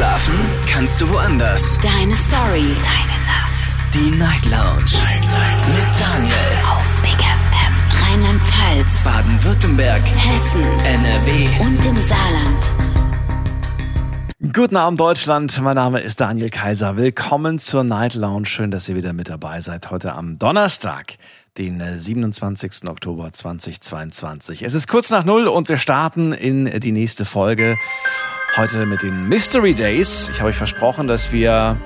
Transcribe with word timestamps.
Schlafen 0.00 0.34
kannst 0.66 0.98
du 1.02 1.10
woanders. 1.10 1.78
Deine 1.82 2.16
Story. 2.16 2.74
Deine 2.82 3.18
Nacht. 3.26 3.76
Die 3.92 4.10
Night 4.16 4.46
Lounge. 4.46 4.96
Night, 5.04 5.20
Night. 5.20 5.68
Mit 5.68 6.00
Daniel. 6.00 6.34
Auf 6.72 7.02
Big 7.02 7.20
FM. 7.20 7.74
Rheinland-Pfalz. 8.08 9.04
Baden-Württemberg. 9.04 10.00
Hessen. 10.00 10.62
NRW. 10.86 11.48
Und 11.60 11.84
im 11.84 12.00
Saarland. 12.00 12.72
Guten 14.54 14.76
Abend 14.78 14.98
Deutschland, 14.98 15.60
mein 15.60 15.74
Name 15.74 16.00
ist 16.00 16.18
Daniel 16.18 16.48
Kaiser. 16.48 16.96
Willkommen 16.96 17.58
zur 17.58 17.84
Night 17.84 18.14
Lounge. 18.14 18.46
Schön, 18.46 18.70
dass 18.70 18.88
ihr 18.88 18.96
wieder 18.96 19.12
mit 19.12 19.28
dabei 19.28 19.60
seid. 19.60 19.90
Heute 19.90 20.14
am 20.14 20.38
Donnerstag, 20.38 21.18
den 21.58 21.78
äh, 21.82 21.98
27. 21.98 22.88
Oktober 22.88 23.30
2022. 23.30 24.62
Es 24.62 24.72
ist 24.72 24.88
kurz 24.88 25.10
nach 25.10 25.26
Null 25.26 25.46
und 25.46 25.68
wir 25.68 25.76
starten 25.76 26.32
in 26.32 26.80
die 26.80 26.92
nächste 26.92 27.26
Folge. 27.26 27.76
Heute 28.56 28.84
mit 28.84 29.02
den 29.02 29.28
Mystery 29.28 29.74
Days. 29.74 30.28
Ich 30.28 30.40
habe 30.40 30.50
euch 30.50 30.56
versprochen, 30.56 31.06
dass 31.06 31.30
wir 31.30 31.76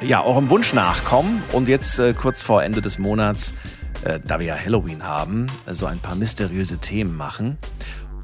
ja 0.00 0.24
eurem 0.24 0.50
Wunsch 0.50 0.72
nachkommen 0.72 1.44
und 1.52 1.68
jetzt 1.68 2.00
äh, 2.00 2.12
kurz 2.12 2.42
vor 2.42 2.64
Ende 2.64 2.82
des 2.82 2.98
Monats, 2.98 3.54
äh, 4.02 4.18
da 4.26 4.40
wir 4.40 4.46
ja 4.46 4.56
Halloween 4.56 5.04
haben, 5.04 5.46
äh, 5.66 5.74
so 5.74 5.86
ein 5.86 6.00
paar 6.00 6.16
mysteriöse 6.16 6.78
Themen 6.78 7.16
machen. 7.16 7.56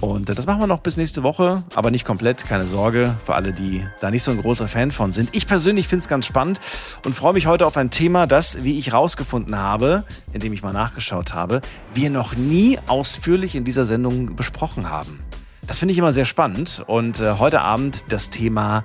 Und 0.01 0.29
äh, 0.29 0.35
das 0.35 0.45
machen 0.45 0.59
wir 0.59 0.67
noch 0.67 0.81
bis 0.81 0.97
nächste 0.97 1.23
Woche, 1.23 1.63
aber 1.77 1.93
nicht 1.93 2.05
komplett, 2.05 2.45
keine 2.45 2.67
Sorge, 2.67 3.15
für 3.25 3.37
alle, 3.37 3.53
die 3.53 3.87
da 4.01 4.11
nicht 4.11 4.25
so 4.25 4.33
ein 4.33 4.41
großer 4.41 4.67
Fan 4.67 4.91
von 4.91 5.13
sind. 5.13 5.35
Ich 5.37 5.47
persönlich 5.47 5.87
finde 5.87 6.03
es 6.03 6.09
ganz 6.09 6.27
spannend 6.27 6.61
und 7.05 7.15
freue 7.15 7.33
mich 7.33 7.47
heute 7.47 7.65
auf 7.65 7.77
ein 7.77 7.91
Thema, 7.91 8.27
das, 8.27 8.65
wie 8.65 8.77
ich 8.77 8.93
rausgefunden 8.93 9.57
habe, 9.57 10.03
indem 10.33 10.53
ich 10.53 10.63
mal 10.63 10.73
nachgeschaut 10.73 11.33
habe, 11.33 11.61
wir 11.95 12.11
noch 12.11 12.35
nie 12.35 12.77
ausführlich 12.89 13.55
in 13.55 13.65
dieser 13.65 13.87
Sendung 13.87 14.35
besprochen 14.35 14.91
haben. 14.91 15.24
Das 15.67 15.79
finde 15.79 15.93
ich 15.93 15.99
immer 15.99 16.13
sehr 16.13 16.27
spannend 16.27 16.83
und 16.87 17.21
äh, 17.21 17.39
heute 17.39 17.63
Abend 17.63 18.05
das 18.11 18.29
Thema 18.29 18.85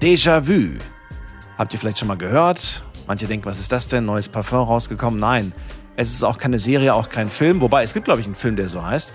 Déjà-vu. 0.00 0.78
Habt 1.58 1.72
ihr 1.72 1.80
vielleicht 1.80 1.98
schon 1.98 2.06
mal 2.08 2.16
gehört? 2.16 2.84
Manche 3.08 3.26
denken, 3.26 3.44
was 3.44 3.58
ist 3.58 3.72
das 3.72 3.88
denn? 3.88 4.04
Neues 4.04 4.28
Parfum 4.28 4.60
rausgekommen? 4.60 5.18
Nein. 5.18 5.52
Es 5.96 6.14
ist 6.14 6.22
auch 6.22 6.38
keine 6.38 6.58
Serie, 6.58 6.94
auch 6.94 7.10
kein 7.10 7.28
Film. 7.28 7.60
Wobei, 7.60 7.82
es 7.82 7.92
gibt, 7.92 8.06
glaube 8.06 8.20
ich, 8.20 8.26
einen 8.26 8.36
Film, 8.36 8.56
der 8.56 8.68
so 8.68 8.82
heißt. 8.82 9.12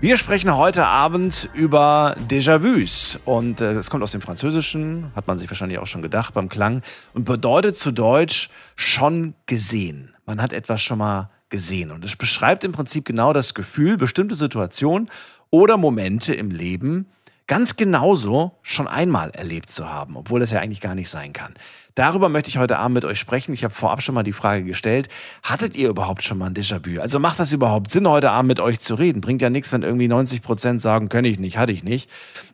Wir 0.00 0.18
sprechen 0.18 0.54
heute 0.54 0.84
Abend 0.84 1.48
über 1.54 2.16
Déjà-vus. 2.28 3.20
Und 3.24 3.60
äh, 3.60 3.74
es 3.74 3.86
äh, 3.86 3.90
kommt 3.90 4.02
aus 4.02 4.12
dem 4.12 4.20
Französischen, 4.20 5.12
hat 5.14 5.26
man 5.28 5.38
sich 5.38 5.48
wahrscheinlich 5.48 5.78
auch 5.78 5.86
schon 5.86 6.02
gedacht 6.02 6.34
beim 6.34 6.48
Klang. 6.48 6.82
Und 7.14 7.24
bedeutet 7.24 7.76
zu 7.76 7.92
Deutsch 7.92 8.50
schon 8.74 9.34
gesehen. 9.46 10.14
Man 10.26 10.42
hat 10.42 10.52
etwas 10.52 10.82
schon 10.82 10.98
mal 10.98 11.30
gesehen. 11.48 11.90
Und 11.90 12.04
es 12.04 12.16
beschreibt 12.16 12.64
im 12.64 12.72
Prinzip 12.72 13.04
genau 13.04 13.32
das 13.32 13.54
Gefühl, 13.54 13.96
bestimmte 13.96 14.34
Situationen 14.34 15.08
oder 15.50 15.76
Momente 15.76 16.34
im 16.34 16.50
Leben 16.50 17.06
ganz 17.48 17.76
genauso 17.76 18.52
schon 18.62 18.86
einmal 18.86 19.30
erlebt 19.30 19.70
zu 19.70 19.90
haben, 19.90 20.16
obwohl 20.16 20.40
das 20.40 20.50
ja 20.50 20.60
eigentlich 20.60 20.80
gar 20.80 20.94
nicht 20.94 21.08
sein 21.08 21.32
kann. 21.32 21.54
Darüber 21.94 22.28
möchte 22.28 22.48
ich 22.48 22.58
heute 22.58 22.78
Abend 22.78 22.94
mit 22.94 23.04
euch 23.04 23.18
sprechen. 23.18 23.52
Ich 23.52 23.64
habe 23.64 23.74
vorab 23.74 24.02
schon 24.02 24.14
mal 24.14 24.22
die 24.22 24.32
Frage 24.32 24.62
gestellt, 24.62 25.08
hattet 25.42 25.74
ihr 25.74 25.88
überhaupt 25.88 26.22
schon 26.22 26.38
mal 26.38 26.46
ein 26.46 26.54
Déjà-vu? 26.54 27.00
Also 27.00 27.18
macht 27.18 27.40
das 27.40 27.52
überhaupt 27.52 27.90
Sinn, 27.90 28.06
heute 28.06 28.30
Abend 28.30 28.46
mit 28.48 28.60
euch 28.60 28.78
zu 28.78 28.94
reden? 28.94 29.20
Bringt 29.20 29.42
ja 29.42 29.50
nichts, 29.50 29.72
wenn 29.72 29.82
irgendwie 29.82 30.06
90 30.06 30.40
Prozent 30.42 30.80
sagen, 30.80 31.08
kann 31.08 31.24
ich 31.24 31.40
nicht, 31.40 31.58
hatte 31.58 31.72
ich 31.72 31.82
nicht. 31.82 32.08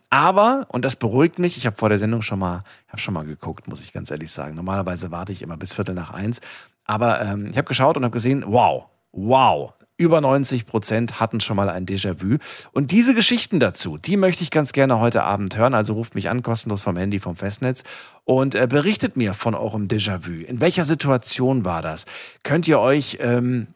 Aber, 0.09 0.65
und 0.69 0.83
das 0.83 0.95
beruhigt 0.95 1.37
mich, 1.37 1.57
ich 1.57 1.67
habe 1.67 1.77
vor 1.77 1.89
der 1.89 1.99
Sendung 1.99 2.23
schon 2.23 2.39
mal, 2.39 2.61
habe 2.87 2.99
schon 2.99 3.13
mal 3.13 3.25
geguckt, 3.25 3.67
muss 3.67 3.81
ich 3.81 3.93
ganz 3.93 4.09
ehrlich 4.09 4.31
sagen. 4.31 4.55
Normalerweise 4.55 5.11
warte 5.11 5.31
ich 5.31 5.43
immer 5.43 5.57
bis 5.57 5.73
Viertel 5.73 5.93
nach 5.93 6.11
eins. 6.11 6.41
Aber 6.85 7.21
ähm, 7.21 7.47
ich 7.51 7.57
habe 7.57 7.67
geschaut 7.67 7.97
und 7.97 8.03
habe 8.03 8.13
gesehen, 8.13 8.43
wow, 8.47 8.85
wow, 9.11 9.73
über 9.97 10.19
90 10.21 10.65
Prozent 10.65 11.19
hatten 11.19 11.39
schon 11.39 11.55
mal 11.55 11.69
ein 11.69 11.85
Déjà-vu. 11.85 12.37
Und 12.73 12.91
diese 12.91 13.13
Geschichten 13.13 13.59
dazu, 13.59 13.97
die 13.97 14.17
möchte 14.17 14.43
ich 14.43 14.51
ganz 14.51 14.73
gerne 14.73 14.99
heute 14.99 15.23
Abend 15.23 15.57
hören. 15.57 15.73
Also 15.73 15.93
ruft 15.93 16.15
mich 16.15 16.29
an, 16.29 16.43
kostenlos 16.43 16.83
vom 16.83 16.97
Handy, 16.97 17.19
vom 17.19 17.35
Festnetz 17.35 17.83
und 18.23 18.55
äh, 18.55 18.67
berichtet 18.67 19.15
mir 19.15 19.33
von 19.33 19.55
eurem 19.55 19.87
Déjà-vu. 19.87 20.43
In 20.45 20.59
welcher 20.59 20.85
Situation 20.85 21.63
war 21.63 21.81
das? 21.81 22.05
Könnt 22.43 22.67
ihr 22.67 22.79
euch 22.79 23.17
ähm, 23.21 23.67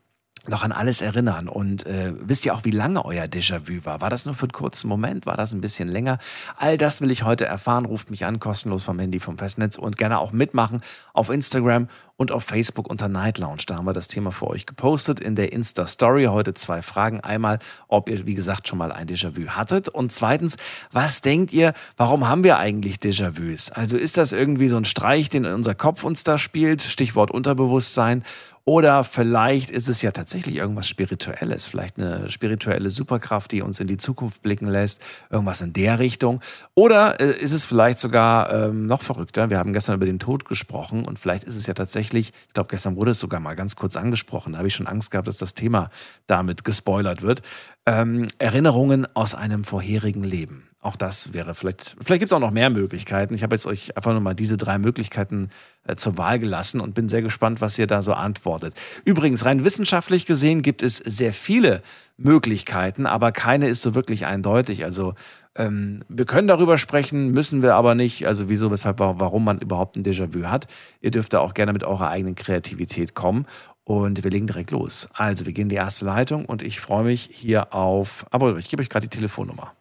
noch 0.50 0.64
an 0.64 0.72
alles 0.72 1.02
erinnern. 1.02 1.48
Und 1.48 1.86
äh, 1.86 2.14
wisst 2.20 2.46
ihr 2.46 2.54
auch, 2.54 2.66
wie 2.66 2.72
lange 2.72 3.06
euer 3.06 3.26
Déjà-vu 3.26 3.86
war? 3.86 4.02
War 4.02 4.10
das 4.10 4.26
nur 4.26 4.36
für 4.36 4.44
einen 4.44 4.52
kurzen 4.52 4.88
Moment? 4.88 5.26
War 5.26 5.38
das 5.38 5.54
ein 5.54 5.62
bisschen 5.62 5.88
länger? 5.88 6.18
All 6.58 6.78
das 6.78 7.02
will 7.02 7.12
ich 7.12 7.24
heute 7.24 7.46
erfahren. 7.46 7.86
Ruft 7.86 8.12
mich 8.12 8.26
an, 8.26 8.40
kostenlos 8.40 8.84
vom 8.84 9.00
Handy, 9.00 9.20
vom 9.20 9.38
Festnetz 9.38 9.78
und 9.78 9.98
gerne 9.98 10.20
auch 10.20 10.32
mitmachen 10.32 10.82
auf 11.14 11.30
Instagram 11.30 11.88
und 12.20 12.34
auf 12.34 12.44
Facebook 12.44 12.90
unter 12.90 13.08
Night 13.08 13.38
Lounge. 13.38 13.62
Da 13.66 13.78
haben 13.78 13.86
wir 13.86 13.94
das 13.94 14.10
Thema 14.10 14.34
für 14.34 14.48
euch 14.48 14.66
gepostet 14.66 15.22
in 15.22 15.36
der 15.36 15.54
Insta-Story. 15.54 16.26
Heute 16.26 16.54
zwei 16.54 16.82
Fragen. 16.82 17.22
Einmal, 17.22 17.60
ob 17.88 18.10
ihr, 18.10 18.26
wie 18.26 18.36
gesagt, 18.36 18.68
schon 18.68 18.78
mal 18.78 18.92
ein 18.92 19.08
Déjà-vu 19.08 19.48
hattet. 19.52 19.88
Und 19.88 20.12
zweitens, 20.12 20.58
was 20.92 21.22
denkt 21.22 21.54
ihr, 21.54 21.74
warum 21.96 22.28
haben 22.28 22.44
wir 22.44 22.58
eigentlich 22.58 22.98
Déjà-vus? 22.98 23.72
Also 23.72 23.96
ist 23.96 24.18
das 24.18 24.34
irgendwie 24.34 24.68
so 24.68 24.76
ein 24.76 24.84
Streich, 24.84 25.30
den 25.30 25.46
unser 25.46 25.76
Kopf 25.76 26.04
uns 26.04 26.26
da 26.26 26.38
spielt? 26.38 26.82
Stichwort 26.82 27.32
Unterbewusstsein. 27.32 28.26
Oder 28.70 29.04
vielleicht 29.04 29.72
ist 29.72 29.90
es 29.90 30.04
ja 30.04 30.12
tatsächlich 30.12 30.58
irgendwas 30.58 30.88
Spirituelles, 30.88 31.66
vielleicht 31.66 31.98
eine 31.98 32.30
spirituelle 32.30 32.92
Superkraft, 32.92 33.52
die 33.52 33.64
uns 33.64 33.80
in 33.80 33.88
die 33.88 33.98
Zukunft 33.98 34.44
blicken 34.44 34.68
lässt, 34.68 35.02
irgendwas 35.32 35.62
in 35.62 35.74
der 35.74 35.98
Richtung. 35.98 36.40
Oder 36.76 37.20
äh, 37.20 37.32
ist 37.32 37.52
es 37.52 37.66
vielleicht 37.66 37.98
sogar 37.98 38.54
ähm, 38.54 38.86
noch 38.86 39.02
verrückter? 39.02 39.50
Wir 39.50 39.58
haben 39.58 39.74
gestern 39.74 39.96
über 39.96 40.06
den 40.06 40.20
Tod 40.20 40.46
gesprochen 40.46 41.04
und 41.08 41.18
vielleicht 41.18 41.46
ist 41.46 41.56
es 41.56 41.66
ja 41.66 41.74
tatsächlich, 41.74 42.32
ich 42.46 42.54
glaube, 42.54 42.70
gestern 42.70 42.96
wurde 42.96 43.10
es 43.10 43.20
sogar 43.20 43.40
mal 43.40 43.56
ganz 43.56 43.76
kurz 43.76 43.96
angesprochen, 43.96 44.52
da 44.52 44.60
habe 44.60 44.68
ich 44.68 44.76
schon 44.76 44.86
Angst 44.86 45.10
gehabt, 45.10 45.28
dass 45.28 45.40
das 45.40 45.56
Thema 45.56 45.90
damit 46.28 46.64
gespoilert 46.64 47.24
wird. 47.24 47.42
Ähm, 47.88 48.28
Erinnerungen 48.38 49.08
aus 49.16 49.34
einem 49.34 49.64
vorherigen 49.64 50.24
Leben. 50.24 50.69
Auch 50.82 50.96
das 50.96 51.34
wäre 51.34 51.56
vielleicht, 51.56 51.98
vielleicht 52.02 52.22
gibt 52.22 52.32
es 52.32 52.34
auch 52.34 52.40
noch 52.40 52.52
mehr 52.52 52.70
Möglichkeiten. 52.70 53.34
Ich 53.34 53.44
habe 53.44 53.54
jetzt 53.54 53.68
euch 53.68 53.98
einfach 53.98 54.14
nur 54.14 54.22
mal 54.22 54.34
diese 54.34 54.56
drei 54.56 54.78
Möglichkeiten 54.78 55.50
äh, 55.86 55.96
zur 55.96 56.18
Wahl 56.18 56.40
gelassen 56.40 56.80
und 56.80 56.96
bin 56.96 57.10
sehr 57.10 57.22
gespannt, 57.22 57.60
was 57.60 57.78
ihr 57.78 57.86
da 57.86 58.02
so 58.02 58.14
antwortet. 58.14 58.76
Übrigens, 59.04 59.44
rein 59.44 59.66
wissenschaftlich 59.66 60.26
gesehen 60.26 60.62
gibt 60.62 60.82
es 60.82 60.96
sehr 60.96 61.34
viele 61.34 61.82
Möglichkeiten, 62.16 63.08
aber 63.08 63.34
keine 63.34 63.68
ist 63.68 63.82
so 63.82 63.94
wirklich 63.94 64.26
eindeutig. 64.26 64.86
Also 64.86 65.16
ähm, 65.56 66.06
wir 66.08 66.24
können 66.24 66.48
darüber 66.48 66.78
sprechen, 66.78 67.32
müssen 67.32 67.62
wir 67.62 67.76
aber 67.76 67.94
nicht. 67.94 68.26
Also 68.26 68.48
wieso, 68.48 68.72
weshalb, 68.72 69.00
warum 69.00 69.44
man 69.44 69.60
überhaupt 69.60 69.98
ein 69.98 70.04
Déjà-vu 70.06 70.46
hat. 70.46 70.68
Ihr 71.02 71.12
dürft 71.12 71.34
da 71.34 71.40
auch 71.40 71.54
gerne 71.54 71.74
mit 71.74 71.84
eurer 71.84 72.08
eigenen 72.08 72.36
Kreativität 72.36 73.16
kommen. 73.16 73.48
Und 73.84 74.24
wir 74.24 74.30
legen 74.30 74.46
direkt 74.46 74.70
los. 74.70 75.10
Also, 75.14 75.48
wir 75.48 75.54
gehen 75.54 75.64
in 75.64 75.70
die 75.70 75.76
erste 75.76 76.06
Leitung 76.06 76.46
und 76.46 76.62
ich 76.62 76.80
freue 76.80 77.06
mich 77.06 77.28
hier 77.34 77.74
auf. 77.74 78.24
Aber 78.30 78.56
ich 78.60 78.70
gebe 78.70 78.84
euch 78.84 78.90
gerade 78.90 79.08
die 79.08 79.18
Telefonnummer. 79.18 79.74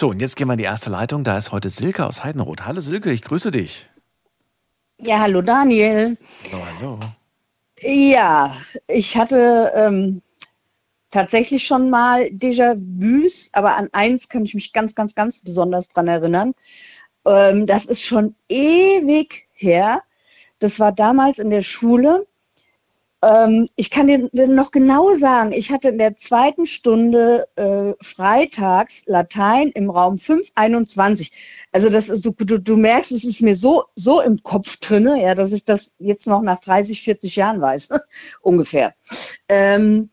So, 0.00 0.08
und 0.08 0.20
jetzt 0.22 0.36
gehen 0.36 0.46
wir 0.48 0.54
in 0.54 0.58
die 0.58 0.64
erste 0.64 0.88
Leitung. 0.88 1.24
Da 1.24 1.36
ist 1.36 1.52
heute 1.52 1.68
Silke 1.68 2.06
aus 2.06 2.24
Heidenroth. 2.24 2.64
Hallo 2.64 2.80
Silke, 2.80 3.12
ich 3.12 3.20
grüße 3.20 3.50
dich. 3.50 3.86
Ja, 4.96 5.18
hallo 5.20 5.42
Daniel. 5.42 6.16
Hallo, 6.50 6.64
hallo. 6.78 7.00
Ja, 7.82 8.56
ich 8.88 9.14
hatte 9.18 9.70
ähm, 9.74 10.22
tatsächlich 11.10 11.66
schon 11.66 11.90
mal 11.90 12.22
Déjà-vus, 12.28 13.50
aber 13.52 13.76
an 13.76 13.90
eins 13.92 14.26
kann 14.30 14.46
ich 14.46 14.54
mich 14.54 14.72
ganz, 14.72 14.94
ganz, 14.94 15.14
ganz 15.14 15.42
besonders 15.42 15.88
dran 15.88 16.08
erinnern. 16.08 16.54
Ähm, 17.26 17.66
das 17.66 17.84
ist 17.84 18.02
schon 18.02 18.34
ewig 18.48 19.48
her. 19.52 20.02
Das 20.60 20.80
war 20.80 20.92
damals 20.92 21.38
in 21.38 21.50
der 21.50 21.60
Schule. 21.60 22.26
Ähm, 23.22 23.68
ich 23.76 23.90
kann 23.90 24.06
dir 24.06 24.30
noch 24.48 24.70
genau 24.70 25.12
sagen, 25.14 25.52
ich 25.52 25.70
hatte 25.70 25.90
in 25.90 25.98
der 25.98 26.16
zweiten 26.16 26.64
Stunde 26.66 27.46
äh, 27.56 27.92
freitags 28.02 29.02
Latein 29.06 29.68
im 29.70 29.90
Raum 29.90 30.16
521. 30.16 31.30
Also 31.72 31.90
das 31.90 32.08
ist, 32.08 32.24
du, 32.24 32.32
du, 32.32 32.58
du 32.58 32.76
merkst, 32.76 33.12
es 33.12 33.24
ist 33.24 33.42
mir 33.42 33.54
so, 33.54 33.84
so 33.94 34.20
im 34.20 34.42
Kopf 34.42 34.78
drinne, 34.78 35.22
ja, 35.22 35.34
dass 35.34 35.52
ich 35.52 35.64
das 35.64 35.92
jetzt 35.98 36.26
noch 36.26 36.40
nach 36.40 36.60
30, 36.60 37.02
40 37.02 37.36
Jahren 37.36 37.60
weiß, 37.60 37.90
ungefähr. 38.40 38.94
Ähm, 39.48 40.10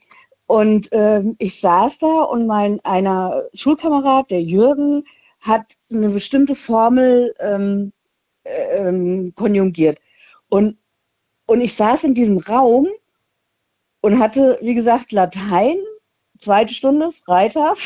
und 0.47 0.89
ähm, 0.91 1.35
ich 1.39 1.59
saß 1.59 1.99
da 1.99 2.21
und 2.23 2.47
mein 2.47 2.79
einer 2.83 3.43
Schulkamerad, 3.53 4.31
der 4.31 4.41
Jürgen, 4.41 5.03
hat 5.41 5.75
eine 5.91 6.09
bestimmte 6.09 6.55
Formel 6.55 7.33
ähm, 7.39 7.93
äh, 8.43 8.77
ähm, 8.77 9.33
konjugiert. 9.35 9.99
Und 10.49 10.77
und 11.47 11.61
ich 11.61 11.73
saß 11.73 12.03
in 12.03 12.13
diesem 12.13 12.37
Raum 12.37 12.87
und 14.01 14.19
hatte, 14.19 14.59
wie 14.61 14.75
gesagt, 14.75 15.11
Latein, 15.11 15.77
zweite 16.37 16.73
Stunde, 16.73 17.11
Freitag. 17.11 17.77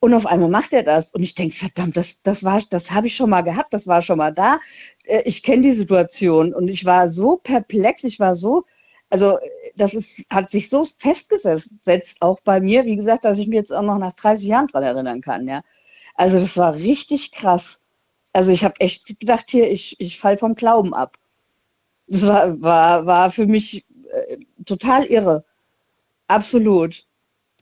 Und 0.00 0.14
auf 0.14 0.26
einmal 0.26 0.50
macht 0.50 0.72
er 0.72 0.82
das. 0.82 1.12
Und 1.12 1.22
ich 1.22 1.36
denke, 1.36 1.54
verdammt, 1.54 1.96
das, 1.96 2.20
das, 2.22 2.44
das 2.68 2.90
habe 2.90 3.06
ich 3.06 3.14
schon 3.14 3.30
mal 3.30 3.42
gehabt, 3.42 3.72
das 3.72 3.86
war 3.86 4.02
schon 4.02 4.18
mal 4.18 4.34
da. 4.34 4.58
Äh, 5.04 5.22
ich 5.24 5.44
kenne 5.44 5.62
die 5.62 5.72
Situation. 5.72 6.52
Und 6.52 6.66
ich 6.66 6.84
war 6.84 7.10
so 7.12 7.36
perplex, 7.36 8.02
ich 8.02 8.18
war 8.18 8.34
so, 8.34 8.64
also 9.10 9.38
das 9.76 9.94
ist, 9.94 10.24
hat 10.28 10.50
sich 10.50 10.68
so 10.68 10.82
festgesetzt, 10.98 12.16
auch 12.18 12.40
bei 12.40 12.60
mir, 12.60 12.84
wie 12.84 12.96
gesagt, 12.96 13.24
dass 13.24 13.38
ich 13.38 13.46
mir 13.46 13.56
jetzt 13.56 13.72
auch 13.72 13.82
noch 13.82 13.98
nach 13.98 14.12
30 14.14 14.48
Jahren 14.48 14.66
dran 14.66 14.82
erinnern 14.82 15.20
kann. 15.20 15.46
Ja. 15.46 15.62
Also 16.16 16.40
das 16.40 16.56
war 16.56 16.74
richtig 16.74 17.30
krass. 17.30 17.80
Also 18.32 18.50
ich 18.50 18.64
habe 18.64 18.80
echt 18.80 19.20
gedacht, 19.20 19.50
hier, 19.50 19.70
ich, 19.70 20.00
ich 20.00 20.18
fall 20.18 20.36
vom 20.36 20.56
Glauben 20.56 20.94
ab 20.94 21.16
das 22.12 22.26
war, 22.26 22.60
war, 22.60 23.06
war 23.06 23.30
für 23.30 23.46
mich 23.46 23.84
äh, 24.12 24.36
total 24.66 25.04
irre. 25.06 25.44
Absolut. 26.28 27.06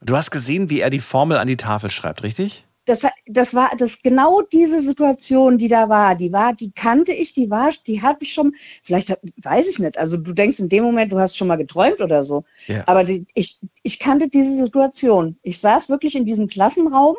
Du 0.02 0.16
hast 0.16 0.30
gesehen, 0.30 0.70
wie 0.70 0.80
er 0.80 0.90
die 0.90 1.00
Formel 1.00 1.38
an 1.38 1.46
die 1.46 1.56
Tafel 1.56 1.90
schreibt, 1.90 2.22
richtig? 2.22 2.66
Das, 2.86 3.06
das 3.26 3.54
war 3.54 3.70
das 3.78 4.02
genau 4.02 4.42
diese 4.42 4.80
Situation, 4.80 5.58
die 5.58 5.68
da 5.68 5.88
war. 5.88 6.16
Die 6.16 6.32
war, 6.32 6.52
die 6.52 6.72
kannte 6.72 7.12
ich, 7.12 7.34
die 7.34 7.48
war, 7.48 7.68
die 7.86 8.02
habe 8.02 8.18
ich 8.22 8.32
schon, 8.32 8.54
vielleicht 8.82 9.16
weiß 9.42 9.68
ich 9.68 9.78
nicht. 9.78 9.96
Also 9.96 10.16
du 10.16 10.32
denkst 10.32 10.58
in 10.58 10.68
dem 10.68 10.82
Moment, 10.82 11.12
du 11.12 11.18
hast 11.20 11.36
schon 11.36 11.46
mal 11.46 11.56
geträumt 11.56 12.00
oder 12.00 12.22
so. 12.24 12.42
Ja. 12.66 12.82
Aber 12.86 13.04
die, 13.04 13.26
ich, 13.34 13.58
ich 13.84 13.98
kannte 14.00 14.28
diese 14.28 14.64
Situation. 14.64 15.36
Ich 15.42 15.60
saß 15.60 15.90
wirklich 15.90 16.16
in 16.16 16.24
diesem 16.24 16.48
Klassenraum 16.48 17.16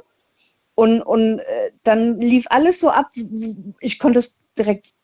und, 0.75 1.01
und 1.01 1.39
äh, 1.39 1.72
dann 1.83 2.19
lief 2.19 2.45
alles 2.50 2.81
so 2.81 2.89
ab. 2.89 3.12
Ich 3.80 4.00
konnte 4.00 4.19
es 4.19 4.38
direkt 4.57 4.95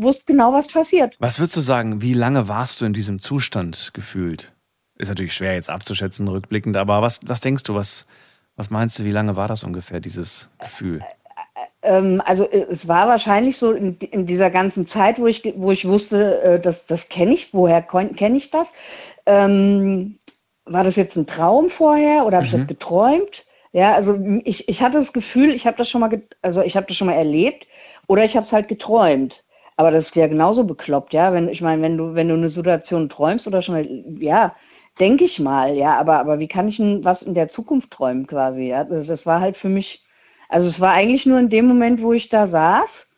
wusste 0.00 0.24
genau, 0.26 0.52
was 0.52 0.68
passiert. 0.68 1.14
Was 1.18 1.38
würdest 1.38 1.56
du 1.56 1.60
sagen, 1.60 2.02
wie 2.02 2.14
lange 2.14 2.48
warst 2.48 2.80
du 2.80 2.84
in 2.84 2.92
diesem 2.92 3.18
Zustand 3.18 3.90
gefühlt? 3.94 4.52
Ist 4.98 5.08
natürlich 5.08 5.34
schwer 5.34 5.54
jetzt 5.54 5.70
abzuschätzen, 5.70 6.28
rückblickend, 6.28 6.76
aber 6.76 7.02
was, 7.02 7.20
was 7.26 7.40
denkst 7.40 7.64
du, 7.64 7.74
was, 7.74 8.06
was 8.56 8.70
meinst 8.70 8.98
du, 8.98 9.04
wie 9.04 9.10
lange 9.10 9.36
war 9.36 9.48
das 9.48 9.64
ungefähr, 9.64 10.00
dieses 10.00 10.48
Gefühl? 10.58 11.02
Ähm, 11.82 12.22
also 12.24 12.48
äh, 12.48 12.66
es 12.70 12.88
war 12.88 13.08
wahrscheinlich 13.08 13.56
so 13.56 13.72
in, 13.72 13.96
in, 13.98 14.26
dieser 14.26 14.50
ganzen 14.50 14.86
Zeit, 14.86 15.18
wo 15.18 15.26
ich, 15.26 15.42
wo 15.56 15.72
ich 15.72 15.86
wusste, 15.86 16.40
äh, 16.42 16.60
das, 16.60 16.86
das 16.86 17.08
kenne 17.08 17.34
ich, 17.34 17.52
woher 17.52 17.82
kenne 17.82 18.36
ich 18.36 18.50
das? 18.50 18.68
Ähm, 19.26 20.18
war 20.64 20.84
das 20.84 20.96
jetzt 20.96 21.16
ein 21.16 21.26
Traum 21.26 21.68
vorher 21.68 22.24
oder 22.24 22.36
habe 22.36 22.46
ich 22.46 22.52
das 22.52 22.62
mhm. 22.62 22.68
geträumt? 22.68 23.44
Ja, 23.72 23.94
also 23.94 24.18
ich, 24.44 24.68
ich 24.68 24.82
hatte 24.82 24.98
das 24.98 25.12
Gefühl, 25.12 25.50
ich 25.50 25.66
habe 25.66 25.78
das 25.78 25.88
schon 25.88 26.02
mal, 26.02 26.22
also 26.42 26.62
ich 26.62 26.76
habe 26.76 26.86
das 26.86 26.96
schon 26.96 27.06
mal 27.06 27.14
erlebt 27.14 27.66
oder 28.06 28.22
ich 28.22 28.36
habe 28.36 28.44
es 28.44 28.52
halt 28.52 28.68
geträumt. 28.68 29.44
Aber 29.76 29.90
das 29.90 30.06
ist 30.06 30.16
ja 30.16 30.26
genauso 30.26 30.64
bekloppt, 30.64 31.12
ja. 31.12 31.32
Wenn, 31.32 31.48
ich 31.48 31.62
meine, 31.62 31.82
wenn 31.82 31.96
du, 31.96 32.14
wenn 32.14 32.28
du 32.28 32.34
eine 32.34 32.48
Situation 32.48 33.08
träumst 33.08 33.46
oder 33.46 33.62
schon, 33.62 34.18
ja, 34.20 34.54
denke 35.00 35.24
ich 35.24 35.40
mal, 35.40 35.76
ja, 35.76 35.96
aber, 35.98 36.18
aber 36.18 36.38
wie 36.38 36.48
kann 36.48 36.68
ich 36.68 36.76
denn 36.76 37.04
was 37.04 37.22
in 37.22 37.34
der 37.34 37.48
Zukunft 37.48 37.90
träumen 37.90 38.26
quasi? 38.26 38.68
Ja? 38.68 38.84
Das, 38.84 39.06
das 39.06 39.26
war 39.26 39.40
halt 39.40 39.56
für 39.56 39.68
mich, 39.68 40.04
also 40.48 40.68
es 40.68 40.80
war 40.80 40.92
eigentlich 40.92 41.26
nur 41.26 41.38
in 41.38 41.48
dem 41.48 41.66
Moment, 41.66 42.02
wo 42.02 42.12
ich 42.12 42.28
da 42.28 42.46
saß, 42.46 43.08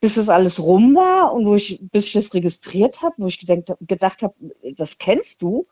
bis 0.00 0.14
das 0.16 0.28
alles 0.28 0.62
rum 0.62 0.94
war 0.94 1.32
und 1.32 1.46
wo 1.46 1.54
ich, 1.54 1.80
bis 1.90 2.08
ich 2.08 2.12
das 2.12 2.34
registriert 2.34 3.00
habe, 3.02 3.14
wo 3.18 3.26
ich 3.26 3.38
gedacht, 3.38 3.78
gedacht 3.80 4.22
habe, 4.22 4.34
das 4.76 4.98
kennst 4.98 5.42
du 5.42 5.66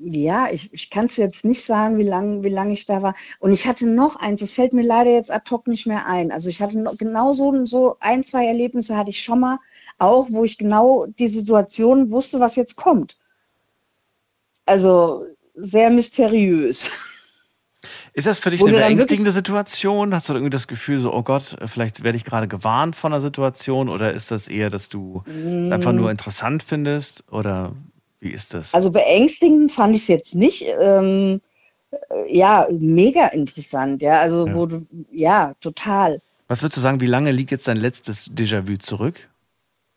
ja, 0.00 0.48
ich, 0.50 0.72
ich 0.72 0.90
kann 0.90 1.06
es 1.06 1.16
jetzt 1.16 1.44
nicht 1.44 1.64
sagen, 1.64 1.98
wie 1.98 2.04
lange 2.04 2.42
wie 2.44 2.48
lang 2.48 2.70
ich 2.70 2.86
da 2.86 3.02
war. 3.02 3.14
Und 3.38 3.52
ich 3.52 3.66
hatte 3.66 3.86
noch 3.86 4.16
eins, 4.16 4.40
das 4.40 4.54
fällt 4.54 4.72
mir 4.72 4.84
leider 4.84 5.10
jetzt 5.10 5.30
ad 5.30 5.50
hoc 5.50 5.66
nicht 5.66 5.86
mehr 5.86 6.06
ein. 6.06 6.32
Also 6.32 6.48
ich 6.48 6.60
hatte 6.60 6.78
noch, 6.78 6.96
genau 6.96 7.32
so, 7.32 7.64
so 7.66 7.96
ein, 8.00 8.24
zwei 8.24 8.46
Erlebnisse 8.46 8.96
hatte 8.96 9.10
ich 9.10 9.22
schon 9.22 9.40
mal, 9.40 9.58
auch 9.98 10.26
wo 10.30 10.44
ich 10.44 10.58
genau 10.58 11.06
die 11.18 11.28
Situation 11.28 12.10
wusste, 12.10 12.40
was 12.40 12.56
jetzt 12.56 12.76
kommt. 12.76 13.16
Also 14.64 15.26
sehr 15.54 15.90
mysteriös. 15.90 16.90
Ist 18.12 18.26
das 18.26 18.38
für 18.38 18.50
dich 18.50 18.62
eine 18.62 18.72
beängstigende 18.72 19.30
Situation? 19.30 20.14
Hast 20.14 20.28
du 20.28 20.32
irgendwie 20.32 20.50
das 20.50 20.66
Gefühl, 20.66 21.00
so, 21.00 21.12
oh 21.12 21.22
Gott, 21.22 21.56
vielleicht 21.66 22.02
werde 22.02 22.16
ich 22.16 22.24
gerade 22.24 22.48
gewarnt 22.48 22.96
von 22.96 23.12
der 23.12 23.20
Situation? 23.20 23.88
Oder 23.88 24.14
ist 24.14 24.30
das 24.30 24.48
eher, 24.48 24.70
dass 24.70 24.88
du 24.88 25.22
es 25.26 25.70
einfach 25.70 25.92
nur 25.92 26.08
mm. 26.08 26.12
interessant 26.12 26.62
findest? 26.62 27.30
Oder 27.30 27.72
wie 28.26 28.32
ist 28.32 28.54
das? 28.54 28.74
Also 28.74 28.90
beängstigend 28.90 29.70
fand 29.70 29.94
ich 29.96 30.02
es 30.02 30.08
jetzt 30.08 30.34
nicht. 30.34 30.64
Ähm, 30.80 31.40
äh, 31.90 32.36
ja, 32.36 32.66
mega 32.70 33.28
interessant, 33.28 34.02
ja. 34.02 34.20
Also, 34.20 34.46
ja. 34.46 34.66
du, 34.66 34.86
ja, 35.12 35.54
total. 35.60 36.20
Was 36.48 36.62
würdest 36.62 36.78
du 36.78 36.80
sagen, 36.80 37.00
wie 37.00 37.06
lange 37.06 37.32
liegt 37.32 37.50
jetzt 37.50 37.68
dein 37.68 37.76
letztes 37.76 38.30
Déjà-vu 38.30 38.76
zurück? 38.78 39.28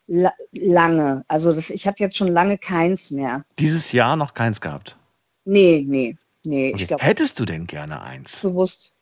La 0.07 0.31
lange. 0.51 1.23
Also, 1.27 1.53
das, 1.53 1.69
ich 1.69 1.87
habe 1.87 1.97
jetzt 1.99 2.17
schon 2.17 2.29
lange 2.29 2.57
keins 2.57 3.11
mehr. 3.11 3.45
Dieses 3.57 3.91
Jahr 3.91 4.15
noch 4.15 4.33
keins 4.33 4.61
gehabt? 4.61 4.97
Nee, 5.45 5.83
nee, 5.87 6.17
nee. 6.45 6.73
Okay. 6.73 6.85
Glaub, 6.85 7.01
Hättest 7.01 7.39
du 7.39 7.45
denn 7.45 7.65
gerne 7.65 8.01
eins? 8.01 8.41
Bewusst. 8.41 8.93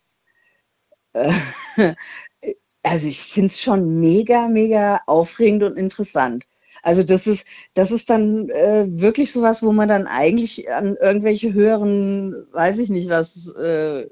Äh, 1.13 1.33
also, 2.83 3.07
ich 3.07 3.19
finde 3.19 3.47
es 3.47 3.61
schon 3.61 3.99
mega, 3.99 4.47
mega 4.47 5.01
aufregend 5.05 5.63
und 5.63 5.75
interessant. 5.77 6.45
Also 6.87 7.03
das 7.03 7.27
ist, 7.27 7.45
das 7.73 7.91
ist 7.91 8.09
dann 8.09 8.49
äh, 8.49 8.85
wirklich 8.87 9.33
sowas, 9.33 9.61
wo 9.61 9.73
man 9.73 9.89
dann 9.89 10.07
eigentlich 10.07 10.71
an 10.71 10.95
irgendwelche 10.95 11.53
höheren, 11.53 12.47
weiß 12.53 12.77
ich 12.77 12.89
nicht 12.89 13.09
was, 13.09 13.53
äh, 13.55 14.07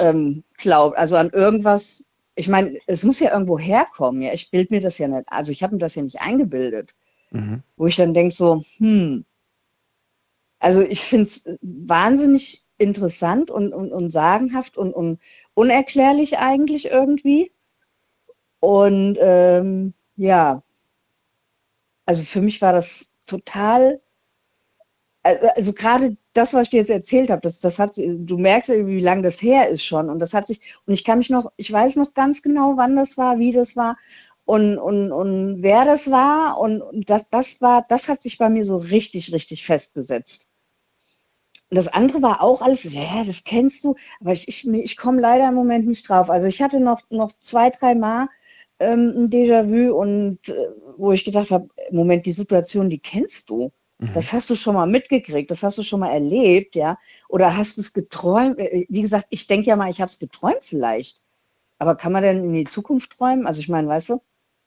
ähm, 0.00 0.42
glaubt. 0.56 0.98
Also 0.98 1.14
an 1.14 1.30
irgendwas, 1.30 2.04
ich 2.34 2.48
meine, 2.48 2.76
es 2.88 3.04
muss 3.04 3.20
ja 3.20 3.32
irgendwo 3.32 3.56
herkommen. 3.56 4.20
Ja, 4.20 4.32
ich 4.32 4.50
bilde 4.50 4.74
mir 4.74 4.80
das 4.80 4.98
ja 4.98 5.06
nicht, 5.06 5.28
also 5.28 5.52
ich 5.52 5.62
habe 5.62 5.76
mir 5.76 5.78
das 5.78 5.94
ja 5.94 6.02
nicht 6.02 6.20
eingebildet. 6.20 6.96
Mhm. 7.30 7.62
Wo 7.76 7.86
ich 7.86 7.94
dann 7.94 8.12
denke 8.12 8.34
so, 8.34 8.60
hm, 8.78 9.24
also 10.58 10.80
ich 10.80 11.02
finde 11.02 11.26
es 11.26 11.48
wahnsinnig 11.62 12.64
interessant 12.78 13.52
und, 13.52 13.72
und, 13.72 13.92
und 13.92 14.10
sagenhaft 14.10 14.76
und, 14.76 14.92
und 14.92 15.20
unerklärlich 15.54 16.38
eigentlich 16.38 16.90
irgendwie. 16.90 17.52
Und 18.58 19.18
ähm, 19.20 19.94
ja, 20.16 20.64
also 22.06 22.22
für 22.22 22.40
mich 22.40 22.62
war 22.62 22.72
das 22.72 23.10
total, 23.26 24.00
also, 25.22 25.48
also 25.56 25.72
gerade 25.72 26.16
das, 26.32 26.54
was 26.54 26.64
ich 26.64 26.70
dir 26.70 26.78
jetzt 26.78 26.90
erzählt 26.90 27.30
habe, 27.30 27.40
das, 27.42 27.60
das 27.60 27.78
hat, 27.78 27.96
du 27.96 28.38
merkst, 28.38 28.70
wie 28.70 29.00
lange 29.00 29.22
das 29.22 29.42
her 29.42 29.68
ist 29.68 29.84
schon. 29.84 30.08
Und 30.08 30.20
das 30.20 30.32
hat 30.34 30.46
sich, 30.46 30.76
und 30.86 30.94
ich 30.94 31.04
kann 31.04 31.18
mich 31.18 31.30
noch, 31.30 31.52
ich 31.56 31.70
weiß 31.70 31.96
noch 31.96 32.14
ganz 32.14 32.42
genau, 32.42 32.76
wann 32.76 32.96
das 32.96 33.16
war, 33.18 33.38
wie 33.38 33.50
das 33.50 33.76
war 33.76 33.96
und, 34.44 34.78
und, 34.78 35.12
und 35.12 35.62
wer 35.62 35.84
das 35.84 36.10
war. 36.10 36.58
Und, 36.58 36.80
und 36.80 37.10
das, 37.10 37.26
das 37.30 37.60
war, 37.60 37.84
das 37.88 38.08
hat 38.08 38.22
sich 38.22 38.38
bei 38.38 38.48
mir 38.48 38.64
so 38.64 38.76
richtig, 38.76 39.32
richtig 39.32 39.66
festgesetzt. 39.66 40.46
Und 41.68 41.76
das 41.76 41.88
andere 41.88 42.22
war 42.22 42.42
auch 42.42 42.62
alles, 42.62 42.84
ja, 42.84 43.24
das 43.24 43.42
kennst 43.42 43.82
du, 43.82 43.96
aber 44.20 44.32
ich, 44.32 44.46
ich, 44.46 44.68
ich 44.68 44.96
komme 44.96 45.20
leider 45.20 45.48
im 45.48 45.54
Moment 45.54 45.86
nicht 45.88 46.08
drauf. 46.08 46.30
Also 46.30 46.46
ich 46.46 46.62
hatte 46.62 46.78
noch, 46.78 47.00
noch 47.10 47.32
zwei, 47.40 47.70
drei 47.70 47.96
Mal 47.96 48.28
ähm, 48.78 49.14
ein 49.16 49.30
Déjà-vu 49.30 49.94
und 49.94 50.48
äh, 50.48 50.68
wo 50.96 51.12
ich 51.12 51.24
gedacht 51.24 51.50
habe, 51.50 51.68
Moment, 51.90 52.26
die 52.26 52.32
Situation, 52.32 52.90
die 52.90 52.98
kennst 52.98 53.48
du. 53.50 53.72
Mhm. 53.98 54.10
Das 54.14 54.32
hast 54.32 54.50
du 54.50 54.54
schon 54.54 54.74
mal 54.74 54.86
mitgekriegt, 54.86 55.50
das 55.50 55.62
hast 55.62 55.78
du 55.78 55.82
schon 55.82 56.00
mal 56.00 56.10
erlebt, 56.10 56.74
ja. 56.74 56.98
Oder 57.28 57.56
hast 57.56 57.76
du 57.76 57.80
es 57.80 57.92
geträumt? 57.92 58.58
Äh, 58.58 58.86
wie 58.88 59.02
gesagt, 59.02 59.26
ich 59.30 59.46
denke 59.46 59.66
ja 59.66 59.76
mal, 59.76 59.90
ich 59.90 60.00
habe 60.00 60.08
es 60.08 60.18
geträumt 60.18 60.62
vielleicht. 60.62 61.20
Aber 61.78 61.94
kann 61.94 62.12
man 62.12 62.22
denn 62.22 62.44
in 62.44 62.54
die 62.54 62.64
Zukunft 62.64 63.16
träumen? 63.18 63.46
Also 63.46 63.60
ich 63.60 63.68
meine, 63.68 63.88
weißt 63.88 64.10
du, 64.10 64.22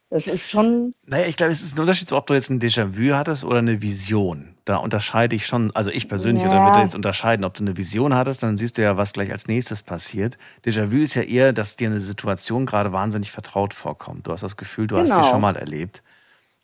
das 0.10 0.28
ist 0.28 0.50
schon. 0.50 0.94
Naja, 1.06 1.28
ich 1.28 1.38
glaube, 1.38 1.52
es 1.52 1.62
ist 1.62 1.78
ein 1.78 1.82
Unterschied, 1.82 2.12
ob 2.12 2.28
du 2.28 2.34
jetzt 2.34 2.50
ein 2.50 2.60
Déjà-vu 2.60 3.14
hattest 3.16 3.44
oder 3.44 3.60
eine 3.60 3.82
Vision. 3.82 4.56
Da 4.70 4.76
unterscheide 4.76 5.36
ich 5.36 5.48
schon, 5.48 5.72
also 5.74 5.90
ich 5.90 6.08
persönlich 6.08 6.44
ja. 6.44 6.52
würde 6.52 6.84
jetzt 6.84 6.94
unterscheiden, 6.94 7.44
ob 7.44 7.56
du 7.56 7.64
eine 7.64 7.76
Vision 7.76 8.14
hattest, 8.14 8.44
dann 8.44 8.56
siehst 8.56 8.78
du 8.78 8.84
ja, 8.84 8.98
was 8.98 9.14
gleich 9.14 9.32
als 9.32 9.48
nächstes 9.48 9.82
passiert. 9.82 10.38
Déjà-vu 10.64 10.98
ist 10.98 11.16
ja 11.16 11.24
eher, 11.24 11.54
dass 11.54 11.76
dir 11.76 11.90
eine 11.90 12.00
Situation 12.00 12.68
gerade 12.68 12.94
wahnsinnig 12.94 13.32
vertraut 13.32 13.74
vorkommt. 13.74 14.28
Du 14.28 14.32
hast 14.32 14.42
das 14.42 14.58
Gefühl, 14.58 14.86
du 14.86 14.98
genau. 14.98 15.10
hast 15.10 15.24
sie 15.24 15.30
schon 15.32 15.42
mal 15.42 15.56
erlebt. 15.56 16.04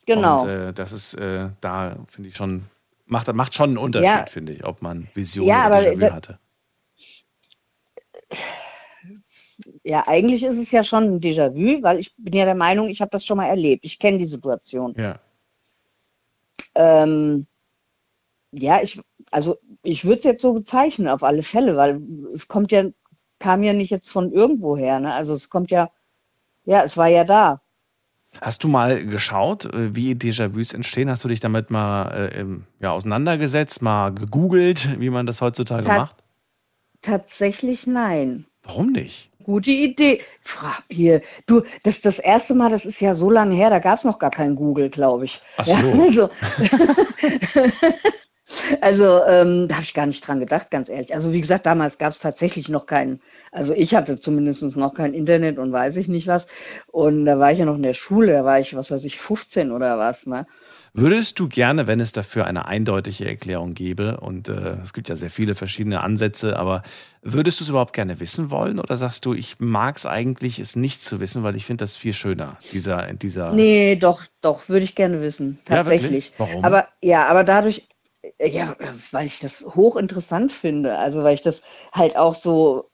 Genau. 0.05 0.43
Und 0.43 0.49
äh, 0.49 0.71
das 0.71 0.91
ist 0.91 1.15
äh, 1.15 1.49
da, 1.61 1.97
finde 2.07 2.29
ich 2.29 2.35
schon, 2.35 2.65
macht, 3.07 3.33
macht 3.33 3.55
schon 3.55 3.71
einen 3.71 3.79
Unterschied, 3.79 4.07
ja. 4.07 4.25
finde 4.27 4.53
ich, 4.53 4.63
ob 4.63 4.83
man 4.83 5.07
Vision 5.15 5.47
ja, 5.47 5.65
oder 5.65 5.79
Déjà-vu 5.79 6.13
hatte. 6.13 6.39
Ja, 9.83 10.03
eigentlich 10.05 10.43
ist 10.43 10.59
es 10.59 10.69
ja 10.69 10.83
schon 10.83 11.05
ein 11.05 11.19
Déjà-vu, 11.21 11.81
weil 11.81 11.97
ich 11.97 12.15
bin 12.17 12.35
ja 12.35 12.45
der 12.45 12.53
Meinung, 12.53 12.87
ich 12.87 13.01
habe 13.01 13.09
das 13.09 13.25
schon 13.25 13.37
mal 13.37 13.47
erlebt. 13.47 13.83
Ich 13.83 13.97
kenne 13.97 14.19
die 14.19 14.27
Situation. 14.27 14.93
Ja. 14.95 15.17
Ähm, 16.75 17.47
ja, 18.57 18.81
ich, 18.81 18.99
also 19.31 19.57
ich 19.83 20.05
würde 20.05 20.19
es 20.19 20.23
jetzt 20.23 20.41
so 20.41 20.53
bezeichnen, 20.53 21.07
auf 21.07 21.23
alle 21.23 21.43
Fälle, 21.43 21.75
weil 21.75 22.01
es 22.33 22.47
kommt 22.47 22.71
ja, 22.71 22.85
kam 23.39 23.63
ja 23.63 23.73
nicht 23.73 23.89
jetzt 23.89 24.09
von 24.09 24.31
irgendwo 24.31 24.77
her. 24.77 24.99
Ne? 24.99 25.13
Also 25.13 25.33
es 25.33 25.49
kommt 25.49 25.71
ja, 25.71 25.89
ja, 26.65 26.83
es 26.83 26.97
war 26.97 27.07
ja 27.07 27.23
da. 27.23 27.61
Hast 28.41 28.63
du 28.63 28.67
mal 28.67 29.05
geschaut, 29.05 29.65
äh, 29.65 29.95
wie 29.95 30.13
Déjà-vus 30.13 30.73
entstehen? 30.73 31.09
Hast 31.09 31.23
du 31.23 31.27
dich 31.27 31.39
damit 31.39 31.71
mal 31.71 32.29
äh, 32.33 32.45
ja, 32.83 32.91
auseinandergesetzt, 32.91 33.81
mal 33.81 34.13
gegoogelt, 34.13 34.99
wie 34.99 35.09
man 35.09 35.25
das 35.25 35.41
heutzutage 35.41 35.85
Ta 35.85 35.97
macht? 35.97 36.17
Tatsächlich 37.01 37.87
nein. 37.87 38.45
Warum 38.63 38.91
nicht? 38.91 39.29
Gute 39.43 39.69
Idee. 39.69 40.21
Frag 40.41 40.83
hier, 40.89 41.21
du, 41.45 41.61
das 41.83 42.01
das 42.01 42.17
erste 42.17 42.55
Mal, 42.55 42.71
das 42.71 42.83
ist 42.83 42.99
ja 42.99 43.13
so 43.13 43.29
lange 43.29 43.53
her, 43.53 43.69
da 43.69 43.77
gab 43.77 43.99
es 43.99 44.03
noch 44.03 44.17
gar 44.17 44.31
kein 44.31 44.55
Google, 44.55 44.89
glaube 44.89 45.25
ich. 45.25 45.39
Ach 45.57 45.65
so. 45.65 45.73
Ja, 45.73 46.01
also, 46.01 46.29
also 48.81 49.21
ähm, 49.27 49.67
da 49.67 49.75
habe 49.75 49.83
ich 49.83 49.93
gar 49.93 50.05
nicht 50.05 50.25
dran 50.27 50.39
gedacht, 50.39 50.69
ganz 50.69 50.89
ehrlich. 50.89 51.13
Also 51.13 51.33
wie 51.33 51.41
gesagt, 51.41 51.65
damals 51.65 51.97
gab 51.97 52.09
es 52.09 52.19
tatsächlich 52.19 52.69
noch 52.69 52.85
keinen, 52.85 53.19
also 53.51 53.73
ich 53.73 53.95
hatte 53.95 54.19
zumindest 54.19 54.77
noch 54.77 54.93
kein 54.93 55.13
Internet 55.13 55.57
und 55.57 55.71
weiß 55.71 55.95
ich 55.97 56.07
nicht 56.07 56.27
was. 56.27 56.47
Und 56.87 57.25
da 57.25 57.39
war 57.39 57.51
ich 57.51 57.59
ja 57.59 57.65
noch 57.65 57.75
in 57.75 57.83
der 57.83 57.93
Schule, 57.93 58.33
da 58.33 58.45
war 58.45 58.59
ich, 58.59 58.75
was 58.75 58.91
weiß 58.91 59.03
ich, 59.05 59.19
15 59.19 59.71
oder 59.71 59.97
was. 59.97 60.27
Ne? 60.27 60.45
Würdest 60.93 61.39
du 61.39 61.49
gerne, 61.49 61.87
wenn 61.87 61.99
es 61.99 62.13
dafür 62.13 62.45
eine 62.45 62.67
eindeutige 62.67 63.27
Erklärung 63.27 63.73
gäbe, 63.73 64.17
und 64.21 64.47
äh, 64.47 64.77
es 64.81 64.93
gibt 64.93 65.09
ja 65.09 65.17
sehr 65.17 65.29
viele 65.29 65.53
verschiedene 65.53 66.01
Ansätze, 66.01 66.57
aber 66.57 66.83
würdest 67.21 67.59
du 67.59 67.65
es 67.65 67.69
überhaupt 67.69 67.91
gerne 67.91 68.19
wissen 68.21 68.49
wollen 68.49 68.79
oder 68.79 68.95
sagst 68.95 69.25
du, 69.25 69.33
ich 69.33 69.59
mag 69.59 69.97
es 69.97 70.05
eigentlich, 70.05 70.59
es 70.59 70.77
nicht 70.77 71.01
zu 71.01 71.19
wissen, 71.19 71.43
weil 71.43 71.57
ich 71.57 71.65
finde 71.65 71.83
das 71.83 71.97
viel 71.97 72.13
schöner, 72.13 72.57
dieser, 72.71 73.11
dieser. 73.13 73.51
Nee, 73.51 73.97
doch, 73.97 74.23
doch, 74.41 74.69
würde 74.69 74.85
ich 74.85 74.95
gerne 74.95 75.21
wissen. 75.21 75.59
Tatsächlich. 75.65 76.27
Ja, 76.27 76.33
Warum? 76.37 76.63
Aber 76.63 76.87
ja, 77.01 77.25
aber 77.25 77.43
dadurch, 77.43 77.87
ja, 78.41 78.75
weil 79.11 79.25
ich 79.25 79.39
das 79.39 79.65
hochinteressant 79.75 80.51
finde. 80.51 80.97
Also 80.97 81.23
weil 81.23 81.33
ich 81.35 81.41
das 81.41 81.61
halt 81.93 82.15
auch 82.17 82.33
so 82.33 82.89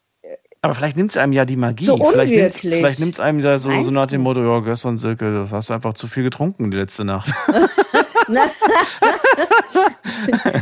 Aber 0.61 0.75
vielleicht 0.75 0.97
nimmt 0.97 1.11
es 1.11 1.17
einem 1.17 1.33
ja 1.33 1.45
die 1.45 1.55
Magie. 1.55 1.85
So 1.85 1.95
unwirklich. 1.95 2.55
vielleicht 2.61 2.99
nimmt 2.99 3.13
es 3.13 3.19
einem 3.19 3.39
ja 3.39 3.57
so, 3.59 3.69
so 3.83 3.91
nach 3.91 4.07
dem? 4.07 4.21
Motto, 4.21 4.43
ja, 4.43 4.59
gestern 4.59 4.97
Silke, 4.97 5.33
das 5.33 5.51
hast 5.51 5.69
du 5.69 5.73
einfach 5.73 5.93
zu 5.93 6.07
viel 6.07 6.23
getrunken 6.23 6.69
die 6.71 6.77
letzte 6.77 7.05
Nacht. 7.05 7.33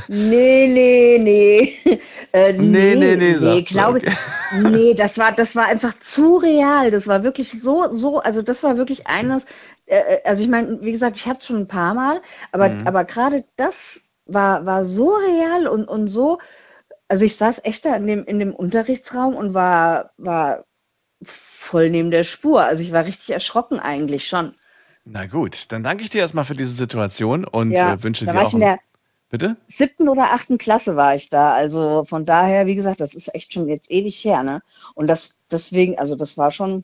Nee, 0.08 0.68
nee, 0.68 1.18
nee. 1.20 2.00
Äh, 2.32 2.54
Nee, 2.58 2.96
nee, 2.96 3.16
nee, 3.16 3.34
sagst 3.36 3.70
du, 3.72 3.74
glaube 3.74 3.98
okay. 4.00 4.14
Nee, 4.62 4.94
das 4.94 5.18
war, 5.18 5.32
das 5.32 5.56
war 5.56 5.66
einfach 5.66 5.94
zu 6.00 6.38
real. 6.38 6.92
Das 6.92 7.08
war 7.08 7.24
wirklich 7.24 7.52
so, 7.62 7.90
so, 7.96 8.20
also 8.20 8.42
das 8.42 8.64
war 8.64 8.78
wirklich 8.78 9.08
eines, 9.08 9.46
äh, 9.86 10.20
also 10.24 10.44
ich 10.44 10.50
meine, 10.50 10.82
wie 10.82 10.92
gesagt, 10.92 11.18
ich 11.18 11.28
hatte 11.28 11.40
es 11.40 11.46
schon 11.48 11.58
ein 11.58 11.68
paar 11.68 11.94
Mal, 11.94 12.22
aber, 12.52 12.70
Mhm. 12.70 12.88
aber 12.88 13.04
gerade 13.06 13.44
das 13.58 14.02
war, 14.34 14.66
war 14.66 14.84
so 14.86 15.16
real 15.16 15.68
und, 15.68 15.86
und 15.88 16.08
so, 16.08 16.40
also 17.10 17.26
ich 17.26 17.38
saß 17.38 17.62
echt 17.66 17.86
da 17.86 17.96
in 17.96 18.08
dem, 18.08 18.26
in 18.26 18.40
dem 18.40 18.56
Unterrichtsraum 18.56 19.36
und 19.36 19.54
war, 19.54 20.12
war 20.18 20.66
voll 21.24 21.90
neben 21.92 22.12
der 22.12 22.24
Spur. 22.26 22.64
Also 22.64 22.84
ich 22.84 22.92
war 22.94 23.06
richtig 23.06 23.32
erschrocken 23.32 23.80
eigentlich 23.80 24.28
schon. 24.28 24.56
Na 25.06 25.26
gut, 25.28 25.72
dann 25.72 25.84
danke 25.84 26.04
ich 26.04 26.10
dir 26.10 26.20
erstmal 26.22 26.46
für 26.46 26.56
diese 26.56 26.72
Situation 26.72 27.44
und 27.46 27.72
Ja, 27.76 27.84
äh, 27.84 28.02
wünsche 28.04 28.28
dir 28.28 28.46
auch 28.46 28.54
in 28.54 28.60
der 28.62 28.80
Bitte? 29.30 29.58
siebten 29.68 30.10
oder 30.10 30.34
achten 30.34 30.58
Klasse 30.58 30.96
war 30.96 31.16
ich 31.16 31.30
da. 31.30 31.54
Also 31.54 32.04
von 32.06 32.26
daher, 32.26 32.68
wie 32.68 32.76
gesagt, 32.76 33.02
das 33.02 33.16
ist 33.16 33.34
echt 33.36 33.54
schon 33.54 33.68
jetzt 33.70 33.92
ewig 33.92 34.24
her, 34.26 34.44
ne? 34.44 34.62
Und 34.96 35.08
das 35.08 35.40
deswegen, 35.52 36.00
also 36.00 36.16
das 36.16 36.38
war 36.38 36.52
schon 36.52 36.84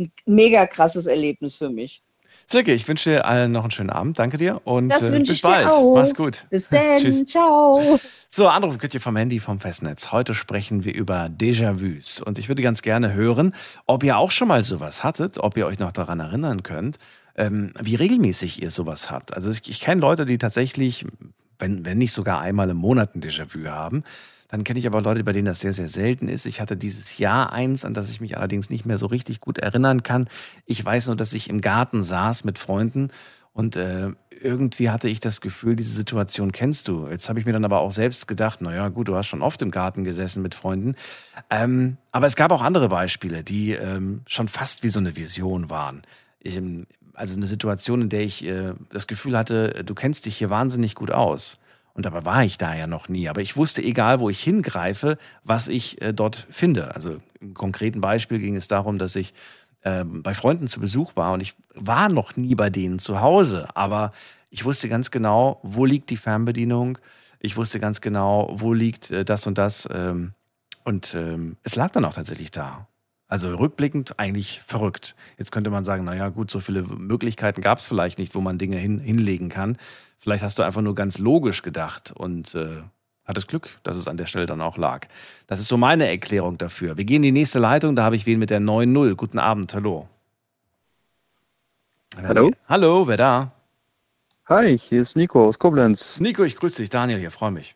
ein 0.00 0.12
mega 0.26 0.66
krasses 0.66 1.06
Erlebnis 1.06 1.56
für 1.56 1.70
mich. 1.70 2.04
Silke, 2.48 2.72
ich 2.72 2.86
wünsche 2.86 3.10
dir 3.10 3.24
allen 3.26 3.50
noch 3.50 3.62
einen 3.62 3.70
schönen 3.72 3.90
Abend. 3.90 4.18
Danke 4.18 4.38
dir 4.38 4.60
und 4.64 4.88
Das 4.88 5.10
äh, 5.10 5.18
bis 5.18 5.40
bald. 5.42 5.66
auch. 5.66 5.96
Mach's 5.96 6.14
gut. 6.14 6.46
Bis 6.48 6.68
dann, 6.68 6.96
Tschüss. 6.98 7.26
ciao. 7.26 7.98
So, 8.28 8.46
anrufen 8.48 8.78
könnt 8.78 8.94
ihr 8.94 9.00
vom 9.00 9.16
Handy, 9.16 9.40
vom 9.40 9.58
Festnetz. 9.58 10.12
Heute 10.12 10.32
sprechen 10.32 10.84
wir 10.84 10.94
über 10.94 11.26
Déjà-vus. 11.26 12.20
Und 12.22 12.38
ich 12.38 12.48
würde 12.48 12.62
ganz 12.62 12.82
gerne 12.82 13.12
hören, 13.14 13.52
ob 13.86 14.04
ihr 14.04 14.16
auch 14.16 14.30
schon 14.30 14.46
mal 14.48 14.62
sowas 14.62 15.02
hattet, 15.02 15.38
ob 15.38 15.56
ihr 15.56 15.66
euch 15.66 15.78
noch 15.80 15.90
daran 15.92 16.20
erinnern 16.20 16.62
könnt, 16.62 16.98
ähm, 17.36 17.72
wie 17.80 17.96
regelmäßig 17.96 18.62
ihr 18.62 18.70
sowas 18.70 19.10
habt. 19.10 19.34
Also 19.34 19.50
ich, 19.50 19.68
ich 19.68 19.80
kenne 19.80 20.00
Leute, 20.00 20.24
die 20.24 20.38
tatsächlich, 20.38 21.04
wenn, 21.58 21.84
wenn 21.84 21.98
nicht 21.98 22.12
sogar 22.12 22.40
einmal 22.40 22.70
im 22.70 22.76
Monat 22.76 23.14
ein 23.14 23.22
Déjà-vu 23.22 23.66
haben. 23.66 24.04
Dann 24.48 24.62
kenne 24.62 24.78
ich 24.78 24.86
aber 24.86 25.02
Leute, 25.02 25.24
bei 25.24 25.32
denen 25.32 25.46
das 25.46 25.60
sehr, 25.60 25.72
sehr 25.72 25.88
selten 25.88 26.28
ist. 26.28 26.46
Ich 26.46 26.60
hatte 26.60 26.76
dieses 26.76 27.18
Jahr 27.18 27.52
eins, 27.52 27.84
an 27.84 27.94
das 27.94 28.10
ich 28.10 28.20
mich 28.20 28.36
allerdings 28.36 28.70
nicht 28.70 28.86
mehr 28.86 28.98
so 28.98 29.06
richtig 29.06 29.40
gut 29.40 29.58
erinnern 29.58 30.02
kann. 30.02 30.28
Ich 30.66 30.84
weiß 30.84 31.08
nur, 31.08 31.16
dass 31.16 31.32
ich 31.32 31.50
im 31.50 31.60
Garten 31.60 32.02
saß 32.02 32.44
mit 32.44 32.58
Freunden 32.58 33.10
und 33.52 33.74
äh, 33.74 34.12
irgendwie 34.30 34.90
hatte 34.90 35.08
ich 35.08 35.18
das 35.20 35.40
Gefühl, 35.40 35.76
diese 35.76 35.92
Situation 35.92 36.52
kennst 36.52 36.88
du. 36.88 37.08
Jetzt 37.08 37.28
habe 37.28 37.40
ich 37.40 37.46
mir 37.46 37.52
dann 37.52 37.64
aber 37.64 37.80
auch 37.80 37.90
selbst 37.90 38.28
gedacht, 38.28 38.60
naja, 38.60 38.88
gut, 38.88 39.08
du 39.08 39.16
hast 39.16 39.26
schon 39.26 39.42
oft 39.42 39.62
im 39.62 39.70
Garten 39.70 40.04
gesessen 40.04 40.42
mit 40.42 40.54
Freunden. 40.54 40.94
Ähm, 41.50 41.96
aber 42.12 42.26
es 42.26 42.36
gab 42.36 42.52
auch 42.52 42.62
andere 42.62 42.88
Beispiele, 42.88 43.42
die 43.42 43.72
ähm, 43.72 44.20
schon 44.26 44.48
fast 44.48 44.82
wie 44.82 44.90
so 44.90 44.98
eine 44.98 45.16
Vision 45.16 45.70
waren. 45.70 46.02
Ich, 46.40 46.56
ähm, 46.56 46.86
also 47.16 47.36
eine 47.36 47.46
Situation, 47.46 48.02
in 48.02 48.08
der 48.08 48.22
ich 48.22 48.44
äh, 48.44 48.74
das 48.90 49.06
Gefühl 49.06 49.36
hatte, 49.36 49.84
du 49.84 49.94
kennst 49.94 50.26
dich 50.26 50.36
hier 50.36 50.50
wahnsinnig 50.50 50.94
gut 50.94 51.10
aus. 51.10 51.58
Und 51.94 52.04
dabei 52.04 52.26
war 52.26 52.44
ich 52.44 52.58
da 52.58 52.74
ja 52.74 52.86
noch 52.86 53.08
nie. 53.08 53.28
Aber 53.28 53.40
ich 53.40 53.56
wusste, 53.56 53.82
egal 53.82 54.20
wo 54.20 54.28
ich 54.28 54.42
hingreife, 54.42 55.16
was 55.44 55.66
ich 55.66 56.02
äh, 56.02 56.12
dort 56.12 56.46
finde. 56.50 56.94
Also 56.94 57.16
im 57.40 57.54
konkreten 57.54 58.02
Beispiel 58.02 58.38
ging 58.38 58.54
es 58.54 58.68
darum, 58.68 58.98
dass 58.98 59.16
ich 59.16 59.32
ähm, 59.82 60.22
bei 60.22 60.34
Freunden 60.34 60.68
zu 60.68 60.78
Besuch 60.78 61.16
war 61.16 61.32
und 61.32 61.40
ich 61.40 61.54
war 61.74 62.10
noch 62.10 62.36
nie 62.36 62.54
bei 62.54 62.68
denen 62.68 62.98
zu 62.98 63.22
Hause. 63.22 63.68
Aber 63.74 64.12
ich 64.50 64.64
wusste 64.64 64.90
ganz 64.90 65.10
genau, 65.10 65.58
wo 65.62 65.86
liegt 65.86 66.10
die 66.10 66.18
Fernbedienung. 66.18 66.98
Ich 67.40 67.56
wusste 67.56 67.80
ganz 67.80 68.02
genau, 68.02 68.50
wo 68.52 68.74
liegt 68.74 69.10
äh, 69.10 69.24
das 69.24 69.46
und 69.46 69.56
das. 69.56 69.88
Ähm, 69.90 70.34
und 70.84 71.14
ähm, 71.14 71.56
es 71.62 71.76
lag 71.76 71.92
dann 71.92 72.04
auch 72.04 72.14
tatsächlich 72.14 72.50
da. 72.50 72.86
Also 73.28 73.54
rückblickend 73.54 74.18
eigentlich 74.18 74.60
verrückt. 74.66 75.16
Jetzt 75.36 75.50
könnte 75.50 75.70
man 75.70 75.84
sagen, 75.84 76.04
naja 76.04 76.28
gut, 76.28 76.50
so 76.50 76.60
viele 76.60 76.82
Möglichkeiten 76.82 77.60
gab 77.60 77.78
es 77.78 77.86
vielleicht 77.86 78.18
nicht, 78.18 78.34
wo 78.36 78.40
man 78.40 78.56
Dinge 78.56 78.76
hin, 78.76 79.00
hinlegen 79.00 79.48
kann. 79.48 79.78
Vielleicht 80.18 80.44
hast 80.44 80.58
du 80.58 80.62
einfach 80.62 80.82
nur 80.82 80.94
ganz 80.94 81.18
logisch 81.18 81.62
gedacht 81.62 82.12
und 82.12 82.54
äh, 82.54 82.82
hattest 83.24 83.48
Glück, 83.48 83.68
dass 83.82 83.96
es 83.96 84.06
an 84.06 84.16
der 84.16 84.26
Stelle 84.26 84.46
dann 84.46 84.60
auch 84.60 84.76
lag. 84.76 85.08
Das 85.48 85.58
ist 85.58 85.66
so 85.66 85.76
meine 85.76 86.08
Erklärung 86.08 86.56
dafür. 86.56 86.96
Wir 86.96 87.04
gehen 87.04 87.16
in 87.16 87.34
die 87.34 87.40
nächste 87.40 87.58
Leitung, 87.58 87.96
da 87.96 88.04
habe 88.04 88.14
ich 88.14 88.26
wen 88.26 88.38
mit 88.38 88.50
der 88.50 88.60
9.0. 88.60 89.14
Guten 89.16 89.40
Abend, 89.40 89.74
hallo. 89.74 90.08
Hallo? 92.16 92.50
Hallo, 92.68 93.08
wer 93.08 93.16
da? 93.16 93.52
Hi, 94.48 94.78
hier 94.78 95.02
ist 95.02 95.16
Nico 95.16 95.44
aus 95.44 95.58
Koblenz. 95.58 96.20
Nico, 96.20 96.44
ich 96.44 96.56
grüße 96.56 96.80
dich. 96.80 96.90
Daniel 96.90 97.18
hier, 97.18 97.32
freue 97.32 97.50
mich. 97.50 97.74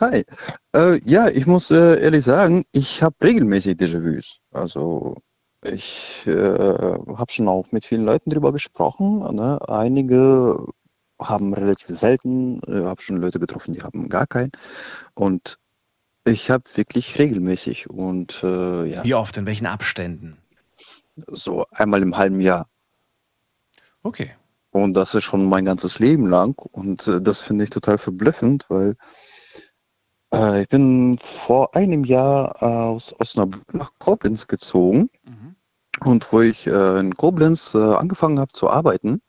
Hi. 0.00 0.24
Äh, 0.74 1.00
ja, 1.04 1.28
ich 1.28 1.46
muss 1.46 1.70
äh, 1.70 2.02
ehrlich 2.02 2.24
sagen, 2.24 2.64
ich 2.72 3.02
habe 3.02 3.16
regelmäßig 3.22 3.76
Déjà-vus. 3.76 4.40
Also 4.52 5.16
ich 5.62 6.26
äh, 6.26 6.32
habe 6.32 7.32
schon 7.32 7.48
auch 7.48 7.72
mit 7.72 7.84
vielen 7.84 8.04
Leuten 8.04 8.30
drüber 8.30 8.52
gesprochen. 8.52 9.20
Ne? 9.34 9.58
Einige 9.68 10.66
haben 11.18 11.54
relativ 11.54 11.88
selten, 11.96 12.60
äh, 12.68 12.84
habe 12.84 13.00
schon 13.00 13.16
Leute 13.16 13.40
getroffen, 13.40 13.72
die 13.72 13.82
haben 13.82 14.08
gar 14.10 14.26
keinen. 14.26 14.52
Und 15.14 15.58
ich 16.24 16.50
habe 16.50 16.64
wirklich 16.74 17.18
regelmäßig 17.18 17.88
und 17.88 18.42
äh, 18.42 18.84
ja, 18.86 19.04
Wie 19.04 19.14
oft, 19.14 19.36
in 19.38 19.46
welchen 19.46 19.66
Abständen? 19.66 20.36
so 21.28 21.64
einmal 21.70 22.02
im 22.02 22.16
halben 22.16 22.40
Jahr. 22.40 22.68
Okay. 24.02 24.32
Und 24.70 24.92
das 24.94 25.14
ist 25.14 25.24
schon 25.24 25.48
mein 25.48 25.64
ganzes 25.64 25.98
Leben 25.98 26.26
lang. 26.26 26.58
Und 26.58 27.08
äh, 27.08 27.20
das 27.20 27.40
finde 27.40 27.64
ich 27.64 27.70
total 27.70 27.96
verblüffend, 27.96 28.66
weil 28.68 28.94
äh, 30.36 30.62
ich 30.62 30.68
bin 30.68 31.18
vor 31.18 31.74
einem 31.74 32.04
Jahr 32.04 32.56
äh, 32.60 32.64
aus 32.64 33.14
Osnabrück 33.18 33.74
nach 33.74 33.92
Koblenz 33.98 34.46
gezogen. 34.46 35.10
Und 36.04 36.30
wo 36.30 36.42
ich 36.42 36.66
äh, 36.66 37.00
in 37.00 37.16
Koblenz 37.16 37.74
äh, 37.74 37.78
angefangen 37.78 38.38
habe 38.38 38.52
zu 38.52 38.68
arbeiten. 38.68 39.22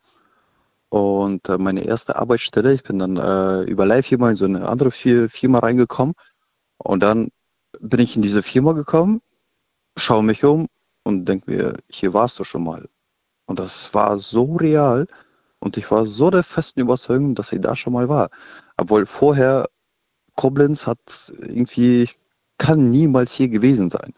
Und 0.89 1.47
äh, 1.49 1.57
meine 1.57 1.83
erste 1.85 2.15
Arbeitsstelle, 2.15 2.73
ich 2.73 2.83
bin 2.83 2.99
dann 2.99 3.17
äh, 3.17 3.63
über 3.63 3.85
Leihfirma 3.85 4.29
in 4.29 4.35
so 4.35 4.45
eine 4.45 4.67
andere 4.67 4.91
Fir 4.91 5.29
Firma 5.29 5.59
reingekommen. 5.59 6.13
Und 6.77 7.03
dann 7.03 7.29
bin 7.79 7.99
ich 7.99 8.15
in 8.15 8.21
diese 8.21 8.43
Firma 8.43 8.73
gekommen, 8.73 9.21
schaue 9.97 10.23
mich 10.23 10.43
um 10.43 10.67
und 11.03 11.25
denke 11.25 11.51
mir, 11.51 11.77
hier 11.89 12.13
warst 12.13 12.39
du 12.39 12.43
schon 12.43 12.63
mal. 12.63 12.87
Und 13.45 13.59
das 13.59 13.93
war 13.93 14.19
so 14.19 14.55
real. 14.55 15.07
Und 15.59 15.77
ich 15.77 15.89
war 15.89 16.05
so 16.05 16.29
der 16.29 16.43
festen 16.43 16.81
Überzeugung, 16.81 17.33
dass 17.35 17.51
ich 17.51 17.61
da 17.61 17.75
schon 17.75 17.93
mal 17.93 18.09
war. 18.09 18.29
Obwohl 18.77 19.05
vorher 19.05 19.67
Koblenz 20.38 20.88
hat 20.88 21.34
irgendwie, 21.39 22.10
kann 22.58 22.89
niemals 22.89 23.34
hier 23.34 23.50
gewesen 23.50 23.89
sein. 23.89 24.13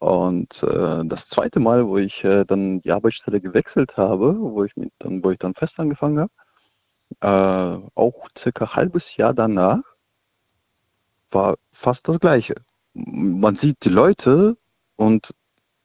Und 0.00 0.62
äh, 0.62 1.04
das 1.04 1.28
zweite 1.28 1.60
Mal, 1.60 1.86
wo 1.86 1.98
ich 1.98 2.24
äh, 2.24 2.44
dann 2.44 2.80
die 2.80 2.92
Arbeitsstelle 2.92 3.40
gewechselt 3.40 3.96
habe, 3.96 4.36
wo 4.40 4.64
ich 4.64 4.76
mit, 4.76 4.92
dann, 4.98 5.22
wo 5.22 5.30
ich 5.30 5.38
dann 5.38 5.54
fest 5.54 5.78
angefangen 5.78 6.18
habe, 6.20 6.32
äh, 7.20 7.88
auch 7.94 8.26
circa 8.36 8.64
ein 8.64 8.74
halbes 8.74 9.16
Jahr 9.16 9.34
danach, 9.34 9.82
war 11.30 11.56
fast 11.72 12.08
das 12.08 12.20
Gleiche. 12.20 12.54
Man 12.94 13.56
sieht 13.56 13.84
die 13.84 13.90
Leute 13.90 14.56
und 14.96 15.34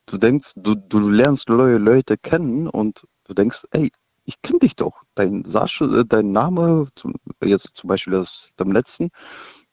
du 0.06 0.18
denkst, 0.18 0.54
du, 0.56 0.76
du 0.76 1.10
lernst 1.10 1.50
neue 1.50 1.78
Leute 1.78 2.18
kennen 2.18 2.68
und 2.68 3.06
du 3.26 3.34
denkst, 3.34 3.66
ey, 3.72 3.92
ich 4.26 4.42
kenne 4.42 4.60
dich 4.60 4.76
doch. 4.76 5.04
Dein 5.16 5.44
Sascha, 5.46 5.86
äh, 5.86 6.06
dein 6.06 6.32
Name, 6.32 6.88
zum, 6.96 7.16
jetzt 7.44 7.70
zum 7.74 7.88
Beispiel 7.88 8.16
aus 8.16 8.54
dem 8.60 8.72
letzten, 8.72 9.10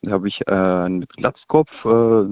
da 0.01 0.11
habe 0.11 0.27
ich 0.27 0.47
äh, 0.47 0.89
mit 0.89 1.09
Glatzkopf, 1.13 1.85
äh, 1.85 2.27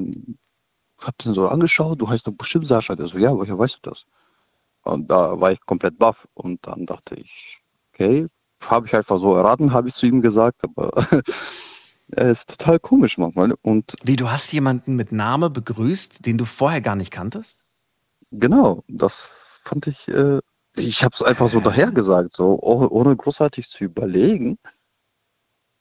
hab 0.99 1.17
den 1.19 1.33
so 1.33 1.47
angeschaut, 1.47 2.01
du 2.01 2.09
heißt 2.09 2.27
doch 2.27 2.33
bestimmt 2.33 2.67
Sascha. 2.67 2.95
Der 2.95 3.07
so, 3.07 3.17
ja, 3.17 3.35
woher 3.35 3.57
weißt 3.57 3.79
du 3.81 3.89
das? 3.89 4.05
Und 4.83 5.09
da 5.09 5.39
war 5.39 5.51
ich 5.51 5.65
komplett 5.65 5.97
baff 5.97 6.27
und 6.33 6.59
dann 6.65 6.85
dachte 6.85 7.15
ich, 7.15 7.61
okay, 7.93 8.27
habe 8.61 8.87
ich 8.87 8.95
einfach 8.95 9.19
so 9.19 9.35
erraten, 9.35 9.73
habe 9.73 9.89
ich 9.89 9.95
zu 9.95 10.05
ihm 10.05 10.21
gesagt, 10.21 10.63
aber 10.63 10.91
er 12.11 12.29
ist 12.29 12.57
total 12.57 12.79
komisch 12.79 13.17
manchmal. 13.17 13.53
Und 13.61 13.93
Wie, 14.03 14.15
du 14.15 14.29
hast 14.29 14.51
jemanden 14.51 14.95
mit 14.95 15.11
Name 15.11 15.49
begrüßt, 15.49 16.25
den 16.25 16.37
du 16.37 16.45
vorher 16.45 16.81
gar 16.81 16.95
nicht 16.95 17.11
kanntest? 17.11 17.59
Genau, 18.31 18.83
das 18.87 19.31
fand 19.63 19.87
ich, 19.87 20.07
äh, 20.09 20.39
ich 20.75 21.03
habe 21.03 21.13
es 21.13 21.23
einfach 21.23 21.49
so 21.49 21.59
dahergesagt, 21.59 22.35
so 22.35 22.59
oh- 22.61 22.87
ohne 22.89 23.15
großartig 23.15 23.69
zu 23.69 23.85
überlegen. 23.85 24.57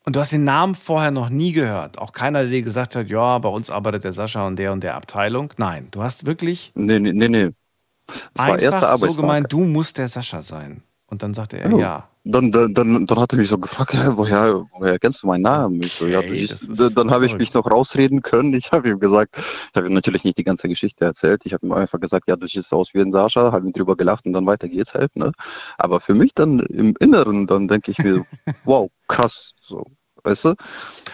Und 0.04 0.16
du 0.16 0.20
hast 0.20 0.32
den 0.32 0.44
Namen 0.44 0.74
vorher 0.74 1.10
noch 1.10 1.28
nie 1.28 1.52
gehört. 1.52 1.98
Auch 1.98 2.12
keiner, 2.12 2.40
der 2.40 2.50
dir 2.50 2.62
gesagt 2.62 2.96
hat, 2.96 3.10
ja, 3.10 3.38
bei 3.38 3.48
uns 3.48 3.68
arbeitet 3.68 4.04
der 4.04 4.12
Sascha 4.14 4.46
und 4.46 4.56
der 4.56 4.72
und 4.72 4.82
der 4.82 4.94
Abteilung. 4.94 5.52
Nein, 5.58 5.88
du 5.90 6.02
hast 6.02 6.24
wirklich 6.24 6.72
Nee, 6.74 6.98
nee, 6.98 7.12
nee, 7.12 7.28
nee. 7.28 7.50
Das 8.32 8.46
war 8.46 8.58
erster 8.58 8.90
einfach 8.92 9.10
so 9.10 9.20
gemeint, 9.20 9.52
du 9.52 9.60
musst 9.60 9.98
der 9.98 10.08
Sascha 10.08 10.40
sein. 10.40 10.82
Und 11.08 11.22
dann 11.22 11.34
sagte 11.34 11.58
er, 11.58 11.70
Ja. 11.70 11.78
ja. 11.78 12.08
Dann, 12.24 12.52
dann, 12.52 12.74
dann, 12.74 13.06
dann 13.06 13.18
hat 13.20 13.32
er 13.32 13.38
mich 13.38 13.48
so 13.48 13.56
gefragt, 13.56 13.94
ja, 13.94 14.14
woher, 14.14 14.66
woher 14.78 14.98
kennst 14.98 15.22
du 15.22 15.26
meinen 15.26 15.42
Namen? 15.42 15.82
Ich 15.82 15.94
so, 15.94 16.06
ja, 16.06 16.18
Okay, 16.18 16.40
ist 16.40 16.68
dann 16.94 17.10
habe 17.10 17.24
ich 17.24 17.38
mich 17.38 17.54
noch 17.54 17.64
rausreden 17.70 18.20
können. 18.20 18.52
Ich 18.52 18.70
habe 18.70 18.90
ihm 18.90 19.00
gesagt, 19.00 19.36
ich 19.38 19.72
habe 19.74 19.86
ihm 19.86 19.94
natürlich 19.94 20.24
nicht 20.24 20.36
die 20.36 20.44
ganze 20.44 20.68
Geschichte 20.68 21.06
erzählt. 21.06 21.46
Ich 21.46 21.54
habe 21.54 21.66
ihm 21.66 21.72
einfach 21.72 21.98
gesagt, 22.00 22.28
ja, 22.28 22.36
du 22.36 22.46
siehst 22.46 22.70
aus 22.74 22.92
wie 22.92 23.00
ein 23.00 23.12
Sascha, 23.12 23.50
habe 23.52 23.66
ihm 23.66 23.72
drüber 23.72 23.96
gelacht 23.96 24.26
und 24.26 24.34
dann 24.34 24.44
weiter 24.46 24.68
geht's 24.68 24.92
halt. 24.94 25.16
Ne? 25.16 25.32
Aber 25.78 26.00
für 26.00 26.12
mich 26.14 26.34
dann 26.34 26.60
im 26.60 26.94
Inneren, 27.00 27.46
dann 27.46 27.68
denke 27.68 27.92
ich 27.92 27.98
mir, 27.98 28.24
wow, 28.64 28.90
krass. 29.08 29.52
So. 29.62 29.84
weißt 30.24 30.44
du? 30.46 30.54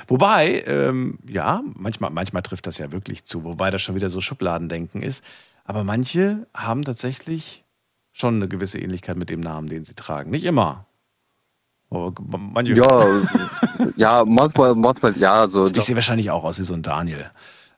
Wobei, 0.09 0.65
ähm, 0.67 1.19
ja, 1.29 1.63
manchmal, 1.75 2.11
manchmal 2.11 2.43
trifft 2.43 2.67
das 2.67 2.79
ja 2.79 2.91
wirklich 2.93 3.25
zu, 3.25 3.45
wobei 3.45 3.71
das 3.71 3.83
schon 3.83 3.95
wieder 3.95 4.11
so 4.11 4.21
Schubladendenken 4.21 5.03
ist. 5.03 5.23
Aber 5.65 5.85
manche 5.85 6.47
haben 6.55 6.83
tatsächlich 6.85 7.64
schon 8.15 8.37
eine 8.37 8.49
gewisse 8.49 8.79
Ähnlichkeit 8.79 9.17
mit 9.17 9.29
dem 9.29 9.41
Namen, 9.41 9.69
den 9.69 9.85
sie 9.85 9.95
tragen. 9.95 10.31
Nicht 10.31 10.45
immer. 10.45 10.87
Aber 11.91 12.13
manche 12.39 12.75
Ja, 12.75 13.07
ja, 13.97 14.25
manchmal, 14.27 14.75
manchmal, 14.75 15.17
ja, 15.19 15.49
so. 15.49 15.67
Ich 15.67 15.83
sehe 15.83 15.95
wahrscheinlich 15.97 16.31
auch 16.31 16.45
aus 16.45 16.59
wie 16.59 16.63
so 16.65 16.75
ein 16.75 16.83
Daniel. 16.83 17.31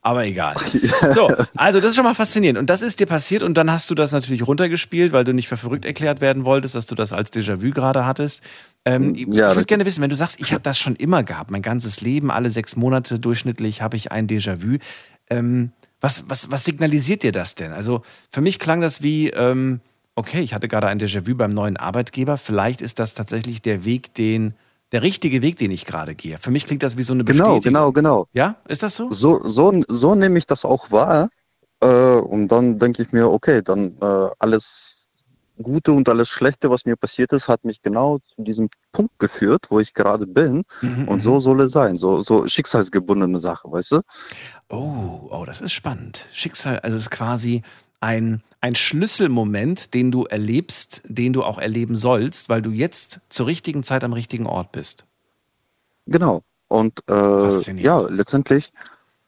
Aber 0.02 0.24
egal. 0.24 0.54
So, 1.12 1.28
also 1.56 1.80
das 1.80 1.90
ist 1.90 1.96
schon 1.96 2.04
mal 2.04 2.14
faszinierend. 2.14 2.58
Und 2.58 2.70
das 2.70 2.80
ist 2.82 3.00
dir 3.00 3.06
passiert 3.06 3.42
und 3.42 3.54
dann 3.54 3.70
hast 3.72 3.90
du 3.90 3.94
das 3.94 4.12
natürlich 4.12 4.46
runtergespielt, 4.46 5.12
weil 5.12 5.24
du 5.24 5.32
nicht 5.34 5.48
für 5.48 5.56
verrückt 5.56 5.84
erklärt 5.84 6.20
werden 6.20 6.44
wolltest, 6.44 6.74
dass 6.74 6.86
du 6.86 6.94
das 6.94 7.12
als 7.12 7.32
Déjà-vu 7.32 7.70
gerade 7.70 8.06
hattest. 8.06 8.42
Ähm, 8.84 9.14
ich 9.16 9.22
Hm, 9.24 9.32
Ja, 9.32 9.38
würde 9.48 9.50
richtig. 9.56 9.66
gerne 9.68 9.86
wissen, 9.86 10.02
wenn 10.02 10.10
du 10.10 10.16
sagst, 10.16 10.38
ich 10.38 10.52
habe 10.52 10.62
das 10.62 10.78
schon 10.78 10.94
immer 10.96 11.22
gehabt, 11.24 11.50
mein 11.50 11.62
ganzes 11.62 12.02
Leben, 12.02 12.30
alle 12.30 12.50
sechs 12.50 12.76
Monate 12.76 13.18
durchschnittlich 13.18 13.82
habe 13.82 13.96
ich 13.96 14.12
ein 14.12 14.28
Déjà-vu. 14.28 14.78
Ähm, 15.28 15.72
was, 16.00 16.28
was, 16.28 16.50
was 16.50 16.64
signalisiert 16.64 17.22
dir 17.24 17.32
das 17.32 17.54
denn? 17.56 17.72
Also 17.72 18.02
für 18.30 18.42
mich 18.42 18.58
klang 18.60 18.80
das 18.82 19.02
wie, 19.02 19.30
ähm, 19.30 19.80
okay, 20.16 20.40
ich 20.40 20.54
hatte 20.54 20.68
gerade 20.68 20.88
ein 20.88 20.98
Déjà-vu 21.00 21.34
beim 21.36 21.52
neuen 21.52 21.76
Arbeitgeber. 21.76 22.36
Vielleicht 22.38 22.80
ist 22.82 22.98
das 22.98 23.14
tatsächlich 23.14 23.62
der 23.62 23.84
Weg, 23.84 24.14
den, 24.14 24.54
der 24.92 25.02
richtige 25.02 25.42
Weg, 25.42 25.56
den 25.58 25.70
ich 25.70 25.84
gerade 25.84 26.14
gehe. 26.14 26.38
Für 26.38 26.50
mich 26.50 26.66
klingt 26.66 26.82
das 26.82 26.96
wie 26.96 27.02
so 27.02 27.12
eine 27.12 27.24
Genau, 27.24 27.56
Bestätigung. 27.56 27.62
genau, 27.62 27.92
genau. 27.92 28.28
Ja, 28.32 28.56
ist 28.68 28.82
das 28.82 28.96
so? 28.96 29.10
So, 29.12 29.46
so, 29.46 29.72
so 29.88 30.14
nehme 30.14 30.38
ich 30.38 30.46
das 30.46 30.64
auch 30.64 30.90
wahr. 30.90 31.28
Äh, 31.82 31.86
und 32.18 32.48
dann 32.48 32.78
denke 32.78 33.02
ich 33.02 33.12
mir, 33.12 33.28
okay, 33.30 33.62
dann 33.62 33.96
äh, 34.00 34.28
alles 34.38 35.08
Gute 35.62 35.92
und 35.92 36.06
alles 36.08 36.28
Schlechte, 36.28 36.68
was 36.70 36.84
mir 36.84 36.96
passiert 36.96 37.32
ist, 37.32 37.48
hat 37.48 37.64
mich 37.64 37.80
genau 37.80 38.18
zu 38.18 38.42
diesem 38.42 38.68
Punkt 38.92 39.18
geführt, 39.18 39.66
wo 39.70 39.80
ich 39.80 39.94
gerade 39.94 40.26
bin. 40.26 40.64
Mhm, 40.82 41.08
Und 41.08 41.20
so 41.20 41.40
soll 41.40 41.62
es 41.62 41.72
sein. 41.72 41.96
So, 41.96 42.20
so 42.22 42.46
schicksalsgebundene 42.46 43.40
Sache, 43.40 43.70
weißt 43.70 43.92
du? 43.92 44.00
Oh, 44.68 45.28
oh, 45.30 45.44
das 45.46 45.60
ist 45.62 45.72
spannend. 45.72 46.26
Schicksal, 46.32 46.78
also 46.80 46.96
es 46.96 47.04
ist 47.04 47.10
quasi 47.10 47.62
ein, 48.00 48.42
ein 48.60 48.74
Schlüsselmoment, 48.74 49.94
den 49.94 50.10
du 50.10 50.24
erlebst, 50.24 51.02
den 51.04 51.32
du 51.32 51.42
auch 51.42 51.58
erleben 51.58 51.96
sollst, 51.96 52.48
weil 52.48 52.62
du 52.62 52.70
jetzt 52.70 53.20
zur 53.28 53.46
richtigen 53.46 53.82
Zeit 53.82 54.04
am 54.04 54.12
richtigen 54.12 54.46
Ort 54.46 54.72
bist. 54.72 55.04
Genau. 56.06 56.42
Und 56.68 57.00
äh, 57.08 57.72
ja, 57.74 58.00
letztendlich, 58.08 58.72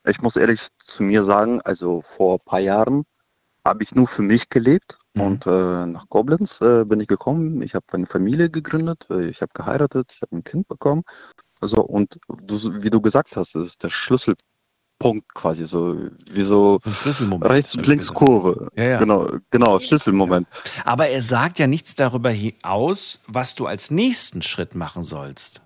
ich 0.07 0.21
muss 0.23 0.37
ehrlich 0.37 0.69
zu 0.79 1.03
mir 1.03 1.25
sagen, 1.25 1.61
also 1.63 2.03
vor 2.17 2.35
ein 2.35 2.45
paar 2.45 2.61
Jahren 2.61 3.05
habe 3.65 3.83
ich 3.83 3.95
nur 3.95 4.07
für 4.09 4.23
mich 4.23 4.49
gelebt 4.49 4.99
Mhm. 5.19 5.23
und 5.23 5.47
äh, 5.47 5.87
nach 5.87 6.09
Koblenz 6.09 6.61
äh, 6.61 6.85
bin 6.85 7.01
ich 7.01 7.09
gekommen. 7.09 7.63
Ich 7.63 7.75
habe 7.75 7.87
eine 7.93 8.07
Familie 8.07 8.51
gegründet, 8.51 9.07
äh, 9.11 9.29
ich 9.29 9.43
habe 9.43 9.53
geheiratet, 9.55 10.13
ich 10.15 10.23
habe 10.23 10.37
ein 10.37 10.45
Kind 10.45 10.69
bekommen. 10.69 11.03
Also 11.61 11.83
und 11.83 12.19
du, 12.29 12.83
wie 12.83 12.91
du 12.91 13.01
gesagt 13.01 13.37
hast, 13.37 13.55
das 13.55 13.67
ist 13.67 13.83
der 13.83 13.91
Schlüsselpunkt 13.91 14.45
quasi 15.35 15.67
so, 15.67 15.97
wie 16.31 16.43
so 16.43 16.81
So 16.83 16.91
ein 16.91 16.95
Schlüsselmoment. 16.95 17.51
rechts 17.51 17.75
und 17.77 17.87
links. 17.87 18.13
Kurve. 18.13 18.69
Ja, 18.77 18.85
ja. 18.85 18.99
Genau, 18.99 19.29
genau, 19.51 19.79
Schlüsselmoment. 19.79 20.47
Aber 20.85 21.09
er 21.09 21.23
sagt 21.23 21.59
ja 21.59 21.67
nichts 21.67 21.95
darüber 21.95 22.33
aus, 22.63 23.21
was 23.27 23.55
du 23.55 23.67
als 23.67 23.91
nächsten 23.91 24.43
Schritt 24.43 24.75
machen 24.75 25.03
sollst. 25.05 25.61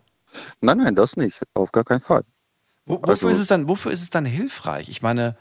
Nein, 0.61 0.79
nein, 0.79 0.95
das 0.95 1.17
nicht, 1.17 1.43
auf 1.55 1.73
gar 1.73 1.85
keinen 1.85 2.01
Fall. 2.01 2.23
Wo, 2.85 2.95
wofür, 2.97 3.09
Also- 3.11 3.29
ist 3.29 3.39
es 3.39 3.47
dann, 3.49 3.69
wofür 3.69 3.93
ist 3.93 4.03
es 4.03 4.11
dann 4.11 4.25
hilfreich? 4.25 4.89
Ich 4.89 5.03
meine, 5.03 5.37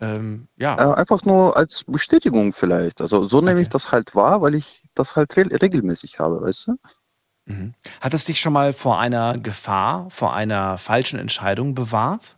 ähm, 0.00 0.48
ja. 0.56 0.74
Äh, 0.74 0.94
einfach 0.96 1.24
nur 1.24 1.56
als 1.56 1.84
Bestätigung 1.86 2.52
vielleicht. 2.52 3.00
Also 3.00 3.28
so 3.28 3.38
nehme 3.40 3.52
Okay. 3.52 3.62
ich 3.62 3.68
das 3.68 3.92
halt 3.92 4.14
wahr, 4.14 4.42
weil 4.42 4.54
ich 4.54 4.84
das 4.94 5.16
halt 5.16 5.36
re 5.36 5.46
regelmäßig 5.62 6.18
habe, 6.18 6.40
weißt 6.42 6.66
du? 6.68 6.76
Mhm. 7.46 7.74
Hat 8.00 8.12
es 8.14 8.24
dich 8.24 8.40
schon 8.40 8.52
mal 8.52 8.72
vor 8.72 8.98
einer 8.98 9.38
Gefahr, 9.38 10.08
vor 10.10 10.34
einer 10.34 10.76
falschen 10.78 11.18
Entscheidung 11.18 11.74
bewahrt? 11.74 12.35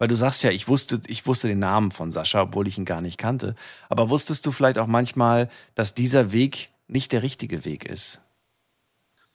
Weil 0.00 0.08
du 0.08 0.16
sagst 0.16 0.42
ja, 0.42 0.50
ich 0.50 0.66
wusste, 0.66 0.98
ich 1.08 1.26
wusste 1.26 1.46
den 1.46 1.58
Namen 1.58 1.90
von 1.90 2.10
Sascha, 2.10 2.40
obwohl 2.40 2.66
ich 2.66 2.78
ihn 2.78 2.86
gar 2.86 3.02
nicht 3.02 3.18
kannte. 3.18 3.54
Aber 3.90 4.08
wusstest 4.08 4.46
du 4.46 4.50
vielleicht 4.50 4.78
auch 4.78 4.86
manchmal, 4.86 5.50
dass 5.74 5.92
dieser 5.92 6.32
Weg 6.32 6.70
nicht 6.88 7.12
der 7.12 7.22
richtige 7.22 7.66
Weg 7.66 7.84
ist? 7.84 8.22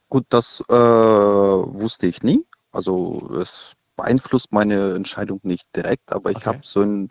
Gut, 0.10 0.26
das 0.30 0.64
äh, 0.68 0.74
wusste 0.74 2.08
ich 2.08 2.24
nie. 2.24 2.48
Also 2.72 3.30
es 3.40 3.74
beeinflusst 3.96 4.52
meine 4.52 4.96
Entscheidung 4.96 5.40
nicht 5.44 5.68
direkt, 5.76 6.12
aber 6.12 6.32
ich 6.32 6.38
Okay. 6.38 6.48
habe 6.48 6.60
so 6.64 6.82
ein 6.82 7.10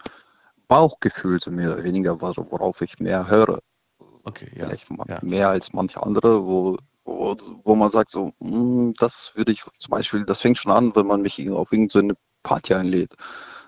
Bauchgefühl, 0.67 1.41
so 1.41 1.53
mehr 1.53 1.75
oder 1.75 1.85
weniger, 1.85 2.15
wor- 2.21 2.51
worauf 2.51 2.81
ich 2.81 2.99
mehr 2.99 3.29
höre. 3.29 3.61
Okay, 4.25 4.51
ja. 4.57 4.65
Vielleicht 4.67 4.89
ja. 5.07 5.19
mehr 5.23 5.49
als 5.51 5.73
manche 5.73 6.03
andere, 6.03 6.45
wo, 6.45 6.77
wo, 7.05 7.37
wo 7.63 7.75
man 7.77 7.93
sagt, 7.93 8.11
so, 8.11 8.33
"Hm, 8.41 8.95
das 8.99 9.31
würde 9.37 9.53
ich 9.53 9.63
zum 9.79 9.93
Beispiel, 9.93 10.25
das 10.25 10.41
fängt 10.41 10.59
schon 10.59 10.73
an, 10.73 10.97
wenn 10.97 11.07
man 11.07 11.23
mich 11.23 11.49
auf 11.51 11.71
irgendeine 11.71 12.15
Party 12.45 12.75
einlädt. 12.75 13.15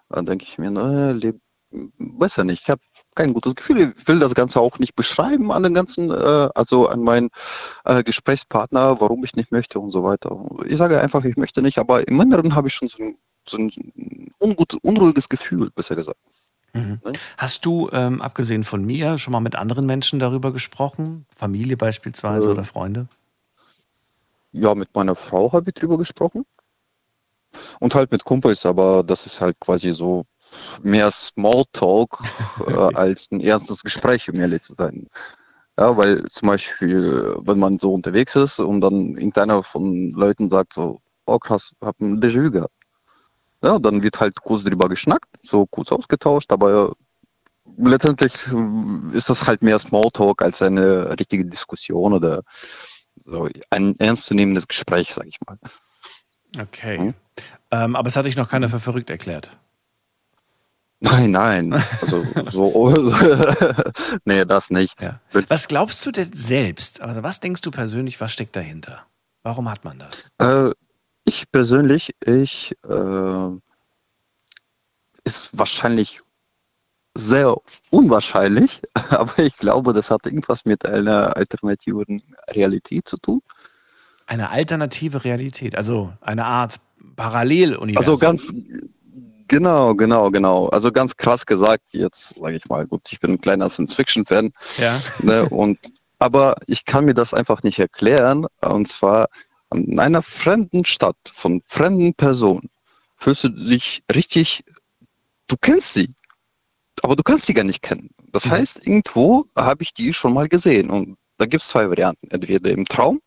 Dann 0.09 0.25
denke 0.27 0.45
ich 0.45 0.57
mir, 0.59 0.71
ne, 0.71 1.19
besser 1.99 2.45
nicht. 2.45 2.63
Ich 2.63 2.71
habe 2.71 2.81
kein 3.15 3.35
gutes 3.35 3.55
Gefühl. 3.57 3.93
Ich 3.97 4.09
will 4.09 4.21
das 4.21 4.35
Ganze 4.35 4.61
auch 4.61 4.79
nicht 4.79 4.95
beschreiben 4.95 5.51
an 5.51 5.65
den 5.65 5.75
ganzen, 5.75 6.11
äh, 6.11 6.49
also 6.55 6.87
an 6.89 7.03
meinen 7.03 7.31
äh, 7.85 8.05
Gesprächspartner, 8.05 9.01
warum 9.01 9.25
ich 9.25 9.35
nicht 9.35 9.51
möchte 9.53 9.81
und 9.81 9.91
so 9.91 10.05
weiter. 10.05 10.31
Ich 10.67 10.77
sage 10.77 11.01
einfach, 11.01 11.25
ich 11.25 11.37
möchte 11.37 11.63
nicht, 11.63 11.79
aber 11.79 12.07
im 12.07 12.21
Inneren 12.21 12.55
habe 12.55 12.69
ich 12.69 12.75
schon 12.75 12.89
so 12.89 13.03
ein, 13.03 13.19
so 13.49 13.59
ein 13.59 13.71
ungut, 14.39 14.75
unruhiges 14.83 15.29
Gefühl, 15.29 15.71
besser 15.75 15.97
gesagt. 15.97 16.19
Mhm. 16.73 17.01
Ne? 17.05 17.13
Hast 17.37 17.65
du, 17.65 17.89
ähm, 17.93 18.23
abgesehen 18.23 18.65
von 18.65 18.85
mir, 18.85 19.19
schon 19.19 19.33
mal 19.33 19.41
mit 19.41 19.57
anderen 19.57 19.87
Menschen 19.87 20.19
darüber 20.19 20.53
gesprochen? 20.53 21.27
Familie 21.35 21.77
beispielsweise 21.77 22.49
Äh, 22.49 22.53
oder 22.53 22.65
Freunde? 22.65 23.09
Ja, 24.53 24.75
mit 24.75 24.95
meiner 24.95 25.15
Frau 25.15 25.53
habe 25.53 25.71
ich 25.71 25.75
drüber 25.75 25.99
gesprochen. 25.99 26.45
Und 27.81 27.95
halt 27.95 28.13
mit 28.13 28.25
Kumpels, 28.25 28.67
aber 28.67 29.03
das 29.03 29.27
ist 29.27 29.41
halt 29.41 29.59
quasi 29.61 29.93
so 29.93 30.25
mehr 30.83 31.11
Smalltalk 31.11 32.19
äh, 32.67 32.95
als 32.95 33.31
ein 33.31 33.41
ernstes 33.41 33.83
Gespräch, 33.83 34.31
um 34.31 34.41
ehrlich 34.41 34.63
zu 34.63 34.75
sein. 34.75 35.09
Ja, 35.79 35.97
weil 35.97 36.25
zum 36.25 36.49
Beispiel, 36.49 37.37
wenn 37.41 37.59
man 37.59 37.79
so 37.79 37.93
unterwegs 37.93 38.35
ist 38.35 38.61
und 38.61 38.81
dann 38.81 39.17
irgendeiner 39.17 39.63
von 39.63 40.13
Leuten 40.13 40.49
sagt 40.49 40.73
so, 40.73 41.01
oh 41.27 41.39
krass, 41.39 41.73
hab 41.83 42.01
ein 42.01 42.21
Déjà-vu 42.21 42.51
gehabt. 42.51 42.73
Ja, 43.63 43.79
dann 43.79 44.03
wird 44.03 44.21
halt 44.21 44.41
kurz 44.41 44.65
drüber 44.65 44.89
geschnackt, 44.89 45.29
so 45.43 45.67
kurz 45.67 45.93
ausgetauscht, 45.93 46.51
aber 46.53 46.95
letztendlich 47.79 48.33
ist 49.13 49.29
das 49.29 49.47
halt 49.47 49.63
mehr 49.63 49.79
Smalltalk 49.79 50.41
als 50.41 50.63
eine 50.63 51.19
richtige 51.19 51.45
Diskussion 51.45 52.15
oder 52.15 52.43
so 53.25 53.49
ein 53.71 53.99
ernstzunehmendes 53.99 54.69
Gespräch, 54.69 55.13
sag 55.13 55.27
ich 55.27 55.39
mal. 55.47 55.59
Okay. 56.59 56.99
Mhm. 56.99 57.15
Ähm, 57.71 57.97
aber 57.97 58.09
es 58.09 58.17
hat 58.17 58.27
dich 58.27 58.37
noch 58.37 58.49
keiner 58.49 58.69
für 58.69 58.81
verrückt 58.81 59.11
erklärt. 59.11 59.51
Nein, 61.01 61.31
nein. 61.31 61.73
Also 62.01 62.25
so 62.51 62.95
nee, 64.25 64.45
das 64.45 64.71
nicht. 64.71 65.01
Ja. 65.01 65.21
Was 65.49 65.69
glaubst 65.69 66.05
du 66.07 66.11
denn 66.11 66.33
selbst? 66.33 67.01
Also 67.03 67.23
was 67.23 67.41
denkst 67.41 67.61
du 67.61 67.71
persönlich, 67.71 68.21
was 68.21 68.33
steckt 68.33 68.57
dahinter? 68.57 69.05
Warum 69.43 69.71
hat 69.71 69.85
man 69.85 69.99
das? 69.99 70.31
Äh, 70.39 70.73
ich 71.25 71.51
persönlich, 71.51 72.15
ich 72.25 72.75
äh, 72.89 73.51
ist 75.25 75.51
wahrscheinlich 75.53 76.21
sehr 77.15 77.57
unwahrscheinlich, 77.91 78.81
aber 79.11 79.39
ich 79.39 79.57
glaube, 79.57 79.93
das 79.93 80.11
hat 80.11 80.25
irgendwas 80.25 80.65
mit 80.65 80.87
einer 80.87 81.37
alternativen 81.37 82.23
Realität 82.51 83.07
zu 83.07 83.19
tun. 83.19 83.43
Eine 84.27 84.51
alternative 84.51 85.25
Realität, 85.25 85.77
also 85.77 86.13
eine 86.21 86.47
Art 86.47 86.81
Paralleluniversum. 87.17 87.97
Also 87.97 88.19
ganz 88.19 88.53
genau, 89.49 89.95
genau, 89.95 90.31
genau. 90.31 90.69
Also 90.69 90.93
ganz 90.93 91.17
krass 91.17 91.47
gesagt, 91.47 91.83
jetzt 91.93 92.35
sage 92.41 92.57
ich 92.57 92.69
mal, 92.69 92.87
gut, 92.87 93.03
ich 93.11 93.21
bin 93.21 93.33
ein 93.33 93.41
kleiner 93.41 93.69
Science-Fiction-Fan, 93.69 94.53
Ja. 94.79 95.01
ne, 95.23 95.49
und 95.49 95.79
aber 96.19 96.57
ich 96.67 96.85
kann 96.85 97.05
mir 97.05 97.15
das 97.15 97.35
einfach 97.35 97.63
nicht 97.63 97.79
erklären. 97.79 98.47
Und 98.61 98.89
zwar 98.89 99.29
an 99.71 99.99
einer 99.99 100.23
fremden 100.23 100.85
Stadt, 100.85 101.17
von 101.31 101.61
fremden 101.67 102.15
Personen, 102.15 102.71
fühlst 103.17 103.45
du 103.45 103.49
dich 103.51 104.03
richtig, 104.15 104.65
du 105.49 105.57
kennst 105.61 105.93
sie, 105.95 106.15
aber 107.03 107.17
du 107.17 107.23
kannst 107.23 107.47
sie 107.47 107.55
gar 107.55 107.65
nicht 107.65 107.83
kennen. 107.83 108.11
Das 108.33 108.47
Mhm. 108.47 108.51
heißt, 108.53 108.87
irgendwo 108.87 109.45
habe 109.57 109.83
ich 109.83 109.93
die 109.93 110.13
schon 110.13 110.33
mal 110.33 110.49
gesehen. 110.49 110.89
Und 110.91 111.17
da 111.39 111.45
gibt 111.47 111.63
es 111.63 111.69
zwei 111.69 111.89
Varianten. 111.89 112.29
Entweder 112.31 112.71
im 112.71 112.87
Traum 112.87 113.21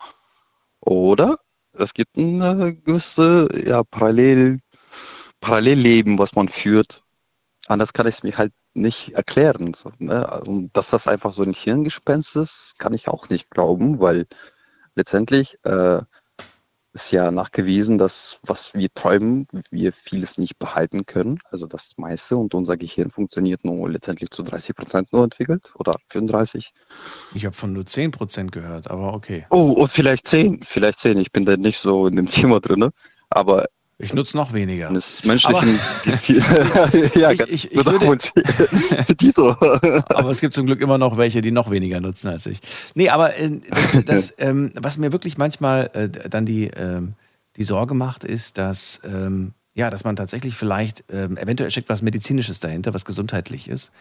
oder 0.81 1.37
es 1.79 1.93
gibt 1.93 2.17
ein 2.17 2.41
äh, 2.41 2.73
gewisse 2.73 3.47
ja, 3.65 3.83
Parallel, 3.83 4.59
Parallelleben, 5.39 6.19
was 6.19 6.35
man 6.35 6.49
führt. 6.49 7.03
Anders 7.67 7.93
kann 7.93 8.07
ich 8.07 8.15
es 8.15 8.23
mir 8.23 8.37
halt 8.37 8.53
nicht 8.73 9.13
erklären. 9.13 9.73
So, 9.73 9.91
ne? 9.99 10.41
Und 10.45 10.75
dass 10.75 10.89
das 10.89 11.07
einfach 11.07 11.33
so 11.33 11.43
ein 11.43 11.53
Hirngespenst 11.53 12.35
ist, 12.35 12.75
kann 12.79 12.93
ich 12.93 13.07
auch 13.07 13.29
nicht 13.29 13.49
glauben, 13.49 13.99
weil 13.99 14.27
letztendlich 14.95 15.57
äh, 15.63 16.01
ist 16.93 17.11
ja 17.11 17.31
nachgewiesen, 17.31 17.97
dass 17.97 18.39
was 18.43 18.73
wir 18.73 18.89
träumen, 18.93 19.47
wir 19.69 19.93
vieles 19.93 20.37
nicht 20.37 20.57
behalten 20.57 21.05
können. 21.05 21.39
Also 21.51 21.67
das 21.67 21.93
meiste 21.97 22.37
und 22.37 22.53
unser 22.53 22.77
Gehirn 22.77 23.11
funktioniert 23.11 23.63
nur 23.63 23.89
letztendlich 23.89 24.31
zu 24.31 24.43
30 24.43 24.75
Prozent 24.75 25.13
nur 25.13 25.23
entwickelt 25.23 25.71
oder 25.75 25.95
35. 26.07 26.71
Ich 27.35 27.45
habe 27.45 27.55
von 27.55 27.73
nur 27.73 27.83
10% 27.83 28.51
gehört, 28.51 28.89
aber 28.89 29.13
okay. 29.13 29.45
Oh, 29.49 29.71
und 29.73 29.89
vielleicht 29.89 30.27
10, 30.27 30.63
vielleicht 30.63 30.99
10. 30.99 31.17
Ich 31.17 31.31
bin 31.31 31.45
da 31.45 31.57
nicht 31.57 31.79
so 31.79 32.07
in 32.07 32.15
dem 32.15 32.27
Thema 32.27 32.59
drin. 32.59 32.89
Aber 33.29 33.65
Ich 34.01 34.13
nutze 34.13 34.37
noch 34.37 34.53
weniger. 34.53 34.89
des 34.93 35.25
menschlichen 35.25 35.77
Gefühl. 36.05 36.41
ja, 37.21 37.31
Ich- 37.31 37.41
ich- 37.41 37.71
ich 37.73 37.85
würde- 37.85 38.17
Tito. 39.17 39.49
Aber 39.51 40.29
es 40.29 40.39
gibt 40.39 40.53
zum 40.53 40.65
Glück 40.65 40.79
immer 40.79 40.97
noch 40.97 41.17
welche, 41.17 41.41
die 41.41 41.51
noch 41.51 41.69
weniger 41.69 41.99
nutzen 41.99 42.29
als 42.29 42.45
ich. 42.45 42.59
Nee, 42.95 43.09
aber 43.09 43.35
äh, 43.37 43.59
das, 43.69 44.03
das, 44.05 44.33
ähm, 44.37 44.71
was 44.75 44.97
mir 44.97 45.11
wirklich 45.11 45.37
manchmal 45.37 45.89
äh, 45.93 46.07
dann 46.09 46.45
die, 46.45 46.67
ähm, 46.67 47.13
die 47.57 47.65
Sorge 47.65 47.93
macht, 47.93 48.23
ist, 48.23 48.57
dass, 48.57 49.01
ähm, 49.03 49.51
ja, 49.73 49.89
dass 49.89 50.05
man 50.05 50.15
tatsächlich 50.15 50.55
vielleicht, 50.55 51.03
ähm, 51.11 51.35
eventuell 51.35 51.69
steckt 51.69 51.89
was 51.89 52.01
Medizinisches 52.01 52.61
dahinter, 52.61 52.93
was 52.93 53.03
gesundheitlich 53.03 53.67
ist. 53.67 53.91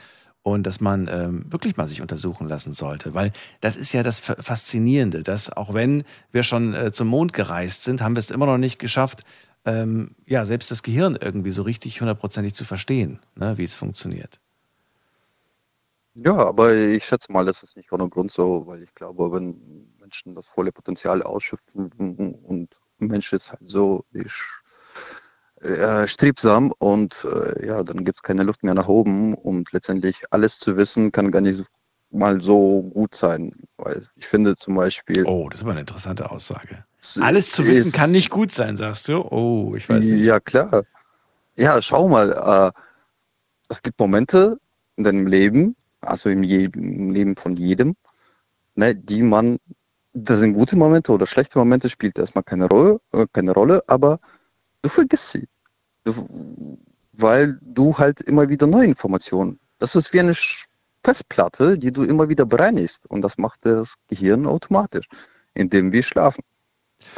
Und 0.44 0.62
dass 0.68 0.80
man 0.80 1.08
ähm, 1.12 1.44
wirklich 1.50 1.76
mal 1.76 1.88
sich 1.88 2.00
untersuchen 2.00 2.48
lassen 2.48 2.72
sollte. 2.72 3.12
Weil 3.12 3.32
das 3.60 3.74
ist 3.74 3.92
ja 3.92 4.04
das 4.04 4.20
Fa- 4.20 4.36
Faszinierende, 4.38 5.24
dass 5.24 5.50
auch 5.50 5.74
wenn 5.74 6.04
wir 6.30 6.44
schon 6.44 6.72
äh, 6.74 6.92
zum 6.92 7.08
Mond 7.08 7.32
gereist 7.32 7.82
sind, 7.82 8.00
haben 8.00 8.14
wir 8.14 8.20
es 8.20 8.30
immer 8.30 8.46
noch 8.46 8.56
nicht 8.56 8.78
geschafft, 8.78 9.24
ähm, 9.68 10.16
ja, 10.26 10.46
selbst 10.46 10.70
das 10.70 10.82
Gehirn 10.82 11.18
irgendwie 11.20 11.50
so 11.50 11.62
richtig 11.62 12.00
hundertprozentig 12.00 12.54
zu 12.54 12.64
verstehen, 12.64 13.20
ne, 13.34 13.58
wie 13.58 13.64
es 13.64 13.74
funktioniert. 13.74 14.40
Ja, 16.14 16.36
aber 16.36 16.74
ich 16.74 17.04
schätze 17.04 17.30
mal, 17.30 17.44
das 17.44 17.62
ist 17.62 17.76
nicht 17.76 17.92
ohne 17.92 18.08
Grund 18.08 18.32
so, 18.32 18.66
weil 18.66 18.82
ich 18.82 18.94
glaube, 18.94 19.30
wenn 19.30 19.92
Menschen 20.00 20.34
das 20.34 20.46
volle 20.46 20.72
Potenzial 20.72 21.22
ausschöpfen 21.22 21.90
und 22.42 22.68
Mensch 22.98 23.32
ist 23.32 23.52
halt 23.52 23.68
so 23.68 24.04
ich, 24.12 24.32
äh, 25.60 26.08
strebsam 26.08 26.72
und 26.78 27.24
äh, 27.24 27.66
ja, 27.66 27.84
dann 27.84 28.04
gibt 28.04 28.18
es 28.18 28.22
keine 28.22 28.44
Luft 28.44 28.64
mehr 28.64 28.74
nach 28.74 28.88
oben 28.88 29.34
und 29.34 29.70
letztendlich 29.72 30.22
alles 30.30 30.58
zu 30.58 30.76
wissen 30.76 31.12
kann 31.12 31.30
gar 31.30 31.42
nicht 31.42 31.62
mal 32.10 32.40
so 32.40 32.82
gut 32.82 33.14
sein, 33.14 33.52
weil 33.76 34.02
ich 34.16 34.26
finde 34.26 34.56
zum 34.56 34.74
Beispiel 34.76 35.24
Oh, 35.26 35.48
das 35.50 35.60
ist 35.60 35.62
aber 35.62 35.72
eine 35.72 35.80
interessante 35.80 36.30
Aussage. 36.30 36.84
Es 37.00 37.18
Alles 37.20 37.50
zu 37.50 37.64
wissen 37.64 37.92
kann 37.92 38.10
nicht 38.10 38.30
gut 38.30 38.50
sein, 38.50 38.76
sagst 38.76 39.08
du? 39.08 39.20
Oh, 39.30 39.74
ich 39.76 39.88
weiß 39.88 40.04
nicht. 40.04 40.24
Ja, 40.24 40.40
klar. 40.40 40.84
Ja, 41.56 41.80
schau 41.82 42.08
mal, 42.08 42.32
äh, 42.32 42.80
es 43.68 43.82
gibt 43.82 43.98
Momente 43.98 44.58
in 44.96 45.04
deinem 45.04 45.26
Leben, 45.26 45.76
also 46.00 46.28
im, 46.28 46.42
je 46.42 46.68
im 46.74 47.10
Leben 47.10 47.36
von 47.36 47.56
jedem, 47.56 47.94
ne, 48.74 48.94
die 48.94 49.22
man, 49.22 49.58
das 50.12 50.40
sind 50.40 50.54
gute 50.54 50.76
Momente 50.76 51.12
oder 51.12 51.26
schlechte 51.26 51.58
Momente, 51.58 51.88
spielt 51.88 52.18
erstmal 52.18 52.44
keine 52.44 52.66
Rolle, 52.66 53.00
äh, 53.12 53.26
keine 53.32 53.52
Rolle, 53.52 53.82
aber 53.86 54.18
du 54.82 54.88
vergisst 54.88 55.30
sie. 55.30 55.48
Du, 56.04 56.78
weil 57.12 57.58
du 57.62 57.96
halt 57.98 58.20
immer 58.22 58.48
wieder 58.48 58.66
neue 58.66 58.86
Informationen. 58.86 59.58
Das 59.78 59.94
ist 59.96 60.12
wie 60.12 60.20
eine 60.20 60.34
Festplatte, 61.04 61.78
die 61.78 61.92
du 61.92 62.02
immer 62.02 62.28
wieder 62.28 62.46
bereinigst. 62.46 63.06
Und 63.08 63.22
das 63.22 63.38
macht 63.38 63.60
das 63.64 63.94
Gehirn 64.08 64.46
automatisch, 64.46 65.06
indem 65.54 65.92
wir 65.92 66.02
schlafen. 66.02 66.42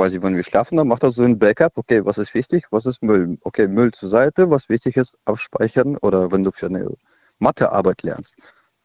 Quasi, 0.00 0.22
wenn 0.22 0.34
wir 0.34 0.42
schlafen, 0.44 0.76
dann 0.76 0.88
macht 0.88 1.02
er 1.02 1.10
so 1.12 1.22
ein 1.22 1.38
Backup. 1.38 1.76
Okay, 1.76 2.02
was 2.06 2.16
ist 2.16 2.32
wichtig, 2.32 2.64
was 2.70 2.86
ist 2.86 3.02
Müll? 3.02 3.36
Okay, 3.42 3.68
Müll 3.68 3.92
zur 3.92 4.08
Seite, 4.08 4.48
was 4.50 4.70
wichtig 4.70 4.96
ist, 4.96 5.18
abspeichern. 5.26 5.98
Oder 5.98 6.32
wenn 6.32 6.42
du 6.42 6.50
für 6.52 6.68
eine 6.68 6.88
Mathearbeit 7.38 8.02
lernst. 8.02 8.34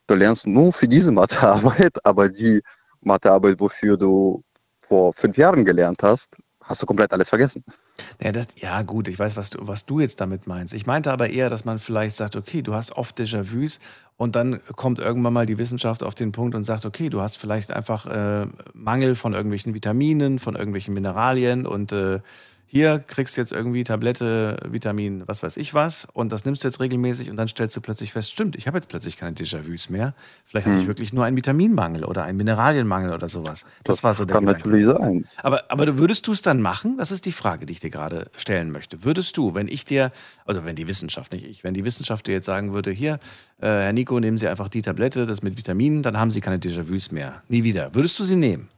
Du 0.07 0.15
lernst 0.15 0.45
nur 0.45 0.73
für 0.73 0.89
diese 0.89 1.13
Mathearbeit, 1.13 1.93
aber 2.05 2.27
die 2.27 2.61
Mathearbeit, 2.99 3.61
wofür 3.61 3.95
du 3.95 4.43
vor 4.81 5.13
fünf 5.13 5.37
Jahren 5.37 5.63
gelernt 5.63 6.03
hast, 6.03 6.35
hast 6.61 6.81
du 6.81 6.85
komplett 6.85 7.13
alles 7.13 7.29
vergessen. 7.29 7.63
Ja, 8.21 8.31
das, 8.31 8.47
ja, 8.57 8.81
gut, 8.81 9.07
ich 9.07 9.17
weiß, 9.17 9.37
was 9.37 9.49
du, 9.51 9.67
was 9.67 9.85
du 9.85 9.99
jetzt 9.99 10.19
damit 10.21 10.47
meinst. 10.47 10.73
Ich 10.73 10.85
meinte 10.85 11.11
aber 11.11 11.29
eher, 11.29 11.49
dass 11.49 11.65
man 11.65 11.79
vielleicht 11.79 12.15
sagt, 12.15 12.35
okay, 12.35 12.61
du 12.61 12.73
hast 12.73 12.93
oft 12.93 13.17
Déjà-vus 13.19 13.79
und 14.17 14.35
dann 14.35 14.59
kommt 14.75 14.99
irgendwann 14.99 15.33
mal 15.33 15.45
die 15.45 15.57
Wissenschaft 15.57 16.03
auf 16.03 16.15
den 16.15 16.31
Punkt 16.31 16.55
und 16.55 16.63
sagt, 16.63 16.85
okay, 16.85 17.09
du 17.09 17.21
hast 17.21 17.37
vielleicht 17.37 17.71
einfach 17.71 18.05
äh, 18.05 18.47
Mangel 18.73 19.15
von 19.15 19.33
irgendwelchen 19.33 19.73
Vitaminen, 19.73 20.39
von 20.39 20.55
irgendwelchen 20.55 20.93
Mineralien 20.93 21.65
und 21.65 21.91
äh, 21.91 22.19
hier 22.67 22.99
kriegst 22.99 23.37
du 23.37 23.41
jetzt 23.41 23.51
irgendwie 23.51 23.83
Tablette, 23.83 24.57
Vitamin, 24.67 25.23
was 25.27 25.43
weiß 25.43 25.57
ich 25.57 25.73
was, 25.73 26.07
und 26.13 26.31
das 26.31 26.45
nimmst 26.45 26.63
du 26.63 26.67
jetzt 26.67 26.79
regelmäßig 26.79 27.29
und 27.29 27.37
dann 27.37 27.47
stellst 27.47 27.75
du 27.75 27.81
plötzlich 27.81 28.11
fest, 28.11 28.31
stimmt, 28.31 28.55
ich 28.55 28.67
habe 28.67 28.77
jetzt 28.77 28.87
plötzlich 28.87 29.17
keine 29.17 29.35
Déjà-vus 29.35 29.89
mehr. 29.89 30.13
Vielleicht 30.45 30.67
hatte 30.67 30.79
ich 30.79 30.87
wirklich 30.87 31.13
nur 31.13 31.25
einen 31.25 31.37
Vitaminmangel 31.37 32.03
oder 32.03 32.23
einen 32.23 32.37
Mineralienmangel 32.37 33.13
oder 33.13 33.29
sowas. 33.29 33.65
Das, 33.83 34.03
war 34.03 34.13
so 34.13 34.25
der 34.25 34.35
kann 34.35 34.45
Gedanke. 34.45 34.67
natürlich 34.67 34.85
sein. 34.85 35.25
Aber, 35.41 35.63
aber 35.69 35.97
würdest 35.97 36.27
du 36.27 36.31
es 36.31 36.41
dann 36.41 36.61
machen? 36.61 36.97
Das 36.97 37.11
ist 37.11 37.25
die 37.25 37.31
Frage, 37.31 37.65
die 37.65 37.73
ich 37.73 37.79
dir 37.79 37.89
gerade 37.89 38.29
stellen 38.35 38.71
möchte. 38.71 39.03
Würdest 39.03 39.37
du, 39.37 39.53
wenn 39.53 39.67
ich 39.67 39.85
dir, 39.85 40.11
also 40.45 40.65
wenn 40.65 40.75
die 40.75 40.87
Wissenschaft, 40.87 41.31
nicht 41.31 41.45
ich, 41.45 41.63
wenn 41.63 41.73
die 41.73 41.85
Wissenschaft 41.85 42.27
dir 42.27 42.33
jetzt 42.33 42.45
sagen 42.45 42.73
würde, 42.73 42.91
hier, 42.91 43.19
äh, 43.59 43.67
Herr 43.67 43.93
Nico, 43.93 44.19
nehmen 44.19 44.37
Sie 44.37 44.47
einfach 44.47 44.69
die 44.69 44.81
Tablette, 44.81 45.25
das 45.25 45.41
mit 45.41 45.57
Vitaminen, 45.57 46.03
dann 46.03 46.17
haben 46.17 46.31
Sie 46.31 46.41
keine 46.41 46.57
Déjà-vus 46.57 47.11
mehr. 47.11 47.41
Nie 47.47 47.63
wieder. 47.63 47.93
Würdest 47.93 48.17
du 48.19 48.23
sie 48.23 48.35
nehmen? 48.35 48.69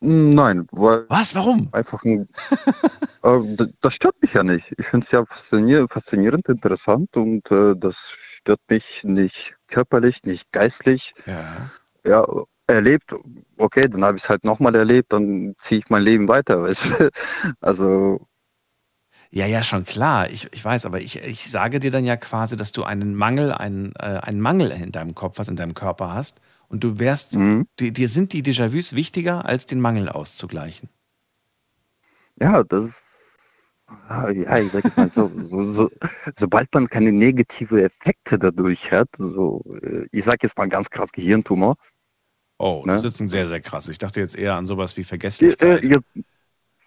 Nein, 0.00 0.66
weil 0.70 1.06
Was? 1.08 1.34
Warum? 1.34 1.68
einfach 1.72 2.04
ein. 2.04 2.28
äh, 3.24 3.66
das 3.80 3.94
stört 3.94 4.14
mich 4.22 4.34
ja 4.34 4.44
nicht. 4.44 4.72
Ich 4.78 4.86
finde 4.86 5.04
es 5.04 5.10
ja 5.10 5.24
faszinier 5.24 5.86
faszinierend, 5.90 6.48
interessant 6.48 7.16
und 7.16 7.50
äh, 7.50 7.74
das 7.76 7.96
stört 7.98 8.60
mich 8.68 9.02
nicht 9.02 9.56
körperlich, 9.66 10.22
nicht 10.22 10.52
geistlich. 10.52 11.14
Ja. 11.26 11.70
Ja, 12.04 12.24
erlebt, 12.68 13.14
okay, 13.56 13.88
dann 13.88 14.04
habe 14.04 14.16
ich 14.16 14.24
es 14.24 14.28
halt 14.28 14.44
nochmal 14.44 14.74
erlebt, 14.76 15.12
dann 15.12 15.54
ziehe 15.58 15.80
ich 15.80 15.90
mein 15.90 16.02
Leben 16.02 16.28
weiter. 16.28 16.62
Weißt? 16.62 17.00
du? 17.00 17.10
Also, 17.60 18.20
Ja, 19.30 19.46
ja, 19.46 19.62
schon 19.64 19.84
klar. 19.84 20.30
Ich, 20.30 20.48
ich 20.52 20.64
weiß, 20.64 20.86
aber 20.86 21.00
ich, 21.00 21.16
ich 21.22 21.50
sage 21.50 21.80
dir 21.80 21.90
dann 21.90 22.04
ja 22.04 22.16
quasi, 22.16 22.56
dass 22.56 22.72
du 22.72 22.84
einen 22.84 23.14
Mangel, 23.14 23.52
einen, 23.52 23.94
äh, 23.98 24.20
einen 24.22 24.40
Mangel 24.40 24.70
in 24.70 24.92
deinem 24.92 25.14
Kopf 25.14 25.38
hast, 25.38 25.48
in 25.48 25.56
deinem 25.56 25.74
Körper 25.74 26.14
hast. 26.14 26.40
Und 26.68 26.84
du 26.84 26.98
wärst, 26.98 27.34
mhm. 27.36 27.66
di- 27.80 27.92
dir 27.92 28.08
sind 28.08 28.32
die 28.32 28.42
Déjà-vus 28.42 28.94
wichtiger, 28.94 29.44
als 29.46 29.66
den 29.66 29.80
Mangel 29.80 30.08
auszugleichen. 30.08 30.88
ja, 32.40 32.62
das 32.64 32.86
ist. 32.86 33.02
Ja, 34.10 34.28
ich 34.28 34.70
sag 34.70 34.84
jetzt 34.84 34.96
mal 34.98 35.10
so, 35.10 35.30
so, 35.50 35.64
so, 35.64 35.90
sobald 36.36 36.72
man 36.74 36.88
keine 36.88 37.10
negative 37.10 37.82
Effekte 37.82 38.38
dadurch 38.38 38.92
hat, 38.92 39.08
so, 39.16 39.64
äh, 39.82 40.06
ich 40.12 40.24
sag 40.24 40.42
jetzt 40.42 40.58
mal 40.58 40.68
ganz 40.68 40.90
krass 40.90 41.10
Gehirntumor, 41.12 41.76
Oh, 42.60 42.82
Ne? 42.84 43.00
das 43.00 43.14
ist 43.14 43.20
ein 43.20 43.28
sehr, 43.28 43.46
sehr 43.46 43.60
krass. 43.60 43.88
Ich 43.88 43.98
dachte 43.98 44.18
jetzt 44.20 44.36
eher 44.36 44.56
an 44.56 44.66
sowas 44.66 44.96
wie 44.96 45.04
Vergesslichkeit. 45.04 45.84
äh, 45.84 45.86
hier, 45.86 46.00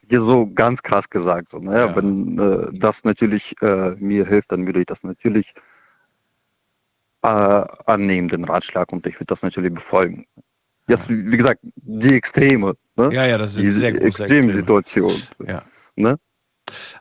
hier 0.09 0.19
so 0.21 0.45
ganz 0.53 0.83
krass 0.83 1.09
gesagt. 1.09 1.49
So, 1.49 1.59
ne? 1.59 1.75
Ja. 1.77 1.95
Wenn 1.95 2.37
äh, 2.37 2.77
das 2.77 3.05
natürlich 3.05 3.55
äh, 3.61 3.91
mir 3.97 4.27
hilft, 4.27 4.51
dann 4.51 4.65
würde 4.65 4.81
ich 4.81 4.85
das 4.85 5.01
natürlich 5.03 5.53
äh, 7.23 7.27
annehmen, 7.27 8.27
den 8.29 8.45
Ratschlag, 8.45 8.91
und 8.91 9.05
ich 9.07 9.15
würde 9.15 9.25
das 9.25 9.41
natürlich 9.43 9.73
befolgen. 9.73 10.25
Jetzt, 10.87 11.09
wie 11.09 11.37
gesagt, 11.37 11.61
die 11.75 12.15
Extreme, 12.15 12.75
ne? 12.97 13.13
Ja, 13.13 13.25
ja, 13.25 13.37
das 13.37 13.53
sind 13.53 13.63
diese 13.63 13.79
sehr 13.79 13.91
große 13.91 14.23
extremen 14.23 14.49
Extreme. 14.49 15.13
Ja. 15.47 15.61
Ne? 15.95 16.17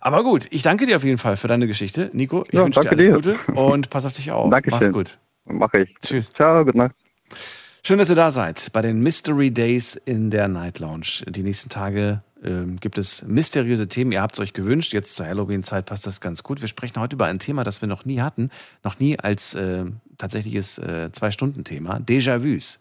Aber 0.00 0.22
gut, 0.22 0.46
ich 0.50 0.62
danke 0.62 0.86
dir 0.86 0.96
auf 0.96 1.04
jeden 1.04 1.18
Fall 1.18 1.36
für 1.36 1.48
deine 1.48 1.66
Geschichte, 1.66 2.10
Nico. 2.12 2.44
Ich 2.48 2.52
Ja, 2.52 2.64
wünsche 2.64 2.80
dir 2.80 2.90
alles 2.90 3.14
Gute 3.14 3.36
und 3.54 3.90
pass 3.90 4.04
auf 4.04 4.12
dich 4.12 4.30
auf. 4.32 4.50
Dankeschön. 4.50 4.78
Mach's 4.80 4.92
gut. 4.92 5.18
Mache 5.44 5.82
ich. 5.82 5.94
Tschüss. 6.00 6.30
Ciao, 6.30 6.64
gute 6.64 6.76
Nacht. 6.78 6.94
Schön, 7.82 7.98
dass 7.98 8.10
ihr 8.10 8.16
da 8.16 8.30
seid 8.30 8.70
bei 8.72 8.82
den 8.82 9.00
Mystery 9.00 9.50
Days 9.50 9.96
in 9.96 10.30
der 10.30 10.48
Night 10.48 10.80
Lounge. 10.80 11.24
Die 11.26 11.42
nächsten 11.42 11.70
Tage 11.70 12.22
ähm, 12.44 12.76
gibt 12.76 12.98
es 12.98 13.22
mysteriöse 13.26 13.88
Themen. 13.88 14.12
Ihr 14.12 14.20
habt 14.20 14.34
es 14.34 14.40
euch 14.40 14.52
gewünscht. 14.52 14.92
Jetzt 14.92 15.14
zur 15.14 15.26
Halloween-Zeit 15.26 15.86
passt 15.86 16.06
das 16.06 16.20
ganz 16.20 16.42
gut. 16.42 16.60
Wir 16.60 16.68
sprechen 16.68 17.00
heute 17.00 17.16
über 17.16 17.26
ein 17.26 17.38
Thema, 17.38 17.64
das 17.64 17.80
wir 17.80 17.88
noch 17.88 18.04
nie 18.04 18.20
hatten. 18.20 18.50
Noch 18.84 18.98
nie 18.98 19.18
als 19.18 19.54
äh, 19.54 19.86
tatsächliches 20.20 20.78
äh, 20.78 21.10
Zwei-Stunden-Thema. 21.12 21.98
Déjà-vus 21.98 22.78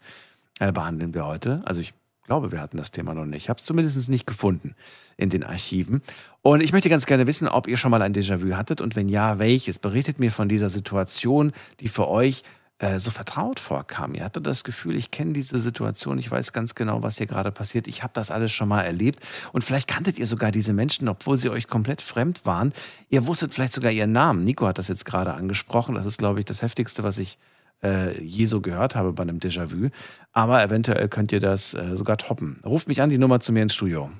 äh, 0.60 0.72
behandeln 0.72 1.14
wir 1.14 1.26
heute. 1.26 1.62
Also 1.64 1.80
ich 1.80 1.94
glaube, 2.26 2.52
wir 2.52 2.60
hatten 2.60 2.76
das 2.76 2.92
Thema 2.92 3.14
noch 3.14 3.24
nicht. 3.24 3.44
Ich 3.44 3.48
habe 3.48 3.58
es 3.58 3.64
zumindest 3.64 4.08
nicht 4.08 4.26
gefunden 4.26 4.76
in 5.16 5.30
den 5.30 5.42
Archiven. 5.42 6.02
Und 6.42 6.62
ich 6.62 6.72
möchte 6.72 6.88
ganz 6.88 7.06
gerne 7.06 7.26
wissen, 7.26 7.48
ob 7.48 7.66
ihr 7.66 7.76
schon 7.76 7.90
mal 7.90 8.02
ein 8.02 8.14
Déjà-vu 8.14 8.54
hattet 8.54 8.80
und 8.80 8.94
wenn 8.94 9.08
ja, 9.08 9.38
welches. 9.38 9.78
Berichtet 9.78 10.20
mir 10.20 10.30
von 10.30 10.48
dieser 10.48 10.70
Situation, 10.70 11.52
die 11.80 11.88
für 11.88 12.08
euch 12.08 12.42
äh, 12.80 12.98
so 12.98 13.10
vertraut 13.10 13.60
vorkam. 13.60 14.14
Ihr 14.14 14.24
hattet 14.24 14.46
das 14.46 14.64
Gefühl, 14.64 14.96
ich 14.96 15.10
kenne 15.10 15.34
diese 15.34 15.60
Situation, 15.60 16.18
ich 16.18 16.30
weiß 16.30 16.54
ganz 16.54 16.74
genau, 16.74 17.02
was 17.02 17.18
hier 17.18 17.26
gerade 17.26 17.52
passiert. 17.52 17.86
Ich 17.86 18.02
habe 18.02 18.14
das 18.14 18.30
alles 18.30 18.52
schon 18.52 18.68
mal 18.68 18.82
erlebt. 18.82 19.20
Und 19.52 19.62
vielleicht 19.62 19.86
kanntet 19.86 20.18
ihr 20.18 20.26
sogar 20.26 20.50
diese 20.50 20.72
Menschen, 20.72 21.06
obwohl 21.08 21.36
sie 21.36 21.50
euch 21.50 21.68
komplett 21.68 22.00
fremd 22.00 22.46
waren. 22.46 22.72
Ihr 23.10 23.26
wusstet 23.26 23.54
vielleicht 23.54 23.74
sogar 23.74 23.92
ihren 23.92 24.12
Namen. 24.12 24.44
Nico 24.44 24.66
hat 24.66 24.78
das 24.78 24.88
jetzt 24.88 25.04
gerade 25.04 25.34
angesprochen. 25.34 25.94
Das 25.94 26.06
ist, 26.06 26.16
glaube 26.16 26.38
ich, 26.38 26.46
das 26.46 26.62
Heftigste, 26.62 27.02
was 27.02 27.18
ich 27.18 27.38
äh, 27.82 28.18
je 28.22 28.46
so 28.46 28.62
gehört 28.62 28.96
habe 28.96 29.12
bei 29.12 29.24
einem 29.24 29.40
Déjà-vu. 29.40 29.90
Aber 30.32 30.62
eventuell 30.62 31.08
könnt 31.08 31.32
ihr 31.32 31.40
das 31.40 31.74
äh, 31.74 31.96
sogar 31.96 32.16
toppen. 32.16 32.60
Ruft 32.64 32.88
mich 32.88 33.02
an, 33.02 33.10
die 33.10 33.18
Nummer 33.18 33.40
zu 33.40 33.52
mir 33.52 33.62
ins 33.62 33.74
Studio. 33.74 34.10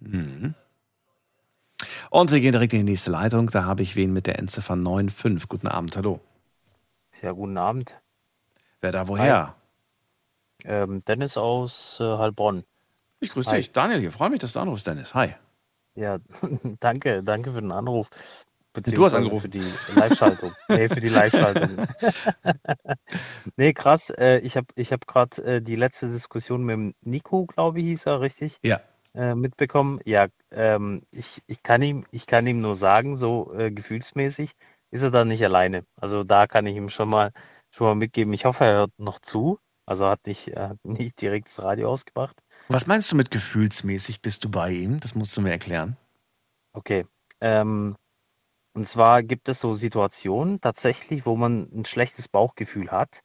Mhm. 0.00 0.54
Und 2.12 2.30
wir 2.30 2.40
gehen 2.40 2.52
direkt 2.52 2.74
in 2.74 2.84
die 2.84 2.92
nächste 2.92 3.10
Leitung. 3.10 3.46
Da 3.46 3.64
habe 3.64 3.82
ich 3.82 3.96
wen 3.96 4.12
mit 4.12 4.26
der 4.26 4.38
Endziffer 4.38 4.74
95. 4.74 5.48
Guten 5.48 5.66
Abend, 5.66 5.96
hallo. 5.96 6.20
Ja, 7.22 7.32
guten 7.32 7.56
Abend. 7.56 7.98
Wer 8.82 8.92
da 8.92 9.08
woher? 9.08 9.56
Ähm, 10.62 11.02
Dennis 11.06 11.38
aus 11.38 12.00
äh, 12.00 12.04
Heilbronn. 12.04 12.64
Ich 13.20 13.30
grüße 13.30 13.52
Hi. 13.52 13.56
dich. 13.56 13.72
Daniel 13.72 14.00
hier. 14.00 14.12
Freue 14.12 14.28
mich, 14.28 14.40
dass 14.40 14.52
du 14.52 14.60
anrufst, 14.60 14.86
Dennis. 14.86 15.14
Hi. 15.14 15.36
Ja, 15.94 16.18
danke, 16.80 17.22
danke 17.22 17.50
für 17.50 17.62
den 17.62 17.72
Anruf. 17.72 18.10
beziehungsweise 18.74 19.16
angerufen. 19.16 19.40
für 19.40 19.48
die 19.48 19.64
Live-Schaltung. 19.96 20.52
nee, 20.68 20.88
für 20.88 21.00
die 21.00 21.08
Live-Schaltung. 21.08 21.86
nee, 23.56 23.72
krass. 23.72 24.10
Äh, 24.10 24.40
ich 24.40 24.58
habe 24.58 24.66
ich 24.74 24.92
hab 24.92 25.06
gerade 25.06 25.42
äh, 25.44 25.62
die 25.62 25.76
letzte 25.76 26.10
Diskussion 26.10 26.62
mit 26.62 26.74
dem 26.74 26.94
Nico, 27.00 27.46
glaube 27.46 27.80
ich, 27.80 27.86
hieß 27.86 28.04
er, 28.04 28.20
richtig? 28.20 28.58
Ja. 28.62 28.82
Äh, 29.14 29.34
mitbekommen. 29.34 30.00
Ja, 30.06 30.28
ähm, 30.50 31.02
ich, 31.10 31.42
ich, 31.46 31.62
kann 31.62 31.82
ihm, 31.82 32.06
ich 32.12 32.26
kann 32.26 32.46
ihm 32.46 32.62
nur 32.62 32.74
sagen, 32.74 33.16
so 33.16 33.52
äh, 33.52 33.70
gefühlsmäßig 33.70 34.52
ist 34.90 35.02
er 35.02 35.10
da 35.10 35.24
nicht 35.26 35.44
alleine. 35.44 35.84
Also 35.96 36.24
da 36.24 36.46
kann 36.46 36.66
ich 36.66 36.76
ihm 36.76 36.88
schon 36.88 37.10
mal, 37.10 37.32
schon 37.70 37.88
mal 37.88 37.94
mitgeben. 37.94 38.32
Ich 38.32 38.46
hoffe, 38.46 38.64
er 38.64 38.74
hört 38.74 38.98
noch 38.98 39.18
zu. 39.18 39.58
Also 39.84 40.06
hat 40.06 40.26
nicht, 40.26 40.56
hat 40.56 40.78
nicht 40.84 41.20
direkt 41.20 41.48
das 41.48 41.62
Radio 41.62 41.90
ausgemacht. 41.90 42.36
Was 42.68 42.86
meinst 42.86 43.12
du 43.12 43.16
mit 43.16 43.30
gefühlsmäßig 43.30 44.22
bist 44.22 44.44
du 44.44 44.50
bei 44.50 44.70
ihm? 44.70 45.00
Das 45.00 45.14
musst 45.14 45.36
du 45.36 45.42
mir 45.42 45.50
erklären. 45.50 45.98
Okay. 46.72 47.04
Ähm, 47.40 47.96
und 48.74 48.88
zwar 48.88 49.22
gibt 49.22 49.48
es 49.50 49.60
so 49.60 49.74
Situationen 49.74 50.60
tatsächlich, 50.62 51.26
wo 51.26 51.36
man 51.36 51.68
ein 51.70 51.84
schlechtes 51.84 52.30
Bauchgefühl 52.30 52.90
hat, 52.90 53.20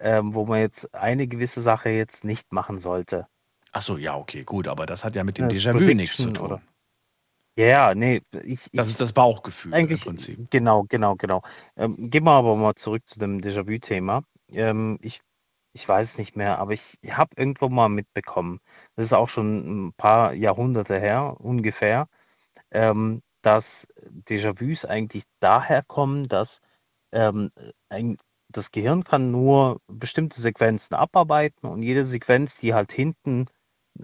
ähm, 0.00 0.34
wo 0.34 0.44
man 0.44 0.60
jetzt 0.60 0.94
eine 0.94 1.26
gewisse 1.26 1.62
Sache 1.62 1.88
jetzt 1.88 2.24
nicht 2.24 2.52
machen 2.52 2.78
sollte. 2.78 3.26
Ach 3.72 3.82
so, 3.82 3.96
ja, 3.96 4.16
okay, 4.16 4.44
gut, 4.44 4.68
aber 4.68 4.84
das 4.84 5.02
hat 5.02 5.16
ja 5.16 5.24
mit 5.24 5.38
dem 5.38 5.48
Déjà-vu 5.48 5.94
nichts 5.94 6.18
zu 6.18 6.30
tun. 6.30 6.44
oder? 6.46 6.62
Ja, 7.56 7.66
ja, 7.66 7.94
nee, 7.94 8.22
ich, 8.44 8.68
Das 8.72 8.88
ist 8.88 9.00
das 9.00 9.12
Bauchgefühl 9.12 9.74
eigentlich, 9.74 10.02
im 10.02 10.12
Prinzip. 10.12 10.50
genau, 10.50 10.84
genau, 10.84 11.16
genau. 11.16 11.42
Ähm, 11.76 12.10
gehen 12.10 12.24
wir 12.24 12.32
aber 12.32 12.56
mal 12.56 12.74
zurück 12.74 13.06
zu 13.06 13.18
dem 13.18 13.40
Déjà-vu-Thema. 13.40 14.22
Ähm, 14.50 14.98
ich, 15.02 15.20
ich 15.74 15.86
weiß 15.86 16.12
es 16.12 16.18
nicht 16.18 16.36
mehr, 16.36 16.58
aber 16.58 16.72
ich 16.72 16.98
habe 17.10 17.30
irgendwo 17.36 17.68
mal 17.68 17.88
mitbekommen, 17.88 18.60
das 18.96 19.06
ist 19.06 19.12
auch 19.14 19.28
schon 19.28 19.88
ein 19.88 19.92
paar 19.94 20.34
Jahrhunderte 20.34 20.98
her, 20.98 21.36
ungefähr, 21.40 22.08
ähm, 22.70 23.22
dass 23.42 23.86
Déjà-vus 24.28 24.86
eigentlich 24.86 25.24
daher 25.40 25.82
kommen, 25.82 26.28
dass 26.28 26.60
ähm, 27.12 27.50
ein, 27.90 28.16
das 28.48 28.70
Gehirn 28.70 29.04
kann 29.04 29.30
nur 29.30 29.80
bestimmte 29.88 30.40
Sequenzen 30.40 30.94
abarbeiten 30.94 31.66
und 31.66 31.82
jede 31.82 32.04
Sequenz, 32.04 32.56
die 32.56 32.72
halt 32.72 32.92
hinten 32.92 33.46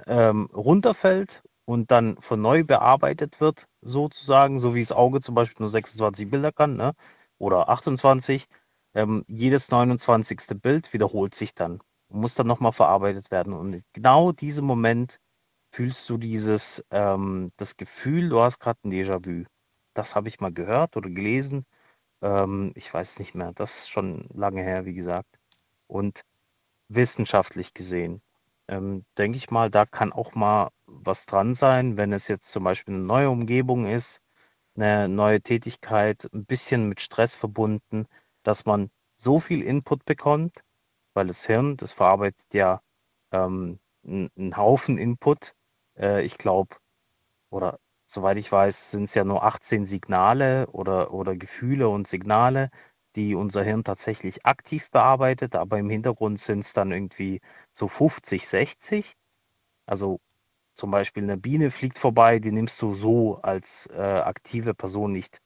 ähm, 0.06 0.46
runterfällt 0.54 1.42
und 1.64 1.90
dann 1.90 2.16
von 2.20 2.40
neu 2.40 2.64
bearbeitet 2.64 3.40
wird, 3.40 3.66
sozusagen, 3.82 4.58
so 4.58 4.74
wie 4.74 4.80
das 4.80 4.92
Auge 4.92 5.20
zum 5.20 5.34
Beispiel 5.34 5.62
nur 5.62 5.70
26 5.70 6.30
Bilder 6.30 6.52
kann, 6.52 6.76
ne? 6.76 6.94
oder 7.38 7.68
28, 7.68 8.46
ähm, 8.94 9.24
jedes 9.28 9.70
29. 9.70 10.60
Bild 10.60 10.92
wiederholt 10.92 11.34
sich 11.34 11.54
dann 11.54 11.80
und 12.08 12.20
muss 12.20 12.34
dann 12.34 12.46
nochmal 12.46 12.72
verarbeitet 12.72 13.30
werden. 13.30 13.52
Und 13.52 13.82
genau 13.92 14.32
diesen 14.32 14.64
Moment 14.66 15.20
fühlst 15.72 16.08
du 16.08 16.16
dieses, 16.18 16.84
ähm, 16.90 17.52
das 17.58 17.76
Gefühl, 17.76 18.28
du 18.30 18.40
hast 18.40 18.60
gerade 18.60 18.78
ein 18.84 18.92
Déjà-vu. 18.92 19.44
Das 19.94 20.16
habe 20.16 20.28
ich 20.28 20.40
mal 20.40 20.52
gehört 20.52 20.96
oder 20.96 21.10
gelesen. 21.10 21.64
Ähm, 22.22 22.72
ich 22.76 22.92
weiß 22.92 23.18
nicht 23.20 23.34
mehr. 23.34 23.52
Das 23.54 23.80
ist 23.80 23.90
schon 23.90 24.26
lange 24.34 24.62
her, 24.62 24.86
wie 24.86 24.94
gesagt. 24.94 25.38
Und 25.88 26.22
wissenschaftlich 26.88 27.74
gesehen, 27.74 28.22
ähm, 28.68 29.04
denke 29.16 29.38
ich 29.38 29.50
mal, 29.50 29.70
da 29.70 29.86
kann 29.86 30.12
auch 30.12 30.34
mal 30.34 30.70
was 30.86 31.26
dran 31.26 31.54
sein, 31.54 31.96
wenn 31.96 32.12
es 32.12 32.28
jetzt 32.28 32.50
zum 32.50 32.64
Beispiel 32.64 32.94
eine 32.94 33.04
neue 33.04 33.30
Umgebung 33.30 33.86
ist, 33.86 34.20
eine 34.76 35.08
neue 35.08 35.40
Tätigkeit, 35.40 36.28
ein 36.32 36.44
bisschen 36.46 36.88
mit 36.88 37.00
Stress 37.00 37.34
verbunden, 37.34 38.06
dass 38.42 38.66
man 38.66 38.90
so 39.16 39.40
viel 39.40 39.62
Input 39.62 40.04
bekommt, 40.04 40.62
weil 41.14 41.26
das 41.26 41.46
Hirn, 41.46 41.76
das 41.76 41.92
verarbeitet 41.92 42.46
ja 42.54 42.82
ähm, 43.32 43.80
einen, 44.06 44.56
Haufen 44.56 44.98
Input. 44.98 45.54
Äh, 45.96 46.22
ich 46.24 46.38
glaube, 46.38 46.76
oder 47.50 47.78
soweit 48.06 48.38
ich 48.38 48.50
weiß, 48.50 48.92
sind 48.92 49.04
es 49.04 49.14
ja 49.14 49.24
nur 49.24 49.44
18 49.44 49.84
Signale 49.86 50.68
oder, 50.68 51.12
oder 51.12 51.36
Gefühle 51.36 51.88
und 51.88 52.08
Signale, 52.08 52.70
die 53.18 53.34
unser 53.34 53.64
Hirn 53.64 53.82
tatsächlich 53.82 54.46
aktiv 54.46 54.90
bearbeitet, 54.90 55.56
aber 55.56 55.78
im 55.78 55.90
Hintergrund 55.90 56.38
sind 56.38 56.60
es 56.60 56.72
dann 56.72 56.92
irgendwie 56.92 57.40
so 57.72 57.88
50, 57.88 58.46
60. 58.46 59.14
Also 59.86 60.20
zum 60.74 60.92
Beispiel 60.92 61.24
eine 61.24 61.36
Biene 61.36 61.72
fliegt 61.72 61.98
vorbei, 61.98 62.38
die 62.38 62.52
nimmst 62.52 62.80
du 62.80 62.94
so 62.94 63.40
als 63.42 63.88
äh, 63.92 64.00
aktive 64.00 64.74
Person 64.74 65.12
nicht, 65.12 65.40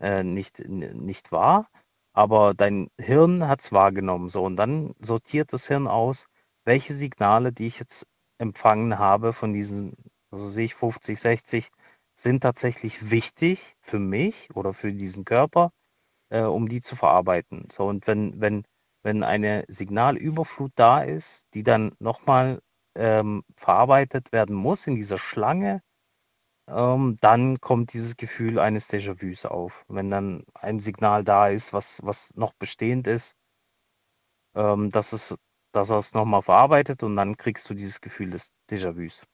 äh, 0.00 0.22
nicht, 0.24 0.60
nicht 0.68 1.30
wahr, 1.30 1.68
aber 2.14 2.54
dein 2.54 2.88
Hirn 2.98 3.46
hat 3.46 3.60
es 3.60 3.72
wahrgenommen. 3.72 4.28
So, 4.28 4.44
und 4.44 4.56
dann 4.56 4.94
sortiert 5.00 5.52
das 5.52 5.68
Hirn 5.68 5.86
aus, 5.86 6.26
welche 6.64 6.94
Signale, 6.94 7.52
die 7.52 7.66
ich 7.66 7.78
jetzt 7.78 8.06
empfangen 8.38 8.98
habe 8.98 9.34
von 9.34 9.52
diesen, 9.52 9.94
also 10.30 10.46
sehe 10.46 10.64
ich 10.64 10.74
50, 10.74 11.20
60, 11.20 11.68
sind 12.14 12.40
tatsächlich 12.42 13.10
wichtig 13.10 13.76
für 13.80 13.98
mich 13.98 14.48
oder 14.54 14.72
für 14.72 14.92
diesen 14.92 15.24
Körper, 15.26 15.72
äh, 16.30 16.42
um 16.42 16.68
die 16.68 16.80
zu 16.80 16.96
verarbeiten. 16.96 17.68
So, 17.70 17.86
und 17.86 18.06
wenn, 18.06 18.40
wenn, 18.40 18.64
wenn 19.02 19.22
eine 19.22 19.64
Signalüberflut 19.68 20.72
da 20.74 21.02
ist, 21.02 21.46
die 21.54 21.62
dann 21.62 21.94
nochmal 22.00 22.60
ähm, 22.96 23.44
verarbeitet 23.56 24.32
werden 24.32 24.56
muss 24.56 24.86
in 24.86 24.96
dieser 24.96 25.18
Schlange, 25.18 25.82
ähm, 26.68 27.16
dann 27.20 27.60
kommt 27.60 27.92
dieses 27.92 28.16
Gefühl 28.16 28.58
eines 28.58 28.88
Déjà-vus 28.90 29.46
auf. 29.46 29.84
Wenn 29.88 30.10
dann 30.10 30.44
ein 30.54 30.80
Signal 30.80 31.24
da 31.24 31.48
ist, 31.48 31.72
was, 31.72 32.00
was 32.04 32.34
noch 32.34 32.52
bestehend 32.54 33.06
ist, 33.06 33.34
ähm, 34.54 34.90
dass 34.90 35.12
es, 35.12 35.36
dass 35.72 35.90
er 35.90 35.98
es 35.98 36.14
nochmal 36.14 36.42
verarbeitet 36.42 37.02
und 37.02 37.16
dann 37.16 37.36
kriegst 37.36 37.68
du 37.70 37.74
dieses 37.74 38.00
Gefühl 38.00 38.30
des 38.30 38.50
Déjà-vus. 38.70 39.24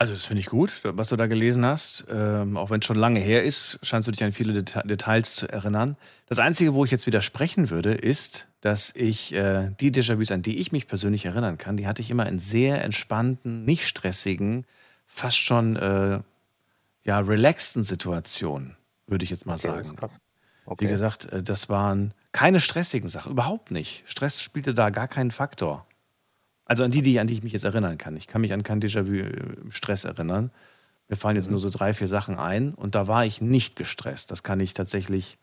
Also, 0.00 0.12
das 0.12 0.26
finde 0.26 0.40
ich 0.40 0.46
gut, 0.46 0.80
was 0.84 1.08
du 1.08 1.16
da 1.16 1.26
gelesen 1.26 1.64
hast. 1.66 2.06
Ähm, 2.08 2.56
auch 2.56 2.70
wenn 2.70 2.78
es 2.78 2.86
schon 2.86 2.96
lange 2.96 3.18
her 3.18 3.42
ist, 3.42 3.80
scheinst 3.82 4.06
du 4.06 4.12
dich 4.12 4.22
an 4.22 4.32
viele 4.32 4.52
Deta 4.52 4.82
Details 4.82 5.34
zu 5.34 5.48
erinnern. 5.48 5.96
Das 6.26 6.38
Einzige, 6.38 6.72
wo 6.74 6.84
ich 6.84 6.92
jetzt 6.92 7.06
widersprechen 7.08 7.68
würde, 7.70 7.94
ist, 7.94 8.46
dass 8.60 8.94
ich 8.94 9.32
äh, 9.34 9.72
die 9.80 9.90
Déjà-vus, 9.90 10.30
an 10.30 10.42
die 10.42 10.58
ich 10.58 10.70
mich 10.70 10.86
persönlich 10.86 11.24
erinnern 11.24 11.58
kann, 11.58 11.76
die 11.76 11.88
hatte 11.88 12.00
ich 12.00 12.10
immer 12.10 12.26
in 12.28 12.38
sehr 12.38 12.84
entspannten, 12.84 13.64
nicht 13.64 13.88
stressigen, 13.88 14.66
fast 15.06 15.38
schon 15.38 15.74
äh, 15.74 16.20
ja, 17.02 17.18
relaxten 17.18 17.82
Situationen, 17.82 18.76
würde 19.08 19.24
ich 19.24 19.30
jetzt 19.30 19.46
mal 19.46 19.54
Okay, 19.54 19.66
sagen. 19.82 19.96
krass. 19.96 20.20
Wie 20.78 20.84
Okay. 20.84 20.88
gesagt, 20.90 21.26
äh, 21.32 21.42
das 21.42 21.68
waren 21.68 22.14
keine 22.30 22.60
stressigen 22.60 23.08
Sachen, 23.08 23.32
überhaupt 23.32 23.72
nicht. 23.72 24.04
Stress 24.06 24.40
spielte 24.42 24.74
da 24.74 24.90
gar 24.90 25.08
keinen 25.08 25.32
Faktor. 25.32 25.87
Also 26.68 26.84
an 26.84 26.90
die, 26.92 27.02
die, 27.02 27.18
an 27.18 27.26
die 27.26 27.34
ich 27.34 27.42
mich 27.42 27.52
jetzt 27.52 27.64
erinnern 27.64 27.98
kann. 27.98 28.16
Ich 28.16 28.26
kann 28.28 28.40
mich 28.42 28.52
an 28.52 28.62
kein 28.62 28.80
Déjà-vu 28.80 29.12
äh, 29.14 29.60
im 29.62 29.70
Stress 29.72 30.04
erinnern. 30.04 30.50
Mir 31.08 31.16
fallen 31.16 31.34
jetzt 31.36 31.50
nur 31.50 31.58
so 31.58 31.70
drei, 31.70 31.92
vier 31.94 32.06
Sachen 32.08 32.38
ein 32.38 32.74
und 32.74 32.94
da 32.94 33.08
war 33.08 33.24
ich 33.24 33.40
nicht 33.40 33.74
gestresst. 33.74 34.30
Das 34.30 34.42
kann 34.42 34.60
ich 34.60 34.74
tatsächlich 34.74 35.38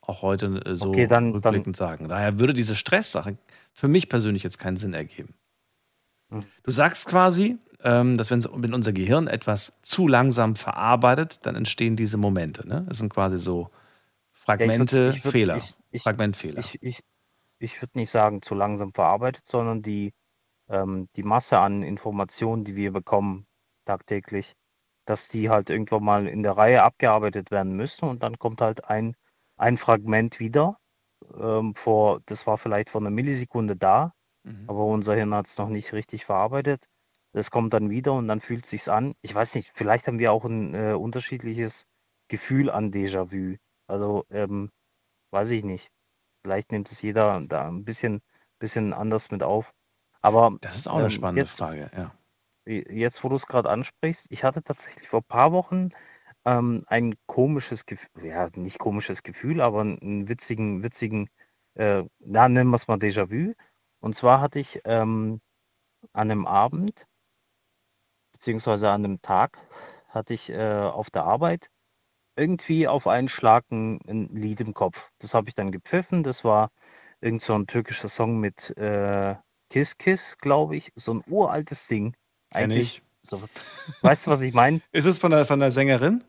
auch 0.00 0.22
heute 0.22 0.62
äh, 0.64 0.76
so 0.76 0.88
Okay, 0.90 1.06
dann- 1.06 1.32
rückblickend 1.32 1.76
sagen. 1.76 2.08
Daher 2.08 2.38
würde 2.38 2.54
diese 2.54 2.74
Stresssache 2.74 3.36
für 3.72 3.88
mich 3.88 4.08
persönlich 4.08 4.42
jetzt 4.44 4.58
keinen 4.58 4.76
Sinn 4.76 4.94
ergeben. 4.94 5.34
Hm. 6.30 6.44
Du 6.62 6.70
sagst 6.70 7.06
quasi, 7.08 7.58
ähm, 7.82 8.16
dass 8.16 8.30
wenn, 8.30 8.44
wenn 8.54 8.72
unser 8.72 8.92
Gehirn 8.92 9.26
etwas 9.26 9.72
zu 9.82 10.06
langsam 10.06 10.54
verarbeitet, 10.54 11.40
dann 11.44 11.56
entstehen 11.56 11.96
diese 11.96 12.16
Momente. 12.16 12.66
Ne? 12.68 12.84
Das 12.88 12.98
sind 12.98 13.12
quasi 13.12 13.38
so 13.38 13.62
Ja, 13.62 13.68
ich 14.34 14.40
Fragmente, 14.42 15.12
ich 15.16 15.24
würd- 15.24 15.30
Fehler. 15.30 15.58
Ich, 15.90 16.02
Fragmentfehler. 16.02 16.60
ich, 16.80 17.00
ich 17.58 17.82
würde 17.82 17.98
nicht 17.98 18.10
sagen, 18.10 18.42
zu 18.42 18.54
langsam 18.54 18.92
verarbeitet, 18.94 19.46
sondern 19.46 19.82
die, 19.82 20.12
ähm, 20.70 21.08
die 21.16 21.22
Masse 21.24 21.58
an 21.58 21.82
Informationen, 21.82 22.64
die 22.64 22.76
wir 22.76 22.92
bekommen 22.92 23.46
tagtäglich, 23.86 24.54
dass 25.06 25.28
die 25.28 25.50
halt 25.50 25.70
irgendwann 25.70 26.04
mal 26.04 26.26
in 26.28 26.42
der 26.42 26.56
Reihe 26.56 26.82
abgearbeitet 26.82 27.50
werden 27.50 27.74
müssen 27.76 28.08
und 28.08 28.22
dann 28.22 28.38
kommt 28.38 28.60
halt 28.62 28.84
ein, 28.86 29.16
ein 29.58 29.76
Fragment 29.78 30.40
wieder. 30.40 30.78
Ähm, 31.38 31.74
vor, 31.74 32.20
das 32.26 32.46
war 32.46 32.58
vielleicht 32.58 32.90
vor 32.90 33.00
einer 33.00 33.10
Millisekunde 33.10 33.76
da, 33.76 34.14
Mhm. 34.44 34.66
aber 34.68 34.84
unser 34.86 35.14
Hirn 35.14 35.34
hat 35.34 35.46
es 35.46 35.58
noch 35.58 35.68
nicht 35.68 35.92
richtig 35.92 36.24
verarbeitet. 36.24 36.86
Das 37.32 37.50
kommt 37.50 37.74
dann 37.74 37.90
wieder 37.90 38.12
und 38.14 38.28
dann 38.28 38.40
fühlt 38.40 38.64
es 38.64 38.70
sich 38.70 38.90
an. 38.90 39.14
Ich 39.22 39.34
weiß 39.34 39.54
nicht, 39.56 39.70
vielleicht 39.74 40.06
haben 40.06 40.18
wir 40.18 40.32
auch 40.32 40.44
ein 40.44 40.74
äh, 40.74 40.94
unterschiedliches 40.94 41.86
Gefühl 42.28 42.70
an 42.70 42.90
Déjà-vu. 42.92 43.56
Also, 43.88 44.24
ähm, 44.30 44.70
weiß 45.32 45.50
ich 45.52 45.64
nicht. 45.64 45.90
Vielleicht 46.44 46.72
nimmt 46.72 46.90
es 46.90 47.02
jeder 47.02 47.40
da 47.42 47.68
ein 47.68 47.84
bisschen, 47.84 48.20
bisschen 48.60 48.92
anders 48.94 49.30
mit 49.30 49.42
auf. 49.42 49.72
Aber 50.22 50.56
Das 50.60 50.76
ist 50.76 50.88
auch 50.88 50.96
eine 50.96 51.04
ähm, 51.04 51.10
spannende 51.10 51.42
jetzt, 51.42 51.58
Frage, 51.58 51.90
ja. 51.96 52.12
jetzt, 52.66 53.24
wo 53.24 53.28
du 53.28 53.36
es 53.36 53.46
gerade 53.46 53.70
ansprichst, 53.70 54.26
ich 54.30 54.44
hatte 54.44 54.62
tatsächlich 54.62 55.08
vor 55.08 55.20
ein 55.20 55.28
paar 55.28 55.52
Wochen 55.52 55.90
ähm, 56.44 56.84
ein 56.86 57.14
komisches 57.26 57.86
Gefühl, 57.86 58.26
ja, 58.26 58.48
nicht 58.54 58.78
komisches 58.78 59.22
Gefühl, 59.22 59.60
aber 59.60 59.80
einen 59.80 60.28
witzigen, 60.28 60.82
witzigen, 60.82 61.28
äh, 61.74 62.04
na, 62.18 62.48
nennen 62.48 62.70
wir 62.70 62.76
es 62.76 62.88
mal 62.88 62.98
Déjà-vu. 62.98 63.54
Und 64.00 64.14
zwar 64.14 64.40
hatte 64.40 64.58
ich 64.58 64.80
ähm, 64.84 65.40
an 66.12 66.30
einem 66.30 66.46
Abend, 66.46 67.06
beziehungsweise 68.32 68.90
an 68.90 69.04
einem 69.04 69.22
Tag, 69.22 69.58
hatte 70.08 70.34
ich 70.34 70.50
äh, 70.50 70.80
auf 70.82 71.10
der 71.10 71.24
Arbeit 71.24 71.70
irgendwie 72.36 72.88
auf 72.88 73.06
einen 73.06 73.28
Schlag 73.28 73.70
ein, 73.70 74.00
ein 74.08 74.28
Lied 74.28 74.60
im 74.60 74.74
Kopf. 74.74 75.10
Das 75.18 75.34
habe 75.34 75.48
ich 75.48 75.54
dann 75.54 75.72
gepfiffen. 75.72 76.22
Das 76.22 76.44
war 76.44 76.70
irgend 77.20 77.42
so 77.42 77.54
ein 77.54 77.66
türkischer 77.66 78.08
Song 78.08 78.40
mit 78.40 78.76
äh, 78.78 79.36
Kiss 79.70 79.96
Kiss, 79.96 80.36
glaube 80.38 80.76
ich. 80.76 80.92
So 80.96 81.14
ein 81.14 81.24
uraltes 81.26 81.86
Ding. 81.86 82.14
Eigentlich. 82.50 82.96
ich. 82.98 83.02
So, 83.22 83.42
weißt 84.02 84.26
du, 84.26 84.30
was 84.30 84.40
ich 84.42 84.54
meine? 84.54 84.80
Ist 84.92 85.06
es 85.06 85.18
von 85.18 85.30
der, 85.30 85.46
von 85.46 85.60
der 85.60 85.70
Sängerin? 85.70 86.24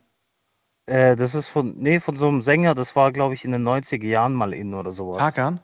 Äh, 0.87 1.15
das 1.15 1.35
ist 1.35 1.47
von, 1.47 1.77
nee, 1.77 1.99
von 1.99 2.17
so 2.17 2.27
einem 2.27 2.41
Sänger, 2.41 2.73
das 2.73 2.95
war, 2.95 3.11
glaube 3.11 3.33
ich, 3.33 3.45
in 3.45 3.51
den 3.51 3.63
90er 3.63 4.05
Jahren 4.05 4.33
mal 4.33 4.51
in 4.53 4.73
oder 4.73 4.91
sowas. 4.91 5.19
Tarkan? 5.19 5.61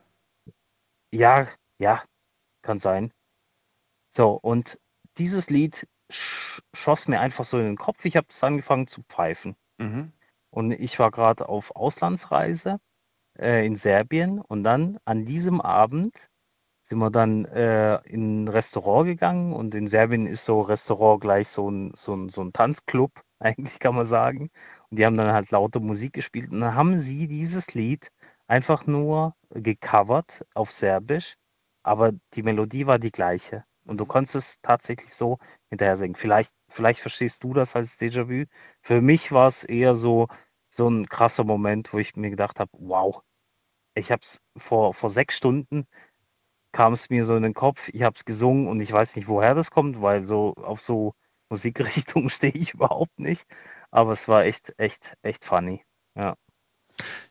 Ja, 1.12 1.48
ja, 1.80 2.04
kann 2.62 2.80
sein. 2.80 3.12
So, 4.10 4.32
und 4.32 4.80
dieses 5.18 5.50
Lied 5.50 5.88
sch 6.12 6.62
schoss 6.74 7.08
mir 7.08 7.20
einfach 7.20 7.44
so 7.44 7.58
in 7.58 7.66
den 7.66 7.78
Kopf. 7.78 8.06
Ich 8.06 8.16
habe 8.16 8.28
es 8.30 8.44
angefangen 8.44 8.88
zu 8.88 9.02
pfeifen. 9.04 9.56
Mhm. 9.80 10.14
Und 10.50 10.72
ich 10.72 10.98
war 11.00 11.12
gerade 11.12 11.50
auf 11.50 11.76
Auslandsreise 11.76 12.80
äh, 13.38 13.66
in 13.66 13.76
Serbien 13.76 14.40
und 14.40 14.64
dann 14.64 15.00
an 15.06 15.26
diesem 15.26 15.60
Abend 15.60 16.30
sind 16.88 17.00
wir 17.00 17.12
dann 17.12 17.46
äh, 17.46 17.98
in 18.06 18.46
ein 18.46 18.48
Restaurant 18.48 19.06
gegangen 19.06 19.54
und 19.54 19.76
in 19.76 19.88
Serbien 19.88 20.26
ist 20.26 20.46
so 20.46 20.62
Restaurant 20.62 21.22
gleich 21.22 21.50
so 21.50 21.70
ein, 21.70 21.92
so 21.96 22.16
ein, 22.16 22.30
so 22.30 22.42
ein 22.42 22.54
Tanzclub, 22.54 23.12
eigentlich 23.40 23.80
kann 23.80 23.96
man 23.96 24.06
sagen. 24.06 24.50
Und 24.90 25.00
die 25.00 25.06
haben 25.06 25.18
dann 25.18 25.34
halt 25.34 25.52
laute 25.52 25.82
Musik 25.82 26.14
gespielt 26.14 26.52
und 26.52 26.62
dann 26.62 26.76
haben 26.76 26.98
sie 27.00 27.28
dieses 27.28 27.74
Lied 27.74 28.10
einfach 28.48 28.88
nur 28.88 29.36
gecovert 29.50 30.46
auf 30.54 30.72
Serbisch, 30.72 31.36
aber 31.84 32.14
die 32.34 32.44
Melodie 32.44 32.88
war 32.88 33.00
die 33.00 33.12
gleiche. 33.12 33.66
Und 33.86 34.00
du 34.00 34.06
konntest 34.06 34.36
es 34.36 34.62
tatsächlich 34.62 35.14
so 35.14 35.38
hinterher 35.70 35.98
singen. 35.98 36.16
Vielleicht, 36.16 36.54
vielleicht 36.70 37.00
verstehst 37.02 37.44
du 37.44 37.54
das 37.54 37.76
als 37.76 38.00
Déjà-vu. 38.00 38.46
Für 38.82 39.02
mich 39.02 39.32
war 39.32 39.48
es 39.48 39.64
eher 39.64 39.96
so, 39.96 40.28
so 40.70 40.90
ein 40.90 41.08
krasser 41.08 41.44
Moment, 41.46 41.94
wo 41.94 41.98
ich 41.98 42.16
mir 42.16 42.30
gedacht 42.30 42.60
habe, 42.60 42.72
wow, 42.74 43.22
ich 43.96 44.12
habe 44.12 44.22
es 44.22 44.42
vor, 44.58 44.94
vor 44.94 45.10
sechs 45.10 45.38
Stunden 45.38 45.88
kam 46.72 46.94
es 46.94 47.10
mir 47.10 47.24
so 47.24 47.36
in 47.36 47.44
den 47.44 47.54
Kopf, 47.54 47.90
ich 47.90 48.04
habe 48.04 48.16
es 48.16 48.26
gesungen 48.26 48.68
und 48.68 48.80
ich 48.82 48.92
weiß 48.92 49.16
nicht, 49.16 49.28
woher 49.28 49.56
das 49.56 49.72
kommt, 49.72 50.02
weil 50.02 50.24
so 50.24 50.54
auf 50.56 50.82
so 50.82 51.14
Musikrichtungen 51.50 52.30
stehe 52.30 52.54
ich 52.54 52.74
überhaupt 52.74 53.20
nicht. 53.20 53.46
Aber 53.92 54.12
es 54.12 54.28
war 54.28 54.44
echt, 54.44 54.74
echt, 54.78 55.18
echt 55.22 55.46
funny. 55.46 55.84
Ja. 56.16 56.36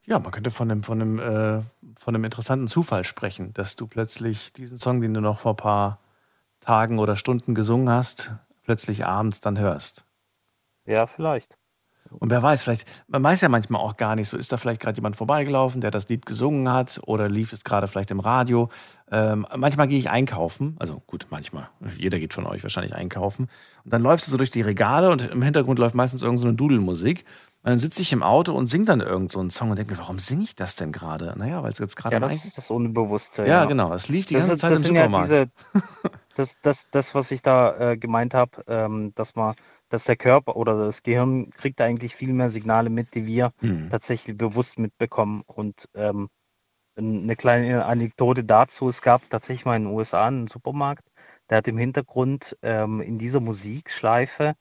Ja, 0.04 0.18
man 0.20 0.30
könnte 0.30 0.50
von 0.50 0.70
einem, 0.70 0.82
von, 0.84 1.00
einem, 1.00 1.18
äh, 1.18 1.62
von 1.98 2.14
einem 2.14 2.24
interessanten 2.24 2.68
Zufall 2.68 3.04
sprechen, 3.04 3.52
dass 3.52 3.76
du 3.76 3.88
plötzlich 3.88 4.52
diesen 4.52 4.78
Song, 4.78 5.00
den 5.00 5.12
du 5.12 5.20
noch 5.20 5.40
vor 5.40 5.54
ein 5.54 5.56
paar 5.56 6.00
Tagen 6.60 6.98
oder 6.98 7.16
Stunden 7.16 7.54
gesungen 7.54 7.90
hast, 7.90 8.32
plötzlich 8.62 9.04
abends 9.04 9.40
dann 9.40 9.58
hörst. 9.58 10.06
Ja, 10.84 11.06
vielleicht. 11.06 11.58
Und 12.10 12.30
wer 12.30 12.42
weiß, 12.42 12.62
vielleicht, 12.62 12.86
man 13.08 13.22
weiß 13.22 13.40
ja 13.40 13.48
manchmal 13.48 13.80
auch 13.80 13.96
gar 13.96 14.16
nicht, 14.16 14.28
so 14.28 14.36
ist 14.36 14.52
da 14.52 14.56
vielleicht 14.56 14.80
gerade 14.80 14.96
jemand 14.96 15.16
vorbeigelaufen, 15.16 15.80
der 15.80 15.90
das 15.90 16.08
Lied 16.08 16.26
gesungen 16.26 16.72
hat 16.72 17.00
oder 17.06 17.28
lief 17.28 17.52
es 17.52 17.64
gerade 17.64 17.88
vielleicht 17.88 18.10
im 18.10 18.20
Radio. 18.20 18.68
Ähm, 19.10 19.46
manchmal 19.56 19.86
gehe 19.88 19.98
ich 19.98 20.10
einkaufen, 20.10 20.76
also 20.78 21.02
gut, 21.06 21.26
manchmal, 21.30 21.68
jeder 21.98 22.18
geht 22.18 22.34
von 22.34 22.46
euch 22.46 22.62
wahrscheinlich 22.62 22.94
einkaufen. 22.94 23.48
Und 23.84 23.92
dann 23.92 24.02
läufst 24.02 24.26
du 24.26 24.30
so 24.30 24.36
durch 24.36 24.50
die 24.50 24.62
Regale 24.62 25.10
und 25.10 25.22
im 25.30 25.42
Hintergrund 25.42 25.78
läuft 25.78 25.94
meistens 25.94 26.22
irgendeine 26.22 26.50
so 26.52 26.56
Dudelmusik. 26.56 27.24
Und 27.62 27.70
dann 27.70 27.78
sitze 27.80 28.00
ich 28.00 28.12
im 28.12 28.22
Auto 28.22 28.52
und 28.54 28.68
singe 28.68 28.84
dann 28.84 29.00
irgend 29.00 29.32
so 29.32 29.40
einen 29.40 29.50
Song 29.50 29.70
und 29.70 29.76
denke 29.78 29.92
mir, 29.92 29.98
warum 29.98 30.20
singe 30.20 30.44
ich 30.44 30.54
das 30.54 30.76
denn 30.76 30.92
gerade? 30.92 31.34
Naja, 31.36 31.64
weil 31.64 31.72
es 31.72 31.78
jetzt 31.78 31.96
gerade 31.96 32.14
Ja, 32.14 32.20
das 32.20 32.44
ist 32.44 32.56
das 32.56 32.70
Unbewusste. 32.70 33.44
Ja, 33.44 33.64
genau. 33.64 33.92
Es 33.92 34.08
lief 34.08 34.26
die 34.26 34.34
Das 34.34 34.42
ganze 34.48 34.54
ist- 34.54 34.60
Zeit 34.60 34.72
im 34.72 34.78
sind 34.78 34.94
ja 34.94 35.02
Supermarkt. 35.04 35.24
diese- 35.30 35.50
Das, 36.36 36.58
das, 36.60 36.88
das, 36.90 37.14
was 37.14 37.30
ich 37.30 37.40
da 37.40 37.92
äh, 37.92 37.96
gemeint 37.96 38.34
habe, 38.34 38.62
ähm, 38.68 39.12
dass 39.14 39.36
man, 39.36 39.54
dass 39.88 40.04
der 40.04 40.16
Körper 40.16 40.56
oder 40.56 40.76
das 40.78 41.02
Gehirn 41.02 41.50
kriegt 41.50 41.80
eigentlich 41.80 42.14
viel 42.16 42.32
mehr 42.32 42.48
Signale 42.48 42.90
mit, 42.90 43.14
die 43.14 43.26
wir 43.26 43.52
Hm. 43.60 43.90
tatsächlich 43.90 44.36
bewusst 44.36 44.78
mitbekommen. 44.78 45.42
Und 45.46 45.88
ähm, 45.94 46.28
eine 46.96 47.36
kleine 47.36 47.84
Anekdote 47.86 48.44
dazu, 48.44 48.88
es 48.88 49.02
gab 49.02 49.28
tatsächlich 49.30 49.64
mal 49.66 49.76
in 49.76 49.84
den 49.84 49.94
USA 49.94 50.26
einen 50.26 50.46
Supermarkt, 50.46 51.04
der 51.50 51.58
hat 51.58 51.68
im 51.68 51.78
Hintergrund 51.78 52.56
ähm, 52.62 53.00
in 53.00 53.18
dieser 53.18 53.40
Musikschleife 53.40 54.54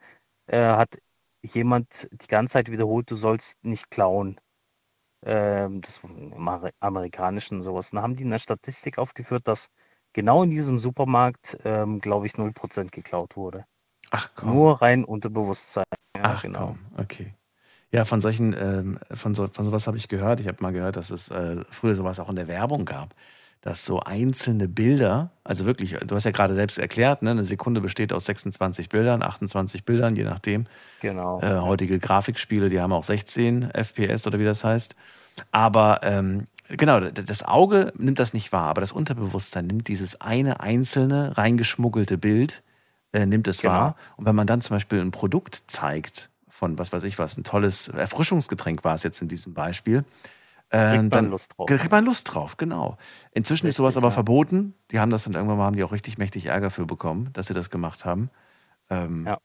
äh, 0.47 0.59
hat 0.59 0.97
jemand 1.43 2.09
die 2.11 2.27
ganze 2.27 2.53
Zeit 2.53 2.71
wiederholt, 2.71 3.11
du 3.11 3.15
sollst 3.15 3.63
nicht 3.63 3.91
klauen. 3.91 4.39
Ähm, 5.25 5.81
das 5.81 6.03
war 6.03 6.11
im 6.11 6.33
Amer- 6.33 6.71
amerikanischen 6.79 7.61
sowas. 7.61 7.91
Dann 7.91 8.01
haben 8.01 8.15
die 8.15 8.25
eine 8.25 8.39
Statistik 8.39 8.97
aufgeführt, 8.97 9.47
dass 9.47 9.69
genau 10.13 10.43
in 10.43 10.51
diesem 10.51 10.79
Supermarkt, 10.79 11.57
ähm, 11.65 11.99
glaube 11.99 12.27
ich, 12.27 12.38
0% 12.38 12.91
geklaut 12.93 13.35
wurde. 13.35 13.65
Ach 14.11 14.29
komm. 14.35 14.53
Nur 14.53 14.81
rein 14.81 15.03
unter 15.03 15.29
Bewusstsein. 15.29 15.85
Ja, 16.15 16.23
Ach 16.23 16.41
genau. 16.41 16.67
komm, 16.67 16.79
okay. 16.97 17.33
Ja, 17.91 18.03
von 18.05 18.19
solchen, 18.19 18.53
ähm, 18.59 18.99
von, 19.11 19.33
so, 19.33 19.47
von 19.47 19.65
sowas 19.65 19.87
habe 19.87 19.97
ich 19.97 20.07
gehört. 20.07 20.39
Ich 20.39 20.47
habe 20.47 20.61
mal 20.61 20.73
gehört, 20.73 20.97
dass 20.97 21.11
es 21.11 21.29
äh, 21.29 21.57
früher 21.69 21.95
sowas 21.95 22.19
auch 22.19 22.29
in 22.29 22.35
der 22.35 22.47
Werbung 22.47 22.85
gab, 22.85 23.15
dass 23.61 23.85
so 23.85 23.99
einzelne 24.01 24.67
Bilder, 24.67 25.31
also 25.43 25.65
wirklich, 25.65 25.95
du 26.05 26.15
hast 26.15 26.25
ja 26.25 26.31
gerade 26.31 26.53
selbst 26.53 26.77
erklärt, 26.77 27.21
ne, 27.21 27.31
eine 27.31 27.45
Sekunde 27.45 27.81
besteht 27.81 28.11
aus 28.11 28.25
26 28.25 28.89
Bildern, 28.89 29.23
28 29.23 29.85
Bildern, 29.85 30.15
je 30.15 30.23
nachdem. 30.23 30.65
Genau. 31.01 31.41
Äh, 31.41 31.59
heutige 31.61 31.99
Grafikspiele, 31.99 32.69
die 32.69 32.79
haben 32.81 32.93
auch 32.93 33.03
16 33.03 33.71
FPS 33.71 34.27
oder 34.27 34.39
wie 34.39 34.45
das 34.45 34.63
heißt. 34.63 34.95
Aber 35.51 36.01
ähm, 36.03 36.47
genau, 36.69 36.99
das 36.99 37.43
Auge 37.43 37.91
nimmt 37.97 38.19
das 38.19 38.33
nicht 38.33 38.51
wahr, 38.51 38.67
aber 38.67 38.81
das 38.81 38.91
Unterbewusstsein 38.91 39.67
nimmt 39.67 39.87
dieses 39.87 40.21
eine 40.21 40.59
einzelne 40.59 41.37
reingeschmuggelte 41.37 42.17
Bild, 42.17 42.61
äh, 43.15 43.25
nimmt 43.25 43.47
es 43.47 43.62
Genau. 43.62 43.73
wahr. 43.73 43.95
Und 44.17 44.25
wenn 44.25 44.36
man 44.36 44.45
dann 44.47 44.62
zum 44.62 44.75
Beispiel 44.75 44.99
ein 45.01 45.12
Produkt 45.12 45.63
zeigt 45.67 46.30
von 46.49 46.78
was 46.80 46.93
weiß 46.93 47.04
ich 47.04 47.19
was, 47.19 47.38
ein 47.38 47.43
tolles 47.43 47.89
Erfrischungsgetränk 47.89 48.84
war 48.84 48.95
es 48.95 49.04
jetzt 49.04 49.21
in 49.21 49.28
diesem 49.28 49.54
Beispiel, 49.54 50.06
äh, 50.69 50.91
Kriegt 50.91 50.91
man 50.93 51.10
dann 51.10 51.30
Lust 51.32 51.54
drauf. 51.58 51.67
kriegt 51.67 51.91
man 51.91 52.06
Lust 52.06 52.34
drauf, 52.34 52.58
genau. 52.58 52.97
Inzwischen 53.32 53.67
ist 53.67 53.69
Richtig, 53.69 53.78
sowas 53.78 53.97
aber 53.97 54.08
ja. 54.08 54.12
verboten. 54.12 54.73
Die 54.91 54.99
haben 54.99 55.12
das 55.12 55.23
dann 55.25 55.34
irgendwann 55.34 55.58
mal, 55.58 55.65
haben 55.65 55.75
die 55.75 55.84
auch 55.84 55.91
richtig 55.91 56.17
mächtig 56.17 56.45
Ärger 56.47 56.69
für 56.71 56.86
bekommen, 56.86 57.30
dass 57.34 57.47
sie 57.47 57.54
das 57.54 57.69
gemacht 57.69 58.04
haben. 58.06 58.30
Ähm, 58.89 59.25
Ja. 59.25 59.38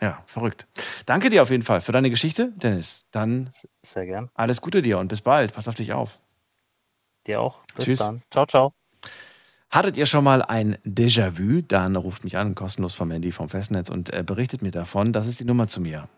ja, 0.00 0.22
verrückt. 0.26 0.66
Danke 1.06 1.28
dir 1.30 1.42
auf 1.42 1.50
jeden 1.50 1.62
Fall 1.64 1.80
für 1.80 1.92
deine 1.92 2.10
Geschichte, 2.10 2.52
Dennis. 2.56 3.06
Dann 3.10 3.50
Sehr 3.84 4.06
gern. 4.06 4.30
alles 4.34 4.60
Gute 4.60 4.80
dir 4.82 4.98
und 4.98 5.08
bis 5.08 5.22
bald. 5.22 5.54
Pass 5.54 5.66
auf 5.68 5.74
dich 5.74 5.92
auf. 5.92 6.20
Dir 7.26 7.40
auch. 7.40 7.58
Bis 7.74 7.84
Tschüss. 7.86 7.98
dann. 7.98 8.22
Ciao, 8.30 8.46
ciao. 8.46 8.77
Hattet 9.70 9.98
ihr 9.98 10.06
schon 10.06 10.24
mal 10.24 10.42
ein 10.42 10.76
Déjà-vu? 10.84 11.60
Dann 11.60 11.96
ruft 11.96 12.24
mich 12.24 12.38
an, 12.38 12.54
kostenlos 12.54 12.94
vom 12.94 13.10
Handy 13.10 13.32
vom 13.32 13.50
Festnetz 13.50 13.90
und 13.90 14.12
äh, 14.12 14.22
berichtet 14.24 14.62
mir 14.62 14.70
davon. 14.70 15.12
Das 15.12 15.26
ist 15.26 15.40
die 15.40 15.44
Nummer 15.44 15.68
zu 15.68 15.80
mir. 15.80 16.08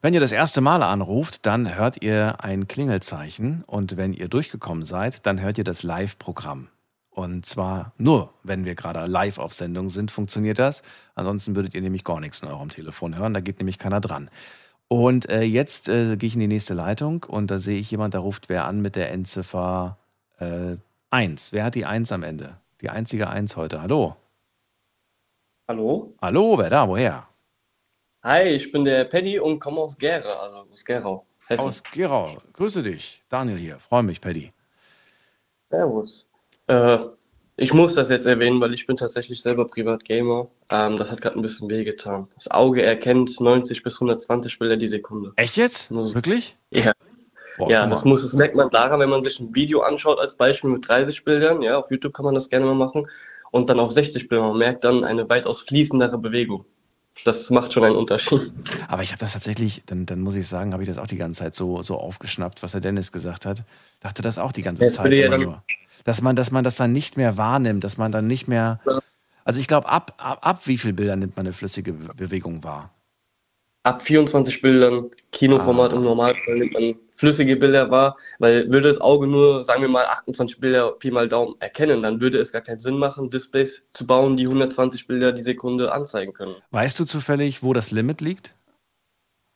Wenn 0.00 0.14
ihr 0.14 0.20
das 0.20 0.32
erste 0.32 0.60
Mal 0.60 0.82
anruft, 0.82 1.46
dann 1.46 1.74
hört 1.74 2.02
ihr 2.02 2.42
ein 2.42 2.68
Klingelzeichen 2.68 3.64
und 3.66 3.96
wenn 3.96 4.12
ihr 4.12 4.28
durchgekommen 4.28 4.84
seid, 4.84 5.26
dann 5.26 5.40
hört 5.40 5.58
ihr 5.58 5.64
das 5.64 5.82
Live-Programm. 5.82 6.68
Und 7.10 7.46
zwar 7.46 7.92
nur, 7.96 8.34
wenn 8.42 8.64
wir 8.66 8.74
gerade 8.74 9.08
live 9.08 9.38
auf 9.38 9.54
Sendung 9.54 9.88
sind, 9.88 10.10
funktioniert 10.10 10.58
das. 10.58 10.82
Ansonsten 11.14 11.56
würdet 11.56 11.74
ihr 11.74 11.80
nämlich 11.80 12.04
gar 12.04 12.20
nichts 12.20 12.42
in 12.42 12.48
eurem 12.48 12.68
Telefon 12.68 13.16
hören, 13.16 13.34
da 13.34 13.40
geht 13.40 13.58
nämlich 13.58 13.78
keiner 13.78 14.00
dran. 14.00 14.30
Und 14.88 15.28
äh, 15.28 15.42
jetzt 15.42 15.88
äh, 15.88 16.16
gehe 16.16 16.28
ich 16.28 16.34
in 16.34 16.40
die 16.40 16.46
nächste 16.46 16.74
Leitung 16.74 17.24
und 17.24 17.50
da 17.50 17.58
sehe 17.58 17.78
ich 17.78 17.90
jemand, 17.90 18.14
da 18.14 18.20
ruft 18.20 18.48
wer 18.48 18.66
an 18.66 18.80
mit 18.80 18.94
der 18.94 19.10
Endziffer 19.10 19.98
äh, 20.38 20.76
1. 21.10 21.52
Wer 21.52 21.64
hat 21.64 21.74
die 21.74 21.84
1 21.86 22.12
am 22.12 22.22
Ende? 22.22 22.58
Die 22.80 22.90
einzige 22.90 23.28
1 23.28 23.56
heute. 23.56 23.82
Hallo. 23.82 24.16
Hallo? 25.66 26.14
Hallo, 26.22 26.58
wer 26.58 26.70
da? 26.70 26.88
Woher? 26.88 27.26
Hi, 28.22 28.42
ich 28.44 28.70
bin 28.70 28.84
der 28.84 29.04
Paddy 29.04 29.40
und 29.40 29.58
komme 29.58 29.80
aus 29.80 29.98
Gera, 29.98 30.32
also 30.34 30.58
aus 30.70 30.84
Gerau. 30.84 31.26
Hessen. 31.48 31.64
Aus 31.64 31.82
Gerau. 31.82 32.36
Grüße 32.52 32.82
dich. 32.82 33.22
Daniel 33.28 33.58
hier. 33.58 33.78
Freue 33.78 34.02
mich, 34.02 34.20
Paddy. 34.20 34.52
Servus. 35.70 36.28
Äh, 36.66 36.98
ich 37.56 37.72
muss 37.72 37.94
das 37.94 38.10
jetzt 38.10 38.26
erwähnen, 38.26 38.60
weil 38.60 38.74
ich 38.74 38.86
bin 38.86 38.96
tatsächlich 38.96 39.40
selber 39.40 39.66
Privatgamer. 39.66 40.48
Ähm, 40.70 40.96
das 40.96 41.10
hat 41.10 41.20
gerade 41.22 41.38
ein 41.38 41.42
bisschen 41.42 41.70
wehgetan. 41.70 42.28
Das 42.34 42.50
Auge 42.50 42.82
erkennt 42.82 43.40
90 43.40 43.82
bis 43.82 43.94
120 43.96 44.58
Bilder 44.58 44.76
die 44.76 44.88
Sekunde. 44.88 45.32
Echt 45.36 45.56
jetzt? 45.56 45.90
Muss- 45.90 46.14
Wirklich? 46.14 46.56
Ja, 46.70 46.92
Boah, 47.58 47.70
ja 47.70 47.86
das 47.86 48.04
muss, 48.04 48.22
das 48.22 48.34
merkt 48.34 48.54
man 48.54 48.68
daran, 48.70 49.00
wenn 49.00 49.08
man 49.08 49.22
sich 49.22 49.40
ein 49.40 49.54
Video 49.54 49.80
anschaut, 49.80 50.18
als 50.20 50.36
Beispiel 50.36 50.68
mit 50.70 50.86
30 50.86 51.24
Bildern. 51.24 51.62
Ja, 51.62 51.78
auf 51.78 51.90
YouTube 51.90 52.12
kann 52.12 52.24
man 52.26 52.34
das 52.34 52.50
gerne 52.50 52.66
mal 52.66 52.74
machen. 52.74 53.06
Und 53.52 53.70
dann 53.70 53.80
auf 53.80 53.92
60 53.92 54.28
Bilder. 54.28 54.48
Man 54.48 54.58
merkt 54.58 54.84
dann 54.84 55.04
eine 55.04 55.28
weitaus 55.30 55.62
fließendere 55.62 56.18
Bewegung. 56.18 56.66
Das 57.24 57.48
macht 57.48 57.72
schon 57.72 57.82
einen 57.84 57.96
Unterschied. 57.96 58.52
Aber 58.88 59.02
ich 59.02 59.12
habe 59.12 59.20
das 59.20 59.32
tatsächlich, 59.32 59.82
dann, 59.86 60.04
dann 60.04 60.20
muss 60.20 60.34
ich 60.34 60.46
sagen, 60.46 60.74
habe 60.74 60.82
ich 60.82 60.88
das 60.90 60.98
auch 60.98 61.06
die 61.06 61.16
ganze 61.16 61.38
Zeit 61.38 61.54
so, 61.54 61.80
so 61.80 61.96
aufgeschnappt, 61.96 62.62
was 62.62 62.72
der 62.72 62.82
Dennis 62.82 63.10
gesagt 63.10 63.46
hat. 63.46 63.62
Dachte 64.00 64.20
das 64.20 64.38
auch 64.38 64.52
die 64.52 64.60
ganze 64.60 64.84
Ja, 64.84 64.90
Zeit 64.90 65.04
würde 65.06 65.16
ja 65.16 65.26
immer 65.28 65.38
dann- 65.38 65.46
nur. 65.46 65.62
Dass 66.04 66.22
man, 66.22 66.36
dass 66.36 66.50
man 66.50 66.64
das 66.64 66.76
dann 66.76 66.92
nicht 66.92 67.16
mehr 67.16 67.36
wahrnimmt, 67.36 67.82
dass 67.84 67.96
man 67.96 68.12
dann 68.12 68.26
nicht 68.26 68.48
mehr. 68.48 68.80
Also 69.44 69.60
ich 69.60 69.66
glaube, 69.68 69.88
ab, 69.88 70.14
ab, 70.18 70.38
ab 70.42 70.66
wie 70.66 70.76
viel 70.78 70.92
Bilder 70.92 71.16
nimmt 71.16 71.36
man 71.36 71.46
eine 71.46 71.52
flüssige 71.52 71.92
Be- 71.92 72.14
Bewegung 72.14 72.62
wahr? 72.64 72.90
ab 73.84 74.02
24 74.02 74.60
Bildern, 74.62 75.10
Kinoformat 75.30 75.92
Ah. 75.92 75.96
im 75.96 76.02
Normalfall 76.02 76.56
nimmt 76.58 76.72
man 76.72 76.96
flüssige 77.14 77.54
Bilder 77.56 77.88
wahr, 77.88 78.16
weil 78.40 78.64
würde 78.72 78.88
das 78.88 79.00
Auge 79.00 79.28
nur, 79.28 79.62
sagen 79.62 79.80
wir 79.80 79.88
mal, 79.88 80.04
28 80.06 80.58
Bilder 80.58 80.90
Pi 80.90 81.12
mal 81.12 81.28
Daumen 81.28 81.54
erkennen, 81.60 82.02
dann 82.02 82.20
würde 82.20 82.38
es 82.40 82.50
gar 82.50 82.62
keinen 82.62 82.80
Sinn 82.80 82.98
machen, 82.98 83.30
Displays 83.30 83.86
zu 83.92 84.04
bauen, 84.04 84.34
die 84.36 84.46
120 84.48 85.06
Bilder 85.06 85.30
die 85.30 85.44
Sekunde 85.44 85.92
anzeigen 85.92 86.32
können. 86.32 86.56
Weißt 86.72 86.98
du 86.98 87.04
zufällig, 87.04 87.62
wo 87.62 87.72
das 87.72 87.92
Limit 87.92 88.20
liegt? 88.20 88.56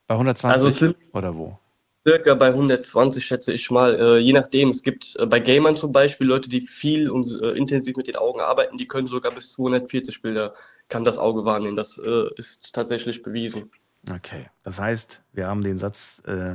Bei 0.06 0.14
120 0.14 0.62
Also 0.82 0.94
oder 1.12 1.34
wo? 1.34 1.58
Circa 2.06 2.34
bei 2.34 2.48
120, 2.48 3.24
schätze 3.24 3.52
ich 3.52 3.70
mal. 3.70 3.94
Äh, 3.98 4.18
je 4.18 4.32
nachdem, 4.32 4.70
es 4.70 4.82
gibt 4.82 5.16
äh, 5.16 5.26
bei 5.26 5.40
Gamern 5.40 5.76
zum 5.76 5.92
Beispiel 5.92 6.26
Leute, 6.26 6.48
die 6.48 6.62
viel 6.62 7.10
und 7.10 7.40
äh, 7.42 7.50
intensiv 7.52 7.96
mit 7.96 8.06
den 8.06 8.16
Augen 8.16 8.40
arbeiten, 8.40 8.76
die 8.76 8.88
können 8.88 9.06
sogar 9.06 9.32
bis 9.32 9.52
240 9.52 10.22
Bilder, 10.22 10.54
kann 10.88 11.04
das 11.04 11.18
Auge 11.18 11.44
wahrnehmen. 11.44 11.76
Das 11.76 11.98
äh, 11.98 12.24
ist 12.36 12.74
tatsächlich 12.74 13.22
bewiesen. 13.22 13.70
Okay, 14.08 14.46
das 14.62 14.80
heißt, 14.80 15.22
wir 15.32 15.46
haben 15.46 15.62
den 15.62 15.76
Satz 15.76 16.22
äh, 16.26 16.54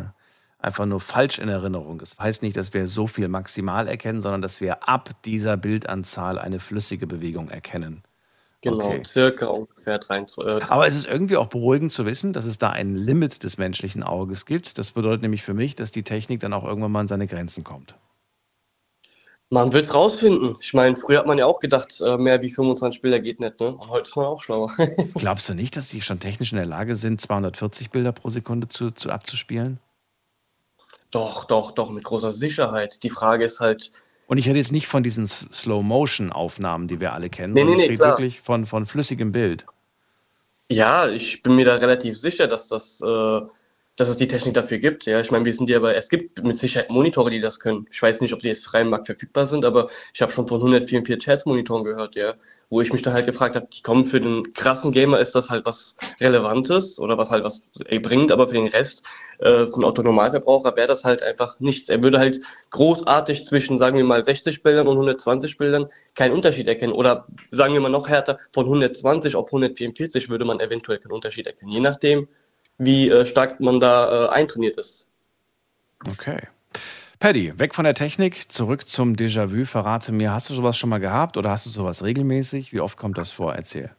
einfach 0.58 0.86
nur 0.86 1.00
falsch 1.00 1.38
in 1.38 1.48
Erinnerung. 1.48 2.00
Das 2.00 2.18
heißt 2.18 2.42
nicht, 2.42 2.58
dass 2.58 2.74
wir 2.74 2.88
so 2.88 3.06
viel 3.06 3.28
maximal 3.28 3.88
erkennen, 3.88 4.22
sondern 4.22 4.42
dass 4.42 4.62
wir 4.62 4.90
ab 4.90 5.12
dieser 5.24 5.58
Bildanzahl 5.58 6.40
eine 6.40 6.60
flüssige 6.60 7.06
Bewegung 7.06 7.50
erkennen. 7.50 8.04
Genau, 8.66 8.86
Okay. 8.90 9.04
circa 9.06 9.46
ungefähr 9.48 10.00
23. 10.00 10.46
Äh, 10.46 10.62
Aber 10.70 10.88
es 10.88 10.96
ist 10.96 11.06
irgendwie 11.08 11.38
auch 11.38 11.48
beruhigend 11.48 11.92
zu 11.92 12.06
wissen, 12.06 12.34
dass 12.34 12.46
es 12.46 12.58
da 12.58 12.72
ein 12.72 12.96
Limit 12.96 13.44
des 13.44 13.58
menschlichen 13.58 14.02
Auges 14.04 14.46
gibt. 14.46 14.78
Das 14.80 14.92
bedeutet 14.92 15.22
nämlich 15.22 15.44
für 15.44 15.54
mich, 15.54 15.76
dass 15.76 15.92
die 15.92 16.04
Technik 16.04 16.40
dann 16.40 16.54
auch 16.54 16.64
irgendwann 16.66 16.92
mal 16.92 17.02
an 17.02 17.08
seine 17.08 17.28
Grenzen 17.28 17.64
kommt. 17.64 17.96
man 19.52 19.72
wird 19.72 19.94
rausfinden. 19.94 20.56
Ich 20.60 20.74
meine, 20.74 20.96
früher 20.96 21.20
hat 21.20 21.28
man 21.28 21.38
ja 21.38 21.46
auch 21.46 21.60
gedacht, 21.60 22.02
äh, 22.02 22.18
mehr 22.18 22.42
wie 22.42 22.50
25 22.50 23.02
Bilder 23.02 23.20
geht 23.20 23.40
nicht, 23.40 23.60
ne? 23.60 23.76
Und 23.76 23.90
heute 23.90 24.10
ist 24.10 24.16
man 24.16 24.26
auch 24.26 24.42
schlauer. 24.42 24.72
Glaubst 25.18 25.48
du 25.48 25.54
nicht, 25.54 25.76
dass 25.78 25.90
die 25.90 26.02
schon 26.02 26.20
technisch 26.20 26.52
in 26.52 26.58
der 26.58 26.66
Lage 26.66 26.96
sind, 26.96 27.22
240 27.22 27.92
Bilder 27.92 28.12
pro 28.12 28.30
Sekunde 28.30 28.68
zu, 28.68 28.92
zu 28.92 29.12
abzuspielen? 29.12 29.80
doch, 31.12 31.46
doch, 31.46 31.72
doch, 31.72 31.92
mit 31.92 32.04
großer 32.04 32.32
Sicherheit. 32.32 33.02
Die 33.04 33.10
Frage 33.10 33.46
ist 33.46 33.62
halt, 33.62 33.92
Und 34.28 34.38
ich 34.38 34.48
rede 34.48 34.58
jetzt 34.58 34.72
nicht 34.72 34.88
von 34.88 35.04
diesen 35.04 35.28
Slow-Motion-Aufnahmen, 35.28 36.88
die 36.88 37.00
wir 37.00 37.14
alle 37.14 37.30
kennen, 37.30 37.54
Nee, 37.54 37.62
sondern 37.62 37.78
nee, 37.78 37.84
ich 37.86 37.90
rede 37.92 38.10
wirklich 38.10 38.42
von, 38.42 38.66
von 38.66 38.86
flüssigem 38.86 39.32
Bild. 39.32 39.66
Ja, 40.70 41.08
ich 41.08 41.44
bin 41.44 41.56
mir 41.56 41.66
da 41.66 41.76
relativ 41.76 42.18
sicher, 42.18 42.48
dass 42.48 42.68
das, 42.68 43.02
äh, 43.02 43.42
dass 43.96 44.10
es 44.10 44.18
die 44.18 44.28
Technik 44.28 44.54
dafür 44.54 44.78
gibt. 44.78 45.06
Ja, 45.06 45.22
ich 45.22 45.32
meine, 45.32 45.46
wir 45.46 45.54
sind 45.54 45.70
ja 45.70 45.78
aber, 45.78 45.96
es 45.96 46.10
gibt 46.10 46.44
mit 46.44 46.58
Sicherheit 46.58 46.90
Monitore, 46.90 47.30
die 47.30 47.40
das 47.40 47.60
können. 47.60 47.88
Ich 47.92 48.02
weiß 48.02 48.22
nicht, 48.22 48.34
ob 48.34 48.42
die 48.42 48.50
jetzt 48.50 48.66
frei 48.66 48.82
im 48.82 48.90
Markt 48.90 49.06
verfügbar 49.06 49.46
sind, 49.46 49.64
aber 49.64 49.90
ich 50.14 50.22
habe 50.22 50.32
schon 50.32 50.48
von 50.48 50.58
144 50.58 51.26
Hertz 51.28 51.46
Monitoren 51.46 51.84
gehört, 51.84 52.16
ja, 52.16 52.34
wo 52.70 52.82
ich 52.82 52.92
mich 52.92 53.04
da 53.04 53.14
halt 53.14 53.26
gefragt 53.26 53.56
habe, 53.56 53.68
die 53.74 53.82
kommen 53.82 54.04
für 54.04 54.20
den 54.20 54.54
krassen 54.54 54.92
Gamer, 54.92 55.20
ist 55.20 55.34
das 55.34 55.50
halt 55.50 55.66
was 55.66 55.96
Relevantes 56.20 57.00
oder 57.00 57.18
was 57.18 57.32
halt 57.32 57.44
was 57.46 57.70
ey, 57.86 58.00
bringt, 58.00 58.32
aber 58.32 58.48
für 58.48 58.56
den 58.56 58.68
Rest, 58.68 59.06
äh, 59.40 59.66
Autonormalverbraucher 59.66 60.76
wäre 60.76 60.88
das 60.88 61.06
halt 61.06 61.24
einfach 61.24 61.60
nichts. 61.60 61.88
Er 61.88 62.04
würde 62.04 62.20
halt 62.20 62.42
großartig 62.72 63.46
zwischen, 63.46 63.78
sagen 63.78 63.98
wir 63.98 64.04
mal, 64.04 64.24
60 64.24 64.62
Bildern 64.64 64.88
und 64.88 64.96
120 64.96 65.58
Bildern 65.58 65.88
keinen 66.16 66.34
Unterschied 66.34 66.68
erkennen. 66.68 66.94
Oder 66.94 67.28
sagen 67.52 67.74
wir 67.74 67.82
mal 67.82 67.90
noch 67.90 68.10
härter, 68.10 68.40
von 68.52 68.66
120 68.66 69.36
auf 69.36 69.48
144 69.48 70.30
würde 70.30 70.46
man 70.46 70.60
eventuell 70.60 70.98
keinen 70.98 71.14
Unterschied 71.14 71.48
erkennen, 71.48 71.72
je 71.72 71.80
nachdem, 71.80 72.28
wie 72.78 73.10
äh, 73.10 73.26
stark 73.26 73.60
man 73.60 73.80
da 73.80 74.26
äh, 74.26 74.30
eintrainiert 74.30 74.78
ist. 74.78 75.08
Okay. 76.10 76.40
Paddy, 77.20 77.58
weg 77.58 77.74
von 77.74 77.86
der 77.86 77.94
Technik, 77.96 78.52
zurück 78.52 78.88
zum 78.88 79.16
Déjà-vu. 79.16 79.66
Verrate 79.66 80.12
mir, 80.12 80.32
hast 80.34 80.50
du 80.50 80.54
sowas 80.54 80.78
schon 80.78 80.90
mal 80.90 81.00
gehabt 81.00 81.38
oder 81.38 81.50
hast 81.50 81.66
du 81.66 81.70
sowas 81.70 82.04
regelmäßig? 82.04 82.74
Wie 82.74 82.82
oft 82.82 82.98
kommt 82.98 83.18
das 83.18 83.32
vor? 83.32 83.56
Erzähl. 83.56 83.90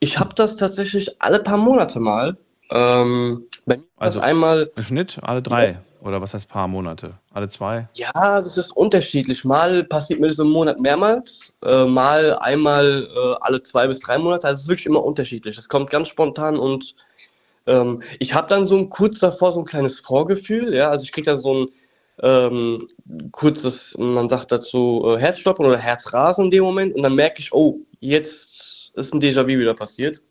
Ich 0.00 0.18
habe 0.18 0.34
das 0.34 0.56
tatsächlich 0.56 1.20
alle 1.20 1.40
paar 1.40 1.56
Monate 1.56 1.98
mal. 1.98 2.36
Ähm, 2.70 3.46
bei 3.66 3.78
mir 3.78 3.82
Also- 3.96 4.20
das 4.20 4.28
einmal, 4.28 4.70
Im 4.76 4.84
Schnitt 4.84 5.18
alle 5.22 5.42
drei 5.42 5.78
oder 6.02 6.22
was 6.22 6.34
heißt 6.34 6.48
paar 6.48 6.68
Monate? 6.68 7.14
Alle 7.32 7.48
zwei? 7.48 7.88
ja, 7.94 8.40
das 8.40 8.56
ist 8.56 8.70
unterschiedlich. 8.72 9.44
Mal 9.44 9.82
passiert 9.84 10.20
mir 10.20 10.28
das 10.28 10.38
im 10.38 10.50
Monat 10.50 10.78
mehrmals, 10.78 11.52
äh, 11.64 11.84
mal 11.86 12.38
einmal 12.38 13.08
äh, 13.12 13.34
alle 13.40 13.62
zwei 13.62 13.88
bis 13.88 13.98
drei 14.00 14.18
Monate. 14.18 14.46
Also 14.46 14.58
es 14.58 14.62
ist 14.62 14.68
wirklich 14.68 14.86
immer 14.86 15.02
unterschiedlich. 15.04 15.58
Es 15.58 15.68
kommt 15.68 15.90
ganz 15.90 16.08
spontan 16.08 16.56
und 16.56 16.94
ähm, 17.66 18.02
ich 18.18 18.34
habe 18.34 18.48
dann 18.48 18.66
so 18.66 18.76
ein 18.76 18.90
kurz 18.90 19.18
davor 19.18 19.52
so 19.52 19.60
ein 19.60 19.64
kleines 19.64 20.00
Vorgefühl. 20.00 20.74
Ja, 20.74 20.90
also 20.90 21.04
ich 21.04 21.12
kriege 21.12 21.30
dann 21.30 21.40
so 21.40 21.54
ein 21.54 21.66
ähm, 22.22 22.88
kurzes, 23.32 23.96
man 23.98 24.28
sagt 24.28 24.52
dazu 24.52 25.04
äh, 25.06 25.18
Herzstoppen 25.18 25.64
oder 25.64 25.78
Herzrasen 25.78 26.46
in 26.46 26.50
dem 26.50 26.64
Moment 26.64 26.94
und 26.94 27.02
dann 27.02 27.14
merke 27.14 27.40
ich, 27.40 27.52
oh, 27.52 27.78
jetzt 28.00 28.92
ist 28.94 29.14
ein 29.14 29.20
Déjà-vu 29.20 29.48
wieder 29.48 29.74
passiert. 29.74 30.22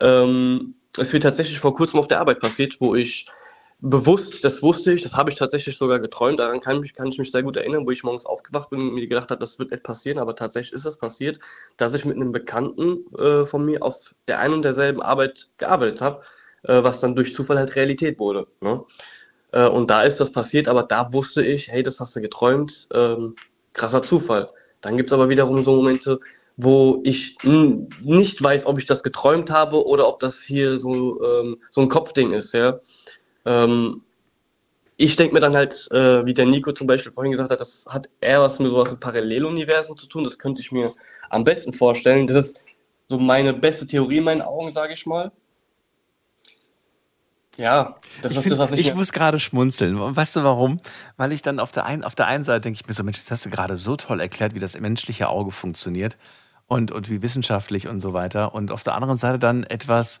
Ähm, 0.00 0.74
es 0.96 1.12
wird 1.12 1.24
tatsächlich 1.24 1.58
vor 1.58 1.74
kurzem 1.74 1.98
auf 1.98 2.08
der 2.08 2.20
Arbeit 2.20 2.40
passiert, 2.40 2.80
wo 2.80 2.94
ich 2.94 3.26
bewusst, 3.80 4.44
das 4.44 4.62
wusste 4.62 4.92
ich, 4.92 5.02
das 5.02 5.14
habe 5.14 5.30
ich 5.30 5.36
tatsächlich 5.36 5.76
sogar 5.76 5.98
geträumt, 5.98 6.38
daran 6.38 6.60
kann, 6.60 6.80
mich, 6.80 6.94
kann 6.94 7.08
ich 7.08 7.18
mich 7.18 7.30
sehr 7.30 7.42
gut 7.42 7.56
erinnern, 7.56 7.86
wo 7.86 7.90
ich 7.90 8.02
morgens 8.02 8.26
aufgewacht 8.26 8.70
bin 8.70 8.80
und 8.80 8.94
mir 8.94 9.06
gedacht 9.06 9.30
habe, 9.30 9.40
das 9.40 9.58
wird 9.58 9.70
nicht 9.70 9.82
passieren, 9.82 10.18
aber 10.18 10.34
tatsächlich 10.34 10.72
ist 10.72 10.86
es 10.86 10.96
passiert, 10.96 11.38
dass 11.76 11.94
ich 11.94 12.04
mit 12.04 12.16
einem 12.16 12.32
Bekannten 12.32 13.04
äh, 13.16 13.46
von 13.46 13.64
mir 13.64 13.82
auf 13.82 14.14
der 14.28 14.38
einen 14.38 14.54
und 14.54 14.62
derselben 14.62 15.02
Arbeit 15.02 15.48
gearbeitet 15.58 16.00
habe, 16.00 16.22
äh, 16.62 16.82
was 16.82 17.00
dann 17.00 17.14
durch 17.14 17.34
Zufall 17.34 17.58
halt 17.58 17.76
Realität 17.76 18.18
wurde. 18.18 18.46
Ne? 18.60 18.82
Äh, 19.52 19.68
und 19.68 19.90
da 19.90 20.02
ist 20.02 20.18
das 20.18 20.32
passiert, 20.32 20.68
aber 20.68 20.82
da 20.82 21.12
wusste 21.12 21.44
ich, 21.44 21.68
hey, 21.68 21.82
das 21.82 22.00
hast 22.00 22.16
du 22.16 22.20
geträumt, 22.20 22.88
ähm, 22.94 23.36
krasser 23.74 24.02
Zufall. 24.02 24.48
Dann 24.80 24.96
gibt 24.96 25.10
es 25.10 25.12
aber 25.12 25.28
wiederum 25.28 25.62
so 25.62 25.76
Momente, 25.76 26.20
wo 26.56 27.00
ich 27.04 27.36
nicht 27.42 28.42
weiß, 28.42 28.66
ob 28.66 28.78
ich 28.78 28.84
das 28.84 29.02
geträumt 29.02 29.50
habe 29.50 29.84
oder 29.86 30.06
ob 30.08 30.20
das 30.20 30.40
hier 30.40 30.78
so, 30.78 31.22
ähm, 31.22 31.56
so 31.70 31.80
ein 31.80 31.88
Kopfding 31.88 32.32
ist, 32.32 32.54
ja. 32.54 32.78
Ähm, 33.44 34.02
ich 34.96 35.16
denke 35.16 35.34
mir 35.34 35.40
dann 35.40 35.56
halt, 35.56 35.88
äh, 35.90 36.24
wie 36.24 36.34
der 36.34 36.46
Nico 36.46 36.72
zum 36.72 36.86
Beispiel 36.86 37.12
vorhin 37.12 37.32
gesagt 37.32 37.50
hat, 37.50 37.60
das 37.60 37.86
hat 37.88 38.08
eher 38.20 38.40
was 38.40 38.58
mit 38.58 38.70
sowas 38.70 38.92
wie 38.92 38.96
Paralleluniversen 38.96 39.96
zu 39.96 40.06
tun. 40.06 40.24
Das 40.24 40.38
könnte 40.38 40.60
ich 40.60 40.70
mir 40.72 40.92
am 41.30 41.44
besten 41.44 41.72
vorstellen. 41.72 42.26
Das 42.26 42.36
ist 42.36 42.64
so 43.08 43.18
meine 43.18 43.52
beste 43.52 43.86
Theorie 43.86 44.18
in 44.18 44.24
meinen 44.24 44.42
Augen, 44.42 44.72
sage 44.72 44.92
ich 44.92 45.04
mal. 45.06 45.32
Ja, 47.56 47.96
das 48.22 48.32
Ich, 48.32 48.38
ist 48.38 48.42
find, 48.44 48.52
das, 48.52 48.58
was 48.58 48.72
ich, 48.72 48.88
ich 48.88 48.94
muss 48.94 49.12
gerade 49.12 49.38
schmunzeln. 49.38 49.96
Und 49.98 50.16
Weißt 50.16 50.36
du 50.36 50.42
warum? 50.42 50.80
Weil 51.16 51.32
ich 51.32 51.42
dann 51.42 51.60
auf 51.60 51.70
der, 51.72 51.84
einen, 51.86 52.02
auf 52.04 52.14
der 52.14 52.26
einen 52.26 52.44
Seite 52.44 52.62
denke 52.62 52.80
ich 52.80 52.86
mir 52.86 52.94
so, 52.94 53.04
Mensch, 53.04 53.18
das 53.18 53.30
hast 53.30 53.46
du 53.46 53.50
gerade 53.50 53.76
so 53.76 53.96
toll 53.96 54.20
erklärt, 54.20 54.54
wie 54.54 54.58
das 54.60 54.78
menschliche 54.78 55.28
Auge 55.28 55.52
funktioniert 55.52 56.18
und, 56.66 56.90
und 56.90 57.10
wie 57.10 57.22
wissenschaftlich 57.22 57.86
und 57.86 58.00
so 58.00 58.12
weiter. 58.12 58.54
Und 58.54 58.72
auf 58.72 58.82
der 58.82 58.94
anderen 58.94 59.16
Seite 59.16 59.38
dann 59.38 59.62
etwas, 59.64 60.20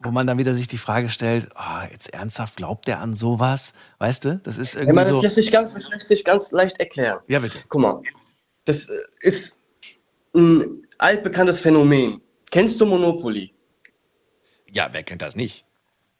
wo 0.00 0.10
man 0.10 0.26
dann 0.26 0.38
wieder 0.38 0.54
sich 0.54 0.68
die 0.68 0.78
Frage 0.78 1.08
stellt, 1.08 1.48
ah, 1.54 1.86
jetzt 1.90 2.12
ernsthaft, 2.12 2.56
glaubt 2.56 2.86
der 2.86 3.00
an 3.00 3.14
sowas? 3.14 3.74
Weißt 3.98 4.24
du? 4.24 4.40
Das 4.42 4.58
ist 4.58 4.74
irgendwie 4.74 4.94
man, 4.94 5.04
das, 5.04 5.14
so. 5.14 5.22
lässt 5.22 5.34
sich 5.34 5.50
ganz, 5.50 5.74
das 5.74 5.88
lässt 5.90 6.08
sich 6.08 6.24
ganz 6.24 6.52
leicht 6.52 6.78
erklären. 6.78 7.18
Ja, 7.26 7.40
bitte. 7.40 7.60
Guck 7.68 7.80
mal, 7.80 8.02
das 8.64 8.88
äh, 8.88 8.96
ist 9.20 9.56
ein 10.34 10.86
altbekanntes 10.98 11.58
Phänomen. 11.58 12.20
Kennst 12.50 12.80
du 12.80 12.86
Monopoly? 12.86 13.52
Ja, 14.70 14.88
wer 14.92 15.02
kennt 15.02 15.22
das 15.22 15.34
nicht? 15.34 15.64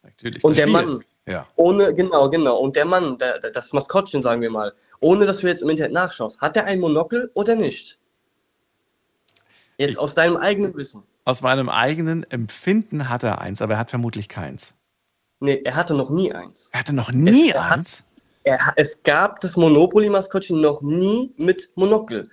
Natürlich. 0.03 0.43
Und 0.43 0.51
das 0.51 0.57
der 0.57 0.63
Spiel. 0.63 0.73
Mann. 0.73 1.05
Ja. 1.25 1.47
Ohne, 1.55 1.93
genau, 1.93 2.29
genau. 2.29 2.57
Und 2.57 2.75
der 2.75 2.85
Mann, 2.85 3.17
der, 3.19 3.39
der, 3.39 3.51
das 3.51 3.71
Maskottchen, 3.71 4.23
sagen 4.23 4.41
wir 4.41 4.49
mal, 4.49 4.73
ohne 4.99 5.25
dass 5.27 5.37
du 5.39 5.47
jetzt 5.47 5.61
im 5.61 5.69
Internet 5.69 5.91
nachschaust, 5.93 6.41
hat 6.41 6.57
er 6.57 6.65
ein 6.65 6.79
Monokel 6.79 7.29
oder 7.35 7.55
nicht? 7.55 7.99
Jetzt 9.77 9.91
Ich- 9.91 9.97
aus 9.99 10.15
deinem 10.15 10.37
eigenen 10.37 10.75
Wissen. 10.75 11.03
Aus 11.29 11.43
meinem 11.43 11.69
eigenen 11.69 12.23
Empfinden 12.31 13.07
hat 13.07 13.21
er 13.21 13.39
eins, 13.39 13.61
aber 13.61 13.73
er 13.73 13.79
hat 13.81 13.91
vermutlich 13.91 14.29
keins. 14.29 14.73
Nee, 15.41 15.61
er 15.63 15.75
hatte 15.75 15.93
noch 15.93 16.09
nie 16.09 16.33
eins. 16.33 16.71
Er 16.73 16.79
hatte 16.79 16.95
noch 16.95 17.11
nie 17.11 17.51
er 17.51 17.69
hat- 17.69 17.77
eins. 17.77 18.03
Er, 18.45 18.65
ha- 18.65 18.73
es 18.77 19.03
gab 19.03 19.39
das 19.41 19.55
Monopoly-Maskottchen 19.55 20.59
noch 20.59 20.81
nie 20.81 21.31
mit 21.37 21.69
Monokel. 21.75 22.31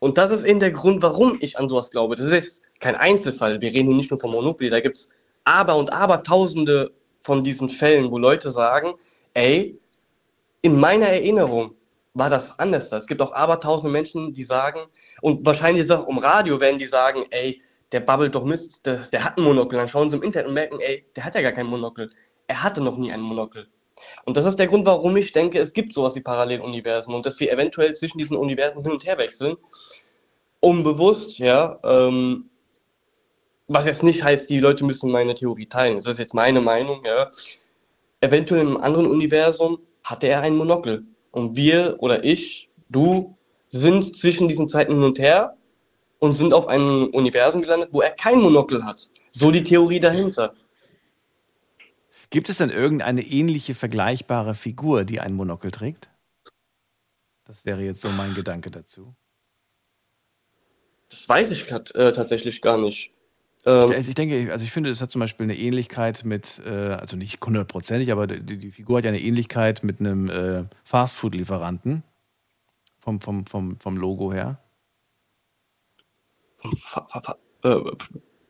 Und 0.00 0.18
das 0.18 0.32
ist 0.32 0.42
eben 0.42 0.58
der 0.58 0.72
Grund, 0.72 1.02
warum 1.02 1.38
ich 1.40 1.56
an 1.56 1.68
sowas 1.68 1.88
glaube. 1.92 2.16
Das 2.16 2.26
ist 2.26 2.68
kein 2.80 2.96
Einzelfall. 2.96 3.60
Wir 3.60 3.70
reden 3.72 3.86
hier 3.90 3.96
nicht 3.96 4.10
nur 4.10 4.18
von 4.18 4.32
Monopoly. 4.32 4.70
Da 4.70 4.80
gibt 4.80 4.96
es 4.96 5.08
aber 5.44 5.76
und 5.76 5.92
aber 5.92 6.24
tausende 6.24 6.90
von 7.20 7.44
diesen 7.44 7.68
Fällen, 7.68 8.10
wo 8.10 8.18
Leute 8.18 8.50
sagen, 8.50 8.94
ey, 9.34 9.78
in 10.62 10.76
meiner 10.80 11.06
Erinnerung 11.06 11.76
war 12.14 12.28
das 12.28 12.58
anders. 12.58 12.90
Es 12.90 13.06
gibt 13.06 13.22
auch 13.22 13.32
aber 13.34 13.60
tausende 13.60 13.92
Menschen, 13.92 14.32
die 14.32 14.42
sagen, 14.42 14.80
und 15.20 15.46
wahrscheinlich 15.46 15.82
ist 15.84 15.90
es 15.90 15.96
auch 15.96 16.08
im 16.08 16.18
Radio, 16.18 16.58
werden 16.58 16.80
die 16.80 16.86
sagen, 16.86 17.24
ey, 17.30 17.60
der 17.96 18.00
babbelt 18.00 18.34
doch 18.34 18.44
Mist, 18.44 18.84
der, 18.84 18.96
der 19.10 19.24
hat 19.24 19.38
ein 19.38 19.44
Monokel. 19.44 19.78
Dann 19.78 19.88
schauen 19.88 20.10
sie 20.10 20.18
im 20.18 20.22
Internet 20.22 20.48
und 20.48 20.52
merken, 20.52 20.80
ey, 20.80 21.06
der 21.16 21.24
hat 21.24 21.34
ja 21.34 21.40
gar 21.40 21.52
kein 21.52 21.64
Monokel. 21.64 22.10
Er 22.46 22.62
hatte 22.62 22.82
noch 22.82 22.98
nie 22.98 23.10
ein 23.10 23.22
Monokel. 23.22 23.68
Und 24.26 24.36
das 24.36 24.44
ist 24.44 24.58
der 24.58 24.66
Grund, 24.66 24.84
warum 24.84 25.16
ich 25.16 25.32
denke, 25.32 25.58
es 25.58 25.72
gibt 25.72 25.94
sowas 25.94 26.14
wie 26.14 26.20
Paralleluniversen 26.20 27.14
und 27.14 27.24
dass 27.24 27.40
wir 27.40 27.50
eventuell 27.50 27.94
zwischen 27.94 28.18
diesen 28.18 28.36
Universen 28.36 28.82
hin 28.82 28.92
und 28.92 29.06
her 29.06 29.16
wechseln. 29.16 29.56
Unbewusst, 30.60 31.38
ja. 31.38 31.78
Ähm, 31.84 32.50
was 33.66 33.86
jetzt 33.86 34.02
nicht 34.02 34.22
heißt, 34.22 34.50
die 34.50 34.60
Leute 34.60 34.84
müssen 34.84 35.10
meine 35.10 35.32
Theorie 35.32 35.66
teilen. 35.66 35.96
Das 35.96 36.06
ist 36.06 36.18
jetzt 36.18 36.34
meine 36.34 36.60
Meinung, 36.60 37.02
ja. 37.02 37.30
Eventuell 38.20 38.60
im 38.60 38.76
anderen 38.76 39.06
Universum 39.06 39.78
hatte 40.04 40.28
er 40.28 40.42
ein 40.42 40.54
Monokel. 40.54 41.06
Und 41.30 41.56
wir 41.56 41.96
oder 42.00 42.24
ich, 42.24 42.68
du, 42.90 43.38
sind 43.68 44.14
zwischen 44.14 44.48
diesen 44.48 44.68
Zeiten 44.68 44.92
hin 44.92 45.02
und 45.02 45.18
her 45.18 45.56
und 46.18 46.32
sind 46.32 46.52
auf 46.52 46.66
einem 46.66 47.06
Universum 47.08 47.62
gelandet, 47.62 47.90
wo 47.92 48.00
er 48.00 48.10
kein 48.10 48.40
Monokel 48.40 48.84
hat. 48.84 49.10
So 49.32 49.50
die 49.50 49.62
Theorie 49.62 50.00
dahinter. 50.00 50.54
Gibt 52.30 52.48
es 52.48 52.58
denn 52.58 52.70
irgendeine 52.70 53.22
ähnliche, 53.22 53.74
vergleichbare 53.74 54.54
Figur, 54.54 55.04
die 55.04 55.20
ein 55.20 55.34
Monokel 55.34 55.70
trägt? 55.70 56.08
Das 57.44 57.64
wäre 57.64 57.82
jetzt 57.82 58.00
so 58.00 58.08
mein 58.10 58.34
Gedanke 58.34 58.70
dazu. 58.70 59.14
Das 61.08 61.28
weiß 61.28 61.52
ich 61.52 61.68
grad, 61.68 61.94
äh, 61.94 62.10
tatsächlich 62.12 62.60
gar 62.60 62.78
nicht. 62.78 63.12
Ähm, 63.64 63.92
Ich 63.92 64.14
denke, 64.14 64.50
also 64.50 64.64
ich 64.64 64.72
finde, 64.72 64.90
es 64.90 65.00
hat 65.00 65.10
zum 65.10 65.20
Beispiel 65.20 65.44
eine 65.44 65.56
Ähnlichkeit 65.56 66.24
mit, 66.24 66.60
äh, 66.66 66.70
also 66.70 67.16
nicht 67.16 67.44
hundertprozentig, 67.44 68.10
aber 68.10 68.26
die, 68.26 68.58
die 68.58 68.70
Figur 68.72 68.98
hat 68.98 69.04
ja 69.04 69.10
eine 69.10 69.20
Ähnlichkeit 69.20 69.84
mit 69.84 70.00
einem 70.00 70.28
äh, 70.28 70.64
Fastfood-Lieferanten. 70.82 72.02
Vom, 72.98 73.20
vom, 73.20 73.46
vom, 73.46 73.78
vom 73.78 73.96
Logo 73.96 74.32
her. 74.32 74.58
Äh, 77.62 77.76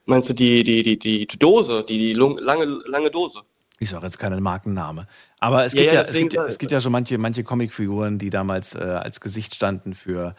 meinst 0.06 0.28
du 0.30 0.34
die, 0.34 0.62
die, 0.62 0.98
die, 0.98 1.26
die 1.26 1.38
Dose, 1.38 1.84
die, 1.84 1.98
die 1.98 2.12
lange, 2.14 2.64
lange 2.64 3.10
Dose? 3.10 3.42
Ich 3.78 3.90
sage 3.90 4.06
jetzt 4.06 4.18
keinen 4.18 4.42
Markenname. 4.42 5.06
Aber 5.38 5.64
es 5.64 5.74
Ja, 5.74 5.82
gibt 5.82 5.92
ja, 5.92 6.00
ja, 6.02 6.08
es, 6.08 6.14
gibt 6.14 6.34
es 6.34 6.58
gibt 6.58 6.72
ja 6.72 6.80
schon 6.80 6.92
manche, 6.92 7.18
manche 7.18 7.44
Comicfiguren, 7.44 8.18
die 8.18 8.30
damals 8.30 8.74
äh, 8.74 8.78
als 8.78 9.20
Gesicht 9.20 9.54
standen 9.54 9.94
für 9.94 10.34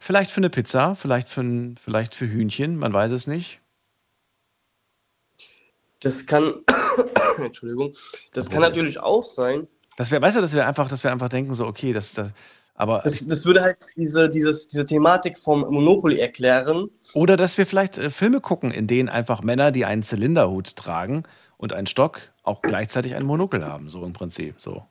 vielleicht 0.00 0.30
für 0.30 0.38
eine 0.38 0.50
Pizza, 0.50 0.94
vielleicht 0.94 1.28
für, 1.28 1.42
ein, 1.42 1.76
vielleicht 1.82 2.14
für 2.14 2.26
Hühnchen, 2.26 2.76
man 2.76 2.92
weiß 2.92 3.12
es 3.12 3.26
nicht. 3.26 3.60
Das 6.00 6.24
kann, 6.24 6.54
Entschuldigung, 7.38 7.92
das 8.32 8.48
kann 8.48 8.62
natürlich 8.62 8.98
auch 8.98 9.24
sein. 9.24 9.68
Das 9.96 10.10
wäre, 10.10 10.22
weißt 10.22 10.36
du, 10.36 10.40
dass 10.40 10.54
wir 10.54 10.66
einfach, 10.66 10.88
dass 10.88 11.04
wir 11.04 11.12
einfach 11.12 11.28
denken, 11.28 11.52
so, 11.52 11.66
okay, 11.66 11.92
das, 11.92 12.14
das 12.14 12.32
aber 12.80 13.02
Das, 13.04 13.26
das 13.26 13.44
würde 13.44 13.62
halt 13.62 13.76
diese, 13.96 14.28
dieses, 14.28 14.66
diese 14.66 14.86
Thematik 14.86 15.36
vom 15.38 15.60
Monopoly 15.60 16.18
erklären. 16.18 16.88
Oder 17.14 17.36
dass 17.36 17.58
wir 17.58 17.66
vielleicht 17.66 17.98
äh, 17.98 18.10
Filme 18.10 18.40
gucken, 18.40 18.70
in 18.70 18.86
denen 18.86 19.08
einfach 19.08 19.42
Männer, 19.42 19.70
die 19.70 19.84
einen 19.84 20.02
Zylinderhut 20.02 20.76
tragen 20.76 21.24
und 21.58 21.72
einen 21.72 21.86
Stock, 21.86 22.20
auch 22.42 22.62
gleichzeitig 22.62 23.14
ein 23.14 23.24
Monokel 23.24 23.66
haben, 23.66 23.88
so 23.88 24.04
im 24.04 24.14
Prinzip. 24.14 24.54
So. 24.58 24.82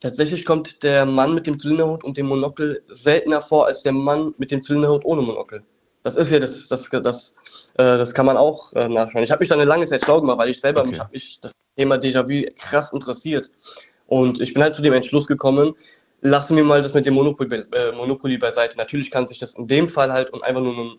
Tatsächlich 0.00 0.44
kommt 0.44 0.82
der 0.82 1.06
Mann 1.06 1.34
mit 1.34 1.46
dem 1.46 1.58
Zylinderhut 1.58 2.02
und 2.04 2.16
dem 2.16 2.26
Monokel 2.26 2.82
seltener 2.88 3.42
vor 3.42 3.66
als 3.66 3.82
der 3.82 3.92
Mann 3.92 4.34
mit 4.38 4.50
dem 4.50 4.62
Zylinderhut 4.62 5.04
ohne 5.04 5.22
Monokel. 5.22 5.62
Das 6.02 6.16
ist 6.16 6.30
ja 6.30 6.38
das, 6.38 6.68
das, 6.68 6.88
das, 6.90 7.34
äh, 7.74 7.98
das 7.98 8.12
kann 8.14 8.26
man 8.26 8.36
auch 8.36 8.72
äh, 8.72 8.88
nachschauen. 8.88 9.22
Ich 9.22 9.30
habe 9.30 9.40
mich 9.40 9.48
da 9.48 9.54
eine 9.54 9.64
lange 9.64 9.86
Zeit 9.86 10.04
schlau 10.04 10.20
gemacht, 10.20 10.38
weil 10.38 10.50
ich 10.50 10.60
selber 10.60 10.80
Okay. 10.80 10.90
mich, 10.90 11.10
mich 11.12 11.40
das 11.40 11.52
Thema 11.76 11.96
Déjà-vu 11.96 12.44
krass 12.56 12.92
interessiert. 12.92 13.50
Und 14.06 14.40
ich 14.40 14.54
bin 14.54 14.62
halt 14.62 14.74
zu 14.74 14.82
dem 14.82 14.94
Entschluss 14.94 15.26
gekommen, 15.26 15.74
lassen 16.20 16.56
wir 16.56 16.64
mal 16.64 16.82
das 16.82 16.94
mit 16.94 17.06
dem 17.06 17.14
Monopoly, 17.14 17.64
äh, 17.72 17.92
Monopoly 17.92 18.38
beiseite. 18.38 18.76
Natürlich 18.76 19.10
kann 19.10 19.26
sich 19.26 19.38
das 19.38 19.54
in 19.54 19.66
dem 19.66 19.88
Fall 19.88 20.12
halt 20.12 20.32
um 20.32 20.42
einfach 20.42 20.60
nur 20.60 20.72
einen, 20.76 20.96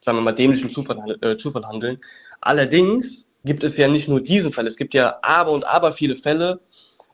sagen 0.00 0.18
wir 0.18 0.22
mal, 0.22 0.32
dämlichen 0.32 0.70
Zufall, 0.70 1.16
äh, 1.22 1.36
Zufall 1.36 1.64
handeln. 1.66 1.98
Allerdings 2.40 3.28
gibt 3.44 3.62
es 3.64 3.76
ja 3.76 3.88
nicht 3.88 4.08
nur 4.08 4.20
diesen 4.20 4.52
Fall, 4.52 4.66
es 4.66 4.76
gibt 4.76 4.94
ja 4.94 5.18
aber 5.22 5.52
und 5.52 5.64
aber 5.66 5.92
viele 5.92 6.16
Fälle 6.16 6.60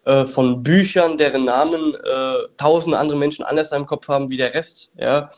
äh, 0.05 0.25
von 0.25 0.63
Büchern, 0.63 1.17
deren 1.19 1.45
Namen 1.45 1.95
äh, 1.95 1.99
tausende 2.57 2.99
andere 2.99 3.19
Menschen 3.19 3.45
anders 3.45 3.71
im 3.73 3.87
Kopf 3.87 4.09
haben 4.09 4.31
wie 4.31 4.37
der 4.37 4.53
Rest. 4.55 4.91
Ja? 4.97 5.31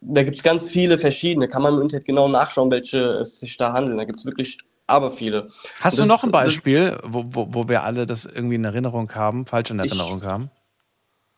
Da 0.00 0.22
gibt 0.22 0.36
es 0.36 0.42
ganz 0.42 0.68
viele 0.68 0.98
verschiedene, 0.98 1.48
kann 1.48 1.62
man 1.62 1.74
im 1.74 1.82
Internet 1.82 2.04
genau 2.06 2.28
nachschauen, 2.28 2.70
welche 2.70 2.98
es 3.20 3.40
sich 3.40 3.56
da 3.56 3.72
handeln. 3.72 3.98
Da 3.98 4.04
gibt 4.04 4.20
es 4.20 4.24
wirklich 4.26 4.58
aber 4.86 5.10
viele. 5.10 5.48
Hast 5.80 5.98
Das- 5.98 6.06
du 6.06 6.12
noch 6.12 6.22
ein 6.24 6.30
Beispiel, 6.30 6.98
wo, 7.02 7.24
wo, 7.28 7.48
wo 7.50 7.68
wir 7.68 7.82
alle 7.82 8.06
das 8.06 8.24
irgendwie 8.24 8.54
in 8.54 8.64
Erinnerung 8.64 9.12
haben, 9.14 9.44
falsch 9.46 9.70
in 9.70 9.80
Ich- 9.80 9.90
Erinnerung 9.90 10.22
haben? 10.24 10.50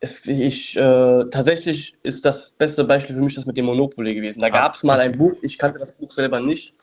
Es, 0.03 0.25
ich, 0.25 0.75
äh, 0.75 1.25
tatsächlich 1.29 1.95
ist 2.01 2.25
das 2.25 2.49
beste 2.49 2.83
Beispiel 2.83 3.15
für 3.15 3.21
mich 3.21 3.35
das 3.35 3.45
mit 3.45 3.55
dem 3.55 3.65
Monopoly 3.65 4.15
gewesen. 4.15 4.41
Da 4.41 4.49
gab 4.49 4.73
es 4.73 4.81
mal 4.83 4.99
ein 4.99 5.11
okay. 5.11 5.17
Buch, 5.17 5.33
ich 5.43 5.57
kannte 5.59 5.77
das 5.77 5.91
Buch 5.91 6.11
selber 6.11 6.39
nicht. 6.39 6.75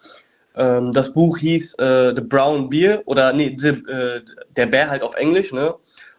Ähm, 0.54 0.92
das 0.92 1.12
Buch 1.12 1.36
hieß 1.38 1.74
äh, 1.74 2.14
The 2.14 2.20
Brown 2.20 2.68
Bear 2.68 3.02
oder 3.06 3.32
nee, 3.32 3.56
the, 3.58 3.68
äh, 3.68 4.22
der 4.50 4.66
Bär 4.66 4.88
halt 4.88 5.02
auf 5.02 5.14
Englisch, 5.14 5.52
ne? 5.52 5.74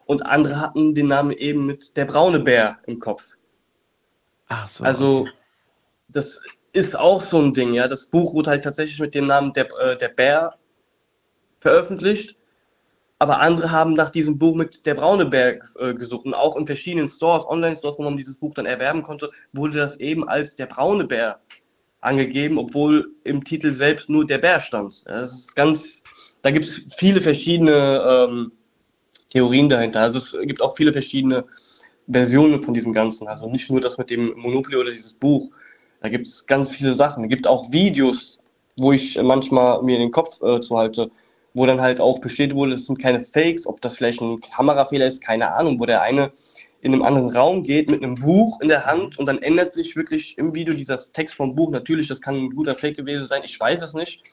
Und 0.06 0.26
andere 0.26 0.60
hatten 0.60 0.95
den 0.95 1.08
Namen 1.08 1.32
eben 1.32 1.66
mit 1.66 1.95
der 1.95 2.06
braune 2.06 2.39
Bär 2.39 2.80
im 2.86 3.00
Kopf. 3.00 3.38
Ach 4.47 4.68
so. 4.68 4.84
Also, 4.84 5.28
das 6.08 6.41
ist 6.74 6.97
auch 6.97 7.22
so 7.22 7.39
ein 7.39 7.54
Ding, 7.54 7.74
ja. 7.74 7.88
Das 7.88 8.08
Buch 8.08 8.34
wurde 8.34 8.50
halt 8.50 8.64
tatsächlich 8.64 9.00
mit 9.00 9.14
dem 9.14 9.28
Namen 9.28 9.54
der, 9.54 9.68
äh, 9.80 9.95
der 9.95 10.10
Bär 10.10 10.56
veröffentlicht. 11.60 12.39
Aber 13.22 13.42
andere 13.42 13.70
haben 13.72 13.94
nach 13.94 14.10
diesem 14.10 14.38
Buch 14.38 14.56
mit 14.56 14.86
der 14.86 14.96
braune 14.96 15.26
Bär 15.26 15.60
äh, 15.80 15.94
gesucht. 15.94 16.26
Und 16.26 16.34
auch 16.34 16.56
in 16.56 16.66
verschiedenen 16.66 17.10
Stores, 17.10 17.46
Online-Stores, 17.46 18.00
wo 18.00 18.04
man 18.04 18.16
dieses 18.16 18.38
Buch 18.38 18.54
dann 18.54 18.66
erwerben 18.66 19.04
konnte, 19.04 19.30
wurde 19.52 19.78
das 19.78 19.98
eben 19.98 20.28
als 20.28 20.56
der 20.56 20.68
braune 20.68 21.04
Bär 21.04 21.40
angegeben, 22.02 22.58
obwohl 22.58 23.12
im 23.26 23.44
Titel 23.44 23.74
selbst 23.74 24.10
nur 24.10 24.26
der 24.26 24.38
Bär 24.38 24.62
stand. 24.62 25.04
Das 25.06 25.34
ist 25.34 25.56
ganz, 25.56 26.02
da 26.42 26.52
gibt 26.52 26.66
es 26.66 26.86
viele 26.96 27.20
verschiedene 27.20 28.28
ähm, 28.30 28.52
Theorien 29.30 29.68
dahinter. 29.68 30.00
Also 30.00 30.20
es 30.20 30.48
gibt 30.48 30.62
auch 30.62 30.78
viele 30.78 30.94
verschiedene 30.94 31.44
Versionen 32.10 32.62
von 32.62 32.74
diesem 32.74 32.94
Ganzen. 32.94 33.28
Also 33.28 33.50
nicht 33.50 33.70
nur 33.70 33.82
das 33.82 33.98
mit 33.98 34.10
dem 34.10 34.34
Monopoly 34.38 34.78
oder 34.78 34.92
dieses 34.92 35.14
Buch. 35.14 35.50
Da 36.02 36.08
gibt 36.08 36.26
es 36.26 36.46
ganz 36.46 36.70
viele 36.70 36.94
Sachen. 36.94 37.26
Es 37.26 37.30
gibt 37.30 37.46
auch 37.46 37.70
Videos, 37.70 38.40
wo 38.78 38.94
ich 38.94 39.22
manchmal 39.22 39.84
mir 39.84 39.98
den 39.98 40.12
Kopf 40.12 40.42
äh, 40.42 40.62
zu 40.62 40.78
halte, 40.78 41.12
wo 41.54 41.66
dann 41.66 41.82
halt 41.82 42.00
auch 42.00 42.20
bestätigt 42.20 42.56
wurde, 42.56 42.74
es 42.74 42.86
sind 42.86 43.00
keine 43.00 43.22
Fakes, 43.22 43.66
ob 43.66 43.82
das 43.82 43.97
vielleicht 43.97 44.22
ein 44.22 44.39
Kamerafehler 44.39 45.08
ist, 45.08 45.22
keine 45.22 45.54
Ahnung, 45.54 45.80
wo 45.80 45.86
der 45.86 46.02
eine 46.02 46.32
in 46.82 46.93
einem 46.93 47.04
anderen 47.04 47.30
Raum 47.30 47.64
geht 47.64 47.89
mit 47.89 48.02
einem 48.02 48.16
Buch 48.16 48.62
in 48.62 48.70
der 48.70 48.86
Hand 48.86 49.20
und 49.20 49.26
dann 49.26 49.41
ändert 49.41 49.74
sich 49.74 49.95
wirklich 49.95 50.38
im 50.38 50.56
Video 50.56 50.74
dieser 50.74 50.97
Text 50.97 51.36
vom 51.36 51.56
Buch. 51.56 51.72
Natürlich, 51.72 52.08
das 52.08 52.22
kann 52.22 52.36
ein 52.36 52.56
guter 52.56 52.76
Fake 52.76 52.95
gewesen 52.95 53.26
sein, 53.26 53.41
ich 53.43 53.60
weiß 53.60 53.82
es 53.82 53.93
nicht. 53.93 54.24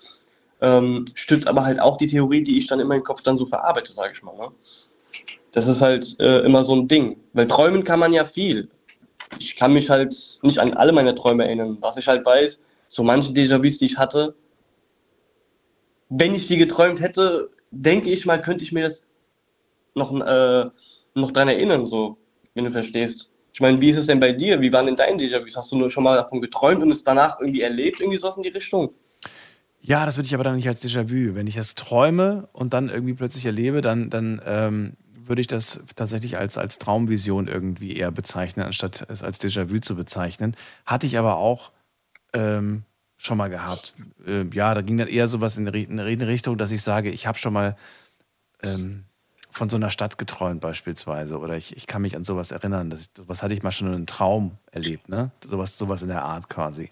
Ähm, 0.60 1.04
stützt 1.14 1.48
aber 1.48 1.64
halt 1.64 1.80
auch 1.80 1.96
die 1.96 2.06
Theorie, 2.06 2.42
die 2.42 2.56
ich 2.58 2.66
dann 2.66 2.80
in 2.80 2.86
meinem 2.86 3.02
Kopf 3.02 3.22
dann 3.22 3.36
so 3.36 3.44
verarbeite, 3.44 3.92
sage 3.92 4.12
ich 4.14 4.22
mal. 4.22 4.36
Ne? 4.36 4.48
Das 5.52 5.66
ist 5.66 5.82
halt 5.82 6.16
äh, 6.20 6.40
immer 6.40 6.62
so 6.62 6.74
ein 6.74 6.88
Ding. 6.88 7.16
Weil 7.32 7.46
träumen 7.46 7.84
kann 7.84 7.98
man 7.98 8.12
ja 8.12 8.24
viel. 8.24 8.68
Ich 9.38 9.56
kann 9.56 9.72
mich 9.72 9.90
halt 9.90 10.14
nicht 10.42 10.58
an 10.58 10.72
alle 10.74 10.92
meine 10.92 11.14
Träume 11.14 11.44
erinnern. 11.44 11.76
Was 11.80 11.96
ich 11.96 12.08
halt 12.08 12.24
weiß, 12.24 12.62
so 12.88 13.02
manche 13.02 13.32
Déjà-vus, 13.32 13.78
die 13.78 13.86
ich 13.86 13.98
hatte, 13.98 14.34
wenn 16.08 16.34
ich 16.34 16.46
die 16.46 16.56
geträumt 16.56 17.00
hätte, 17.00 17.50
denke 17.70 18.10
ich 18.10 18.26
mal, 18.26 18.40
könnte 18.40 18.64
ich 18.64 18.72
mir 18.72 18.82
das 18.82 19.06
noch, 19.94 20.12
äh, 20.20 20.70
noch 21.14 21.30
dran 21.30 21.48
erinnern, 21.48 21.86
so, 21.86 22.18
wenn 22.54 22.64
du 22.64 22.70
verstehst. 22.70 23.30
Ich 23.52 23.60
meine, 23.60 23.80
wie 23.80 23.88
ist 23.88 23.96
es 23.96 24.06
denn 24.06 24.20
bei 24.20 24.32
dir? 24.32 24.60
Wie 24.60 24.72
waren 24.72 24.86
denn 24.86 24.96
deine 24.96 25.16
Déjà-vus? 25.16 25.56
Hast 25.56 25.72
du 25.72 25.76
nur 25.76 25.88
schon 25.88 26.04
mal 26.04 26.16
davon 26.16 26.42
geträumt 26.42 26.82
und 26.82 26.90
es 26.90 27.02
danach 27.02 27.40
irgendwie 27.40 27.62
erlebt, 27.62 28.00
irgendwie 28.00 28.18
sowas 28.18 28.36
in 28.36 28.42
die 28.42 28.50
Richtung? 28.50 28.90
Ja, 29.80 30.04
das 30.04 30.16
würde 30.18 30.26
ich 30.26 30.34
aber 30.34 30.44
dann 30.44 30.56
nicht 30.56 30.68
als 30.68 30.84
Déjà-vu. 30.84 31.34
Wenn 31.34 31.46
ich 31.46 31.54
das 31.54 31.74
träume 31.74 32.48
und 32.52 32.74
dann 32.74 32.90
irgendwie 32.90 33.14
plötzlich 33.14 33.46
erlebe, 33.46 33.80
dann, 33.80 34.10
dann 34.10 34.42
ähm, 34.44 34.92
würde 35.14 35.40
ich 35.40 35.46
das 35.46 35.80
tatsächlich 35.94 36.36
als, 36.36 36.58
als 36.58 36.78
Traumvision 36.78 37.48
irgendwie 37.48 37.96
eher 37.96 38.10
bezeichnen, 38.10 38.66
anstatt 38.66 39.06
es 39.08 39.22
als 39.22 39.40
Déjà-vu 39.40 39.80
zu 39.80 39.96
bezeichnen. 39.96 40.54
Hatte 40.84 41.06
ich 41.06 41.16
aber 41.16 41.36
auch 41.36 41.72
ähm, 42.32 42.84
schon 43.26 43.38
mal 43.38 43.48
gehabt. 43.48 43.94
Äh, 44.26 44.44
ja, 44.52 44.72
da 44.72 44.80
ging 44.80 44.96
dann 44.96 45.08
eher 45.08 45.28
sowas 45.28 45.58
in 45.58 45.68
eine 45.68 46.26
Richtung, 46.26 46.56
dass 46.56 46.70
ich 46.70 46.82
sage, 46.82 47.10
ich 47.10 47.26
habe 47.26 47.36
schon 47.36 47.52
mal 47.52 47.76
ähm, 48.62 49.04
von 49.50 49.68
so 49.68 49.76
einer 49.76 49.90
Stadt 49.90 50.18
geträumt 50.18 50.60
beispielsweise 50.60 51.38
oder 51.38 51.56
ich, 51.56 51.76
ich 51.76 51.86
kann 51.86 52.02
mich 52.02 52.16
an 52.16 52.24
sowas 52.24 52.50
erinnern. 52.50 52.90
Das, 52.90 53.08
sowas 53.16 53.42
hatte 53.42 53.54
ich 53.54 53.62
mal 53.62 53.72
schon 53.72 53.88
in 53.88 53.94
einem 53.94 54.06
Traum 54.06 54.58
erlebt, 54.70 55.08
ne? 55.08 55.30
Sowas, 55.46 55.76
sowas 55.76 56.02
in 56.02 56.08
der 56.08 56.22
Art 56.22 56.48
quasi. 56.48 56.90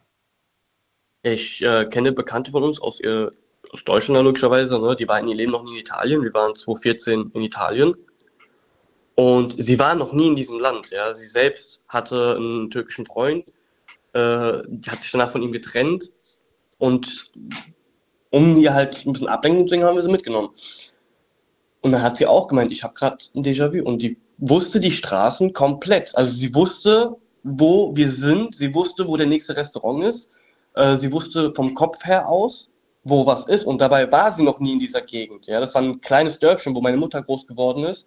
Ich 1.22 1.62
äh, 1.62 1.87
kenne 1.87 2.12
Bekannte 2.12 2.51
von 2.51 2.62
uns 2.62 2.80
aus, 2.80 3.01
äh, 3.01 3.28
aus 3.70 3.85
Deutschland 3.85 4.22
logischerweise, 4.24 4.78
ne? 4.78 4.95
die 4.95 5.09
waren 5.09 5.26
ihr 5.28 5.35
Leben 5.35 5.53
noch 5.53 5.64
nie 5.64 5.72
in 5.72 5.78
Italien. 5.78 6.22
Wir 6.22 6.35
waren 6.35 6.55
2014 6.55 7.30
in 7.32 7.43
Italien. 7.43 7.95
Und 9.14 9.62
sie 9.62 9.78
waren 9.78 9.99
noch 9.99 10.12
nie 10.12 10.28
in 10.28 10.37
diesem 10.37 10.59
Land. 10.59 10.91
Ja? 10.91 11.14
Sie 11.14 11.26
selbst 11.26 11.85
hatte 11.89 12.37
einen 12.37 12.70
türkischen 12.70 13.07
Freund, 13.07 13.47
äh, 14.12 14.62
die 14.68 14.91
hat 14.91 15.03
sich 15.03 15.11
danach 15.11 15.30
von 15.30 15.43
ihm 15.43 15.53
getrennt. 15.53 16.11
Und 16.85 17.30
um 18.28 18.59
ihr 18.59 18.74
halt 18.74 19.07
ein 19.07 19.14
bisschen 19.14 19.28
Ablenkung 19.28 19.66
zu 19.66 19.70
bringen, 19.70 19.85
haben 19.85 19.95
wir 19.95 20.03
sie 20.03 20.11
mitgenommen. 20.11 20.51
Und 21.80 21.93
dann 21.93 22.03
hat 22.03 22.18
sie 22.18 22.26
auch 22.26 22.47
gemeint, 22.47 22.72
ich 22.72 22.85
habe 22.85 22.93
gerade 22.93 23.24
ein 23.35 23.43
Déjà-vu. 23.43 23.82
Und 23.82 24.03
die 24.03 24.18
wusste 24.37 24.80
die 24.80 24.91
Straßen 24.91 25.55
komplett. 25.55 26.14
Also 26.14 26.35
sie 26.37 26.55
wusste, 26.55 27.16
wo 27.43 27.97
wir 27.97 28.11
sind. 28.11 28.55
Sie 28.55 28.74
wusste, 28.74 29.09
wo 29.09 29.16
der 29.16 29.26
nächste 29.26 29.57
Restaurant 29.57 30.05
ist. 30.05 30.32
Äh, 30.74 30.97
sie 30.99 31.11
wusste 31.11 31.53
vom 31.53 31.72
Kopf 31.72 32.05
her 32.05 32.28
aus, 32.28 32.70
wo 33.03 33.24
was 33.24 33.47
ist. 33.47 33.64
Und 33.64 33.80
dabei 33.80 34.12
war 34.12 34.30
sie 34.30 34.43
noch 34.43 34.61
nie 34.61 34.72
in 34.72 34.78
dieser 34.78 35.01
Gegend. 35.01 35.47
Ja, 35.47 35.61
das 35.61 35.74
war 35.74 35.80
ein 35.80 36.03
kleines 36.03 36.39
Dörfchen, 36.39 36.76
wo 36.76 36.82
meine 36.82 36.99
Mutter 36.99 37.22
groß 37.22 37.47
geworden 37.47 37.85
ist. 37.85 38.07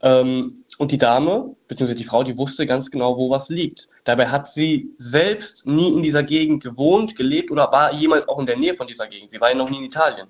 Ähm, 0.00 0.61
und 0.78 0.90
die 0.90 0.98
Dame, 0.98 1.54
beziehungsweise 1.68 1.96
die 1.96 2.04
Frau, 2.04 2.22
die 2.22 2.36
wusste 2.36 2.66
ganz 2.66 2.90
genau, 2.90 3.16
wo 3.16 3.30
was 3.30 3.48
liegt. 3.48 3.88
Dabei 4.04 4.28
hat 4.28 4.48
sie 4.48 4.94
selbst 4.98 5.66
nie 5.66 5.92
in 5.92 6.02
dieser 6.02 6.22
Gegend 6.22 6.62
gewohnt, 6.62 7.14
gelebt 7.14 7.50
oder 7.50 7.70
war 7.70 7.92
jemals 7.92 8.28
auch 8.28 8.38
in 8.38 8.46
der 8.46 8.56
Nähe 8.56 8.74
von 8.74 8.86
dieser 8.86 9.06
Gegend. 9.06 9.30
Sie 9.30 9.40
war 9.40 9.50
ja 9.50 9.54
noch 9.54 9.70
nie 9.70 9.78
in 9.78 9.84
Italien. 9.84 10.28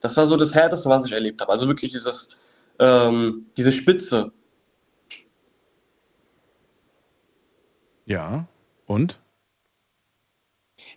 Das 0.00 0.16
war 0.16 0.26
so 0.26 0.36
das 0.36 0.54
Härteste, 0.54 0.88
was 0.88 1.04
ich 1.06 1.12
erlebt 1.12 1.40
habe. 1.40 1.52
Also 1.52 1.66
wirklich 1.66 1.90
dieses, 1.90 2.28
ähm, 2.78 3.46
diese 3.56 3.72
Spitze. 3.72 4.30
Ja. 8.06 8.46
Und? 8.86 9.20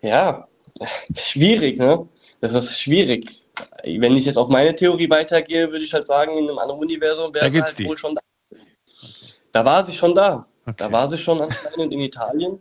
Ja, 0.02 0.48
schwierig, 1.16 1.78
ne? 1.78 2.08
Das 2.40 2.54
ist 2.54 2.80
schwierig. 2.80 3.46
Wenn 3.84 4.16
ich 4.16 4.26
jetzt 4.26 4.38
auf 4.38 4.48
meine 4.48 4.74
Theorie 4.74 5.10
weitergehe, 5.10 5.72
würde 5.72 5.86
ich 5.86 5.94
halt 5.94 6.08
sagen, 6.08 6.38
in 6.38 6.50
einem 6.50 6.58
anderen 6.58 6.82
Universum 6.82 7.34
wäre 7.34 7.52
gibt's 7.52 7.72
halt 7.72 7.80
die. 7.80 7.86
wohl 7.86 7.98
schon 7.98 8.16
da. 8.16 8.22
Da 9.52 9.66
war 9.66 9.86
sie 9.86 9.94
schon 9.94 10.16
da. 10.16 10.46
Okay. 10.66 10.76
Da 10.78 10.92
war 10.92 11.08
sie 11.08 11.18
schon 11.18 11.42
anscheinend 11.42 11.94
in 11.94 12.00
Italien. 12.00 12.60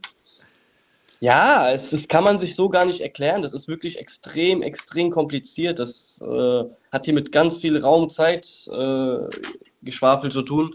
Ja, 1.20 1.70
es, 1.70 1.90
das 1.90 2.08
kann 2.08 2.24
man 2.24 2.38
sich 2.38 2.56
so 2.56 2.68
gar 2.70 2.86
nicht 2.86 3.02
erklären. 3.02 3.42
Das 3.42 3.52
ist 3.52 3.68
wirklich 3.68 3.98
extrem, 3.98 4.62
extrem 4.62 5.10
kompliziert. 5.10 5.78
Das 5.78 6.20
äh, 6.22 6.64
hat 6.90 7.04
hier 7.04 7.14
mit 7.14 7.30
ganz 7.30 7.58
viel 7.58 7.76
Raumzeit 7.78 8.46
äh, 8.68 9.28
zu 9.90 10.42
tun. 10.42 10.74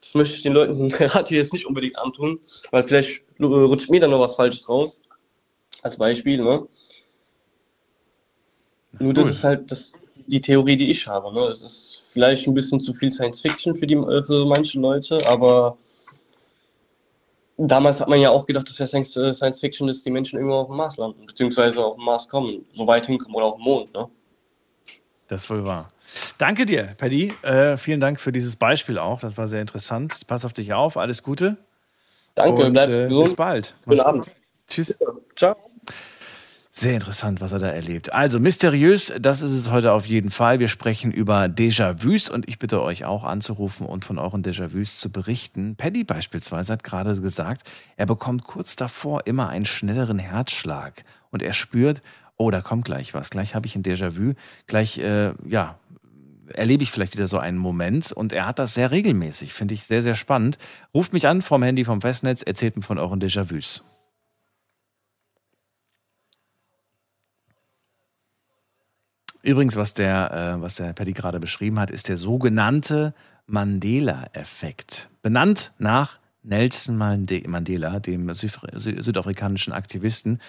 Das 0.00 0.14
möchte 0.14 0.36
ich 0.36 0.42
den 0.42 0.54
Leuten 0.54 0.90
Radio 0.92 1.36
jetzt 1.36 1.52
nicht 1.52 1.66
unbedingt 1.66 1.98
antun, 1.98 2.40
weil 2.70 2.84
vielleicht 2.84 3.22
rutscht 3.40 3.90
mir 3.90 4.00
dann 4.00 4.10
noch 4.10 4.20
was 4.20 4.34
Falsches 4.34 4.68
raus. 4.68 5.02
Als 5.82 5.98
Beispiel, 5.98 6.42
ne? 6.42 6.66
Nur 9.00 9.12
das 9.12 9.24
Cool. 9.24 9.30
ist 9.30 9.44
halt 9.44 9.70
das, 9.70 9.92
die 10.26 10.40
Theorie, 10.40 10.76
die 10.76 10.90
ich 10.90 11.06
habe. 11.06 11.32
Ne? 11.34 11.40
Es 11.48 11.60
ist 11.60 12.03
vielleicht 12.14 12.46
ein 12.46 12.54
bisschen 12.54 12.80
zu 12.80 12.94
viel 12.94 13.12
Science 13.12 13.40
Fiction 13.40 13.74
für, 13.74 13.86
die, 13.86 13.96
äh, 13.96 14.22
für 14.22 14.46
manche 14.46 14.80
Leute, 14.80 15.18
aber 15.26 15.76
damals 17.58 18.00
hat 18.00 18.08
man 18.08 18.20
ja 18.20 18.30
auch 18.30 18.46
gedacht, 18.46 18.68
dass 18.68 18.78
ja 18.78 18.86
Science, 18.86 19.16
äh, 19.16 19.34
Science 19.34 19.60
Fiction 19.60 19.88
ist, 19.88 20.06
die 20.06 20.10
Menschen 20.10 20.38
irgendwo 20.38 20.56
auf 20.56 20.68
dem 20.68 20.76
Mars 20.76 20.96
landen, 20.96 21.26
beziehungsweise 21.26 21.84
auf 21.84 21.96
dem 21.96 22.04
Mars 22.04 22.28
kommen, 22.28 22.64
so 22.72 22.86
weit 22.86 23.06
hinkommen 23.06 23.34
oder 23.34 23.46
auf 23.46 23.56
dem 23.56 23.64
Mond. 23.64 23.92
Ne? 23.92 24.08
Das 25.28 25.42
ist 25.44 25.50
wohl 25.50 25.64
wahr. 25.64 25.90
Danke 26.38 26.66
dir, 26.66 26.94
Paddy. 26.96 27.32
Äh, 27.42 27.76
vielen 27.76 28.00
Dank 28.00 28.20
für 28.20 28.30
dieses 28.30 28.56
Beispiel 28.56 28.98
auch. 28.98 29.20
Das 29.20 29.36
war 29.36 29.48
sehr 29.48 29.60
interessant. 29.60 30.26
Pass 30.26 30.44
auf 30.44 30.52
dich 30.52 30.72
auf. 30.72 30.96
Alles 30.96 31.22
Gute. 31.22 31.56
Danke, 32.34 32.66
Und, 32.66 32.72
bleibt 32.72 32.92
äh, 32.92 33.04
gesund. 33.04 33.24
Bis 33.24 33.34
bald. 33.34 33.74
Guten 33.86 34.00
Abend. 34.00 34.30
Tschüss. 34.68 34.96
Ciao. 35.34 35.56
Sehr 36.76 36.94
interessant, 36.94 37.40
was 37.40 37.52
er 37.52 37.60
da 37.60 37.68
erlebt. 37.68 38.12
Also 38.12 38.40
mysteriös, 38.40 39.12
das 39.20 39.42
ist 39.42 39.52
es 39.52 39.70
heute 39.70 39.92
auf 39.92 40.06
jeden 40.06 40.30
Fall. 40.30 40.58
Wir 40.58 40.66
sprechen 40.66 41.12
über 41.12 41.44
Déjà-vus 41.44 42.28
und 42.28 42.48
ich 42.48 42.58
bitte 42.58 42.82
euch 42.82 43.04
auch 43.04 43.22
anzurufen 43.22 43.86
und 43.86 44.04
von 44.04 44.18
euren 44.18 44.42
Déjà-vus 44.42 44.98
zu 44.98 45.08
berichten. 45.08 45.76
Paddy 45.76 46.02
beispielsweise 46.02 46.72
hat 46.72 46.82
gerade 46.82 47.20
gesagt, 47.20 47.62
er 47.96 48.06
bekommt 48.06 48.42
kurz 48.42 48.74
davor 48.74 49.24
immer 49.28 49.50
einen 49.50 49.66
schnelleren 49.66 50.18
Herzschlag 50.18 51.04
und 51.30 51.42
er 51.42 51.52
spürt, 51.52 52.02
oh, 52.36 52.50
da 52.50 52.60
kommt 52.60 52.86
gleich 52.86 53.14
was. 53.14 53.30
Gleich 53.30 53.54
habe 53.54 53.68
ich 53.68 53.76
ein 53.76 53.84
Déjà-vu. 53.84 54.32
Gleich, 54.66 54.98
äh, 54.98 55.32
ja, 55.46 55.78
erlebe 56.48 56.82
ich 56.82 56.90
vielleicht 56.90 57.14
wieder 57.14 57.28
so 57.28 57.38
einen 57.38 57.56
Moment 57.56 58.10
und 58.10 58.32
er 58.32 58.48
hat 58.48 58.58
das 58.58 58.74
sehr 58.74 58.90
regelmäßig. 58.90 59.52
Finde 59.52 59.74
ich 59.74 59.84
sehr, 59.84 60.02
sehr 60.02 60.16
spannend. 60.16 60.58
Ruft 60.92 61.12
mich 61.12 61.28
an 61.28 61.40
vom 61.40 61.62
Handy 61.62 61.84
vom 61.84 62.00
Festnetz, 62.00 62.42
erzählt 62.42 62.74
mir 62.74 62.82
von 62.82 62.98
euren 62.98 63.20
Déjà-vus. 63.20 63.84
Übrigens, 69.44 69.76
was 69.76 69.92
der, 69.92 70.56
äh, 70.56 70.62
was 70.62 70.76
der 70.76 70.94
Paddy 70.94 71.12
gerade 71.12 71.38
beschrieben 71.38 71.78
hat, 71.78 71.90
ist 71.90 72.08
der 72.08 72.16
sogenannte 72.16 73.12
Mandela-Effekt. 73.46 75.10
Benannt 75.20 75.72
nach 75.78 76.18
Nelson 76.42 76.96
Mande- 76.96 77.46
Mandela, 77.46 78.00
dem 78.00 78.30
Südafri- 78.30 78.74
Sü- 78.76 79.02
südafrikanischen 79.02 79.74
Aktivisten 79.74 80.40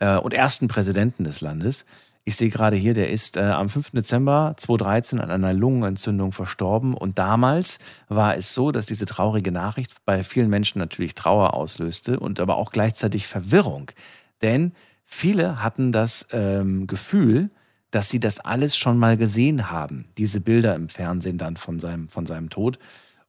äh, 0.00 0.16
und 0.18 0.34
ersten 0.34 0.68
Präsidenten 0.68 1.24
des 1.24 1.40
Landes. 1.40 1.86
Ich 2.24 2.36
sehe 2.36 2.50
gerade 2.50 2.76
hier, 2.76 2.92
der 2.92 3.08
ist 3.10 3.38
äh, 3.38 3.40
am 3.40 3.70
5. 3.70 3.92
Dezember 3.92 4.52
2013 4.58 5.18
an 5.18 5.30
einer 5.30 5.54
Lungenentzündung 5.54 6.32
verstorben. 6.32 6.92
Und 6.92 7.18
damals 7.18 7.78
war 8.08 8.36
es 8.36 8.52
so, 8.52 8.70
dass 8.70 8.84
diese 8.84 9.06
traurige 9.06 9.50
Nachricht 9.50 9.92
bei 10.04 10.22
vielen 10.22 10.50
Menschen 10.50 10.78
natürlich 10.78 11.14
Trauer 11.14 11.54
auslöste 11.54 12.20
und 12.20 12.38
aber 12.38 12.56
auch 12.58 12.70
gleichzeitig 12.70 13.26
Verwirrung. 13.26 13.90
Denn 14.42 14.72
viele 15.06 15.62
hatten 15.62 15.90
das 15.90 16.26
ähm, 16.32 16.86
Gefühl, 16.86 17.50
dass 17.92 18.08
sie 18.08 18.18
das 18.18 18.40
alles 18.40 18.76
schon 18.76 18.98
mal 18.98 19.16
gesehen 19.16 19.70
haben, 19.70 20.06
diese 20.18 20.40
Bilder 20.40 20.74
im 20.74 20.88
Fernsehen 20.88 21.38
dann 21.38 21.56
von 21.56 21.78
seinem, 21.78 22.08
von 22.08 22.26
seinem 22.26 22.50
Tod. 22.50 22.78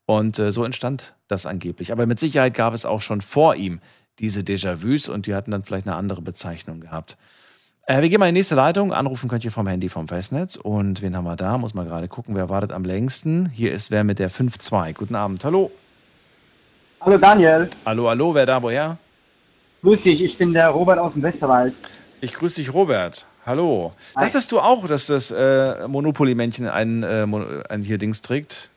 Und 0.06 0.40
äh, 0.40 0.52
so 0.52 0.64
entstand 0.64 1.14
das 1.28 1.46
angeblich. 1.46 1.92
Aber 1.92 2.06
mit 2.08 2.20
Sicherheit 2.20 2.56
gab 2.56 2.74
es 2.74 2.86
auch 2.86 3.02
schon 3.02 3.22
vor 3.22 3.56
ihm 3.56 3.80
diese 4.20 4.42
Déjà-vus 4.42 5.10
und 5.10 5.28
die 5.28 5.36
hatten 5.36 5.52
dann 5.52 5.64
vielleicht 5.64 5.88
eine 5.88 5.96
andere 5.96 6.22
Bezeichnung 6.22 6.80
gehabt. 6.80 7.18
Äh, 7.86 8.02
wir 8.02 8.10
gehen 8.10 8.20
mal 8.20 8.30
in 8.30 8.36
die 8.36 8.40
nächste 8.40 8.56
Leitung. 8.56 8.94
Anrufen 8.94 9.30
könnt 9.30 9.44
ihr 9.44 9.52
vom 9.52 9.68
Handy 9.68 9.90
vom 9.90 10.08
Festnetz. 10.08 10.56
Und 10.56 11.02
wen 11.02 11.16
haben 11.16 11.26
wir 11.26 11.36
da? 11.36 11.58
Muss 11.58 11.74
mal 11.74 11.86
gerade 11.86 12.08
gucken, 12.08 12.36
wer 12.36 12.50
wartet 12.50 12.72
am 12.72 12.86
längsten. 12.86 13.50
Hier 13.50 13.74
ist 13.74 13.92
wer 13.92 14.04
mit 14.04 14.20
der 14.20 14.32
5-2. 14.32 14.94
Guten 14.94 15.16
Abend. 15.16 15.44
Hallo. 15.44 15.72
Hallo 17.02 17.18
Daniel, 17.18 17.70
Hallo, 17.86 18.08
hallo. 18.08 18.34
Wer 18.34 18.46
da? 18.46 18.64
Woher? 18.64 18.98
grüß 19.82 20.04
dich, 20.04 20.24
ich 20.24 20.38
bin 20.38 20.54
der 20.54 20.70
Robert 20.70 20.98
aus 20.98 21.14
dem 21.14 21.24
Westerwald. 21.24 21.74
Ich 22.22 22.34
grüße 22.34 22.62
dich, 22.62 22.74
Robert. 22.74 23.28
Hallo. 23.46 23.92
Hi. 24.16 24.26
Dachtest 24.26 24.52
du 24.52 24.60
auch, 24.60 24.88
dass 24.88 25.08
das 25.08 25.30
äh, 25.32 25.88
Monopoly-Männchen 25.88 26.68
ein, 26.68 27.04
äh, 27.04 27.26
ein 27.70 27.84
hier 27.84 27.98
Dings 27.98 28.22
trägt? 28.22 28.70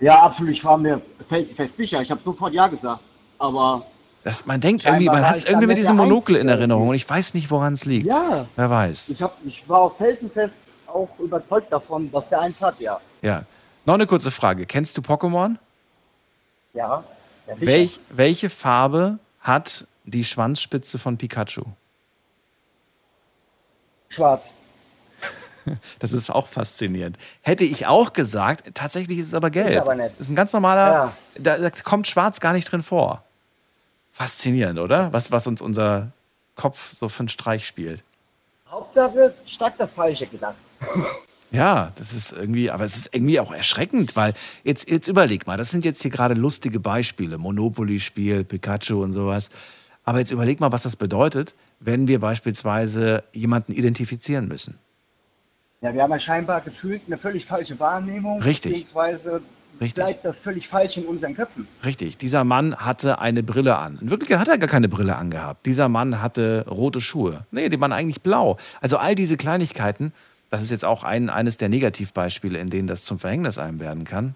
Ja, 0.00 0.20
absolut, 0.22 0.52
ich 0.52 0.64
war 0.64 0.76
mir 0.76 1.00
felsenfest 1.28 1.76
sicher, 1.76 2.02
ich 2.02 2.10
habe 2.10 2.20
sofort 2.22 2.52
Ja 2.52 2.66
gesagt. 2.66 3.00
Aber 3.38 3.86
Das, 4.22 4.44
man 4.44 4.60
denkt 4.60 4.84
irgendwie, 4.84 5.06
man 5.06 5.26
hat 5.26 5.36
es 5.36 5.44
irgendwie 5.44 5.66
mit 5.66 5.78
diesem 5.78 5.96
Monokel 5.96 6.36
in. 6.36 6.48
Erinnerung 6.48 6.88
und 6.88 6.94
ich 6.94 7.08
weiß 7.08 7.32
nicht, 7.32 7.50
woran 7.50 7.72
es 7.72 7.86
liegt. 7.86 8.06
Ja. 8.06 8.46
Wer 8.56 8.70
weiß. 8.70 9.08
ich, 9.08 9.22
hab, 9.22 9.38
ich 9.44 9.66
war 9.68 9.80
auch 9.80 9.96
felsenfest 9.96 10.56
auch 10.86 11.08
überzeugt 11.18 11.72
davon, 11.72 12.10
dass 12.12 12.30
er 12.30 12.40
eins 12.42 12.60
hat, 12.60 12.78
ja. 12.80 13.00
Ja. 13.22 13.44
Noch 13.86 13.94
eine 13.94 14.06
kurze 14.06 14.30
Frage. 14.30 14.66
Kennst 14.66 14.96
du 14.98 15.00
Pokémon? 15.00 15.56
Ja, 16.74 17.04
ja. 17.46 17.54
Welch, 17.60 18.00
welche 18.10 18.50
Farbe 18.50 19.18
hat 19.40 19.86
die 20.04 20.24
Schwanzspitze 20.24 20.98
von 20.98 21.16
Pikachu? 21.16 21.62
Schwarz. 24.08 24.48
Das 25.98 26.12
ist 26.12 26.30
auch 26.30 26.46
faszinierend. 26.46 27.18
Hätte 27.42 27.64
ich 27.64 27.88
auch 27.88 28.12
gesagt, 28.12 28.72
tatsächlich 28.74 29.18
ist 29.18 29.26
es 29.28 29.34
aber 29.34 29.50
gelb. 29.50 29.70
Ist 29.70 29.78
aber 29.78 29.96
nicht. 29.96 30.12
Das 30.12 30.20
ist 30.20 30.28
ein 30.28 30.36
ganz 30.36 30.52
normaler, 30.52 30.92
Ja. 30.92 31.16
da, 31.40 31.58
da 31.58 31.70
kommt 31.70 32.06
schwarz 32.06 32.38
gar 32.38 32.52
nicht 32.52 32.70
drin 32.70 32.84
vor. 32.84 33.24
Faszinierend, 34.12 34.78
oder? 34.78 35.12
Was, 35.12 35.32
was 35.32 35.46
uns 35.48 35.60
unser 35.60 36.12
Kopf 36.54 36.92
so 36.92 37.08
für 37.08 37.20
einen 37.20 37.28
Streich 37.28 37.66
spielt. 37.66 38.04
Hauptsache, 38.70 39.34
stark 39.44 39.76
das 39.78 39.92
Falsche 39.92 40.26
gedacht. 40.26 40.54
Ja, 41.52 41.92
das 41.94 42.12
ist 42.12 42.32
irgendwie, 42.32 42.72
aber 42.72 42.84
es 42.84 42.96
ist 42.96 43.14
irgendwie 43.14 43.38
auch 43.38 43.52
erschreckend, 43.52 44.16
weil 44.16 44.34
jetzt, 44.64 44.90
jetzt 44.90 45.06
überleg 45.06 45.46
mal, 45.46 45.56
das 45.56 45.70
sind 45.70 45.84
jetzt 45.84 46.02
hier 46.02 46.10
gerade 46.10 46.34
lustige 46.34 46.80
Beispiele, 46.80 47.38
Monopoly-Spiel, 47.38 48.42
Pikachu 48.42 49.00
und 49.02 49.12
sowas. 49.12 49.50
Aber 50.04 50.18
jetzt 50.18 50.32
überleg 50.32 50.58
mal, 50.58 50.72
was 50.72 50.82
das 50.82 50.96
bedeutet, 50.96 51.54
wenn 51.80 52.08
wir 52.08 52.20
beispielsweise 52.20 53.24
jemanden 53.32 53.72
identifizieren 53.72 54.48
müssen. 54.48 54.78
Ja, 55.80 55.92
wir 55.92 56.02
haben 56.02 56.10
ja 56.10 56.18
scheinbar 56.18 56.60
gefühlt 56.62 57.02
eine 57.06 57.18
völlig 57.18 57.46
falsche 57.46 57.78
Wahrnehmung. 57.78 58.40
Richtig. 58.42 58.72
Beziehungsweise 58.72 59.42
Richtig. 59.80 60.04
bleibt 60.04 60.24
das 60.24 60.38
völlig 60.38 60.68
falsch 60.68 60.96
in 60.96 61.04
unseren 61.04 61.34
Köpfen. 61.34 61.68
Richtig, 61.84 62.16
dieser 62.16 62.44
Mann 62.44 62.76
hatte 62.76 63.18
eine 63.18 63.42
Brille 63.42 63.76
an. 63.76 63.98
In 64.00 64.10
Wirklichkeit 64.10 64.38
hat 64.38 64.48
er 64.48 64.58
gar 64.58 64.68
keine 64.68 64.88
Brille 64.88 65.16
angehabt. 65.16 65.66
Dieser 65.66 65.88
Mann 65.88 66.22
hatte 66.22 66.64
rote 66.68 67.00
Schuhe. 67.00 67.46
Nee, 67.50 67.68
die 67.68 67.80
waren 67.80 67.92
eigentlich 67.92 68.22
blau. 68.22 68.56
Also 68.80 68.96
all 68.96 69.14
diese 69.14 69.36
Kleinigkeiten, 69.36 70.12
das 70.50 70.62
ist 70.62 70.70
jetzt 70.70 70.84
auch 70.84 71.04
ein, 71.04 71.28
eines 71.28 71.58
der 71.58 71.68
Negativbeispiele, 71.68 72.58
in 72.58 72.70
denen 72.70 72.88
das 72.88 73.04
zum 73.04 73.18
Verhängnis 73.18 73.58
einem 73.58 73.78
werden 73.80 74.04
kann. 74.04 74.28
Ja 74.28 74.32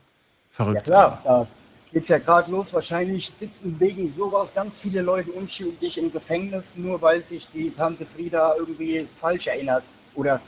Verrückt. 0.51 0.85
klar, 0.85 1.47
da 1.93 1.99
geht's 1.99 2.09
ja 2.09 2.19
gerade 2.19 2.51
los. 2.51 2.73
Wahrscheinlich 2.73 3.33
sitzen 3.39 3.77
wegen 3.79 4.13
sowas 4.17 4.49
ganz 4.55 4.79
viele 4.79 5.03
Leute 5.03 5.33
unschuldig 5.33 5.99
im 5.99 6.13
Gefängnis, 6.13 6.73
nur 6.77 7.01
weil 7.03 7.25
sich 7.25 7.49
die 7.53 7.71
Tante 7.71 8.07
Frieda 8.07 8.55
irgendwie 8.57 9.09
falsch 9.21 9.49
erinnert. 9.49 9.83
Oder 10.15 10.41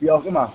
wie 0.00 0.10
auch 0.10 0.24
immer. 0.24 0.52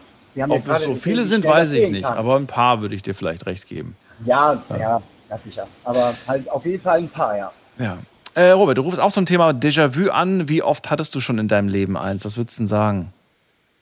Ob 0.50 0.68
es 0.68 0.84
so 0.84 0.96
viele 0.96 1.24
sind, 1.26 1.46
weiß 1.46 1.72
ich 1.72 1.89
nicht. 1.89 2.04
kann. 2.04 2.18
Aber 2.18 2.36
ein 2.36 2.48
paar 2.48 2.82
würde 2.82 2.93
ich 2.93 3.04
dir 3.04 3.16
vielleicht 3.16 3.46
recht 3.46 3.68
geben. 3.68 3.96
ja, 4.26 4.62
ja, 4.70 5.02
ja, 5.30 5.38
sicher. 5.43 5.68
Aber 5.86 6.14
halt 6.28 6.50
auf 6.50 6.66
jeden 6.66 6.84
Fall 6.84 6.98
ein 7.00 7.10
paar, 7.10 7.38
ja. 7.38 7.52
Ja. 7.80 7.98
Äh, 8.34 8.52
Robert, 8.52 8.78
du 8.78 8.82
rufst 8.82 9.00
auch 9.00 9.14
zum 9.14 9.26
Thema 9.26 9.52
Déjà-vu 9.52 10.12
an. 10.12 10.50
Wie 10.50 10.62
oft 10.62 10.91
hattest 10.91 11.16
du 11.16 11.22
schon 11.22 11.39
in 11.39 11.48
deinem 11.48 11.70
Leben 11.70 11.96
eins? 11.96 12.26
Was 12.26 12.36
würdest 12.36 12.58
du 12.58 12.64
denn 12.64 12.68
sagen? 12.68 13.14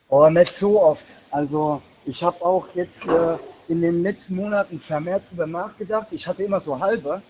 Aber 0.10 0.30
nicht 0.30 0.54
so 0.54 0.80
oft. 0.80 1.04
Also 1.32 1.82
ich 2.06 2.24
habe 2.24 2.40
auch 2.46 2.68
jetzt 2.76 3.08
äh, 3.08 3.38
in 3.68 3.82
den 3.82 4.04
letzten 4.04 4.36
Monaten 4.36 4.80
vermehrt 4.80 5.24
drüber 5.30 5.48
nachgedacht. 5.48 6.08
Ich 6.12 6.28
hatte 6.28 6.44
immer 6.44 6.60
so 6.60 6.80
halbe, 6.80 7.22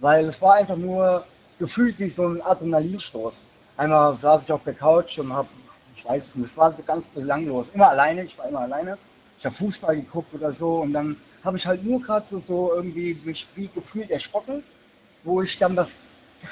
weil 0.00 0.26
es 0.26 0.40
war 0.40 0.54
einfach 0.54 0.76
nur 0.76 1.24
gefühlt 1.58 1.98
wie 1.98 2.10
so 2.10 2.26
ein 2.26 2.42
Adrenalinstoß. 2.42 3.34
Einmal 3.76 4.16
saß 4.18 4.44
ich 4.44 4.52
auf 4.52 4.64
der 4.64 4.74
Couch 4.74 5.18
und 5.18 5.32
habe, 5.32 5.48
ich 5.94 6.04
weiß 6.04 6.36
nicht, 6.36 6.50
es 6.50 6.56
war 6.56 6.72
ganz 6.86 7.06
belanglos. 7.08 7.66
Immer 7.74 7.90
alleine, 7.90 8.24
ich 8.24 8.38
war 8.38 8.48
immer 8.48 8.60
alleine. 8.60 8.98
Ich 9.38 9.44
habe 9.44 9.54
Fußball 9.54 9.96
geguckt 9.96 10.32
oder 10.34 10.52
so 10.52 10.78
und 10.78 10.92
dann 10.92 11.16
habe 11.44 11.58
ich 11.58 11.66
halt 11.66 11.84
nur 11.84 12.00
gerade 12.00 12.26
so, 12.28 12.40
so 12.40 12.72
irgendwie 12.74 13.20
mich 13.24 13.46
wie 13.54 13.68
gefühlt 13.68 14.10
erschrocken, 14.10 14.62
wo 15.24 15.42
ich 15.42 15.58
dann 15.58 15.76
das 15.76 15.90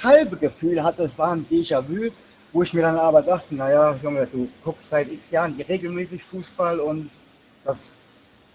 halbe 0.02 0.36
Gefühl 0.36 0.82
hatte, 0.82 1.04
es 1.04 1.18
war 1.18 1.32
ein 1.32 1.46
Déjà-vu, 1.50 2.10
wo 2.52 2.62
ich 2.62 2.72
mir 2.74 2.82
dann 2.82 2.98
aber 2.98 3.22
dachte, 3.22 3.54
naja, 3.54 3.96
Junge, 4.02 4.26
du 4.26 4.48
guckst 4.62 4.88
seit 4.88 5.10
x 5.10 5.30
Jahren 5.30 5.60
regelmäßig 5.60 6.22
Fußball 6.24 6.78
und 6.78 7.10
das 7.64 7.90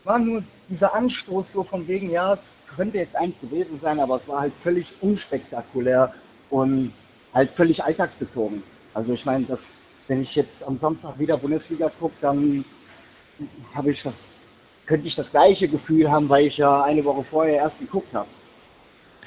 war 0.03 0.19
nur 0.19 0.43
dieser 0.69 0.93
Anstoß 0.93 1.45
so 1.53 1.63
von 1.63 1.87
wegen, 1.87 2.09
ja, 2.09 2.33
es 2.33 2.39
könnte 2.75 2.97
jetzt 2.97 3.15
eins 3.15 3.39
gewesen 3.39 3.79
sein, 3.81 3.99
aber 3.99 4.17
es 4.17 4.27
war 4.27 4.41
halt 4.41 4.53
völlig 4.63 4.93
unspektakulär 5.01 6.13
und 6.49 6.93
halt 7.33 7.51
völlig 7.51 7.83
alltagsbezogen. 7.83 8.63
Also 8.93 9.13
ich 9.13 9.25
meine, 9.25 9.45
dass 9.45 9.79
wenn 10.07 10.21
ich 10.21 10.35
jetzt 10.35 10.63
am 10.63 10.77
Samstag 10.77 11.17
wieder 11.19 11.37
Bundesliga 11.37 11.91
gucke, 11.99 12.15
dann 12.21 12.65
habe 13.73 13.91
ich 13.91 14.03
das, 14.03 14.43
könnte 14.85 15.07
ich 15.07 15.15
das 15.15 15.31
gleiche 15.31 15.67
Gefühl 15.67 16.09
haben, 16.09 16.27
weil 16.29 16.47
ich 16.47 16.57
ja 16.57 16.83
eine 16.83 17.03
Woche 17.05 17.23
vorher 17.23 17.55
erst 17.55 17.79
geguckt 17.79 18.13
habe. 18.13 18.27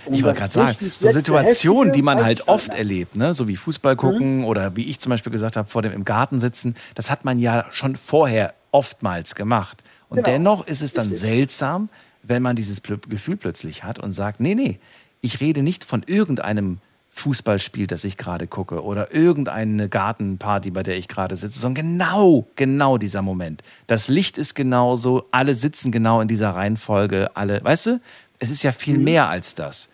Und 0.05 0.15
Ich 0.15 0.25
wollte 0.25 0.41
das 0.41 0.55
gerade 0.55 0.75
sagen, 0.75 0.93
so 0.99 1.11
Situationen, 1.11 1.93
die 1.93 2.03
man 2.03 2.25
halt 2.25 2.49
oft 2.49 2.75
erlebt, 2.75 3.15
ne? 3.15 3.35
so 3.35 3.47
wie 3.47 3.57
Fußball 3.57 3.95
gucken 3.95 4.45
oder 4.45 4.75
wie 4.75 4.91
ich 4.91 4.99
zum 4.99 5.11
Beispiel 5.11 5.31
gesagt 5.31 5.57
habe, 5.57 5.69
vor 5.69 5.83
dem 5.83 5.93
im 5.93 6.05
Garten 6.05 6.41
sitzen, 6.41 6.75
das 6.97 7.11
hat 7.11 7.25
man 7.25 7.39
ja 7.39 7.67
schon 7.71 7.95
vorher 7.95 8.55
oftmals 8.73 9.37
gemacht. 9.37 9.85
Und 10.13 10.17
Genau. 10.17 10.29
dennoch 10.29 10.67
ist 10.67 10.83
es 10.83 10.93
dann 10.93 11.15
seltsam, 11.15 11.89
wenn 12.23 12.43
man 12.43 12.55
dieses 12.55 12.83
Gefühl 12.83 13.37
plötzlich 13.37 13.83
hat 13.83 13.99
und 13.99 14.13
sagt, 14.13 14.41
nee, 14.41 14.55
nee, 14.55 14.79
ich 15.23 15.41
rede 15.41 15.63
nicht 15.63 15.85
von 15.85 16.03
irgendeinem 16.07 16.79
Fußballspiel, 17.15 17.87
das 17.87 18.05
ich 18.05 18.17
gerade 18.19 18.47
gucke 18.47 18.83
oder 18.83 19.15
irgendeine 19.15 19.89
Gartenparty, 19.89 20.71
bei 20.71 20.83
der 20.83 20.97
ich 20.97 21.09
gerade 21.09 21.37
sitze, 21.37 21.59
sondern 21.59 21.87
genau, 21.87 22.47
genau 22.57 22.99
dieser 22.99 23.23
Moment. 23.23 23.63
Das 23.87 24.09
Licht 24.09 24.37
ist 24.37 24.55
genauso, 24.55 25.27
alle 25.31 25.55
sitzen 25.55 25.93
genau 25.93 26.21
in 26.21 26.29
dieser 26.29 26.51
Reihenfolge, 26.55 27.31
alle, 27.35 27.65
weißt 27.65 27.87
du, 27.87 28.01
es 28.39 28.51
ist 28.51 28.63
ja 28.63 28.73
viel 28.73 28.99
mehr 28.99 29.29
als 29.29 29.55
das. 29.55 29.89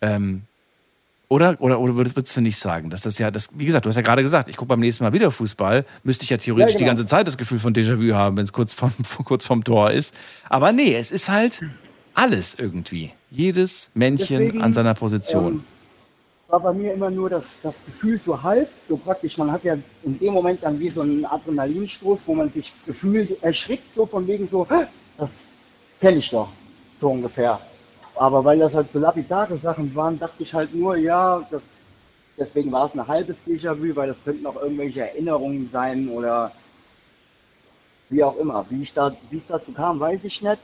Ähm, 0.00 0.42
oder, 1.28 1.56
oder, 1.60 1.80
oder 1.80 1.96
würdest, 1.96 2.36
du 2.36 2.40
nicht 2.40 2.58
sagen, 2.58 2.90
dass 2.90 3.02
das 3.02 3.18
ja, 3.18 3.30
das, 3.30 3.48
wie 3.54 3.64
gesagt, 3.64 3.86
du 3.86 3.88
hast 3.88 3.96
ja 3.96 4.02
gerade 4.02 4.22
gesagt, 4.22 4.48
ich 4.48 4.56
gucke 4.56 4.68
beim 4.68 4.80
nächsten 4.80 5.04
Mal 5.04 5.12
wieder 5.12 5.30
Fußball, 5.30 5.84
müsste 6.02 6.24
ich 6.24 6.30
ja 6.30 6.36
theoretisch 6.36 6.74
Ja, 6.74 6.78
die 6.78 6.84
genau. 6.84 6.96
ganze 6.96 7.06
Zeit 7.06 7.26
das 7.26 7.36
Gefühl 7.38 7.58
von 7.58 7.74
Déjà-vu 7.74 8.14
haben, 8.14 8.36
wenn 8.36 8.44
es 8.44 8.52
kurz 8.52 8.72
vom, 8.72 8.92
kurz 9.24 9.44
vom 9.44 9.64
Tor 9.64 9.90
ist. 9.90 10.14
Aber 10.48 10.72
nee, 10.72 10.94
es 10.94 11.10
ist 11.10 11.28
halt 11.28 11.62
alles 12.14 12.54
irgendwie. 12.58 13.12
Jedes 13.30 13.90
Männchen 13.94 14.38
Deswegen, 14.40 14.62
an 14.62 14.72
seiner 14.72 14.94
Position. 14.94 15.52
Ähm, 15.54 15.64
war 16.48 16.60
bei 16.60 16.72
mir 16.72 16.92
immer 16.92 17.10
nur 17.10 17.30
das, 17.30 17.58
das 17.62 17.76
Gefühl 17.86 18.18
so 18.18 18.40
halb, 18.40 18.68
so 18.88 18.96
praktisch, 18.96 19.36
man 19.38 19.50
hat 19.50 19.64
ja 19.64 19.76
in 20.04 20.18
dem 20.18 20.34
Moment 20.34 20.62
dann 20.62 20.78
wie 20.78 20.90
so 20.90 21.00
einen 21.00 21.24
Adrenalinstoß, 21.24 22.20
wo 22.26 22.34
man 22.34 22.52
sich 22.52 22.72
gefühlt 22.86 23.42
erschrickt, 23.42 23.92
so 23.92 24.06
von 24.06 24.26
wegen 24.26 24.48
so, 24.48 24.66
"Hä, 24.68 24.86
das 25.18 25.44
kenne 26.00 26.18
ich 26.18 26.30
doch, 26.30 26.48
so 27.00 27.10
ungefähr. 27.10 27.58
Aber 28.16 28.44
weil 28.44 28.58
das 28.58 28.74
halt 28.74 28.90
so 28.90 28.98
lapidare 28.98 29.56
Sachen 29.56 29.94
waren, 29.94 30.18
dachte 30.18 30.42
ich 30.42 30.54
halt 30.54 30.74
nur, 30.74 30.96
ja, 30.96 31.44
das, 31.50 31.62
deswegen 32.38 32.70
war 32.70 32.86
es 32.86 32.94
ein 32.94 33.06
halbes 33.06 33.36
Déjà-vu, 33.46 33.94
weil 33.96 34.08
das 34.08 34.22
könnten 34.24 34.46
auch 34.46 34.60
irgendwelche 34.60 35.00
Erinnerungen 35.00 35.68
sein 35.72 36.08
oder 36.08 36.52
wie 38.10 38.22
auch 38.22 38.36
immer. 38.36 38.64
Wie, 38.70 38.86
da, 38.94 39.14
es 39.32 39.46
dazu 39.46 39.72
kam, 39.72 39.98
weiß 39.98 40.22
ich 40.24 40.42
nicht. 40.42 40.58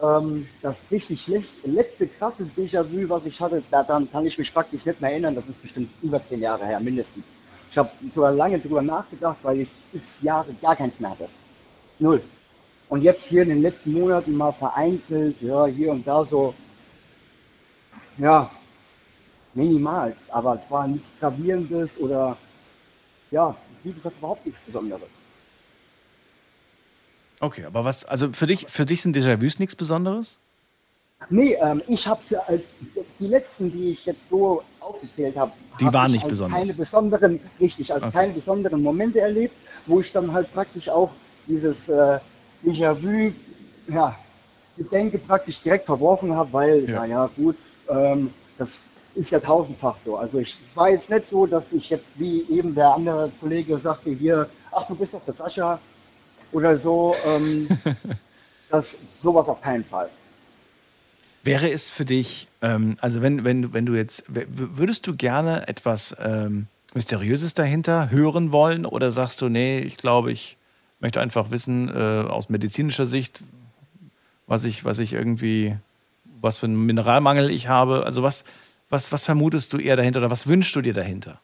Ähm, 0.00 0.46
das 0.60 0.76
richtig 0.90 1.22
schlecht, 1.22 1.52
letzte 1.64 2.08
krasse 2.08 2.44
Déjà-vu, 2.56 3.08
was 3.08 3.24
ich 3.24 3.40
hatte, 3.40 3.62
daran 3.70 4.10
kann 4.10 4.26
ich 4.26 4.36
mich 4.36 4.52
praktisch 4.52 4.84
nicht 4.84 5.00
mehr 5.00 5.12
erinnern. 5.12 5.34
Das 5.34 5.46
ist 5.46 5.62
bestimmt 5.62 5.90
über 6.02 6.22
zehn 6.22 6.40
Jahre 6.40 6.66
her, 6.66 6.80
mindestens. 6.80 7.32
Ich 7.70 7.78
habe 7.78 7.90
sogar 8.14 8.32
lange 8.32 8.58
drüber 8.58 8.82
nachgedacht, 8.82 9.38
weil 9.42 9.60
ich 9.60 9.68
x 9.94 10.20
Jahre 10.20 10.52
gar 10.60 10.76
keins 10.76 10.98
mehr 11.00 11.10
hatte. 11.10 11.28
Null. 11.98 12.22
Und 12.90 13.00
jetzt 13.00 13.24
hier 13.24 13.42
in 13.42 13.48
den 13.48 13.62
letzten 13.62 13.92
Monaten 13.92 14.36
mal 14.36 14.52
vereinzelt, 14.52 15.40
ja, 15.40 15.64
hier 15.64 15.92
und 15.92 16.06
da 16.06 16.24
so, 16.26 16.52
ja, 18.18 18.50
minimal. 19.54 20.14
Aber 20.28 20.54
es 20.62 20.70
war 20.70 20.86
nichts 20.86 21.08
Gravierendes 21.20 21.98
oder, 21.98 22.36
ja, 23.30 23.54
wie 23.82 23.92
gesagt, 23.92 24.16
überhaupt 24.18 24.44
nichts 24.46 24.60
Besonderes. 24.62 25.08
Okay, 27.40 27.64
aber 27.64 27.84
was, 27.84 28.04
also 28.04 28.32
für 28.32 28.46
dich, 28.46 28.66
für 28.68 28.86
dich 28.86 29.02
sind 29.02 29.16
Déjà-vus 29.16 29.58
nichts 29.58 29.74
Besonderes? 29.74 30.38
Nee, 31.28 31.54
ähm, 31.60 31.82
ich 31.88 32.06
habe 32.06 32.22
sie 32.22 32.36
als 32.36 32.74
die 33.18 33.26
letzten, 33.26 33.70
die 33.70 33.90
ich 33.90 34.06
jetzt 34.06 34.28
so 34.28 34.62
aufgezählt 34.80 35.36
habe, 35.36 35.52
Die 35.80 35.86
hab 35.86 35.92
waren 35.92 36.06
ich 36.08 36.12
nicht 36.14 36.28
besonders. 36.28 36.58
Keine 36.60 36.74
besonderen, 36.74 37.40
richtig, 37.60 37.92
als 37.92 38.02
Okay. 38.04 38.12
keine 38.12 38.32
besonderen 38.34 38.82
Momente 38.82 39.20
erlebt, 39.20 39.54
wo 39.86 40.00
ich 40.00 40.12
dann 40.12 40.32
halt 40.32 40.52
praktisch 40.52 40.88
auch 40.88 41.10
dieses 41.46 41.88
äh, 41.88 42.18
Déjà-vu, 42.64 43.32
ja, 43.88 44.16
Gedenke 44.76 45.18
praktisch 45.18 45.60
direkt 45.60 45.86
verworfen 45.86 46.34
habe, 46.34 46.52
weil, 46.52 46.88
Ja. 46.88 47.00
naja, 47.00 47.30
gut, 47.36 47.56
ähm, 47.92 48.32
das 48.58 48.80
ist 49.14 49.30
ja 49.30 49.40
tausendfach 49.40 49.96
so. 49.96 50.16
Also 50.16 50.38
ich, 50.38 50.58
es 50.64 50.76
war 50.76 50.88
jetzt 50.90 51.10
nicht 51.10 51.26
so, 51.26 51.46
dass 51.46 51.72
ich 51.72 51.90
jetzt, 51.90 52.12
wie 52.18 52.42
eben 52.50 52.74
der 52.74 52.94
andere 52.94 53.30
Kollege 53.40 53.78
sagte, 53.78 54.10
hier, 54.10 54.48
ach, 54.70 54.86
du 54.86 54.94
bist 54.94 55.14
doch 55.14 55.24
der 55.24 55.34
Sascha 55.34 55.78
oder 56.52 56.78
so, 56.78 57.14
ähm, 57.26 57.68
das, 58.70 58.96
sowas 59.10 59.48
auf 59.48 59.60
keinen 59.60 59.84
Fall. 59.84 60.08
Wäre 61.44 61.70
es 61.70 61.90
für 61.90 62.04
dich, 62.04 62.48
ähm, 62.62 62.96
also 63.00 63.20
wenn, 63.20 63.44
wenn, 63.44 63.62
du- 63.62 63.72
wenn 63.72 63.84
du 63.86 63.94
jetzt, 63.94 64.24
würdest 64.28 65.06
du 65.06 65.16
gerne 65.16 65.66
etwas 65.68 66.14
ähm, 66.20 66.68
Mysteriöses 66.94 67.52
dahinter 67.54 68.10
hören 68.10 68.52
wollen 68.52 68.86
oder 68.86 69.10
sagst 69.12 69.40
du, 69.42 69.48
nee, 69.48 69.80
ich 69.80 69.96
glaube, 69.96 70.30
ich 70.30 70.56
möchte 71.00 71.20
einfach 71.20 71.50
wissen, 71.50 71.88
äh, 71.88 71.92
aus 72.28 72.48
medizinischer 72.48 73.06
Sicht, 73.06 73.42
was 74.46 74.64
ich, 74.64 74.84
was 74.84 75.00
ich 75.00 75.14
irgendwie, 75.14 75.76
was 76.42 76.58
für 76.58 76.66
einen 76.66 76.84
Mineralmangel 76.84 77.50
ich 77.50 77.68
habe? 77.68 78.04
Also 78.04 78.22
was, 78.22 78.44
was, 78.88 79.12
was 79.12 79.24
vermutest 79.24 79.72
du 79.72 79.78
eher 79.78 79.96
dahinter 79.96 80.20
oder 80.20 80.30
was 80.30 80.46
wünschst 80.46 80.74
du 80.76 80.80
dir 80.80 80.94
dahinter? 80.94 81.40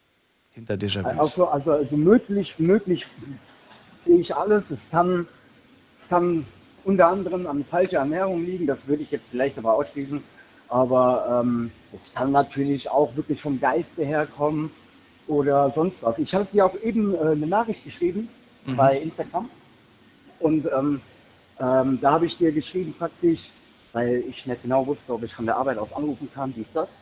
Hinter 0.53 0.75
Déjà-vus? 0.75 1.19
Also, 1.19 1.47
also, 1.47 1.73
also 1.73 1.97
möglich, 1.97 2.59
möglich 2.59 3.07
sehe 4.05 4.19
ich 4.19 4.35
alles. 4.35 4.71
Es 4.71 4.89
kann, 4.91 5.27
es 6.01 6.09
kann 6.09 6.45
unter 6.85 7.09
anderem 7.09 7.47
an 7.47 7.65
falscher 7.65 7.99
Ernährung 7.99 8.45
liegen, 8.45 8.67
das 8.67 8.87
würde 8.87 9.03
ich 9.03 9.11
jetzt 9.11 9.25
vielleicht 9.31 9.59
aber 9.59 9.75
ausschließen. 9.75 10.23
Aber 10.69 11.43
ähm, 11.43 11.71
es 11.95 12.13
kann 12.13 12.33
natürlich 12.33 12.91
auch 12.91 13.15
wirklich 13.17 13.41
vom 13.41 13.59
Geiste 13.59 14.05
herkommen 14.05 14.71
oder 15.27 15.71
sonst 15.71 16.03
was. 16.03 16.19
Ich 16.19 16.35
habe 16.35 16.47
dir 16.53 16.67
auch 16.67 16.75
eben 16.83 17.15
äh, 17.15 17.19
eine 17.19 17.47
Nachricht 17.47 17.85
geschrieben 17.85 18.29
bei 18.77 18.99
Instagram 18.99 19.49
und 20.41 20.67
ähm, 20.67 21.01
ähm, 21.61 21.99
da 22.01 22.13
habe 22.13 22.27
ich 22.27 22.37
dir 22.37 22.53
geschrieben 22.53 22.95
praktisch, 22.99 23.51
weil 23.99 24.23
ich 24.29 24.47
nicht 24.47 24.63
genau 24.63 24.87
wusste, 24.87 25.13
ob 25.13 25.25
ich 25.25 25.35
von 25.35 25.45
der 25.45 25.57
Arbeit 25.57 25.77
aus 25.77 25.93
anrufen 25.93 26.31
kann, 26.33 26.55
dies, 26.55 26.73
das. 26.73 26.97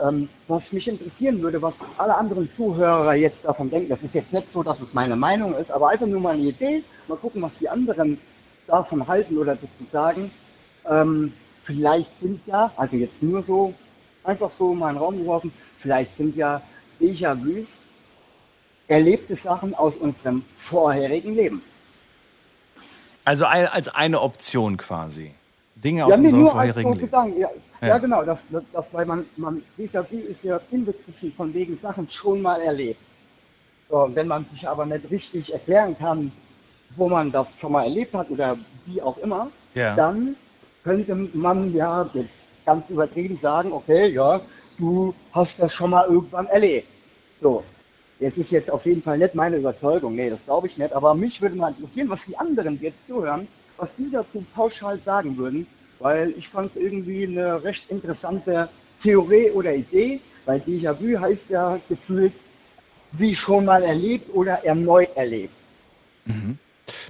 Ähm, 0.00 0.30
was 0.46 0.72
mich 0.72 0.88
interessieren 0.88 1.42
würde, 1.42 1.60
was 1.60 1.74
alle 1.98 2.16
anderen 2.16 2.48
Zuhörer 2.50 3.14
jetzt 3.14 3.44
davon 3.44 3.68
denken, 3.68 3.90
das 3.90 4.02
ist 4.02 4.14
jetzt 4.14 4.32
nicht 4.32 4.50
so, 4.50 4.62
dass 4.62 4.80
es 4.80 4.94
meine 4.94 5.14
Meinung 5.14 5.54
ist, 5.54 5.70
aber 5.70 5.90
einfach 5.90 6.06
nur 6.06 6.20
mal 6.20 6.34
eine 6.34 6.44
Idee, 6.44 6.84
mal 7.06 7.18
gucken, 7.18 7.42
was 7.42 7.54
die 7.58 7.68
anderen 7.68 8.18
davon 8.66 9.06
halten 9.06 9.36
oder 9.36 9.56
dazu 9.56 9.84
sagen. 9.90 10.30
Ähm, 10.88 11.34
vielleicht 11.64 12.18
sind 12.18 12.40
ja, 12.46 12.72
also 12.76 12.96
jetzt 12.96 13.22
nur 13.22 13.42
so, 13.42 13.74
einfach 14.24 14.50
so 14.50 14.72
mal 14.72 14.88
in 14.88 14.94
den 14.94 15.02
Raum 15.02 15.18
geworfen, 15.18 15.52
vielleicht 15.78 16.14
sind 16.14 16.34
ja 16.34 16.62
Déjà-vus 16.98 17.80
erlebte 18.86 19.36
Sachen 19.36 19.74
aus 19.74 19.94
unserem 19.96 20.44
vorherigen 20.56 21.34
Leben. 21.34 21.62
Also 23.26 23.44
als 23.44 23.88
eine 23.88 24.22
Option 24.22 24.78
quasi. 24.78 25.34
Dinge 25.84 26.04
aus 26.04 26.10
ja, 26.12 26.16
unserem 26.18 26.40
nur 26.40 26.54
als 26.54 26.72
vorherigen 26.72 26.92
so. 26.94 27.00
Gedanken. 27.00 27.40
Ja, 27.40 27.50
Ja. 27.80 27.88
ja. 27.88 27.98
genau, 27.98 28.24
das, 28.24 28.44
das, 28.50 28.62
das 28.72 28.92
weil 28.94 29.06
man, 29.06 29.24
man 29.36 29.62
Déjà-vu 29.78 30.16
ist 30.28 30.42
ja 30.44 30.60
inbegriffen 30.70 31.32
von 31.32 31.52
wegen 31.54 31.78
Sachen 31.78 32.08
schon 32.08 32.42
mal 32.42 32.60
erlebt. 32.60 33.00
So, 33.88 34.10
wenn 34.14 34.26
man 34.28 34.44
sich 34.46 34.68
aber 34.68 34.84
nicht 34.86 35.10
richtig 35.10 35.52
erklären 35.52 35.96
kann, 35.96 36.30
wo 36.96 37.08
man 37.08 37.30
das 37.32 37.58
schon 37.58 37.72
mal 37.72 37.84
erlebt 37.84 38.14
hat 38.14 38.30
oder 38.30 38.56
wie 38.86 39.00
auch 39.00 39.16
immer, 39.18 39.50
Ja. 39.74 39.94
dann 39.94 40.36
könnte 40.84 41.14
man 41.14 41.72
ja 41.74 42.08
jetzt 42.12 42.30
ganz 42.66 42.88
übertrieben 42.90 43.38
sagen, 43.40 43.72
okay, 43.72 44.08
ja, 44.08 44.40
du 44.78 45.14
hast 45.32 45.58
das 45.60 45.72
schon 45.72 45.90
mal 45.90 46.06
irgendwann 46.06 46.46
erlebt. 46.48 46.88
So, 47.40 47.62
jetzt 48.20 48.36
ist 48.38 48.50
jetzt 48.50 48.70
auf 48.70 48.84
jeden 48.84 49.02
Fall 49.02 49.18
nicht 49.18 49.34
meine 49.34 49.56
Überzeugung, 49.56 50.14
nee, 50.16 50.28
das 50.30 50.40
glaube 50.44 50.66
ich 50.66 50.76
nicht, 50.76 50.92
aber 50.92 51.14
mich 51.14 51.40
würde 51.40 51.56
mal 51.56 51.72
interessieren, 51.72 52.08
was 52.10 52.26
die 52.26 52.36
anderen, 52.36 52.78
die 52.78 52.86
jetzt 52.86 53.06
zuhören, 53.06 53.46
was 53.78 53.94
die 53.96 54.10
dazu 54.10 54.44
pauschal 54.54 55.00
sagen 55.00 55.36
würden, 55.36 55.66
weil 56.00 56.34
ich 56.36 56.48
fand 56.48 56.70
es 56.74 56.76
irgendwie 56.76 57.26
eine 57.26 57.62
recht 57.62 57.90
interessante 57.90 58.68
Theorie 59.02 59.50
oder 59.50 59.74
Idee, 59.74 60.20
weil 60.44 60.60
Déjà-vu 60.60 61.18
heißt 61.18 61.48
ja 61.50 61.80
gefühlt, 61.88 62.32
wie 63.12 63.34
schon 63.34 63.64
mal 63.64 63.82
erlebt 63.82 64.34
oder 64.34 64.64
erneut 64.64 65.16
erlebt. 65.16 65.54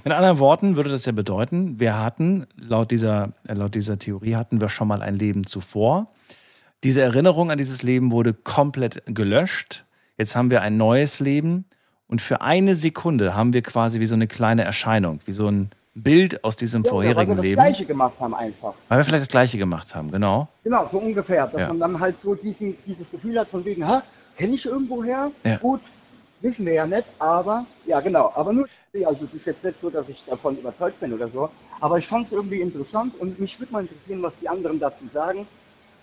Mit 0.04 0.12
anderen 0.12 0.38
Worten 0.38 0.76
würde 0.76 0.90
das 0.90 1.06
ja 1.06 1.12
bedeuten, 1.12 1.80
wir 1.80 1.98
hatten, 1.98 2.46
laut 2.56 2.90
dieser, 2.90 3.32
äh, 3.46 3.54
laut 3.54 3.74
dieser 3.74 3.98
Theorie 3.98 4.36
hatten 4.36 4.60
wir 4.60 4.68
schon 4.68 4.88
mal 4.88 5.02
ein 5.02 5.16
Leben 5.16 5.46
zuvor. 5.46 6.08
Diese 6.84 7.02
Erinnerung 7.02 7.50
an 7.50 7.58
dieses 7.58 7.82
Leben 7.82 8.12
wurde 8.12 8.32
komplett 8.32 9.02
gelöscht. 9.06 9.86
Jetzt 10.16 10.36
haben 10.36 10.50
wir 10.50 10.62
ein 10.62 10.76
neues 10.76 11.18
Leben 11.20 11.64
und 12.06 12.22
für 12.22 12.40
eine 12.40 12.76
Sekunde 12.76 13.34
haben 13.34 13.52
wir 13.52 13.62
quasi 13.62 13.98
wie 14.00 14.06
so 14.06 14.14
eine 14.14 14.28
kleine 14.28 14.62
Erscheinung, 14.62 15.20
wie 15.24 15.32
so 15.32 15.48
ein 15.48 15.70
Bild 16.02 16.42
aus 16.44 16.56
diesem 16.56 16.84
Ja, 16.84 16.90
oder 16.92 16.98
weil 16.98 17.14
vorherigen 17.14 17.30
wir 17.32 17.36
das 17.36 17.44
Leben, 17.44 17.54
Gleiche 17.54 17.84
gemacht 17.86 18.14
haben 18.20 18.34
einfach. 18.34 18.74
weil 18.88 18.98
wir 18.98 19.04
vielleicht 19.04 19.22
das 19.22 19.28
Gleiche 19.28 19.58
gemacht 19.58 19.94
haben, 19.94 20.10
genau. 20.10 20.48
Genau, 20.64 20.88
so 20.90 20.98
ungefähr. 20.98 21.46
Dass 21.46 21.60
Ja. 21.60 21.68
man 21.68 21.80
dann 21.80 22.00
halt 22.00 22.20
so 22.20 22.34
diesen, 22.34 22.76
dieses 22.86 23.10
Gefühl 23.10 23.38
hat 23.38 23.48
von 23.48 23.64
wegen, 23.64 23.86
ha, 23.86 24.02
kenne 24.36 24.54
ich 24.54 24.64
irgendwo 24.66 25.02
her? 25.02 25.30
Ja. 25.44 25.56
Gut, 25.56 25.80
wissen 26.40 26.64
wir 26.66 26.74
ja 26.74 26.86
nicht, 26.86 27.04
aber, 27.18 27.66
ja 27.86 28.00
genau, 28.00 28.32
aber 28.34 28.52
nur, 28.52 28.66
also 29.04 29.24
es 29.24 29.34
ist 29.34 29.46
jetzt 29.46 29.64
nicht 29.64 29.78
so, 29.80 29.90
dass 29.90 30.08
ich 30.08 30.24
davon 30.24 30.56
überzeugt 30.58 31.00
bin 31.00 31.12
oder 31.12 31.28
so, 31.28 31.50
aber 31.80 31.98
ich 31.98 32.06
fand 32.06 32.26
es 32.26 32.32
irgendwie 32.32 32.60
interessant 32.60 33.14
und 33.18 33.38
mich 33.40 33.58
würde 33.58 33.72
mal 33.72 33.82
interessieren, 33.82 34.22
was 34.22 34.38
die 34.38 34.48
anderen 34.48 34.78
dazu 34.78 35.04
sagen, 35.12 35.46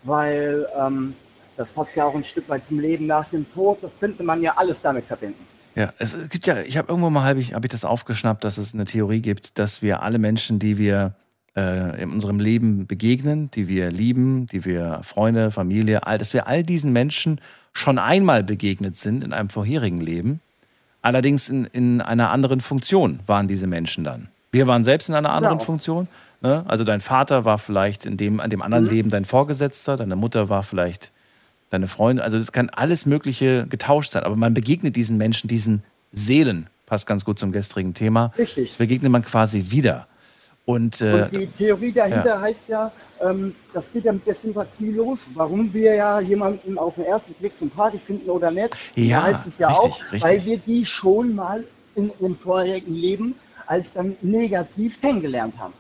weil 0.04 0.68
ähm, 0.78 1.16
das 1.58 1.72
passt 1.72 1.96
ja 1.96 2.06
auch 2.06 2.16
ein 2.16 2.24
Stück 2.24 2.50
weit 2.50 2.66
zum 2.66 2.80
Leben 2.80 3.08
nach 3.08 3.30
dem 3.30 3.46
Tod, 3.54 3.78
das 3.82 3.98
könnte 4.00 4.24
man 4.24 4.42
ja 4.42 4.54
alles 4.58 4.82
damit 4.82 5.06
verbinden. 5.06 5.48
Ja, 5.76 5.94
es, 5.98 6.16
gibt 6.30 6.48
ja, 6.48 6.62
ich 6.62 6.78
habe 6.78 6.88
irgendwo 6.90 7.10
mal 7.10 7.24
hab 7.24 7.38
ich, 7.38 7.54
hab 7.54 7.64
ich 7.66 7.72
das 7.72 7.84
aufgeschnappt, 7.86 8.44
dass 8.44 8.58
es 8.58 8.74
eine 8.74 8.86
Theorie 8.86 9.22
gibt, 9.22 9.60
dass 9.60 9.82
wir 9.82 10.02
alle 10.02 10.20
Menschen, 10.20 10.58
die 10.58 10.78
wir 10.78 11.16
äh, 11.56 12.02
in 12.02 12.12
unserem 12.12 12.40
Leben 12.40 12.88
begegnen, 12.88 13.52
die 13.52 13.68
wir 13.68 13.92
lieben, 13.92 14.48
die 14.48 14.64
wir 14.64 15.02
Freunde, 15.04 15.52
Familie, 15.52 16.08
all, 16.08 16.18
dass 16.18 16.34
wir 16.34 16.48
all 16.48 16.64
diesen 16.64 16.94
Menschen 16.94 17.42
schon 17.74 17.98
einmal 18.00 18.44
begegnet 18.44 18.98
sind 18.98 19.24
in 19.24 19.34
einem 19.34 19.50
vorherigen 19.50 20.00
Leben. 20.00 20.40
Allerdings 21.02 21.50
in, 21.50 21.66
in 21.66 22.02
einer 22.02 22.32
anderen 22.32 22.62
Funktion 22.62 23.20
waren 23.28 23.48
diese 23.48 23.68
Menschen 23.68 24.04
dann. 24.04 24.30
Wir 24.52 24.68
waren 24.68 24.84
selbst 24.86 25.10
in 25.10 25.16
einer 25.16 25.32
anderen 25.32 25.58
Genau. 25.58 25.66
Funktion. 25.66 26.08
Ne? 26.42 26.64
Also 26.68 26.84
dein 26.86 27.02
Vater 27.02 27.44
war 27.44 27.58
vielleicht 27.58 28.06
in 28.06 28.16
dem, 28.18 28.40
an 28.40 28.50
dem 28.50 28.62
anderen 28.62 28.86
Mhm. 28.86 28.90
Leben 28.92 29.10
dein 29.10 29.26
Vorgesetzter, 29.26 29.98
deine 29.98 30.16
Mutter 30.16 30.48
war 30.48 30.64
vielleicht 30.64 31.12
deine 31.76 31.88
Freundin. 31.88 32.24
Also 32.24 32.38
es 32.38 32.52
kann 32.52 32.70
alles 32.70 33.06
Mögliche 33.06 33.68
getauscht 33.68 34.12
sein. 34.12 34.24
Aber 34.24 34.36
man 34.36 34.54
begegnet 34.54 34.96
diesen 34.96 35.18
Menschen, 35.18 35.48
diesen 35.48 35.84
Seelen, 36.12 36.68
passt 36.86 37.08
ganz 37.08 37.26
gut 37.26 37.38
zum 37.38 37.52
gestrigen 37.52 37.94
Thema, 37.94 38.32
Richtig. 38.38 38.78
begegnet 38.78 39.12
man 39.12 39.24
quasi 39.24 39.66
wieder. 39.70 40.08
Und, 40.66 41.02
äh, 41.02 41.24
Und 41.32 41.36
die 41.36 41.48
Theorie 41.48 41.92
dahinter 41.92 42.26
ja. 42.26 42.42
heißt 42.42 42.68
ja, 42.68 42.92
ähm, 43.22 43.54
das 43.74 43.92
geht 43.92 44.06
ja 44.06 44.14
mit 44.14 44.26
der 44.26 44.34
Sympathie 44.34 44.92
los, 44.92 45.28
warum 45.36 45.72
wir 45.74 45.94
ja 45.94 46.20
jemanden 46.20 46.78
auf 46.78 46.96
den 46.96 47.06
ersten 47.06 47.34
Blick 47.36 47.54
sympathisch 47.60 48.02
finden 48.02 48.30
oder 48.30 48.50
nicht. 48.50 48.76
Ja, 48.96 49.20
da 49.20 49.24
heißt 49.28 49.48
es 49.48 49.58
ja 49.60 49.68
richtig, 49.68 49.86
auch, 49.86 50.12
richtig. 50.12 50.24
weil 50.24 50.46
wir 50.46 50.58
die 50.58 50.86
schon 50.86 51.36
mal 51.36 51.64
in 51.96 52.12
ihrem 52.20 52.36
vorherigen 52.36 52.96
Leben 52.96 53.36
als 53.68 53.94
dann 53.94 54.16
negativ 54.22 55.00
kennengelernt 55.02 55.54
haben. 55.58 55.74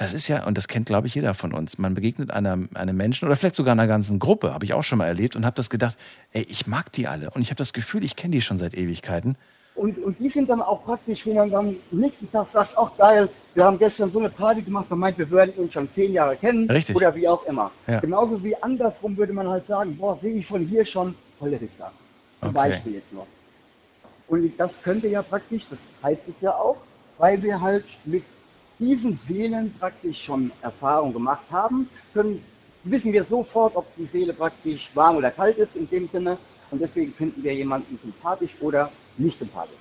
Das 0.00 0.14
ist 0.14 0.28
ja, 0.28 0.46
und 0.46 0.56
das 0.56 0.66
kennt, 0.66 0.86
glaube 0.86 1.08
ich, 1.08 1.14
jeder 1.14 1.34
von 1.34 1.52
uns. 1.52 1.76
Man 1.76 1.92
begegnet 1.92 2.30
einem, 2.30 2.70
einem 2.72 2.96
Menschen 2.96 3.26
oder 3.26 3.36
vielleicht 3.36 3.54
sogar 3.54 3.72
einer 3.72 3.86
ganzen 3.86 4.18
Gruppe, 4.18 4.54
habe 4.54 4.64
ich 4.64 4.72
auch 4.72 4.82
schon 4.82 4.96
mal 4.96 5.06
erlebt 5.06 5.36
und 5.36 5.44
habe 5.44 5.54
das 5.56 5.68
gedacht, 5.68 5.98
ey, 6.32 6.42
ich 6.48 6.66
mag 6.66 6.90
die 6.92 7.06
alle. 7.06 7.28
Und 7.30 7.42
ich 7.42 7.50
habe 7.50 7.56
das 7.58 7.74
Gefühl, 7.74 8.02
ich 8.02 8.16
kenne 8.16 8.32
die 8.32 8.40
schon 8.40 8.56
seit 8.56 8.72
Ewigkeiten. 8.74 9.36
Und, 9.74 9.98
und 9.98 10.18
die 10.18 10.30
sind 10.30 10.48
dann 10.48 10.62
auch 10.62 10.84
praktisch, 10.86 11.26
wo 11.26 11.34
man 11.34 11.50
dann 11.50 11.68
am 11.68 11.76
nächsten 12.00 12.32
Tag 12.32 12.46
sagt, 12.46 12.72
ach 12.78 12.90
geil, 12.96 13.28
wir 13.52 13.62
haben 13.64 13.78
gestern 13.78 14.10
so 14.10 14.20
eine 14.20 14.30
Party 14.30 14.62
gemacht, 14.62 14.86
man 14.88 15.00
meint, 15.00 15.18
wir 15.18 15.28
würden 15.28 15.52
uns 15.56 15.74
schon 15.74 15.90
zehn 15.90 16.14
Jahre 16.14 16.34
kennen 16.34 16.70
Richtig. 16.70 16.96
oder 16.96 17.14
wie 17.14 17.28
auch 17.28 17.44
immer. 17.44 17.70
Ja. 17.86 18.00
Genauso 18.00 18.42
wie 18.42 18.56
andersrum 18.62 19.14
würde 19.18 19.34
man 19.34 19.48
halt 19.48 19.66
sagen, 19.66 19.98
boah, 19.98 20.16
sehe 20.16 20.34
ich 20.34 20.46
von 20.46 20.66
hier 20.66 20.86
schon 20.86 21.14
tolle 21.38 21.60
Wichser. 21.60 21.92
Zum 22.40 22.48
Okay. 22.48 22.56
Beispiel 22.58 22.94
jetzt 22.94 23.12
noch. 23.12 23.26
Und 24.28 24.50
das 24.56 24.80
könnte 24.82 25.08
ja 25.08 25.20
praktisch, 25.20 25.64
das 25.68 25.78
heißt 26.02 26.28
es 26.28 26.40
ja 26.40 26.52
auch, 26.54 26.78
weil 27.18 27.42
wir 27.42 27.60
halt 27.60 27.84
mit 28.06 28.24
diesen 28.80 29.14
Seelen 29.14 29.72
praktisch 29.78 30.24
schon 30.24 30.50
Erfahrung 30.62 31.12
gemacht 31.12 31.44
haben, 31.50 31.88
können, 32.14 32.42
wissen 32.84 33.12
wir 33.12 33.22
sofort, 33.24 33.76
ob 33.76 33.86
die 33.96 34.06
Seele 34.06 34.32
praktisch 34.32 34.90
warm 34.94 35.16
oder 35.18 35.30
kalt 35.30 35.58
ist 35.58 35.76
in 35.76 35.88
dem 35.88 36.08
Sinne. 36.08 36.38
Und 36.70 36.80
deswegen 36.80 37.12
finden 37.12 37.42
wir 37.42 37.54
jemanden 37.54 37.98
sympathisch 38.02 38.50
oder 38.60 38.90
nicht 39.18 39.38
sympathisch. 39.38 39.74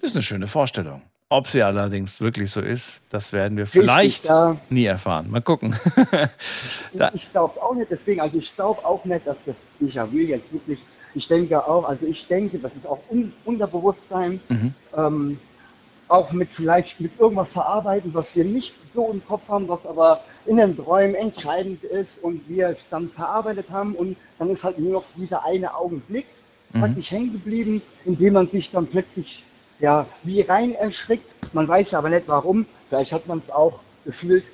Das 0.00 0.10
ist 0.10 0.16
eine 0.16 0.22
schöne 0.22 0.46
Vorstellung. 0.48 1.02
Ob 1.30 1.46
sie 1.46 1.62
allerdings 1.62 2.20
wirklich 2.22 2.50
so 2.50 2.60
ist, 2.62 3.02
das 3.10 3.32
werden 3.34 3.58
wir 3.58 3.66
vielleicht 3.66 4.28
da- 4.30 4.56
nie 4.70 4.86
erfahren. 4.86 5.30
Mal 5.30 5.42
gucken. 5.42 5.76
Ich 7.14 7.30
glaube 7.30 7.62
auch 7.62 7.74
nicht, 7.74 7.90
deswegen, 7.90 8.20
also 8.20 8.38
ich 8.38 8.54
glaube 8.56 8.84
auch 8.84 9.04
nicht, 9.04 9.26
dass 9.26 9.44
das 9.44 9.54
Déjà-vu 9.80 10.16
jetzt 10.16 10.50
wirklich, 10.52 10.80
ich 11.14 11.28
denke 11.28 11.64
auch, 11.66 11.84
also 11.86 12.06
ich 12.06 12.26
denke, 12.26 12.58
das 12.58 12.72
ist 12.74 12.86
auch 12.86 12.98
un 13.10 13.32
Unterbewusstsein, 13.44 14.40
Mhm. 14.48 14.74
ähm, 14.96 15.38
auch 16.08 16.32
mit 16.32 16.50
vielleicht 16.50 17.00
mit 17.00 17.18
irgendwas 17.18 17.52
verarbeiten, 17.52 18.14
was 18.14 18.34
wir 18.34 18.44
nicht 18.44 18.74
so 18.94 19.10
im 19.10 19.24
Kopf 19.26 19.48
haben, 19.48 19.68
was 19.68 19.84
aber 19.86 20.24
in 20.46 20.56
den 20.56 20.76
Träumen 20.76 21.14
entscheidend 21.14 21.84
ist 21.84 22.18
und 22.22 22.48
wir 22.48 22.68
es 22.70 22.88
dann 22.90 23.10
verarbeitet 23.10 23.70
haben 23.70 23.94
und 23.94 24.16
dann 24.38 24.50
ist 24.50 24.64
halt 24.64 24.78
nur 24.78 24.92
noch 24.92 25.04
dieser 25.16 25.44
eine 25.44 25.74
Augenblick 25.74 26.26
Mhm. 26.74 26.80
praktisch 26.80 27.10
hängen 27.12 27.32
geblieben, 27.32 27.82
in 28.04 28.16
dem 28.18 28.34
man 28.34 28.48
sich 28.48 28.70
dann 28.70 28.86
plötzlich 28.86 29.44
ja 29.78 30.06
wie 30.22 30.42
rein 30.42 30.74
erschrickt. 30.74 31.26
Man 31.52 31.66
weiß 31.68 31.94
aber 31.94 32.10
nicht 32.10 32.28
warum. 32.28 32.66
Vielleicht 32.88 33.12
hat 33.12 33.26
man 33.26 33.38
es 33.38 33.50
auch 33.50 33.80
gefühlt 34.04 34.44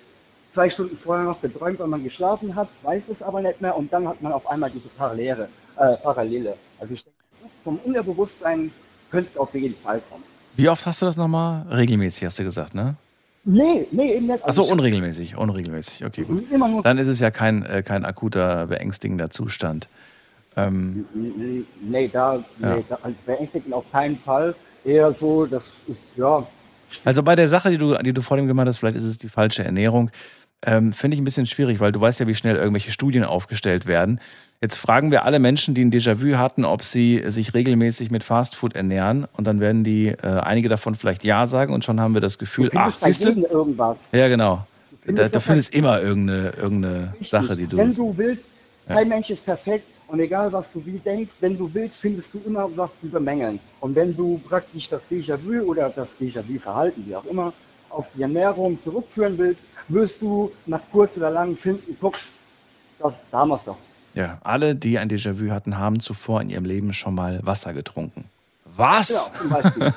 zwei 0.50 0.70
Stunden 0.70 0.96
vorher 0.96 1.24
noch 1.24 1.40
geträumt, 1.40 1.78
weil 1.80 1.88
man 1.88 2.04
geschlafen 2.04 2.54
hat, 2.54 2.68
weiß 2.82 3.08
es 3.08 3.22
aber 3.22 3.40
nicht 3.42 3.60
mehr 3.60 3.76
und 3.76 3.92
dann 3.92 4.08
hat 4.08 4.22
man 4.22 4.32
auf 4.32 4.46
einmal 4.46 4.70
diese 4.70 4.88
Parallele. 4.90 5.50
Äh, 5.76 5.96
Parallele. 5.98 6.58
Also 6.78 6.94
ich 6.94 7.04
denke, 7.04 7.18
vom 7.64 7.78
Unterbewusstsein 7.78 8.72
könnte 9.10 9.30
es 9.30 9.38
auf 9.38 9.54
jeden 9.54 9.76
Fall 9.76 10.00
kommen. 10.02 10.24
Wie 10.56 10.68
oft 10.68 10.86
hast 10.86 11.02
du 11.02 11.06
das 11.06 11.16
nochmal? 11.16 11.66
Regelmäßig, 11.70 12.24
hast 12.24 12.38
du 12.38 12.44
gesagt, 12.44 12.74
ne? 12.74 12.96
Nee, 13.44 13.86
nee, 13.90 14.14
eben 14.14 14.26
nicht. 14.26 14.42
Achso, 14.44 14.62
unregelmäßig, 14.62 15.36
unregelmäßig. 15.36 16.04
Okay, 16.04 16.22
gut. 16.24 16.44
Dann 16.84 16.96
ist 16.98 17.08
es 17.08 17.20
ja 17.20 17.30
kein, 17.30 17.64
äh, 17.66 17.82
kein 17.82 18.04
akuter, 18.04 18.66
beängstigender 18.66 19.28
Zustand. 19.30 19.88
Ähm, 20.56 21.04
Nee, 21.82 22.08
da, 22.08 22.36
Ja. 22.60 22.76
nee, 22.76 22.84
da 22.88 22.98
also 23.02 23.16
beängstigend 23.26 23.74
auf 23.74 23.84
keinen 23.92 24.18
Fall. 24.18 24.54
Eher 24.84 25.12
so, 25.12 25.46
das 25.46 25.72
ist, 25.88 25.98
ja, 26.16 26.46
Also 27.04 27.22
bei 27.22 27.34
der 27.34 27.48
Sache, 27.48 27.70
die 27.70 27.78
du, 27.78 27.94
die 27.98 28.12
du 28.12 28.22
vor 28.22 28.36
dem 28.36 28.46
gemacht 28.46 28.68
hast, 28.68 28.78
vielleicht 28.78 28.96
ist 28.96 29.04
es 29.04 29.18
die 29.18 29.28
falsche 29.28 29.64
Ernährung, 29.64 30.10
ähm, 30.64 30.92
finde 30.92 31.16
ich 31.16 31.20
ein 31.20 31.24
bisschen 31.24 31.46
schwierig, 31.46 31.80
weil 31.80 31.90
du 31.92 32.00
weißt 32.00 32.20
ja, 32.20 32.26
wie 32.26 32.34
schnell 32.34 32.56
irgendwelche 32.56 32.92
Studien 32.92 33.24
aufgestellt 33.24 33.86
werden. 33.86 34.20
Jetzt 34.64 34.78
fragen 34.78 35.10
wir 35.10 35.26
alle 35.26 35.40
Menschen, 35.40 35.74
die 35.74 35.84
ein 35.84 35.92
Déjà-vu 35.92 36.38
hatten, 36.38 36.64
ob 36.64 36.82
sie 36.84 37.22
sich 37.26 37.52
regelmäßig 37.52 38.10
mit 38.10 38.24
Fastfood 38.24 38.74
ernähren. 38.74 39.26
Und 39.36 39.46
dann 39.46 39.60
werden 39.60 39.84
die, 39.84 40.06
äh, 40.06 40.40
einige 40.40 40.70
davon 40.70 40.94
vielleicht 40.94 41.22
Ja 41.22 41.44
sagen 41.44 41.74
und 41.74 41.84
schon 41.84 42.00
haben 42.00 42.14
wir 42.14 42.22
das 42.22 42.38
Gefühl, 42.38 42.70
du 42.70 42.78
ach, 42.78 42.96
siehst 42.96 43.26
du? 43.26 43.32
irgendwas. 43.42 44.08
Ja, 44.12 44.26
genau. 44.26 44.66
findest 45.02 45.18
Da, 45.18 45.22
ja 45.24 45.28
du 45.28 45.40
findest 45.40 45.74
immer 45.74 46.00
irgendeine, 46.00 46.54
irgendeine 46.56 47.12
Richtig. 47.12 47.28
Sache, 47.28 47.56
die 47.56 47.66
du. 47.66 47.76
Wenn 47.76 47.94
du 47.94 48.16
willst, 48.16 48.48
Ja. 48.88 48.94
kein 48.94 49.08
Mensch 49.10 49.28
ist 49.28 49.44
perfekt 49.44 49.84
und 50.08 50.18
egal 50.20 50.50
was 50.50 50.72
du 50.72 50.82
wie 50.86 50.98
denkst, 50.98 51.34
wenn 51.40 51.58
du 51.58 51.68
willst, 51.74 51.98
findest 51.98 52.32
du 52.32 52.40
immer 52.46 52.66
was 52.74 52.90
zu 53.02 53.08
bemängeln. 53.08 53.60
Und 53.80 53.94
wenn 53.94 54.16
du 54.16 54.40
praktisch 54.48 54.88
das 54.88 55.02
Déjà-vu 55.10 55.60
oder 55.60 55.90
das 55.90 56.18
Déjà-vu-Verhalten, 56.18 57.04
wie 57.06 57.14
auch 57.14 57.26
immer, 57.26 57.52
auf 57.90 58.06
die 58.16 58.22
Ernährung 58.22 58.80
zurückführen 58.80 59.36
willst, 59.36 59.66
wirst 59.88 60.22
du 60.22 60.50
nach 60.64 60.80
kurz 60.90 61.18
oder 61.18 61.30
lang 61.30 61.54
finden, 61.54 61.94
guck, 62.00 62.14
das, 62.98 63.22
da 63.30 63.44
es 63.54 63.64
doch. 63.64 63.76
Ja, 64.14 64.38
alle, 64.44 64.74
die 64.76 64.98
ein 64.98 65.08
Déjà-vu 65.10 65.50
hatten, 65.50 65.78
haben 65.78 66.00
zuvor 66.00 66.40
in 66.40 66.50
ihrem 66.50 66.64
Leben 66.64 66.92
schon 66.92 67.14
mal 67.14 67.40
Wasser 67.42 67.72
getrunken. 67.72 68.24
Was? 68.76 69.32
Zum 69.38 69.48
Beispiel. 69.50 69.92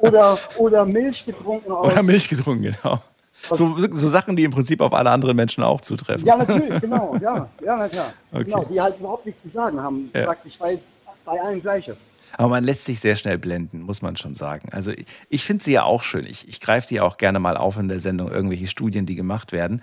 oder, 0.00 0.38
oder 0.58 0.84
Milch 0.84 1.24
getrunken. 1.24 1.72
Oder 1.72 2.02
Milch 2.02 2.28
getrunken, 2.28 2.62
genau. 2.62 3.02
So, 3.50 3.76
so 3.92 4.08
Sachen, 4.08 4.36
die 4.36 4.44
im 4.44 4.50
Prinzip 4.50 4.80
auf 4.80 4.92
alle 4.94 5.10
anderen 5.10 5.36
Menschen 5.36 5.62
auch 5.62 5.80
zutreffen. 5.80 6.26
Ja, 6.26 6.36
natürlich, 6.36 6.80
genau, 6.80 7.14
ja, 7.20 7.48
ja, 7.64 7.76
na 7.76 7.88
klar. 7.88 8.12
Okay. 8.32 8.44
Genau, 8.44 8.64
die 8.64 8.80
halt 8.80 8.98
überhaupt 8.98 9.26
nichts 9.26 9.42
zu 9.42 9.50
sagen 9.50 9.80
haben, 9.80 10.10
Ja. 10.14 10.24
praktisch, 10.24 10.58
weil 10.58 10.80
bei 11.24 11.40
allen 11.40 11.60
gleich 11.60 11.88
ist. 11.88 12.04
Aber 12.36 12.48
man 12.48 12.64
lässt 12.64 12.84
sich 12.84 13.00
sehr 13.00 13.16
schnell 13.16 13.38
blenden, 13.38 13.82
muss 13.82 14.02
man 14.02 14.16
schon 14.16 14.34
sagen. 14.34 14.68
Also 14.72 14.90
ich, 14.90 15.06
ich 15.28 15.44
finde 15.44 15.62
sie 15.62 15.72
ja 15.72 15.84
auch 15.84 16.02
schön. 16.02 16.26
Ich, 16.26 16.48
ich 16.48 16.60
greife 16.60 16.88
die 16.88 16.96
ja 16.96 17.02
auch 17.02 17.16
gerne 17.16 17.38
mal 17.38 17.56
auf 17.56 17.76
in 17.78 17.88
der 17.88 18.00
Sendung, 18.00 18.30
irgendwelche 18.30 18.66
Studien, 18.66 19.06
die 19.06 19.14
gemacht 19.14 19.52
werden. 19.52 19.82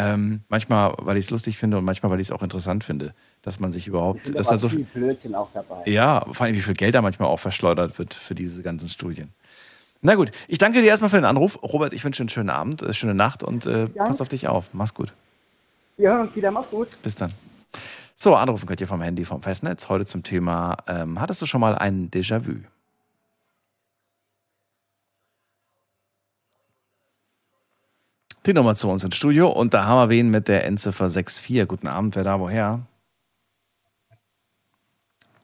Ähm, 0.00 0.42
manchmal, 0.48 0.94
weil 0.98 1.16
ich 1.16 1.24
es 1.24 1.30
lustig 1.30 1.58
finde 1.58 1.76
und 1.76 1.84
manchmal, 1.84 2.12
weil 2.12 2.20
ich 2.20 2.28
es 2.28 2.32
auch 2.32 2.42
interessant 2.42 2.84
finde, 2.84 3.14
dass 3.42 3.58
man 3.58 3.72
sich 3.72 3.82
Ich 3.82 3.88
überhaupt, 3.88 4.32
dass 4.38 4.46
da 4.46 4.56
so 4.56 4.68
viel 4.68 4.84
Blödsinn 4.84 5.34
auch 5.34 5.48
dabei. 5.52 5.82
Ja, 5.90 6.24
vor 6.30 6.46
allem, 6.46 6.54
wie 6.54 6.60
viel 6.60 6.74
Geld 6.74 6.94
da 6.94 7.02
manchmal 7.02 7.28
auch 7.28 7.40
verschleudert 7.40 7.98
wird 7.98 8.14
für 8.14 8.34
diese 8.36 8.62
ganzen 8.62 8.88
Studien. 8.88 9.30
Na 10.00 10.14
gut, 10.14 10.30
ich 10.46 10.58
danke 10.58 10.80
dir 10.80 10.86
erstmal 10.86 11.10
für 11.10 11.16
den 11.16 11.24
Anruf. 11.24 11.60
Robert, 11.62 11.92
ich 11.92 12.04
wünsche 12.04 12.22
einen 12.22 12.28
schönen 12.28 12.50
Abend, 12.50 12.82
äh, 12.82 12.92
schöne 12.94 13.14
Nacht 13.14 13.42
und 13.42 13.66
äh, 13.66 13.88
Ja. 13.94 14.04
pass 14.04 14.20
auf 14.20 14.28
dich 14.28 14.46
auf. 14.46 14.66
Mach's 14.72 14.94
gut. 14.94 15.12
Wir 15.96 16.10
hören 16.10 16.28
uns 16.28 16.36
wieder, 16.36 16.52
mach's 16.52 16.70
gut. 16.70 16.96
Bis 17.02 17.16
dann. 17.16 17.32
So, 18.14 18.36
anrufen 18.36 18.66
könnt 18.66 18.80
ihr 18.80 18.86
vom 18.86 19.02
Handy, 19.02 19.24
vom 19.24 19.42
Festnetz. 19.42 19.88
Heute 19.88 20.06
zum 20.06 20.22
Thema, 20.22 20.76
ähm, 20.86 21.20
hattest 21.20 21.42
du 21.42 21.46
schon 21.46 21.60
mal 21.60 21.76
ein 21.76 22.10
Déjà-vu? 22.10 22.62
Die 28.48 28.54
Nummer 28.54 28.74
zu 28.74 28.88
uns 28.88 29.04
ins 29.04 29.14
Studio 29.14 29.50
und 29.50 29.74
da 29.74 29.84
haben 29.84 29.98
wir 29.98 30.08
wen 30.08 30.30
mit 30.30 30.48
der 30.48 30.64
Endziffer 30.64 31.10
64. 31.10 31.68
Guten 31.68 31.86
Abend, 31.86 32.16
wer 32.16 32.24
da 32.24 32.40
woher? 32.40 32.80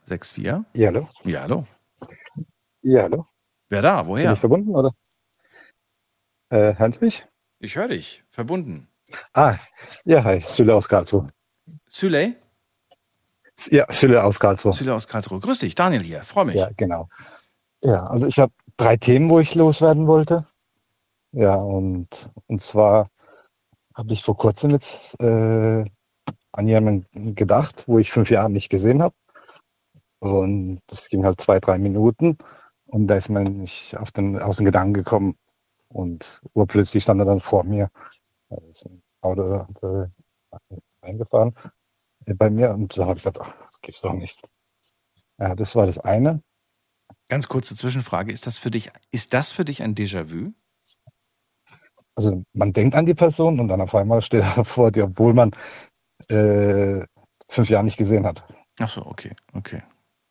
64? 0.07 0.43
Ja, 0.73 0.87
hallo? 0.87 1.07
Ja, 1.23 1.43
hallo. 1.43 1.67
Ja, 2.81 3.03
hallo? 3.03 3.27
Wer 3.69 3.83
da? 3.83 4.01
Bin 4.01 4.11
Woher? 4.11 4.33
ich 4.33 4.39
verbunden, 4.39 4.75
oder? 4.75 4.91
Äh, 6.49 6.79
hören 6.79 6.95
Sie 6.95 7.05
mich? 7.05 7.27
Ich 7.59 7.77
höre 7.77 7.89
dich. 7.89 8.25
Verbunden. 8.31 8.89
Ah, 9.35 9.57
ja, 10.07 10.25
hi, 10.25 10.41
Süle 10.41 10.75
aus 10.75 10.89
Karlsruhe. 10.89 11.29
Süley? 11.91 12.37
Ja, 13.69 13.85
Süle 13.93 14.25
aus 14.25 14.39
Karlsruhe. 14.39 14.73
Süley 14.73 14.93
aus 14.93 15.07
Karlsruhe. 15.07 15.41
Grüß 15.41 15.59
dich, 15.59 15.75
Daniel 15.75 16.03
hier. 16.03 16.23
Freue 16.23 16.47
mich. 16.47 16.55
Ja, 16.55 16.71
genau. 16.75 17.11
Ja, 17.83 18.07
also 18.07 18.27
ich 18.27 18.39
habe 18.39 18.55
drei 18.79 18.97
Themen, 18.97 19.29
wo 19.29 19.41
ich 19.41 19.55
loswerden 19.55 20.07
wollte. 20.07 20.47
Ja, 21.37 21.57
und, 21.57 22.31
und 22.47 22.63
zwar 22.63 23.09
habe 23.97 24.13
ich 24.13 24.23
vor 24.23 24.37
kurzem 24.37 24.71
jetzt 24.71 25.21
äh, 25.21 25.85
an 26.53 26.69
jemanden 26.69 27.35
gedacht, 27.35 27.89
wo 27.89 27.99
ich 27.99 28.13
fünf 28.13 28.31
Jahre 28.31 28.51
nicht 28.51 28.69
gesehen 28.69 29.03
habe. 29.03 29.17
Und 30.21 30.81
das 30.87 31.09
ging 31.09 31.25
halt 31.25 31.41
zwei, 31.41 31.59
drei 31.59 31.79
Minuten. 31.79 32.39
Und 32.87 33.09
da 33.09 33.17
ist 33.17 33.31
mir 33.31 33.43
nicht 33.43 33.97
auf 33.97 34.13
den, 34.13 34.41
aus 34.41 34.59
den 34.59 34.65
Gedanken 34.65 34.95
gekommen. 34.95 35.37
Und 35.89 36.41
urplötzlich 36.53 37.03
stand 37.03 37.21
er 37.21 37.27
dann 37.27 37.41
vor 37.41 37.65
mir. 37.65 37.91
Da 38.49 38.57
ist 38.69 38.87
ein 38.87 39.03
Auto 39.21 39.67
äh, 39.83 40.07
eingefahren 41.01 41.53
äh, 42.27 42.35
bei 42.35 42.49
mir. 42.49 42.71
Und 42.71 42.97
da 42.97 43.07
habe 43.07 43.19
ich 43.19 43.25
gedacht, 43.25 43.45
ach, 43.45 43.67
das 43.67 43.81
gibt's 43.81 44.03
doch 44.03 44.13
nicht. 44.15 44.41
Ja, 45.39 45.57
das 45.57 45.75
war 45.75 45.87
das 45.87 45.99
eine. 45.99 46.45
Ganz 47.29 47.49
kurze 47.49 47.75
Zwischenfrage. 47.75 48.33
Ist 48.33 48.47
das 48.47 48.57
für 48.57 48.71
dich, 48.71 48.93
ist 49.11 49.35
das 49.35 49.51
für 49.51 49.65
dich 49.65 49.83
ein 49.83 49.97
Déjà-vu? 49.97 50.53
Also 52.17 52.43
man 52.53 52.73
denkt 52.73 52.95
an 52.95 53.07
die 53.07 53.15
Person 53.15 53.61
und 53.61 53.69
dann 53.69 53.81
auf 53.81 53.95
einmal 53.95 54.23
steht 54.23 54.43
er 54.43 54.65
vor 54.65 54.91
dir, 54.91 55.05
obwohl 55.05 55.35
man 55.35 55.51
äh, 56.29 57.05
fünf 57.49 57.69
Jahre 57.69 57.85
nicht 57.85 57.97
gesehen 57.97 58.27
hat. 58.27 58.45
Ach 58.81 58.89
so, 58.89 59.05
okay, 59.07 59.35
okay. 59.53 59.83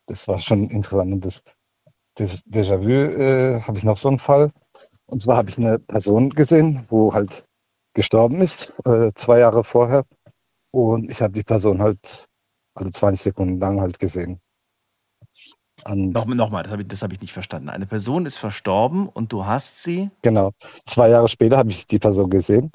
Das 0.07 0.27
war 0.27 0.39
schon 0.39 0.69
interessant. 0.69 1.13
Und 1.13 1.25
das, 1.25 1.43
das 2.15 2.41
Déjà-vu 2.45 2.89
äh, 2.89 3.61
habe 3.61 3.77
ich 3.77 3.83
noch 3.83 3.97
so 3.97 4.09
einen 4.09 4.19
Fall. 4.19 4.51
Und 5.05 5.21
zwar 5.21 5.37
habe 5.37 5.49
ich 5.49 5.57
eine 5.57 5.79
Person 5.79 6.29
gesehen, 6.29 6.85
wo 6.89 7.13
halt 7.13 7.45
gestorben 7.93 8.41
ist, 8.41 8.73
äh, 8.85 9.11
zwei 9.15 9.39
Jahre 9.39 9.63
vorher. 9.63 10.05
Und 10.71 11.09
ich 11.09 11.21
habe 11.21 11.33
die 11.33 11.43
Person 11.43 11.81
halt 11.81 12.25
alle 12.75 12.91
20 12.91 13.21
Sekunden 13.21 13.59
lang 13.59 13.79
halt 13.79 13.99
gesehen. 13.99 14.39
Und 15.87 16.13
Noch, 16.13 16.25
Nochmal, 16.25 16.63
das 16.63 16.71
habe 16.71 16.81
ich, 16.81 16.87
das 16.87 17.01
hab 17.01 17.11
ich 17.13 17.21
nicht 17.21 17.33
verstanden. 17.33 17.69
Eine 17.69 17.85
Person 17.85 18.25
ist 18.25 18.37
verstorben 18.37 19.07
und 19.07 19.31
du 19.33 19.45
hast 19.45 19.83
sie. 19.83 20.09
Genau. 20.21 20.51
Zwei 20.85 21.09
Jahre 21.09 21.27
später 21.27 21.57
habe 21.57 21.71
ich 21.71 21.87
die 21.87 21.99
Person 21.99 22.29
gesehen 22.29 22.71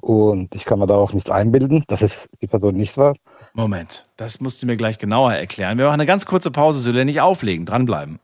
und 0.00 0.54
ich 0.54 0.64
kann 0.64 0.78
mir 0.78 0.86
da 0.86 0.94
auch 0.94 1.12
nichts 1.12 1.30
einbilden, 1.30 1.84
dass 1.88 2.02
es 2.02 2.28
die 2.40 2.46
Person 2.46 2.74
nicht 2.74 2.96
war. 2.96 3.14
Moment, 3.54 4.06
das 4.16 4.40
musst 4.40 4.62
du 4.62 4.66
mir 4.66 4.76
gleich 4.76 4.98
genauer 4.98 5.32
erklären. 5.34 5.78
Wir 5.78 5.86
machen 5.86 5.94
eine 5.94 6.06
ganz 6.06 6.26
kurze 6.26 6.50
Pause, 6.50 6.80
Süle, 6.80 7.04
nicht 7.04 7.20
auflegen, 7.20 7.64
dranbleiben. 7.66 8.18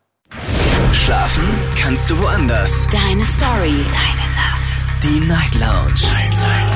Schlafen 0.93 1.45
kannst 1.77 2.11
du 2.11 2.19
woanders. 2.19 2.87
Deine 2.89 3.25
Story. 3.25 3.85
Deine 3.93 4.29
Nacht. 4.37 5.03
Die 5.03 5.21
Night 5.27 5.55
Lounge. 5.55 6.05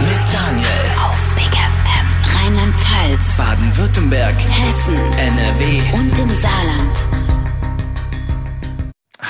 Mit 0.00 0.20
Daniel. 0.32 0.66
Auf 1.04 1.34
Big 1.34 1.52
FM. 1.52 2.06
Rheinland-Pfalz. 2.40 3.36
Baden-Württemberg. 3.36 4.34
Hessen. 4.34 4.96
NRW. 5.18 5.98
Und 5.98 6.18
im 6.18 6.30
Saarland. 6.34 7.25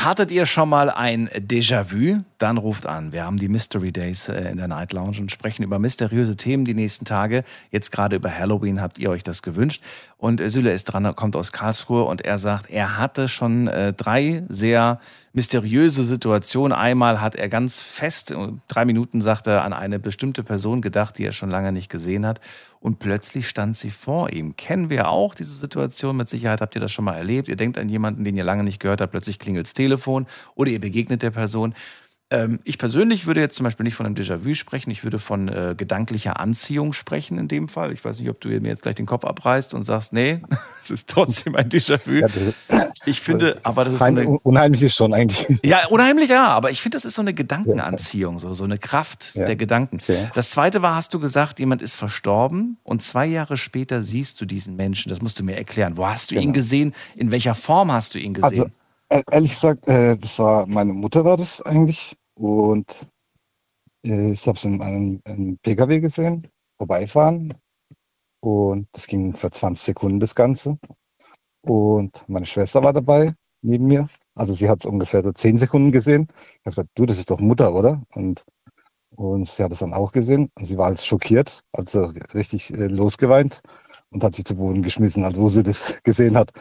Hattet 0.06 0.30
ihr 0.30 0.46
schon 0.46 0.68
mal 0.68 0.88
ein 0.88 1.28
Déjà-vu? 1.30 2.20
Dann 2.38 2.58
ruft 2.58 2.86
an. 2.86 3.10
Wir 3.10 3.24
haben 3.24 3.38
die 3.38 3.48
Mystery 3.48 3.90
Days 3.90 4.28
äh, 4.28 4.50
in 4.50 4.56
der 4.56 4.68
Night 4.68 4.92
Lounge 4.92 5.18
und 5.18 5.32
sprechen 5.32 5.64
über 5.64 5.80
mysteriöse 5.80 6.36
Themen 6.36 6.64
die 6.64 6.74
nächsten 6.74 7.04
Tage. 7.04 7.42
Jetzt 7.72 7.90
gerade 7.90 8.14
über 8.14 8.30
Halloween 8.30 8.80
habt 8.80 9.00
ihr 9.00 9.10
euch 9.10 9.24
das 9.24 9.42
gewünscht. 9.42 9.82
Und 10.16 10.40
äh, 10.40 10.48
Süle 10.48 10.70
ist 10.70 10.84
dran, 10.84 11.16
kommt 11.16 11.34
aus 11.34 11.50
Karlsruhe 11.50 12.04
und 12.04 12.20
er 12.20 12.38
sagt, 12.38 12.70
er 12.70 12.98
hatte 12.98 13.28
schon 13.28 13.66
äh, 13.66 13.94
drei 13.94 14.44
sehr 14.48 15.00
mysteriöse 15.32 16.04
Situationen. 16.04 16.78
Einmal 16.78 17.20
hat 17.20 17.34
er 17.34 17.48
ganz 17.48 17.80
fest, 17.80 18.32
drei 18.68 18.84
Minuten 18.84 19.20
sagt 19.20 19.48
er, 19.48 19.64
an 19.64 19.72
eine 19.72 19.98
bestimmte 19.98 20.44
Person 20.44 20.82
gedacht, 20.82 21.18
die 21.18 21.24
er 21.24 21.32
schon 21.32 21.50
lange 21.50 21.72
nicht 21.72 21.90
gesehen 21.90 22.24
hat. 22.24 22.40
Und 22.86 23.00
plötzlich 23.00 23.48
stand 23.48 23.76
sie 23.76 23.90
vor 23.90 24.32
ihm. 24.32 24.54
Kennen 24.54 24.90
wir 24.90 25.08
auch 25.08 25.34
diese 25.34 25.56
Situation? 25.56 26.16
Mit 26.16 26.28
Sicherheit 26.28 26.60
habt 26.60 26.76
ihr 26.76 26.80
das 26.80 26.92
schon 26.92 27.04
mal 27.04 27.16
erlebt. 27.16 27.48
Ihr 27.48 27.56
denkt 27.56 27.78
an 27.78 27.88
jemanden, 27.88 28.22
den 28.22 28.36
ihr 28.36 28.44
lange 28.44 28.62
nicht 28.62 28.78
gehört 28.78 29.00
habt, 29.00 29.10
plötzlich 29.10 29.40
klingelt 29.40 29.66
das 29.66 29.72
Telefon 29.72 30.24
oder 30.54 30.70
ihr 30.70 30.78
begegnet 30.78 31.20
der 31.20 31.32
Person. 31.32 31.74
Ähm, 32.28 32.58
ich 32.64 32.76
persönlich 32.78 33.26
würde 33.26 33.38
jetzt 33.40 33.54
zum 33.54 33.62
Beispiel 33.64 33.84
nicht 33.84 33.94
von 33.94 34.04
einem 34.04 34.16
Déjà-vu 34.16 34.54
sprechen, 34.54 34.90
ich 34.90 35.04
würde 35.04 35.20
von 35.20 35.46
äh, 35.46 35.74
gedanklicher 35.76 36.40
Anziehung 36.40 36.92
sprechen 36.92 37.38
in 37.38 37.46
dem 37.46 37.68
Fall. 37.68 37.92
Ich 37.92 38.04
weiß 38.04 38.18
nicht, 38.18 38.28
ob 38.28 38.40
du 38.40 38.48
mir 38.48 38.66
jetzt 38.68 38.82
gleich 38.82 38.96
den 38.96 39.06
Kopf 39.06 39.24
abreißt 39.24 39.74
und 39.74 39.84
sagst, 39.84 40.12
nee, 40.12 40.40
es 40.82 40.90
ist 40.90 41.08
trotzdem 41.08 41.54
ein 41.54 41.68
Déjà-vu. 41.68 42.26
Ich 43.04 43.20
finde, 43.20 43.60
aber 43.62 43.84
das 43.84 43.94
ist 43.94 44.02
eine, 44.02 44.26
unheimlich 44.28 44.82
ist 44.82 44.96
schon 44.96 45.14
eigentlich. 45.14 45.46
ja, 45.64 45.86
unheimlich 45.86 46.28
ja, 46.30 46.48
aber 46.48 46.72
ich 46.72 46.82
finde, 46.82 46.96
das 46.96 47.04
ist 47.04 47.14
so 47.14 47.22
eine 47.22 47.32
Gedankenanziehung, 47.32 48.40
so, 48.40 48.52
so 48.54 48.64
eine 48.64 48.78
Kraft 48.78 49.36
Ja. 49.36 49.46
der 49.46 49.54
Gedanken. 49.54 49.98
Okay. 50.02 50.28
Das 50.34 50.50
zweite 50.50 50.82
war, 50.82 50.96
hast 50.96 51.14
du 51.14 51.20
gesagt, 51.20 51.60
jemand 51.60 51.80
ist 51.80 51.94
verstorben 51.94 52.78
und 52.82 53.02
zwei 53.02 53.26
Jahre 53.26 53.56
später 53.56 54.02
siehst 54.02 54.40
du 54.40 54.46
diesen 54.46 54.74
Menschen. 54.74 55.10
Das 55.10 55.22
musst 55.22 55.38
du 55.38 55.44
mir 55.44 55.56
erklären. 55.56 55.96
Wo 55.96 56.06
hast 56.08 56.32
du 56.32 56.34
ihn 56.34 56.40
Genau. 56.40 56.54
gesehen? 56.54 56.94
In 57.14 57.30
welcher 57.30 57.54
Form 57.54 57.92
hast 57.92 58.14
du 58.14 58.18
ihn 58.18 58.34
gesehen? 58.34 58.44
Also 58.62 58.66
ehrlich 59.10 59.52
gesagt, 59.54 59.88
äh, 59.88 60.16
das 60.16 60.38
war 60.38 60.66
meine 60.66 60.92
Mutter 60.92 61.24
war 61.24 61.36
das 61.36 61.62
eigentlich 61.62 62.16
und 62.34 62.94
äh, 64.04 64.32
ich 64.32 64.46
habe 64.46 64.58
es 64.58 64.64
in 64.64 64.80
einem, 64.82 65.20
einem 65.24 65.58
PKW 65.58 66.00
gesehen, 66.00 66.48
vorbeifahren 66.78 67.54
und 68.40 68.88
das 68.92 69.06
ging 69.06 69.34
für 69.34 69.50
20 69.50 69.84
Sekunden 69.84 70.20
das 70.20 70.34
Ganze 70.34 70.78
und 71.62 72.24
meine 72.28 72.46
Schwester 72.46 72.82
war 72.82 72.92
dabei 72.92 73.34
neben 73.62 73.86
mir, 73.86 74.08
also 74.34 74.54
sie 74.54 74.68
hat 74.68 74.80
es 74.80 74.86
ungefähr 74.86 75.22
so 75.24 75.32
10 75.32 75.58
Sekunden 75.58 75.90
gesehen. 75.92 76.28
Ich 76.30 76.60
habe 76.60 76.70
gesagt, 76.70 76.90
du, 76.94 77.06
das 77.06 77.18
ist 77.18 77.30
doch 77.30 77.40
Mutter, 77.40 77.74
oder? 77.74 78.02
Und 78.14 78.44
und 79.16 79.48
sie 79.48 79.62
hat 79.64 79.72
es 79.72 79.78
dann 79.78 79.94
auch 79.94 80.12
gesehen 80.12 80.50
und 80.58 80.66
sie 80.66 80.76
war 80.78 80.86
als 80.86 81.06
schockiert, 81.06 81.62
also 81.72 82.04
richtig 82.34 82.70
äh, 82.74 82.86
losgeweint 82.86 83.60
und 84.10 84.22
hat 84.22 84.34
sich 84.34 84.44
zu 84.44 84.56
Boden 84.56 84.82
geschmissen, 84.82 85.24
also 85.24 85.42
wo 85.42 85.48
sie 85.48 85.62
das 85.62 86.00
gesehen 86.04 86.36
hat. 86.36 86.52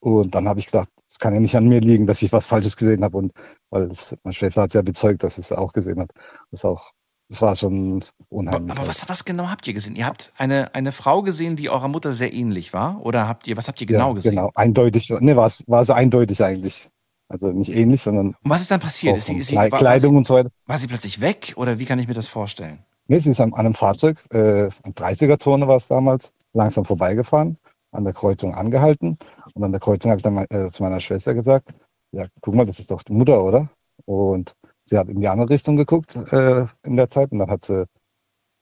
Und 0.00 0.34
dann 0.34 0.46
habe 0.48 0.60
ich 0.60 0.66
gesagt, 0.66 0.90
es 1.14 1.20
kann 1.20 1.32
ja 1.32 1.38
nicht 1.38 1.56
an 1.56 1.68
mir 1.68 1.80
liegen, 1.80 2.08
dass 2.08 2.22
ich 2.22 2.32
was 2.32 2.48
Falsches 2.48 2.76
gesehen 2.76 3.04
habe. 3.04 3.16
Und 3.16 3.32
weil 3.70 3.88
das, 3.88 4.16
meine 4.24 4.34
Schwester 4.34 4.62
hat 4.62 4.74
ja 4.74 4.82
bezeugt, 4.82 5.22
dass 5.22 5.36
sie 5.36 5.42
es 5.42 5.52
auch 5.52 5.72
gesehen 5.72 6.00
hat. 6.00 6.10
Das 6.50 6.64
auch, 6.64 6.90
das 7.28 7.40
war 7.40 7.54
schon 7.54 8.02
aber 8.02 8.28
unheimlich. 8.30 8.76
aber 8.76 8.88
was, 8.88 9.08
was 9.08 9.24
genau 9.24 9.48
habt 9.48 9.64
ihr 9.68 9.74
gesehen? 9.74 9.94
Ihr 9.94 10.06
habt 10.06 10.32
eine, 10.36 10.74
eine 10.74 10.90
Frau 10.90 11.22
gesehen, 11.22 11.54
die 11.54 11.70
eurer 11.70 11.86
Mutter 11.86 12.12
sehr 12.14 12.32
ähnlich 12.32 12.72
war? 12.72 13.00
Oder 13.00 13.28
habt 13.28 13.46
ihr, 13.46 13.56
was 13.56 13.68
habt 13.68 13.80
ihr 13.80 13.86
genau 13.86 14.08
ja, 14.08 14.14
gesehen? 14.14 14.32
Genau, 14.32 14.50
eindeutig. 14.56 15.08
Ne, 15.08 15.36
war 15.36 15.46
es 15.46 15.62
war 15.68 15.82
es 15.82 15.90
eindeutig 15.90 16.42
eigentlich. 16.42 16.88
Also 17.28 17.52
nicht 17.52 17.74
ähnlich, 17.74 18.02
sondern 18.02 18.28
Und 18.42 18.50
was 18.50 18.62
ist 18.62 18.72
dann 18.72 18.80
passiert? 18.80 19.16
Ist 19.16 19.26
sie, 19.26 19.36
ist 19.36 19.46
sie, 19.48 19.56
war, 19.56 19.70
Kleidung 19.70 20.14
war, 20.14 20.18
und 20.18 20.26
so 20.26 20.34
weiter. 20.34 20.50
sie, 20.50 20.68
war 20.68 20.78
sie 20.78 20.86
plötzlich 20.88 21.20
weg? 21.20 21.54
Oder 21.56 21.78
wie 21.78 21.84
kann 21.84 22.00
ich 22.00 22.08
mir 22.08 22.14
das 22.14 22.26
vorstellen? 22.26 22.80
Nee, 23.06 23.18
sie 23.18 23.30
ist 23.30 23.40
an, 23.40 23.52
an 23.52 23.60
einem 23.60 23.74
Fahrzeug, 23.74 24.24
äh, 24.32 24.64
am 24.82 24.92
30er-Zone 24.92 25.68
war 25.68 25.76
es 25.76 25.88
damals, 25.88 26.32
langsam 26.54 26.84
vorbeigefahren, 26.84 27.56
an 27.94 28.04
der 28.04 28.12
Kreuzung 28.12 28.54
angehalten. 28.54 29.18
Und 29.54 29.62
an 29.62 29.72
der 29.72 29.80
Kreuzung 29.80 30.10
habe 30.10 30.18
ich 30.18 30.22
dann 30.22 30.46
äh, 30.50 30.70
zu 30.70 30.82
meiner 30.82 31.00
Schwester 31.00 31.34
gesagt, 31.34 31.72
ja, 32.12 32.26
guck 32.40 32.54
mal, 32.54 32.66
das 32.66 32.78
ist 32.78 32.90
doch 32.90 33.02
die 33.02 33.12
Mutter, 33.12 33.42
oder? 33.42 33.70
Und 34.04 34.54
sie 34.84 34.98
hat 34.98 35.08
in 35.08 35.20
die 35.20 35.28
andere 35.28 35.50
Richtung 35.50 35.76
geguckt 35.76 36.16
äh, 36.32 36.66
in 36.84 36.96
der 36.96 37.10
Zeit 37.10 37.32
und 37.32 37.38
dann 37.38 37.50
hat 37.50 37.64
sie 37.64 37.86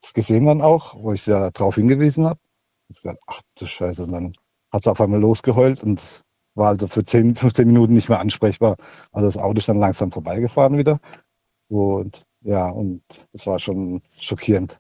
es 0.02 0.14
gesehen 0.14 0.46
dann 0.46 0.60
auch, 0.60 0.94
wo 0.96 1.12
ich 1.12 1.22
sie 1.22 1.30
ja 1.30 1.50
darauf 1.50 1.76
hingewiesen 1.76 2.26
habe. 2.26 2.40
Ich 2.88 3.00
gesagt, 3.02 3.22
ach 3.26 3.40
du 3.56 3.66
Scheiße. 3.66 4.04
Und 4.04 4.12
dann 4.12 4.32
hat 4.70 4.82
sie 4.82 4.90
auf 4.90 5.00
einmal 5.00 5.20
losgeheult 5.20 5.82
und 5.82 6.22
war 6.54 6.68
also 6.68 6.86
für 6.86 7.04
10, 7.04 7.36
15 7.36 7.66
Minuten 7.66 7.94
nicht 7.94 8.08
mehr 8.08 8.20
ansprechbar. 8.20 8.76
Also 9.12 9.26
das 9.26 9.36
Auto 9.38 9.58
ist 9.58 9.68
dann 9.68 9.78
langsam 9.78 10.10
vorbeigefahren 10.10 10.76
wieder. 10.76 10.98
Und 11.68 12.22
ja, 12.42 12.68
und 12.68 13.02
es 13.32 13.46
war 13.46 13.58
schon 13.58 14.02
schockierend. 14.18 14.78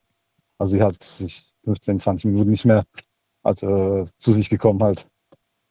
Also 0.58 0.74
sie 0.74 0.82
hat 0.82 1.02
sich 1.02 1.54
15, 1.64 2.00
20 2.00 2.24
Minuten 2.26 2.50
nicht 2.50 2.64
mehr 2.64 2.84
also, 3.42 4.04
zu 4.18 4.32
sich 4.32 4.48
gekommen 4.50 4.82
halt 4.82 5.06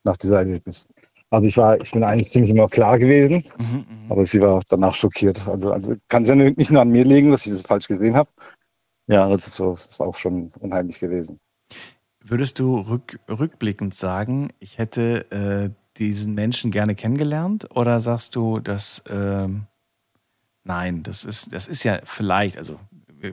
nach 0.03 0.17
dieser 0.17 0.39
Erlebnis. 0.39 0.87
Also 1.29 1.47
ich 1.47 1.55
war, 1.57 1.79
ich 1.79 1.91
bin 1.91 2.03
eigentlich 2.03 2.29
ziemlich 2.29 2.51
immer 2.51 2.67
klar 2.67 2.99
gewesen, 2.99 3.45
Mhm, 3.57 3.85
mhm. 3.87 4.11
aber 4.11 4.25
sie 4.25 4.41
war 4.41 4.61
danach 4.67 4.95
schockiert. 4.95 5.47
Also, 5.47 5.71
also 5.71 5.95
kann 6.09 6.23
es 6.23 6.29
ja 6.29 6.35
nicht 6.35 6.71
nur 6.71 6.81
an 6.81 6.89
mir 6.89 7.05
liegen, 7.05 7.31
dass 7.31 7.45
ich 7.45 7.53
das 7.53 7.61
falsch 7.61 7.87
gesehen 7.87 8.15
habe. 8.15 8.29
Ja, 9.07 9.27
das 9.29 9.47
ist, 9.47 9.55
so, 9.55 9.71
das 9.71 9.87
ist 9.87 10.01
auch 10.01 10.15
schon 10.17 10.49
unheimlich 10.59 10.99
gewesen. 10.99 11.39
Würdest 12.23 12.59
du 12.59 12.77
rück, 12.77 13.19
rückblickend 13.29 13.95
sagen, 13.95 14.49
ich 14.59 14.77
hätte 14.77 15.31
äh, 15.31 15.69
diesen 15.97 16.33
Menschen 16.35 16.69
gerne 16.71 16.95
kennengelernt? 16.95 17.69
Oder 17.75 17.99
sagst 17.99 18.35
du, 18.35 18.59
dass 18.59 19.03
ähm, 19.09 19.67
nein, 20.63 21.03
das 21.03 21.23
ist, 21.23 21.53
das 21.53 21.67
ist 21.67 21.83
ja 21.83 22.01
vielleicht, 22.03 22.57
also 22.57 22.77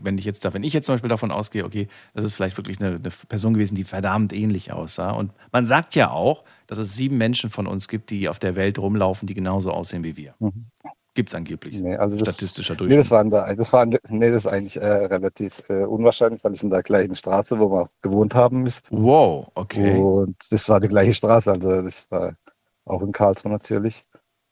wenn 0.03 0.19
ich 0.19 0.25
jetzt 0.25 0.45
da, 0.45 0.53
wenn 0.55 0.63
ich 0.63 0.73
jetzt 0.73 0.87
zum 0.87 0.95
Beispiel 0.95 1.09
davon 1.11 1.31
ausgehe, 1.31 1.65
okay, 1.65 1.89
das 2.15 2.25
ist 2.25 2.35
vielleicht 2.35 2.57
wirklich 2.57 2.81
eine, 2.81 2.97
eine 2.97 3.11
Person 3.29 3.55
gewesen, 3.55 3.75
die 3.75 3.85
verdammt 3.85 4.33
ähnlich 4.33 4.73
aussah. 4.73 5.11
Und 5.13 5.33
man 5.53 5.65
sagt 5.65 5.95
ja 5.95 6.11
auch, 6.11 6.45
dass 6.67 6.79
es 6.79 6.95
sieben 6.95 7.19
Menschen 7.19 7.51
von 7.51 7.67
uns 7.67 7.89
gibt, 7.89 8.11
die 8.11 8.29
auf 8.29 8.39
der 8.39 8.57
Welt 8.57 8.79
rumlaufen, 8.79 9.27
die 9.27 9.35
genauso 9.35 9.73
aussehen 9.73 10.05
wie 10.05 10.17
wir. 10.17 10.35
Mhm. 10.39 10.67
Gibt 11.15 11.31
es 11.31 11.35
angeblich. 11.35 11.81
Nee, 11.81 11.97
also 11.97 12.17
das, 12.17 12.29
Statistischer 12.35 12.75
Nee, 12.75 12.79
Durchschnitt. 12.79 13.01
das 13.01 13.11
waren 13.11 13.31
da, 13.31 13.53
das 13.55 13.73
waren, 13.73 13.97
nee, 14.09 14.31
das 14.31 14.45
ist 14.45 14.53
eigentlich 14.53 14.77
äh, 14.77 14.87
relativ 14.87 15.69
äh, 15.69 15.85
unwahrscheinlich, 15.85 16.45
weil 16.45 16.53
es 16.53 16.63
in 16.63 16.71
der 16.71 16.83
gleichen 16.83 17.15
Straße, 17.15 17.59
wo 17.59 17.71
wir 17.71 17.89
gewohnt 18.03 18.35
haben, 18.35 18.67
ist. 18.67 18.93
wow, 18.93 19.51
okay. 19.55 19.97
Und 19.97 20.37
das 20.51 20.69
war 20.69 20.81
die 20.81 20.89
gleiche 20.89 21.15
Straße, 21.15 21.51
also 21.53 21.83
das 21.83 22.11
war 22.11 22.37
auch 22.85 23.03
in 23.03 23.13
Karlsruhe 23.13 23.53
natürlich. 23.53 24.05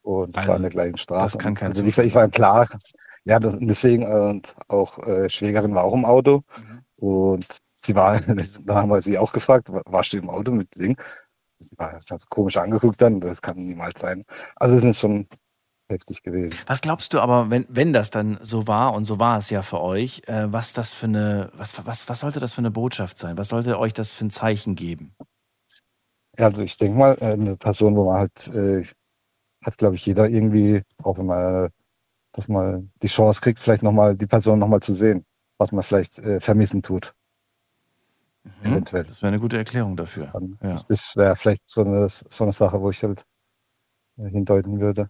Und 0.03 0.37
das 0.37 0.47
Also, 0.47 0.49
war 0.49 0.57
in 0.57 0.63
der 0.63 0.71
gleichen 0.71 0.99
Straße. 0.99 1.37
das 1.37 1.39
kann 1.39 1.55
kein 1.55 1.69
also, 1.69 1.83
wie 1.85 1.87
gesagt, 1.89 2.07
ich 2.07 2.15
war 2.15 2.29
klar, 2.29 2.69
ja, 3.27 3.41
das, 3.41 3.57
deswegen, 3.61 4.05
äh, 4.05 4.31
und 4.31 4.57
auch 4.69 4.99
äh, 5.01 5.31
Schwägerin 5.31 5.75
war 5.77 5.85
auch 5.85 5.95
im 5.95 6.07
Auto. 6.07 6.45
Mhm. 6.57 6.85
Und 6.97 7.47
sie 7.75 7.95
war, 7.97 8.21
da 8.65 8.77
haben 8.77 8.91
wir 8.91 9.03
sie 9.03 9.19
auch 9.19 9.33
gefragt, 9.33 9.73
wa- 9.73 9.83
warst 9.87 10.15
du 10.15 10.19
im 10.19 10.31
Auto 10.31 10.53
mit 10.53 10.75
Ding? 10.79 10.97
Sie 11.61 11.77
war 11.79 11.95
das 11.95 12.11
hat 12.11 12.21
so 12.23 12.27
komisch 12.31 12.57
angeguckt 12.59 13.03
dann, 13.03 13.21
das 13.21 13.43
kann 13.43 13.57
niemals 13.59 14.01
sein. 14.01 14.25
Also 14.57 14.77
es 14.77 14.85
ist 14.85 15.01
schon 15.01 15.27
heftig 15.91 16.23
gewesen. 16.23 16.59
Was 16.67 16.83
glaubst 16.83 17.15
du 17.15 17.21
aber, 17.21 17.51
wenn, 17.51 17.67
wenn 17.69 17.93
das 17.93 18.11
dann 18.11 18.39
so 18.43 18.67
war, 18.67 18.95
und 18.95 19.05
so 19.05 19.19
war 19.21 19.39
es 19.39 19.51
ja 19.51 19.63
für 19.63 19.81
euch, 19.81 20.23
äh, 20.27 20.53
was 20.53 20.73
das 20.75 20.95
für 20.95 21.07
eine, 21.07 21.51
was, 21.55 21.87
was, 21.87 22.09
was 22.09 22.21
sollte 22.21 22.41
das 22.41 22.55
für 22.55 22.59
eine 22.59 22.71
Botschaft 22.71 23.19
sein? 23.19 23.39
Was 23.39 23.49
sollte 23.51 23.79
euch 23.79 23.95
das 23.95 24.15
für 24.15 24.27
ein 24.27 24.31
Zeichen 24.31 24.75
geben? 24.77 25.15
Ja, 26.39 26.47
also 26.47 26.63
ich 26.63 26.77
denke 26.77 26.99
mal, 26.99 27.17
äh, 27.21 27.33
eine 27.33 27.57
Person, 27.57 27.97
wo 27.97 28.05
man 28.07 28.19
halt, 28.21 28.49
äh, 28.49 28.85
hat 29.65 29.79
glaube 29.79 29.97
ich 29.97 30.07
jeder 30.07 30.29
irgendwie, 30.29 30.83
auch 31.03 31.19
wenn 31.19 31.27
man, 31.27 31.71
dass 32.37 32.49
man 32.49 32.91
die 33.03 33.07
Chance 33.07 33.41
kriegt, 33.41 33.59
vielleicht 33.59 33.83
nochmal 33.83 34.15
die 34.15 34.27
Person 34.27 34.59
nochmal 34.59 34.81
zu 34.81 34.93
sehen, 34.93 35.25
was 35.59 35.73
man 35.73 35.83
vielleicht 35.83 36.19
äh, 36.19 36.39
vermissen 36.39 36.83
tut. 36.83 37.15
Hm? 38.61 38.73
Eventuell. 38.73 39.05
Das 39.05 39.23
wäre 39.23 39.29
eine 39.29 39.41
gute 39.41 39.57
Erklärung 39.57 39.97
dafür. 39.97 40.29
Dann, 40.33 40.59
Ja. 40.63 40.81
Das 40.89 41.17
wäre 41.17 41.35
vielleicht 41.35 41.69
so 41.69 41.83
eine, 41.83 42.09
so 42.09 42.45
eine 42.45 42.53
Sache, 42.53 42.81
wo 42.81 42.91
ich 42.91 43.03
halt 43.03 43.25
äh, 44.19 44.29
hindeuten 44.29 44.79
würde. 44.81 45.09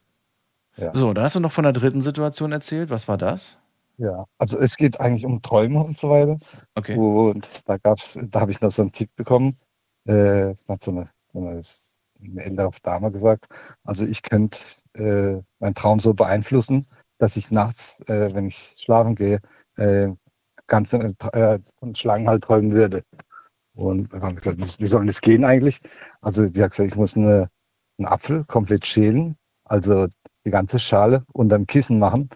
Ja. 0.77 0.95
So, 0.95 1.13
dann 1.13 1.25
hast 1.25 1.35
du 1.35 1.41
noch 1.41 1.53
von 1.53 1.65
der 1.65 1.73
dritten 1.73 2.01
Situation 2.01 2.53
erzählt. 2.53 2.91
Was 2.91 3.09
war 3.09 3.19
das? 3.19 3.59
Ja, 3.99 4.27
also 4.39 4.59
es 4.59 4.77
geht 4.77 5.01
eigentlich 5.01 5.25
um 5.25 5.43
Träume 5.43 5.83
und 5.83 5.99
so 5.99 6.11
weiter. 6.11 6.37
Okay. 6.75 6.97
Und 6.97 7.49
da 7.65 7.79
gab's, 7.79 8.19
da 8.23 8.41
habe 8.41 8.53
ich 8.53 8.61
noch 8.61 8.71
so 8.71 8.83
einen 8.83 8.93
Tipp 8.93 9.11
bekommen. 9.17 9.57
Äh, 10.05 10.55
hat 10.69 10.83
so 10.83 10.91
eine, 10.93 11.09
so 11.27 11.41
eine, 11.41 11.61
eine 12.23 12.45
ältere 12.45 12.71
Dame 12.83 13.11
gesagt. 13.11 13.47
Also 13.85 14.05
ich 14.05 14.23
könnte 14.23 14.59
äh, 14.95 15.41
meinen 15.59 15.75
Traum 15.75 15.99
so 15.99 16.15
beeinflussen, 16.15 16.87
dass 17.19 17.37
ich 17.37 17.51
nachts, 17.51 18.01
äh, 18.09 18.35
wenn 18.35 18.47
ich 18.47 18.77
schlafen 18.79 19.15
gehe, 19.15 19.41
äh, 19.77 20.09
ganz 20.67 20.93
äh, 20.93 21.59
von 21.79 21.95
Schlangen 21.95 22.29
halt 22.29 22.45
träumen 22.45 22.73
würde. 22.73 23.03
Und 23.75 24.13
dann 24.13 24.23
haben 24.23 24.37
gesagt, 24.37 24.59
wie, 24.59 24.87
soll 24.87 25.07
das 25.07 25.21
gehen 25.21 25.45
eigentlich? 25.45 25.81
Also 26.21 26.49
die 26.49 26.63
hat 26.63 26.71
gesagt, 26.71 26.91
ich 26.91 26.97
muss 26.97 27.17
eine, 27.17 27.51
einen 27.99 28.09
Apfel 28.09 28.45
komplett 28.45 28.87
schälen, 28.87 29.37
also 29.65 30.09
die 30.45 30.51
ganze 30.51 30.79
Schale 30.79 31.25
unter 31.33 31.57
dem 31.57 31.67
Kissen 31.67 31.99
machen 31.99 32.31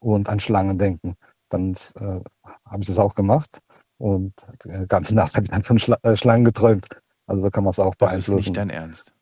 und 0.00 0.28
an 0.28 0.40
Schlangen 0.40 0.78
denken. 0.78 1.14
Dann 1.50 1.72
äh, 2.00 2.20
habe 2.66 2.80
ich 2.80 2.86
das 2.86 2.98
auch 2.98 3.14
gemacht 3.14 3.60
und 3.98 4.34
die 4.64 4.86
ganze 4.88 5.14
Nacht 5.14 5.34
habe 5.34 5.44
ich 5.44 5.50
dann 5.50 5.62
von 5.62 5.78
Schla 5.78 5.96
äh, 6.02 6.16
Schlangen 6.16 6.44
geträumt. 6.44 6.86
Also 7.26 7.42
so 7.42 7.50
kann 7.50 7.64
man 7.64 7.70
es 7.70 7.78
auch 7.78 7.94
Das 7.94 8.08
ist 8.08 8.26
beeinflussen. 8.26 8.34
nicht 8.34 8.56
dein 8.56 8.70
Ernst. 8.70 9.14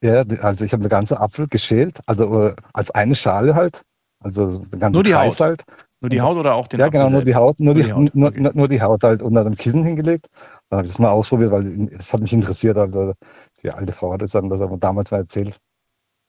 Ja, 0.00 0.22
also 0.42 0.64
ich 0.64 0.72
habe 0.72 0.82
eine 0.82 0.88
ganze 0.90 1.18
Apfel 1.18 1.48
geschält, 1.48 2.00
also 2.06 2.48
äh, 2.48 2.56
als 2.72 2.90
eine 2.92 3.14
Schale 3.16 3.54
halt, 3.54 3.82
also 4.20 4.62
ganzen 4.78 4.92
Nur 4.94 5.02
die 5.04 5.12
Kreis 5.12 5.40
Haut? 5.40 5.40
halt. 5.40 5.64
Nur 6.00 6.10
die 6.10 6.20
Haut 6.20 6.36
oder 6.36 6.54
auch 6.54 6.68
den 6.68 6.80
Ja, 6.80 6.88
genau, 6.88 7.10
nur 7.10 7.22
die? 7.24 7.34
Haut, 7.34 7.60
nur 7.60 7.74
die, 7.74 7.84
Haut, 7.92 8.14
nur, 8.14 8.28
okay. 8.28 8.40
nur, 8.40 8.52
nur 8.54 8.68
die 8.68 8.80
Haut 8.82 9.02
halt 9.02 9.22
unter 9.22 9.44
dem 9.44 9.56
Kissen 9.56 9.84
hingelegt. 9.84 10.28
Dann 10.70 10.78
habe 10.78 10.86
ich 10.86 10.92
das 10.92 10.98
mal 10.98 11.10
ausprobiert, 11.10 11.50
weil 11.50 11.88
es 11.92 12.12
hat 12.12 12.20
mich 12.20 12.32
interessiert. 12.32 12.76
Also 12.76 13.14
die 13.62 13.70
alte 13.70 13.92
Frau 13.92 14.12
hat 14.12 14.22
es 14.22 14.32
dann 14.32 14.48
das 14.48 14.60
aber 14.60 14.76
damals 14.78 15.10
mal 15.10 15.18
erzählt. 15.18 15.58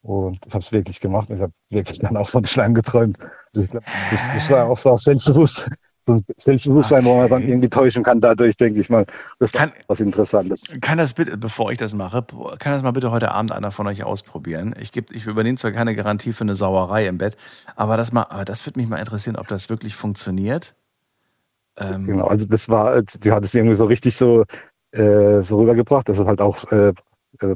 Und 0.02 0.40
ich 0.46 0.54
habe 0.54 0.64
es 0.64 0.72
wirklich 0.72 1.00
gemacht. 1.00 1.30
Ich 1.30 1.42
habe 1.42 1.54
wirklich 1.70 2.00
dann 2.00 2.18
auch 2.18 2.30
von 2.30 2.46
Schlangen 2.46 2.76
geträumt. 2.76 3.18
Ich 3.54 3.70
glaube, 3.70 3.86
das, 4.12 4.22
das 4.34 4.50
war 4.52 4.68
auch 4.70 4.78
so 4.78 4.96
selbstbewusst. 4.98 5.70
So 6.06 6.14
ein 6.14 6.24
Selbstbewusstsein, 6.38 7.06
wo 7.06 7.18
man 7.18 7.30
dann 7.30 7.44
irgendwie 7.44 7.70
täuschen 7.70 8.04
kann, 8.04 8.20
dadurch 8.20 8.58
denke 8.58 8.80
ich 8.80 8.90
mal, 8.90 9.06
das 9.40 9.52
ist 9.52 9.54
Kann- 9.54 9.72
was 9.88 10.00
Interessantes. 10.00 10.64
Kann 10.82 10.98
das 10.98 11.14
bitte, 11.14 11.38
bevor 11.38 11.72
ich 11.72 11.78
das 11.78 11.94
mache, 11.94 12.26
kann 12.58 12.72
das 12.74 12.82
mal 12.82 12.92
bitte 12.92 13.12
heute 13.12 13.32
Abend 13.32 13.52
einer 13.52 13.72
von 13.72 13.86
euch 13.88 14.04
ausprobieren? 14.04 14.74
Ich, 14.80 14.92
geb, 14.92 15.12
ich 15.12 15.26
übernehme 15.28 15.58
zwar 15.58 15.72
keine 15.72 15.96
Garantie 15.96 16.34
für 16.34 16.42
eine 16.44 16.56
Sauerei 16.56 17.08
im 17.08 17.18
Bett, 17.18 17.38
aber 17.76 17.98
das, 17.98 18.12
mal, 18.12 18.24
aber 18.30 18.46
das 18.46 18.66
würde 18.66 18.80
mich 18.80 18.90
mal 18.90 18.98
interessieren, 18.98 19.36
ob 19.36 19.48
das 19.48 19.70
wirklich 19.70 19.96
funktioniert. 19.96 20.74
Ähm, 21.78 22.06
Genau, 22.06 22.28
also 22.28 22.46
das 22.48 22.70
war, 22.70 23.02
die 23.02 23.32
hat 23.32 23.44
es 23.44 23.54
irgendwie 23.54 23.76
so 23.76 23.86
richtig 23.86 24.16
so, 24.16 24.44
äh, 24.92 25.42
so 25.42 25.60
rübergebracht, 25.60 26.10
dass 26.10 26.18
es 26.20 26.26
halt 26.26 26.42
auch, 26.42 26.64
äh, 26.72 26.94
äh, 27.42 27.48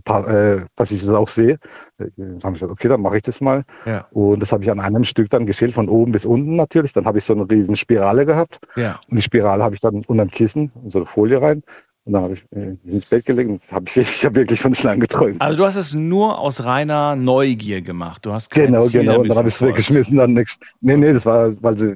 äh, 0.55 0.65
dass 0.75 0.91
ich 0.91 0.99
das 1.01 1.09
auch 1.09 1.27
sehe. 1.29 1.57
Äh, 1.97 2.05
Dann 2.17 2.39
habe 2.43 2.53
ich 2.55 2.61
gesagt, 2.61 2.71
okay, 2.71 2.87
dann 2.87 3.01
mache 3.01 3.17
ich 3.17 3.21
das 3.23 3.41
mal. 3.41 3.63
Ja, 3.85 4.07
Und 4.11 4.39
das 4.41 4.51
habe 4.51 4.63
ich 4.63 4.71
an 4.71 4.79
einem 4.79 5.03
Stück 5.03 5.29
dann 5.29 5.45
geschält, 5.45 5.73
von 5.73 5.89
oben 5.89 6.11
bis 6.11 6.25
unten 6.25 6.55
natürlich. 6.55 6.93
Dann 6.93 7.05
habe 7.05 7.17
ich 7.17 7.25
so 7.25 7.33
eine 7.33 7.49
riesen 7.49 7.75
Spirale 7.75 8.25
gehabt. 8.25 8.59
ja. 8.75 8.99
Und 9.09 9.17
die 9.17 9.21
Spirale 9.21 9.63
habe 9.63 9.75
ich 9.75 9.81
dann 9.81 10.03
unter 10.07 10.25
dem 10.25 10.31
Kissen 10.31 10.71
in 10.83 10.89
so 10.89 10.99
eine 10.99 11.05
Folie 11.05 11.41
rein. 11.41 11.63
Und 12.05 12.11
dann 12.13 12.23
habe 12.23 12.33
ich 12.33 12.43
äh, 12.51 12.75
ins 12.83 13.05
Bett 13.05 13.23
gelegt 13.25 13.49
und 13.49 13.61
habe 13.71 13.85
ich, 13.89 13.95
ich 13.97 14.25
habe 14.25 14.35
wirklich 14.35 14.59
von 14.59 14.75
Schlangen 14.75 14.99
geträumt. 14.99 15.41
Also 15.41 15.57
du 15.57 15.65
hast 15.65 15.75
es 15.77 15.93
nur 15.93 16.37
aus 16.37 16.63
reiner 16.65 17.15
Neugier 17.15 17.81
gemacht. 17.81 18.25
Du 18.25 18.33
hast 18.33 18.49
kein 18.51 18.67
Genau, 18.67 18.85
Ziel 18.87 19.01
genau. 19.01 19.21
Und 19.21 19.29
dann 19.29 19.37
habe 19.37 19.47
ich 19.47 19.55
es 19.55 19.61
weggeschmissen. 19.61 20.17
Dann 20.17 20.33
nix. 20.33 20.57
Nee, 20.81 20.97
nee, 20.97 21.13
das 21.13 21.25
war, 21.25 21.53
weil 21.63 21.77
sie, 21.77 21.95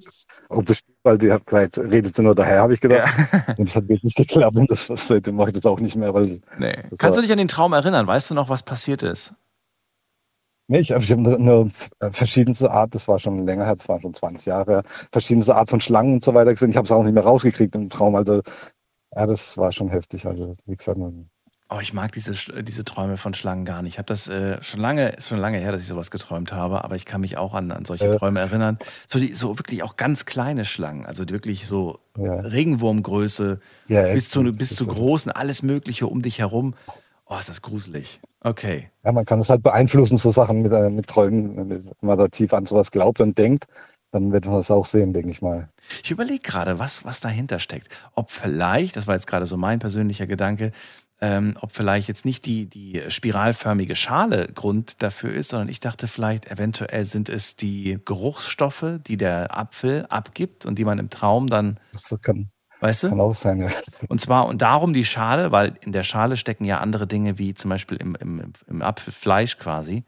ob 0.49 0.65
das, 0.65 0.79
weil 1.07 1.19
sie 1.19 1.31
hat 1.31 1.45
gesagt, 1.45 1.77
redet 1.77 2.15
sie 2.15 2.21
nur 2.21 2.35
daher, 2.35 2.61
habe 2.61 2.73
ich 2.73 2.81
gedacht. 2.81 3.07
Und 3.57 3.67
das 3.69 3.75
hat 3.75 3.83
wirklich 3.83 4.03
nicht 4.03 4.17
geklappt. 4.17 4.57
Und 4.57 4.69
das, 4.69 4.87
das 4.87 5.07
seitdem 5.07 5.35
mache 5.35 5.49
ich 5.49 5.55
das 5.55 5.65
auch 5.65 5.79
nicht 5.79 5.95
mehr, 5.95 6.13
weil 6.13 6.39
Nee. 6.59 6.75
Kannst 6.97 7.17
du 7.17 7.21
dich 7.21 7.31
an 7.31 7.37
den 7.37 7.47
Traum 7.47 7.73
erinnern? 7.73 8.05
Weißt 8.05 8.29
du 8.29 8.35
noch, 8.35 8.49
was 8.49 8.63
passiert 8.63 9.03
ist? 9.03 9.33
Nee, 10.69 10.79
ich, 10.79 10.91
ich 10.91 11.11
habe 11.11 11.21
eine, 11.37 11.37
eine 11.37 12.11
verschiedenste 12.11 12.69
Art, 12.69 12.93
das 12.93 13.07
war 13.07 13.19
schon 13.19 13.45
länger 13.45 13.65
her, 13.65 13.75
das 13.77 13.87
war 13.87 14.01
schon 14.01 14.13
20 14.13 14.45
Jahre 14.47 14.71
her, 14.71 14.83
verschiedenste 15.13 15.55
Art 15.55 15.69
von 15.69 15.79
Schlangen 15.79 16.15
und 16.15 16.25
so 16.25 16.33
weiter 16.33 16.51
gesehen. 16.51 16.69
Ich 16.71 16.75
habe 16.77 16.85
es 16.85 16.91
auch 16.91 17.03
nicht 17.03 17.13
mehr 17.13 17.23
rausgekriegt 17.23 17.73
im 17.75 17.89
Traum. 17.89 18.15
Also, 18.15 18.41
ja, 19.15 19.25
das 19.25 19.57
war 19.57 19.71
schon 19.71 19.87
heftig. 19.89 20.25
Also, 20.27 20.53
wie 20.65 20.75
gesagt, 20.75 20.97
man- 20.97 21.29
Oh, 21.69 21.79
ich 21.81 21.93
mag 21.93 22.13
diese, 22.13 22.33
diese 22.63 22.85
Träume 22.85 23.17
von 23.17 23.33
Schlangen 23.33 23.65
gar 23.65 23.81
nicht. 23.81 23.95
Ich 23.95 23.97
habe 23.97 24.05
das 24.05 24.29
äh, 24.29 24.61
schon 24.63 24.79
lange, 24.79 25.09
ist 25.09 25.27
schon 25.27 25.39
lange 25.39 25.57
her, 25.57 25.73
dass 25.73 25.81
ich 25.81 25.87
sowas 25.87 26.11
geträumt 26.11 26.53
habe, 26.53 26.83
aber 26.85 26.95
ich 26.95 27.05
kann 27.05 27.19
mich 27.19 27.37
auch 27.37 27.53
an, 27.53 27.71
an 27.71 27.83
solche 27.83 28.07
Äh. 28.07 28.15
Träume 28.17 28.39
erinnern. 28.39 28.79
So, 29.09 29.19
die, 29.19 29.33
so 29.33 29.59
wirklich 29.59 29.83
auch 29.83 29.97
ganz 29.97 30.25
kleine 30.25 30.63
Schlangen, 30.63 31.05
also 31.05 31.27
wirklich 31.27 31.67
so 31.67 31.99
Ja. 32.17 32.35
Regenwurmgröße, 32.35 33.59
ja, 33.87 34.13
bis 34.13 34.29
zu, 34.29 34.43
das 34.43 34.57
bis 34.57 34.75
zu 34.75 34.87
großen, 34.87 35.29
alles 35.31 35.61
Mögliche 35.61 36.07
um 36.07 36.21
dich 36.21 36.39
herum. 36.39 36.73
Oh, 37.25 37.35
ist 37.37 37.49
das 37.49 37.61
gruselig. 37.61 38.21
Okay. 38.39 38.89
Ja, 39.03 39.11
man 39.11 39.25
kann 39.25 39.41
es 39.41 39.49
halt 39.49 39.61
beeinflussen, 39.61 40.17
so 40.17 40.31
Sachen 40.31 40.61
mit, 40.61 40.71
äh, 40.71 40.89
mit 40.89 41.07
Träumen. 41.07 41.69
Wenn 41.69 41.83
man 41.99 42.17
da 42.17 42.29
tief 42.29 42.53
an 42.53 42.65
sowas 42.65 42.91
glaubt 42.91 43.19
und 43.19 43.37
denkt, 43.37 43.65
dann 44.11 44.31
wird 44.31 44.45
man 44.45 44.55
das 44.55 44.71
auch 44.71 44.85
sehen, 44.85 45.11
denke 45.11 45.31
ich 45.31 45.41
mal. 45.41 45.67
Ich 46.01 46.11
überlege 46.11 46.39
gerade, 46.39 46.79
was, 46.79 47.03
was 47.03 47.19
dahinter 47.19 47.59
steckt. 47.59 47.89
Ob 48.15 48.31
vielleicht, 48.31 48.95
das 48.95 49.05
war 49.05 49.15
jetzt 49.15 49.27
gerade 49.27 49.45
so 49.45 49.57
mein 49.57 49.79
persönlicher 49.79 50.27
Gedanke, 50.27 50.71
ähm, 51.19 51.57
ob 51.61 51.71
vielleicht 51.71 52.07
jetzt 52.07 52.25
nicht 52.25 52.45
die, 52.45 52.67
die 52.69 53.01
spiralförmige 53.09 53.95
Schale 53.95 54.47
Grund 54.53 55.01
dafür 55.01 55.33
ist, 55.33 55.49
sondern 55.49 55.69
ich 55.69 55.79
dachte 55.79 56.07
vielleicht, 56.07 56.49
eventuell 56.51 57.05
sind 57.05 57.29
es 57.29 57.55
die 57.55 57.99
Geruchsstoffe, 58.05 58.85
die 59.07 59.17
der 59.17 59.57
Apfel 59.57 60.05
abgibt 60.07 60.65
und 60.65 60.77
die 60.77 60.85
man 60.85 60.99
im 60.99 61.09
Traum 61.09 61.47
dann, 61.47 61.79
Das 61.91 62.03
kann, 62.21 62.51
weißt 62.79 63.09
kann 63.09 63.17
du? 63.17 63.23
auch 63.23 63.33
sein, 63.33 63.59
ja. 63.61 63.69
Und 64.09 64.21
zwar, 64.21 64.47
und 64.47 64.61
darum 64.61 64.93
die 64.93 65.05
Schale, 65.05 65.51
weil 65.51 65.77
in 65.81 65.91
der 65.91 66.03
Schale 66.03 66.37
stecken 66.37 66.65
ja 66.65 66.79
andere 66.79 67.07
Dinge, 67.07 67.39
wie 67.39 67.53
zum 67.55 67.69
Beispiel 67.69 67.97
im, 67.97 68.15
im, 68.15 68.53
im 68.67 68.81
Apfelfleisch 68.81 69.57
quasi. 69.57 70.05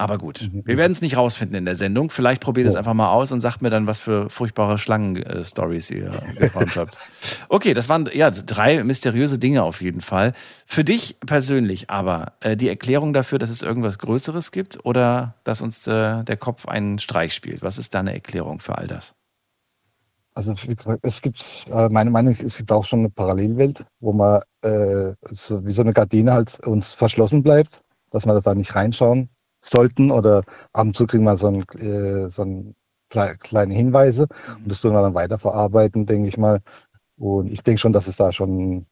Aber 0.00 0.16
gut, 0.16 0.48
wir 0.50 0.78
werden 0.78 0.92
es 0.92 1.02
nicht 1.02 1.18
rausfinden 1.18 1.54
in 1.58 1.66
der 1.66 1.74
Sendung. 1.74 2.08
Vielleicht 2.08 2.40
probiert 2.40 2.66
es 2.66 2.72
Ja. 2.72 2.78
einfach 2.78 2.94
mal 2.94 3.10
aus 3.12 3.32
und 3.32 3.40
sagt 3.40 3.60
mir 3.60 3.68
dann, 3.68 3.86
was 3.86 4.00
für 4.00 4.30
furchtbare 4.30 4.78
Schlangen-Stories 4.78 5.90
ihr 5.90 6.08
geträumt 6.38 6.74
habt. 6.76 6.96
Okay, 7.50 7.74
das 7.74 7.88
waren 7.90 8.08
ja 8.14 8.30
drei 8.30 8.82
mysteriöse 8.82 9.38
Dinge 9.38 9.62
auf 9.62 9.82
jeden 9.82 10.00
Fall. 10.00 10.32
Für 10.66 10.84
dich 10.84 11.18
persönlich 11.26 11.90
aber 11.90 12.32
äh, 12.40 12.56
die 12.56 12.68
Erklärung 12.68 13.12
dafür, 13.12 13.38
dass 13.38 13.50
es 13.50 13.60
irgendwas 13.60 13.98
Größeres 13.98 14.52
gibt 14.52 14.82
oder 14.86 15.34
dass 15.44 15.60
uns 15.60 15.86
äh, 15.86 16.24
der 16.24 16.36
Kopf 16.38 16.66
einen 16.66 16.98
Streich 16.98 17.34
spielt. 17.34 17.60
Was 17.60 17.76
ist 17.76 17.92
deine 17.94 18.14
Erklärung 18.14 18.60
für 18.60 18.78
all 18.78 18.86
das? 18.86 19.14
Also 20.34 20.54
wie 20.66 20.76
gesagt, 20.76 21.00
es 21.02 21.20
gibt, 21.20 21.66
äh, 21.70 21.88
meine 21.90 22.10
Meinung, 22.10 22.32
es 22.32 22.56
gibt 22.56 22.72
auch 22.72 22.86
schon 22.86 23.00
eine 23.00 23.10
Parallelwelt, 23.10 23.84
wo 23.98 24.12
man 24.14 24.40
äh, 24.62 25.12
so, 25.30 25.66
wie 25.66 25.72
so 25.72 25.82
eine 25.82 25.92
Gardine 25.92 26.32
halt 26.32 26.58
uns 26.66 26.94
verschlossen 26.94 27.42
bleibt, 27.42 27.82
dass 28.10 28.24
wir 28.24 28.40
da 28.40 28.54
nicht 28.54 28.74
reinschauen 28.74 29.28
sollten 29.60 30.10
oder 30.10 30.42
ab 30.72 30.86
und 30.86 30.96
zu 30.96 31.06
kriegen 31.06 31.24
wir 31.24 31.36
so, 31.36 31.48
ein, 31.48 31.62
äh, 31.78 32.28
so 32.28 32.42
ein 32.42 32.74
klei- 33.10 33.36
kleine 33.36 33.74
Hinweise 33.74 34.26
und 34.56 34.68
das 34.70 34.80
tun 34.80 34.92
wir 34.92 35.02
dann 35.02 35.14
weiterverarbeiten, 35.14 36.06
denke 36.06 36.28
ich 36.28 36.38
mal. 36.38 36.60
Und 37.16 37.50
ich 37.50 37.62
denke 37.62 37.78
schon, 37.78 37.92
dass 37.92 38.06
es 38.06 38.16
da 38.16 38.32
schon 38.32 38.86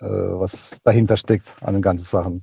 äh, 0.00 0.06
was 0.06 0.78
dahinter 0.84 1.16
steckt 1.16 1.52
an 1.62 1.74
den 1.74 1.82
ganzen 1.82 2.04
Sachen. 2.04 2.42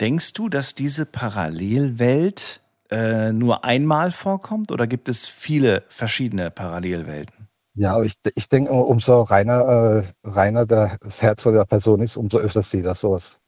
Denkst 0.00 0.32
du, 0.34 0.48
dass 0.48 0.74
diese 0.74 1.06
Parallelwelt 1.06 2.62
äh, 2.90 3.32
nur 3.32 3.64
einmal 3.64 4.12
vorkommt 4.12 4.70
oder 4.70 4.86
gibt 4.86 5.08
es 5.08 5.26
viele 5.26 5.84
verschiedene 5.88 6.50
Parallelwelten? 6.50 7.48
Ja, 7.74 8.00
ich, 8.02 8.14
ich 8.34 8.48
denke, 8.48 8.72
umso 8.72 9.22
reiner, 9.22 10.02
äh, 10.24 10.28
reiner 10.28 10.64
das 10.64 11.20
Herz 11.20 11.42
von 11.42 11.52
der 11.52 11.66
Person 11.66 12.00
ist, 12.00 12.16
umso 12.16 12.38
öfter 12.38 12.62
sieht 12.62 12.86
er 12.86 12.94
sowas. 12.94 13.40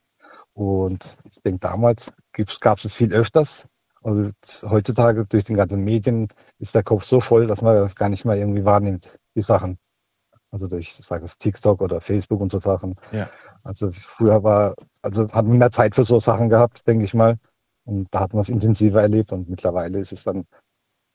Und 0.52 1.16
ich 1.30 1.40
denke, 1.42 1.60
damals 1.60 2.12
gab 2.60 2.78
es 2.78 2.84
es 2.86 2.94
viel 2.94 3.12
öfters. 3.12 3.66
Und 4.00 4.34
heutzutage 4.62 5.26
durch 5.26 5.44
den 5.44 5.56
ganzen 5.56 5.82
Medien 5.82 6.28
ist 6.58 6.74
der 6.74 6.82
Kopf 6.84 7.02
so 7.04 7.20
voll, 7.20 7.46
dass 7.46 7.62
man 7.62 7.74
das 7.74 7.94
gar 7.96 8.08
nicht 8.08 8.24
mehr 8.24 8.36
irgendwie 8.36 8.64
wahrnimmt, 8.64 9.08
die 9.34 9.42
Sachen. 9.42 9.78
Also 10.50 10.66
durch, 10.66 10.94
sage 10.94 11.24
es, 11.24 11.36
TikTok 11.36 11.80
oder 11.82 12.00
Facebook 12.00 12.40
und 12.40 12.50
so 12.52 12.58
Sachen. 12.58 12.94
Ja. 13.12 13.28
Also 13.64 13.90
früher 13.90 14.42
war, 14.42 14.74
also 15.02 15.24
hat 15.24 15.44
man 15.44 15.58
mehr 15.58 15.70
Zeit 15.70 15.94
für 15.94 16.04
so 16.04 16.20
Sachen 16.20 16.48
gehabt, 16.48 16.86
denke 16.86 17.04
ich 17.04 17.12
mal. 17.12 17.36
Und 17.84 18.06
da 18.14 18.20
hat 18.20 18.32
man 18.32 18.40
es 18.42 18.48
intensiver 18.48 19.02
erlebt 19.02 19.32
und 19.32 19.48
mittlerweile 19.50 19.98
ist 19.98 20.12
es 20.12 20.24
dann, 20.24 20.46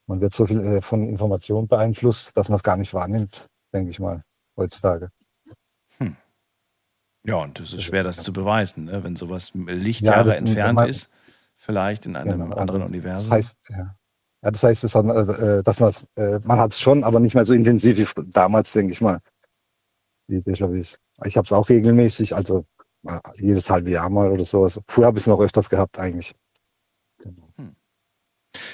man 0.07 0.19
wird 0.21 0.33
so 0.33 0.45
viel 0.45 0.59
äh, 0.63 0.81
von 0.81 1.07
Informationen 1.07 1.67
beeinflusst, 1.67 2.35
dass 2.37 2.49
man 2.49 2.57
es 2.57 2.63
gar 2.63 2.77
nicht 2.77 2.93
wahrnimmt, 2.93 3.47
denke 3.73 3.89
ich 3.91 3.99
mal, 3.99 4.21
heutzutage. 4.57 5.09
Ja, 7.25 7.35
und 7.35 7.57
es 7.61 7.71
ist 7.73 7.83
schwer, 7.83 8.03
das 8.03 8.17
zu 8.17 8.33
beweisen, 8.33 8.83
ne? 8.85 9.01
wenn 9.03 9.15
sowas 9.15 9.51
Ja, 9.53 9.61
Lichtjahre 9.73 10.25
das- 10.29 10.41
entfernt 10.41 10.75
man- 10.75 10.89
ist, 10.89 11.09
vielleicht 11.63 12.05
in 12.05 12.15
einem 12.15 12.39
Genau, 12.41 12.55
anderen 12.55 12.81
also 12.83 12.93
Universum. 12.93 13.29
Das 13.29 13.37
heißt, 13.37 13.57
ja. 13.69 13.95
Ja, 14.43 14.51
das 14.51 14.61
heißt, 14.63 14.83
es 14.83 14.93
hat, 14.93 15.05
äh, 15.05 15.63
dass 15.63 15.79
man 15.79 15.93
äh, 16.17 16.39
man 16.43 16.59
hat 16.59 16.71
es 16.71 16.79
schon, 16.81 17.03
aber 17.05 17.19
nicht 17.21 17.33
mehr 17.33 17.45
so 17.45 17.53
intensiv 17.53 17.97
wie 18.17 18.23
damals, 18.31 18.71
denke 18.73 18.91
ich 18.91 18.99
mal. 18.99 19.19
Wie 20.27 20.37
Déjà-vus. 20.37 20.97
Ich 21.25 21.37
habe 21.37 21.45
es 21.45 21.53
auch 21.53 21.69
regelmäßig, 21.69 22.35
also 22.35 22.65
äh, 23.07 23.19
jedes 23.35 23.69
halbe 23.69 23.89
Jahr 23.91 24.09
mal 24.09 24.29
oder 24.29 24.43
sowas. 24.43 24.81
Früher 24.87 25.05
habe 25.05 25.17
ich 25.17 25.23
es 25.23 25.27
noch 25.27 25.39
öfters 25.39 25.69
gehabt 25.69 25.97
eigentlich. 25.97 26.35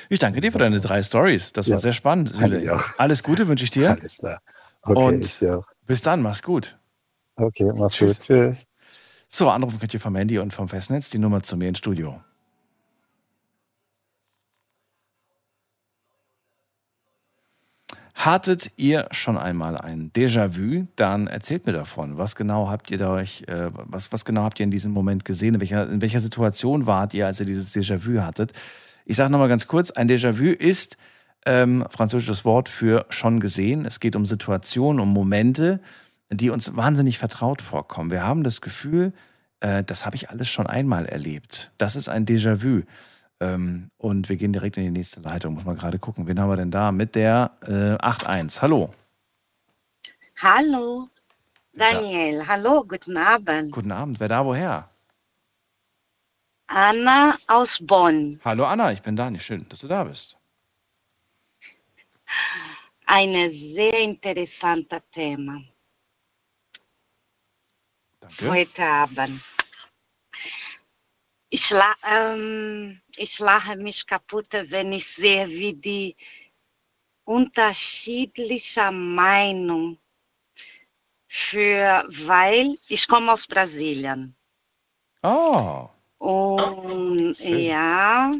ich 0.09 0.19
danke 0.19 0.41
dir 0.41 0.51
für 0.51 0.57
deine 0.57 0.79
drei 0.81 1.03
Stories. 1.03 1.53
Das 1.53 1.67
war 1.67 1.73
Ja. 1.75 1.79
sehr 1.79 1.93
spannend. 1.93 2.33
Alles 2.97 3.21
Gute 3.23 3.47
wünsche 3.47 3.63
ich 3.63 3.71
dir. 3.71 3.91
Alles 3.91 4.17
klar. 4.17 4.39
Okay, 4.81 4.99
Und-. 5.15 5.45
Bis 5.85 6.01
dann, 6.01 6.21
mach's 6.23 6.41
gut. 6.41 6.79
okay 7.35 7.71
mach's 7.75 7.93
Tschüss. 7.95 8.17
gut. 8.17 8.25
Tschüss. 8.27 8.65
So, 9.27 9.49
anrufen 9.49 9.79
könnt 9.79 9.93
ihr 9.93 9.99
vom 9.99 10.15
Handy 10.15 10.39
und 10.39 10.53
vom 10.53 10.67
Festnetz 10.67 11.11
die 11.11 11.19
Nummer 11.19 11.43
zu 11.43 11.57
mir 11.57 11.69
ins 11.69 11.77
Studio. 11.77 12.19
Hattet 18.19 18.73
ihr 18.75 19.07
schon 19.11 19.37
einmal 19.37 19.77
ein 19.77 20.11
Déjà-vu? 20.11 20.87
Dann 20.97 21.27
erzählt 21.27 21.65
mir 21.65 21.71
davon. 21.71 22.17
Was 22.17 22.35
genau 22.35 22.67
habt 22.67 22.91
ihr 22.91 22.97
da 22.97 23.13
euch, 23.13 23.45
äh, 23.47 23.69
was, 23.73 24.11
was 24.11 24.25
genau 24.25 24.43
habt 24.43 24.59
ihr 24.59 24.65
in 24.65 24.71
diesem 24.71 24.91
Moment 24.91 25.23
gesehen? 25.23 25.55
In 25.55 25.61
welcher, 25.61 25.89
in 25.89 26.01
welcher 26.01 26.19
Situation 26.19 26.85
wart 26.85 27.13
ihr, 27.13 27.27
als 27.27 27.39
ihr 27.39 27.45
dieses 27.45 27.73
Déjà-vu 27.73 28.19
hattet? 28.19 28.51
Ich 29.05 29.15
sage 29.15 29.31
nochmal 29.31 29.47
ganz 29.47 29.67
kurz: 29.67 29.91
Ein 29.91 30.09
Déjà-vu 30.09 30.47
ist 30.51 30.97
ähm, 31.45 31.85
französisches 31.89 32.43
Wort 32.43 32.67
für 32.67 33.05
schon 33.07 33.39
gesehen. 33.39 33.85
Es 33.85 34.01
geht 34.01 34.17
um 34.17 34.25
Situationen, 34.25 34.99
um 34.99 35.13
Momente, 35.13 35.79
die 36.29 36.49
uns 36.49 36.75
wahnsinnig 36.75 37.19
vertraut 37.19 37.61
vorkommen. 37.61 38.11
Wir 38.11 38.23
haben 38.23 38.43
das 38.43 38.59
Gefühl, 38.59 39.13
äh, 39.61 39.81
das 39.85 40.05
habe 40.05 40.17
ich 40.17 40.29
alles 40.29 40.49
schon 40.49 40.67
einmal 40.67 41.05
erlebt. 41.05 41.71
Das 41.77 41.95
ist 41.95 42.09
ein 42.09 42.25
Déjà-vu. 42.25 42.81
Ähm, 43.41 43.91
und 43.97 44.27
wir 44.29 44.35
gehen 44.35 44.53
direkt 44.53 44.77
in 44.77 44.83
die 44.83 44.91
nächste 44.91 45.21
Leitung. 45.21 45.53
Muss 45.53 45.65
mal 45.65 45.75
gerade 45.75 45.99
gucken, 45.99 46.27
wen 46.27 46.39
haben 46.39 46.49
wir 46.49 46.57
denn 46.57 46.71
da? 46.71 46.91
Mit 46.91 47.15
der 47.15 47.51
äh, 47.61 47.95
8.1. 48.03 48.61
Hallo. 48.61 48.93
Hallo, 50.41 51.09
Daniel. 51.73 52.47
Hallo, 52.47 52.83
guten 52.85 53.17
Abend. 53.17 53.71
Guten 53.71 53.91
Abend. 53.91 54.19
Wer 54.19 54.27
da 54.27 54.45
woher? 54.45 54.89
Anna 56.67 57.35
aus 57.47 57.79
Bonn. 57.81 58.39
Hallo 58.45 58.65
Anna, 58.65 58.91
ich 58.91 59.01
bin 59.01 59.15
Dani. 59.15 59.39
Schön, 59.39 59.67
dass 59.69 59.79
du 59.79 59.87
da 59.87 60.03
bist. 60.03 60.37
Ein 63.07 63.49
sehr 63.49 63.99
interessantes 63.99 65.01
Thema 65.11 65.63
Danke. 68.19 68.49
heute 68.51 68.83
Abend. 68.85 69.41
Ich, 71.49 71.69
la 71.71 71.95
ähm, 72.03 73.01
ich 73.15 73.39
lache 73.39 73.75
mich 73.75 74.05
kaputt, 74.05 74.47
wenn 74.51 74.93
ich 74.93 75.05
sehe, 75.07 75.47
wie 75.49 75.73
die 75.73 76.15
unterschiedliche 77.25 78.91
Meinung 78.91 79.97
für, 81.27 82.05
weil 82.09 82.77
ich 82.87 83.07
komme 83.07 83.31
aus 83.33 83.47
Brasilien. 83.47 84.35
Oh, 85.23 85.89
Und 86.17 87.37
Schön. 87.37 87.39
ja, 87.39 88.31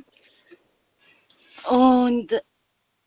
und 1.70 2.42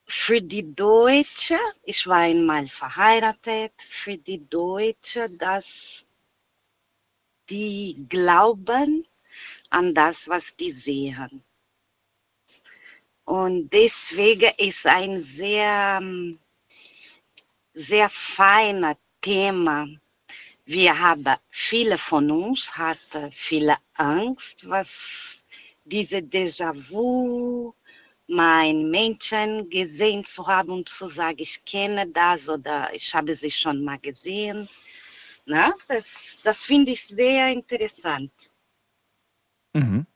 für 0.07 0.41
die 0.41 0.75
Deutsche, 0.75 1.59
ich 1.83 2.07
war 2.07 2.19
einmal 2.19 2.67
verheiratet, 2.67 3.73
für 3.81 4.17
die 4.19 4.49
Deutsche, 4.49 5.29
dass 5.31 6.05
die 7.49 8.05
glauben 8.09 9.07
an 9.73 9.95
das, 9.95 10.29
was 10.29 10.55
die 10.57 10.71
sehen. 10.71 11.43
Und 13.25 13.71
deswegen 13.73 14.53
ist 14.59 14.87
ein 14.87 15.21
sehr, 15.21 15.99
ähm, 16.01 16.39
sehr 17.75 18.11
feiner 18.11 18.97
Thema. 19.21 19.89
Wir 20.65 20.99
haben, 20.99 21.37
viele 21.51 21.97
von 21.97 22.31
uns 22.31 22.77
hatten 22.77 23.33
viele 23.33 23.77
Angst, 23.95 24.69
was 24.69 25.43
diese 25.85 26.19
Déjà-vu, 26.19 27.75
mein 28.27 28.91
Menschen 28.91 29.69
gesehen 29.69 30.25
zu 30.25 30.47
haben 30.47 30.71
und 30.71 30.89
zu 30.89 31.09
sagen, 31.09 31.39
ich 31.39 31.65
kenne 31.65 32.07
das 32.09 32.49
oder 32.49 32.93
ich 32.95 33.15
habe 33.15 33.35
sie 33.35 33.51
schon 33.51 33.85
mal 33.85 33.99
gesehen. 33.99 34.69
Na, 35.45 35.75
das, 35.89 36.39
das 36.43 36.65
finde 36.65 36.93
ich 36.93 37.05
sehr 37.05 37.49
interessant. 37.49 38.31
Mhm. 39.73 40.07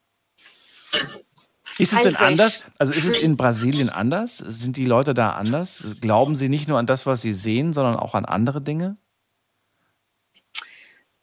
Ist 1.78 1.92
es 1.92 2.02
denn 2.02 2.16
anders? 2.16 2.64
Also 2.78 2.92
ist 2.92 3.04
es 3.04 3.16
in 3.16 3.36
Brasilien 3.36 3.90
anders? 3.90 4.38
Sind 4.38 4.76
die 4.76 4.86
Leute 4.86 5.12
da 5.12 5.32
anders? 5.32 5.96
Glauben 6.00 6.34
sie 6.34 6.48
nicht 6.48 6.68
nur 6.68 6.78
an 6.78 6.86
das, 6.86 7.04
was 7.04 7.22
sie 7.22 7.32
sehen, 7.32 7.72
sondern 7.72 7.96
auch 7.96 8.14
an 8.14 8.24
andere 8.24 8.62
Dinge? 8.62 8.96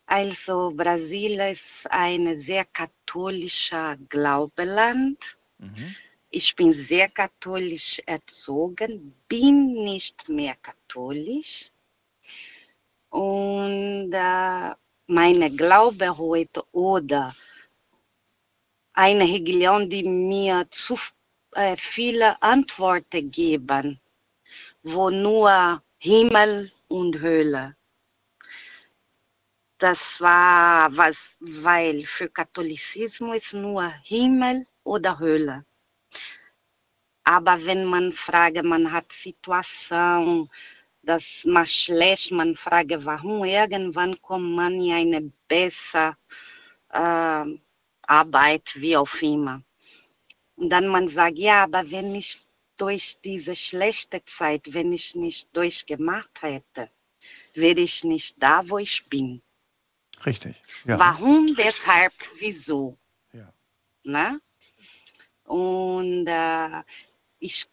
Also 0.05 0.71
Brasilien 0.75 1.51
ist 1.51 1.89
ein 1.89 2.39
sehr 2.39 2.65
katholischer 2.65 3.97
Glaubeland. 4.09 5.17
Mhm. 5.57 5.95
Ich 6.29 6.55
bin 6.55 6.71
sehr 6.73 7.09
katholisch 7.09 7.99
erzogen, 8.05 9.15
bin 9.27 9.73
nicht 9.83 10.29
mehr 10.29 10.55
katholisch. 10.61 11.71
Und 13.09 14.11
äh, 14.13 14.71
meine 15.07 15.51
Glaube 15.51 16.17
heute 16.17 16.63
oder 16.71 17.35
eine 18.93 19.23
Religion, 19.23 19.89
die 19.89 20.03
mir 20.03 20.67
zu 20.69 20.97
äh, 21.53 21.75
viele 21.77 22.41
Antworten 22.41 23.31
geben, 23.31 23.99
wo 24.83 25.09
nur 25.09 25.81
Himmel 25.97 26.71
und 26.87 27.21
Hölle. 27.21 27.75
Das 29.77 30.21
war 30.21 30.95
was, 30.95 31.31
weil 31.39 32.05
für 32.05 32.29
Katholizismus 32.29 33.53
nur 33.53 33.87
Himmel 34.03 34.65
oder 34.83 35.19
Hölle. 35.19 35.65
Aber 37.25 37.65
wenn 37.65 37.85
man 37.85 38.11
fragt, 38.11 38.63
man 38.63 38.91
hat 38.91 39.11
Situation, 39.11 40.49
das 41.01 41.43
man 41.45 41.65
schlecht, 41.65 42.31
man 42.31 42.55
fragt, 42.55 43.05
warum, 43.05 43.43
irgendwann 43.45 44.21
kommt 44.21 44.55
man 44.55 44.79
in 44.81 44.93
eine 44.93 45.31
bessere 45.47 46.15
äh, 46.89 47.45
Arbeit, 48.07 48.71
wie 48.75 48.97
auch 48.97 49.13
immer. 49.21 49.61
Und 50.55 50.69
dann 50.69 50.87
man 50.87 51.07
sagt, 51.07 51.37
ja, 51.37 51.63
aber 51.63 51.89
wenn 51.91 52.13
ich 52.15 52.39
durch 52.77 53.17
diese 53.23 53.55
schlechte 53.55 54.23
Zeit, 54.25 54.73
wenn 54.73 54.91
ich 54.91 55.15
nicht 55.15 55.55
durchgemacht 55.55 56.41
hätte, 56.41 56.89
wäre 57.53 57.79
ich 57.81 58.03
nicht 58.03 58.41
da, 58.41 58.67
wo 58.67 58.77
ich 58.77 59.05
bin. 59.09 59.41
Richtig. 60.25 60.55
Ja. 60.85 60.97
Warum, 60.99 61.55
deshalb, 61.55 62.13
wieso? 62.37 62.97
Ja. 63.33 63.51
Ne? 64.03 64.39
Und 65.45 66.27
äh, 66.27 66.81
ich, 67.39 67.67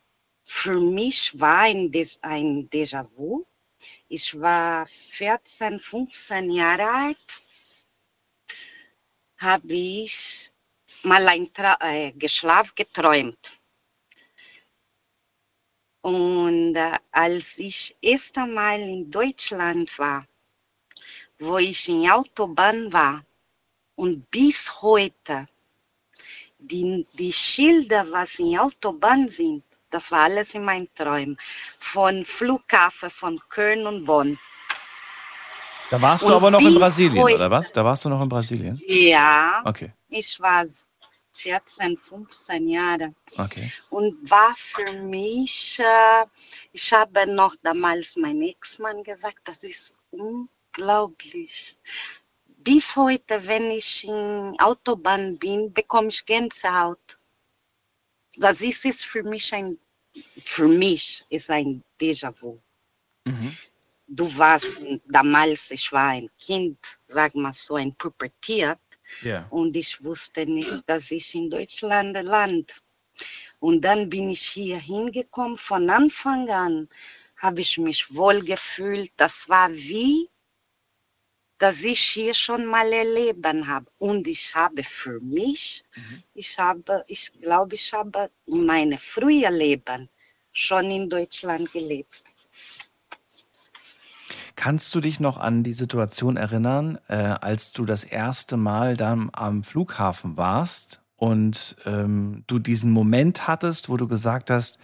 für 0.44 0.78
mich 0.80 1.38
war 1.38 1.60
ein, 1.60 1.90
Dé- 1.90 2.18
ein 2.22 2.68
Déjà-vu. 2.68 3.46
Ich 4.08 4.38
war 4.38 4.86
14, 4.86 5.78
15 5.80 6.50
Jahre 6.50 6.90
alt, 6.90 7.42
habe 9.40 9.72
ich 9.72 10.50
mal 11.02 11.26
ein 11.26 11.52
Tra 11.52 11.76
äh, 11.80 12.12
Geschlaf 12.12 12.74
geträumt. 12.74 13.60
Und 16.02 16.76
äh, 16.76 16.98
als 17.10 17.58
ich 17.58 17.96
erst 18.00 18.36
einmal 18.38 18.80
in 18.80 19.10
Deutschland 19.10 19.98
war, 19.98 20.26
wo 21.38 21.58
ich 21.58 21.88
in 21.88 22.10
Autobahn 22.10 22.92
war 22.92 23.24
und 23.96 24.30
bis 24.30 24.82
heute 24.82 25.46
die, 26.58 27.06
die 27.14 27.32
Schilder, 27.32 28.10
was 28.10 28.38
in 28.38 28.58
Autobahn 28.58 29.28
sind, 29.28 29.64
das 29.90 30.10
war 30.10 30.24
alles 30.24 30.54
in 30.54 30.64
meinen 30.64 30.88
Träumen. 30.94 31.38
Von 31.78 32.24
Flughafen 32.24 33.10
von 33.10 33.40
Köln 33.48 33.86
und 33.86 34.04
Bonn. 34.04 34.38
Da 35.90 36.00
warst 36.00 36.22
du 36.22 36.32
aber 36.34 36.50
noch 36.50 36.60
in 36.60 36.74
Brasilien, 36.74 37.22
heute- 37.22 37.34
oder 37.36 37.50
was? 37.50 37.72
Da 37.72 37.84
warst 37.84 38.04
du 38.04 38.08
noch 38.08 38.22
in 38.22 38.28
Brasilien? 38.28 38.80
Ja, 38.86 39.62
Okay, 39.64 39.92
ich 40.08 40.38
war 40.40 40.64
14, 41.32 41.96
15 41.96 42.68
Jahre. 42.68 43.14
okay. 43.38 43.72
Und 43.90 44.30
war 44.30 44.54
für 44.56 44.92
mich, 44.92 45.78
äh, 45.80 46.26
ich 46.72 46.92
habe 46.92 47.26
noch 47.26 47.56
damals 47.62 48.16
meinem 48.16 48.42
Ex-Mann 48.42 49.02
gesagt, 49.02 49.40
das 49.44 49.64
ist 49.64 49.94
unglaublich. 50.10 51.76
Bis 52.58 52.94
heute, 52.94 53.46
wenn 53.46 53.70
ich 53.70 54.04
in 54.04 54.54
Autobahn 54.60 55.38
bin, 55.38 55.72
bekomme 55.72 56.08
ich 56.08 56.24
Gänsehaut. 56.26 57.18
Das 58.36 58.60
ist 58.60 58.84
es 58.84 59.02
für 59.02 59.22
mich 59.22 59.52
ein, 59.54 59.78
für 60.44 60.68
mich 60.68 61.24
ist 61.30 61.50
ein 61.50 61.82
Déjà-vu. 61.98 62.58
Mhm. 63.24 63.56
Du 64.12 64.26
warst 64.36 64.80
damals, 65.06 65.70
ich 65.70 65.92
war 65.92 66.08
ein 66.10 66.28
Kind, 66.38 66.78
sag 67.06 67.32
mal 67.36 67.54
so, 67.54 67.76
ein 67.76 67.94
Pubertiert 67.94 68.80
Ja. 69.22 69.46
und 69.50 69.76
ich 69.76 70.02
wusste 70.02 70.44
nicht, 70.46 70.82
dass 70.88 71.10
ich 71.12 71.34
in 71.34 71.48
Deutschland 71.48 72.14
land. 72.24 72.74
Und 73.60 73.82
dann 73.82 74.08
bin 74.10 74.30
ich 74.30 74.42
hier 74.42 74.78
hingekommen. 74.80 75.56
Von 75.56 75.88
Anfang 75.90 76.48
an 76.50 76.88
habe 77.36 77.60
ich 77.60 77.78
mich 77.78 78.12
wohl 78.14 78.42
gefühlt. 78.42 79.12
Das 79.16 79.48
war 79.48 79.70
wie, 79.72 80.28
dass 81.58 81.82
ich 81.82 82.00
hier 82.00 82.34
schon 82.34 82.64
mal 82.66 82.92
erleben 82.92 83.66
habe. 83.68 83.86
Und 83.98 84.26
ich 84.26 84.54
habe 84.54 84.82
für 84.82 85.20
mich, 85.20 85.84
ich 86.34 86.58
habe, 86.58 87.04
ich 87.06 87.32
glaube, 87.40 87.76
ich 87.76 87.92
habe 87.92 88.30
in 88.46 88.66
meinem 88.66 88.98
frühen 88.98 89.54
Leben 89.54 90.08
schon 90.52 90.90
in 90.90 91.08
Deutschland 91.08 91.70
gelebt. 91.72 92.29
Kannst 94.60 94.94
du 94.94 95.00
dich 95.00 95.20
noch 95.20 95.38
an 95.38 95.62
die 95.62 95.72
Situation 95.72 96.36
erinnern, 96.36 96.98
äh, 97.08 97.14
als 97.14 97.72
du 97.72 97.86
das 97.86 98.04
erste 98.04 98.58
Mal 98.58 98.94
dann 98.94 99.30
am 99.32 99.62
Flughafen 99.62 100.36
warst 100.36 101.00
und 101.16 101.76
ähm, 101.86 102.44
du 102.46 102.58
diesen 102.58 102.90
Moment 102.90 103.48
hattest, 103.48 103.88
wo 103.88 103.96
du 103.96 104.06
gesagt 104.06 104.50
hast, 104.50 104.78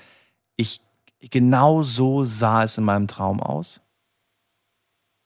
ich, 0.57 0.81
Genau 1.21 1.83
so 1.83 2.25
sah 2.25 2.63
es 2.63 2.79
in 2.79 2.85
meinem 2.85 3.07
Traum 3.07 3.43
aus. 3.43 3.83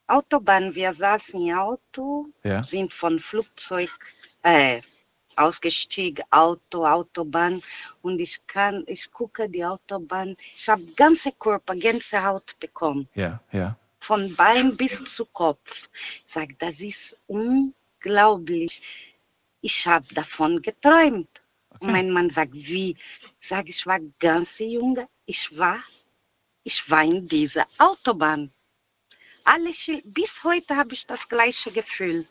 Autobahn, 0.09 0.75
wir 0.75 0.95
saßen 0.95 1.47
im 1.47 1.57
Auto, 1.57 2.27
Ja. 2.43 2.65
sind 2.65 2.93
von 2.93 3.21
Flugzeug 3.21 3.91
äh, 4.43 4.81
ausgestiegen, 5.37 6.25
Auto, 6.31 6.85
Autobahn 6.87 7.63
und 8.03 8.19
ich 8.21 8.45
kann, 8.49 8.83
ich 8.89 9.13
gucke 9.13 9.49
die 9.49 9.65
Autobahn, 9.65 10.37
ich 10.57 10.69
habe 10.69 10.83
ganze 10.97 11.31
Körper, 11.31 11.77
ganze 11.77 12.25
Haut 12.25 12.59
bekommen, 12.59 13.09
Ja, 13.15 13.41
ja. 13.53 13.77
Von 14.01 14.35
Bein 14.35 14.77
bis 14.77 15.05
zu 15.05 15.25
Kopf. 15.27 15.89
Ich 16.27 16.33
sage, 16.33 16.55
das 16.59 16.81
ist 16.81 17.17
unglaublich. 17.27 18.83
Ich 19.61 19.87
habe 19.87 20.07
davon 20.15 20.61
geträumt. 20.61 21.29
Und 21.79 21.93
mein 21.93 22.11
Mann 22.11 22.31
sagt, 22.31 22.55
wie? 22.55 22.97
Ich 23.41 23.49
sage, 23.49 23.71
ich 23.71 23.87
war 23.87 24.01
ganz 24.19 24.59
junge, 24.59 25.09
ich 25.25 25.57
war, 25.57 25.83
ich 26.65 26.91
war 26.91 27.05
in 27.05 27.27
dieser 27.29 27.67
Autobahn. 27.79 28.51
Alle 29.45 29.73
Schil 29.73 30.03
bis 30.05 30.43
heute 30.45 30.77
habe 30.77 30.93
ich 30.93 31.07
das 31.07 31.29
gleiche 31.29 31.71
Gefühl, 31.71 32.27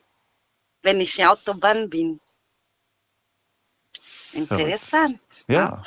wenn 0.84 1.02
ich 1.02 1.18
in 1.18 1.24
der 1.24 1.32
Autobahn 1.32 1.90
bin. 1.90 2.20
Interessant. 4.34 5.20
Ja. 5.48 5.84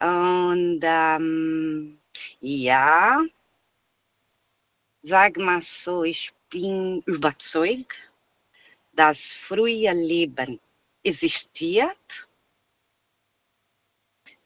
Und 0.00 0.80
ähm, 0.82 1.99
ja, 2.40 3.20
sag 5.02 5.36
mal 5.36 5.62
so, 5.62 6.04
ich 6.04 6.32
bin 6.50 7.02
überzeugt, 7.06 8.10
dass 8.92 9.32
frühe 9.32 9.92
Leben 9.92 10.60
existiert, 11.02 12.28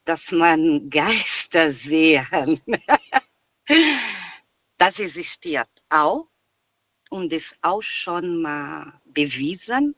dass 0.05 0.31
man 0.33 0.89
Geister 0.99 1.73
sehen. 1.73 2.61
das 4.79 4.99
existiert 4.99 5.71
auch 5.89 6.29
und 7.11 7.33
ist 7.33 7.57
auch 7.63 7.83
schon 7.83 8.43
mal 8.43 9.01
bewiesen. 9.07 9.95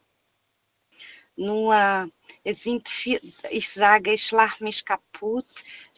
Nur 1.39 2.11
es 2.45 2.63
sind 2.63 2.89
viel, 2.89 3.21
ich 3.51 3.69
sage, 3.69 4.13
ich 4.13 4.25
schlage 4.25 4.65
mich 4.65 4.85
kaputt, 4.85 5.47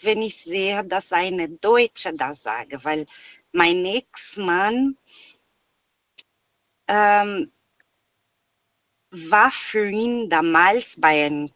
wenn 0.02 0.22
ich 0.22 0.36
sehe, 0.42 0.84
dass 0.84 1.12
eine 1.12 1.48
Deutsche 1.48 2.12
das 2.14 2.42
sage, 2.42 2.82
weil 2.84 3.06
mein 3.52 3.84
Ex-Mann 3.84 4.96
ähm, 6.86 7.50
war 9.10 9.50
für 9.50 9.88
ihn 9.88 10.28
damals 10.28 10.94
bei 10.98 11.26
ein 11.26 11.52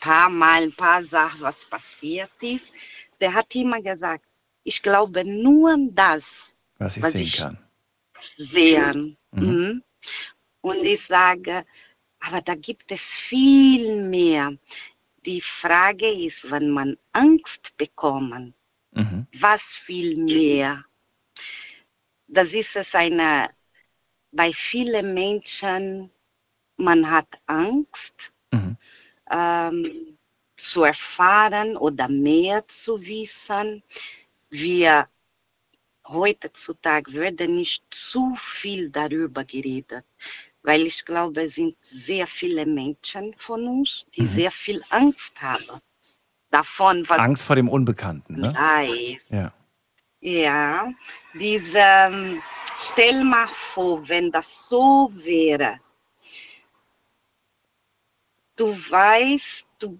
paar 0.00 0.28
Mal, 0.28 0.64
ein 0.64 0.72
paar 0.74 1.02
Sachen, 1.04 1.40
was 1.40 1.64
passiert 1.64 2.30
ist. 2.40 2.72
Der 3.20 3.32
hat 3.34 3.54
immer 3.54 3.80
gesagt, 3.80 4.24
ich 4.64 4.82
glaube 4.82 5.24
nur 5.24 5.70
an 5.72 5.94
das, 5.94 6.52
Was 6.78 6.96
ich 6.96 7.02
Was 7.02 7.12
sehen 7.12 7.22
ich- 7.22 7.36
kann. 7.38 7.58
sehen. 8.38 9.16
Mhm. 9.32 9.42
Mhm. 9.46 9.84
Und 10.60 10.84
ich 10.84 11.04
sage, 11.04 11.64
aber 12.20 12.40
da 12.40 12.54
gibt 12.54 12.90
es 12.92 13.00
viel 13.00 13.96
mehr. 14.02 14.56
Die 15.26 15.40
Frage 15.40 16.08
ist, 16.10 16.50
wenn 16.50 16.70
man 16.70 16.96
Angst 17.12 17.76
bekommt, 17.76 18.54
Mhm. 18.92 19.26
was 19.40 19.62
viel 19.76 20.16
mehr? 20.16 20.84
Das 22.26 22.52
ist 22.52 22.76
es 22.76 22.94
eine, 22.94 23.50
bei 24.32 24.52
vielen 24.52 25.14
Menschen, 25.14 26.10
man 26.76 27.10
hat 27.10 27.40
Angst 27.46 28.32
Mhm. 28.52 28.76
ähm, 29.30 30.18
zu 30.56 30.82
erfahren 30.84 31.76
oder 31.76 32.08
mehr 32.08 32.66
zu 32.68 33.04
wissen. 33.04 33.82
Wir 34.50 35.08
heutzutage 36.06 37.12
werden 37.14 37.54
nicht 37.56 37.82
zu 37.90 38.34
viel 38.36 38.90
darüber 38.90 39.44
geredet, 39.44 40.04
weil 40.62 40.86
ich 40.86 41.04
glaube, 41.04 41.42
es 41.44 41.54
sind 41.54 41.76
sehr 41.82 42.26
viele 42.26 42.64
Menschen 42.66 43.34
von 43.36 43.66
uns, 43.66 44.06
die 44.14 44.22
Mhm. 44.22 44.28
sehr 44.28 44.50
viel 44.50 44.82
Angst 44.90 45.40
haben 45.40 45.80
davon, 46.50 47.04
Angst 47.08 47.46
vor 47.46 47.56
dem 47.56 47.68
Unbekannten, 47.68 48.40
ne? 48.40 48.50
ist. 48.50 49.20
Ja. 49.30 49.52
Ja, 50.20 50.92
diese, 51.34 51.78
ähm, 51.78 52.42
stell 52.78 53.24
mal 53.24 53.48
vor, 53.48 54.08
wenn 54.08 54.30
das 54.30 54.68
so 54.68 55.10
wäre. 55.14 55.80
Du 58.56 58.68
weißt, 58.90 59.66
du 59.80 59.98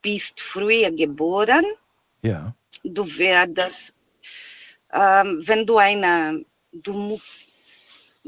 bist 0.00 0.40
früher 0.40 0.90
geboren, 0.90 1.64
Ja. 2.22 2.54
du 2.84 3.04
werdest, 3.18 3.92
ähm, 4.92 5.46
wenn 5.46 5.66
du 5.66 5.76
eine, 5.76 6.44
du 6.72 7.20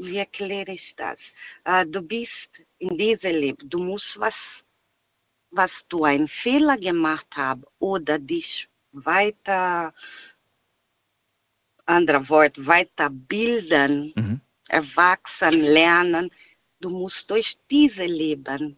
wie 0.05 0.17
erkläre 0.17 0.71
ich 0.73 0.95
das? 0.95 1.31
Äh, 1.65 1.85
du 1.85 2.01
bist 2.01 2.61
in 2.79 2.97
diesem 2.97 3.35
Leben, 3.35 3.69
du 3.69 3.83
musst 3.83 4.19
was, 4.19 4.65
was 5.51 5.87
du 5.87 6.03
einen 6.03 6.27
Fehler 6.27 6.77
gemacht 6.77 7.27
hast 7.35 7.61
oder 7.79 8.19
dich 8.19 8.67
weiter, 8.91 9.93
anderer 11.85 12.27
Wort, 12.29 12.65
weiterbilden, 12.65 14.13
Mhm. 14.15 14.41
erwachsen 14.69 15.61
lernen. 15.61 16.29
Du 16.79 16.89
musst 16.89 17.29
durch 17.29 17.57
diese 17.69 18.05
Leben. 18.05 18.77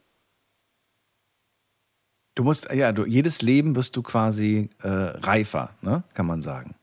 Du 2.34 2.44
musst, 2.44 2.68
ja, 2.70 2.92
du, 2.92 3.06
jedes 3.06 3.40
Leben 3.42 3.74
wirst 3.76 3.96
du 3.96 4.02
quasi 4.02 4.68
äh, 4.82 4.88
reifer, 4.88 5.74
ne? 5.80 6.04
kann 6.14 6.26
man 6.26 6.42
sagen. 6.42 6.74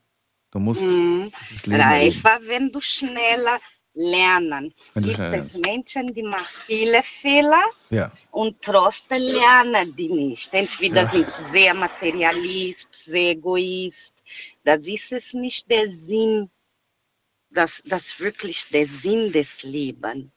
Du 0.52 0.60
musst 0.60 0.88
Mhm. 0.88 1.32
dieses 1.41 1.68
Leben 1.68 1.82
reifer, 1.82 2.40
wenn 2.41 2.72
du 2.72 2.82
schneller 2.82 3.60
lernen. 3.94 4.74
Wenn 4.94 5.03
Gibt 5.03 5.20
es. 5.20 5.57
Menschen, 5.60 6.14
die 6.14 6.24
machen 6.24 6.48
viele 6.65 7.02
Fehler 7.03 7.64
Ja. 7.90 8.11
und 8.32 8.61
trotzdem 8.61 9.22
lernen 9.22 9.95
die 9.95 10.10
nicht. 10.10 10.53
Entweder 10.53 11.03
Ja. 11.03 11.10
sind 11.10 11.30
sie 11.32 11.52
sehr 11.52 11.74
Materialist, 11.74 12.94
sehr 12.94 13.32
Egoist. 13.32 14.15
Das 14.64 14.88
ist 14.88 15.11
es 15.11 15.34
nicht 15.34 15.70
der 15.70 15.90
Sinn, 15.90 16.49
das, 17.49 17.82
das 17.86 18.20
wirklich 18.20 18.68
der 18.70 18.88
Sinn 18.88 19.32
des 19.32 19.64
Lebens. 19.64 20.32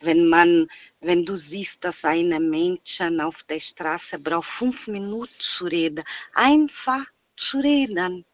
Wenn 0.00 0.28
man, 0.28 0.68
wenn 1.00 1.24
du 1.24 1.36
siehst, 1.36 1.84
dass 1.84 2.04
ein 2.04 2.30
Menschen 2.50 3.20
auf 3.20 3.44
der 3.44 3.60
Straße 3.60 4.18
braucht 4.18 4.50
fünf 4.50 4.88
Minuten 4.88 5.32
zu 5.38 5.66
reden, 5.66 6.04
einfach 6.34 7.04
zu 7.36 7.58
reden. 7.60 8.24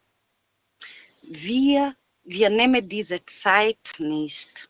Wir, 1.23 1.95
wir 2.29 2.51
nehmen 2.51 2.89
diese 2.89 3.25
Zeit 3.25 3.95
nicht. 3.99 4.69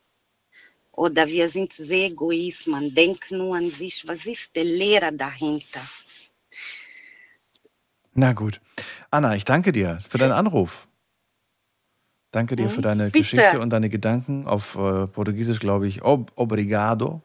Oder 0.92 1.26
wir 1.26 1.48
sind 1.48 1.72
sehr 1.72 2.06
egoist, 2.06 2.66
man 2.66 2.94
denkt 2.94 3.30
nur 3.30 3.56
an 3.56 3.70
sich. 3.70 4.06
Was 4.06 4.26
ist 4.26 4.54
der 4.54 4.64
Lehrer 4.64 5.12
dahinter? 5.12 5.82
Na 8.14 8.32
gut. 8.32 8.60
Anna, 9.10 9.36
ich 9.36 9.44
danke 9.44 9.70
dir 9.72 10.00
für 10.08 10.18
deinen 10.18 10.32
Anruf. 10.32 10.88
Danke 12.30 12.56
dir 12.56 12.68
für 12.68 12.82
deine 12.82 13.04
Bitte. 13.06 13.18
Geschichte 13.20 13.60
und 13.60 13.70
deine 13.70 13.88
Gedanken. 13.88 14.46
Auf 14.46 14.74
äh, 14.74 15.06
Portugiesisch 15.06 15.60
glaube 15.60 15.86
ich 15.86 16.02
ob, 16.02 16.32
obrigado. 16.34 17.22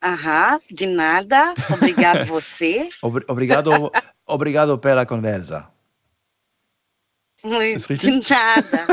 Aha, 0.00 0.58
de 0.70 0.86
nada. 0.86 1.54
Obrigado 1.70 2.26
você. 2.26 2.90
Ob, 3.02 3.18
obrigado, 3.28 3.90
obrigado 4.26 4.78
pela 4.78 5.06
conversa. 5.06 5.72
Ist 7.52 7.88
richtig? 7.88 8.28
Nada. 8.30 8.86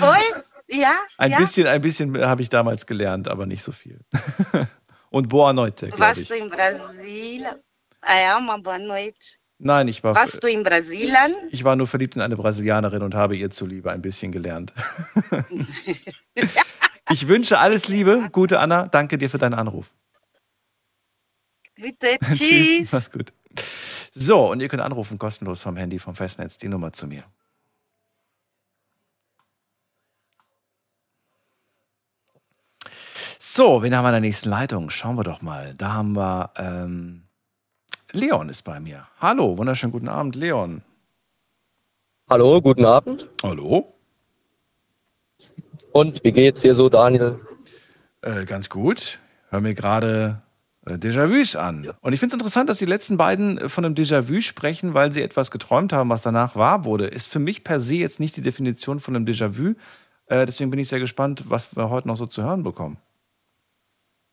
Oi? 0.00 0.42
Ja? 0.68 0.94
Ein 1.18 1.32
ja? 1.32 1.38
bisschen, 1.38 1.66
ein 1.66 1.80
bisschen 1.80 2.18
habe 2.20 2.42
ich 2.42 2.48
damals 2.48 2.86
gelernt, 2.86 3.28
aber 3.28 3.46
nicht 3.46 3.62
so 3.62 3.72
viel. 3.72 4.00
und 5.10 5.28
boa 5.28 5.52
noite, 5.52 5.88
glaube 5.88 6.00
Warst 6.02 6.20
ich. 6.20 6.28
du 6.28 6.34
in 6.34 6.48
Brasília? 6.48 7.58
É, 8.02 8.36
uma 8.36 8.58
boa 8.58 8.78
noite. 8.78 9.38
Nein, 9.58 9.88
ich 9.88 10.02
war, 10.02 10.14
Warst 10.14 10.42
du 10.42 10.48
in 10.48 10.62
Brasilien? 10.62 11.34
ich 11.50 11.62
war 11.64 11.76
nur 11.76 11.86
verliebt 11.86 12.16
in 12.16 12.22
eine 12.22 12.36
Brasilianerin 12.36 13.02
und 13.02 13.14
habe 13.14 13.36
ihr 13.36 13.50
zuliebe 13.50 13.90
ein 13.92 14.02
bisschen 14.02 14.32
gelernt. 14.32 14.72
ich 17.10 17.28
wünsche 17.28 17.58
alles 17.58 17.88
Liebe, 17.88 18.28
gute 18.32 18.58
Anna. 18.58 18.88
Danke 18.88 19.16
dir 19.16 19.30
für 19.30 19.38
deinen 19.38 19.54
Anruf. 19.54 19.90
Bitte, 21.76 22.18
Tschüss, 22.20 22.38
tschüss. 22.38 22.92
mach's 22.92 23.10
gut. 23.10 23.32
So, 24.16 24.50
und 24.50 24.60
ihr 24.60 24.68
könnt 24.68 24.82
anrufen, 24.82 25.18
kostenlos 25.18 25.60
vom 25.60 25.76
Handy, 25.76 25.98
vom 25.98 26.14
Festnetz, 26.14 26.56
die 26.56 26.68
Nummer 26.68 26.92
zu 26.92 27.08
mir. 27.08 27.24
So, 33.40 33.82
wen 33.82 33.94
haben 33.94 34.04
wir 34.04 34.10
in 34.10 34.14
der 34.14 34.20
nächsten 34.20 34.48
Leitung? 34.48 34.88
Schauen 34.88 35.16
wir 35.16 35.24
doch 35.24 35.42
mal. 35.42 35.74
Da 35.74 35.92
haben 35.92 36.12
wir, 36.12 36.50
ähm, 36.56 37.24
Leon 38.12 38.48
ist 38.48 38.62
bei 38.62 38.78
mir. 38.78 39.08
Hallo, 39.20 39.58
wunderschönen 39.58 39.92
guten 39.92 40.08
Abend, 40.08 40.36
Leon. 40.36 40.82
Hallo, 42.30 42.62
guten 42.62 42.84
Abend. 42.84 43.28
Hallo. 43.42 43.94
Und 45.92 46.22
wie 46.22 46.32
geht's 46.32 46.62
dir 46.62 46.74
so, 46.76 46.88
Daniel? 46.88 47.40
Äh, 48.22 48.44
ganz 48.44 48.70
gut. 48.70 49.18
Hör 49.50 49.60
mir 49.60 49.74
gerade 49.74 50.40
Déjà-vus 50.86 51.56
an. 51.56 51.90
Und 52.02 52.12
ich 52.12 52.20
finde 52.20 52.34
es 52.34 52.40
interessant, 52.40 52.68
dass 52.68 52.78
die 52.78 52.84
letzten 52.84 53.16
beiden 53.16 53.58
äh, 53.58 53.68
von 53.68 53.84
einem 53.84 53.94
Déjà-vu 53.94 54.40
sprechen, 54.42 54.92
weil 54.92 55.12
sie 55.12 55.22
etwas 55.22 55.50
geträumt 55.50 55.92
haben, 55.92 56.10
was 56.10 56.22
danach 56.22 56.56
wahr 56.56 56.84
wurde. 56.84 57.06
Ist 57.06 57.28
für 57.28 57.38
mich 57.38 57.64
per 57.64 57.80
se 57.80 57.94
jetzt 57.96 58.20
nicht 58.20 58.36
die 58.36 58.42
Definition 58.42 59.00
von 59.00 59.16
einem 59.16 59.24
Déjà-vu. 59.24 59.74
Äh, 60.26 60.46
deswegen 60.46 60.70
bin 60.70 60.78
ich 60.78 60.88
sehr 60.88 61.00
gespannt, 61.00 61.44
was 61.48 61.74
wir 61.74 61.88
heute 61.88 62.08
noch 62.08 62.16
so 62.16 62.26
zu 62.26 62.42
hören 62.42 62.62
bekommen. 62.62 62.98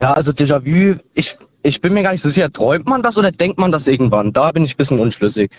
Ja, 0.01 0.13
also 0.13 0.31
Déjà-vu, 0.31 0.99
ich, 1.13 1.37
ich 1.63 1.79
bin 1.79 1.93
mir 1.93 2.03
gar 2.03 2.11
nicht 2.11 2.21
so 2.21 2.29
sicher, 2.29 2.51
träumt 2.51 2.87
man 2.87 3.01
das 3.01 3.17
oder 3.17 3.31
denkt 3.31 3.57
man 3.57 3.71
das 3.71 3.87
irgendwann? 3.87 4.33
Da 4.33 4.51
bin 4.51 4.65
ich 4.65 4.73
ein 4.73 4.77
bisschen 4.77 4.99
unschlüssig. 4.99 5.51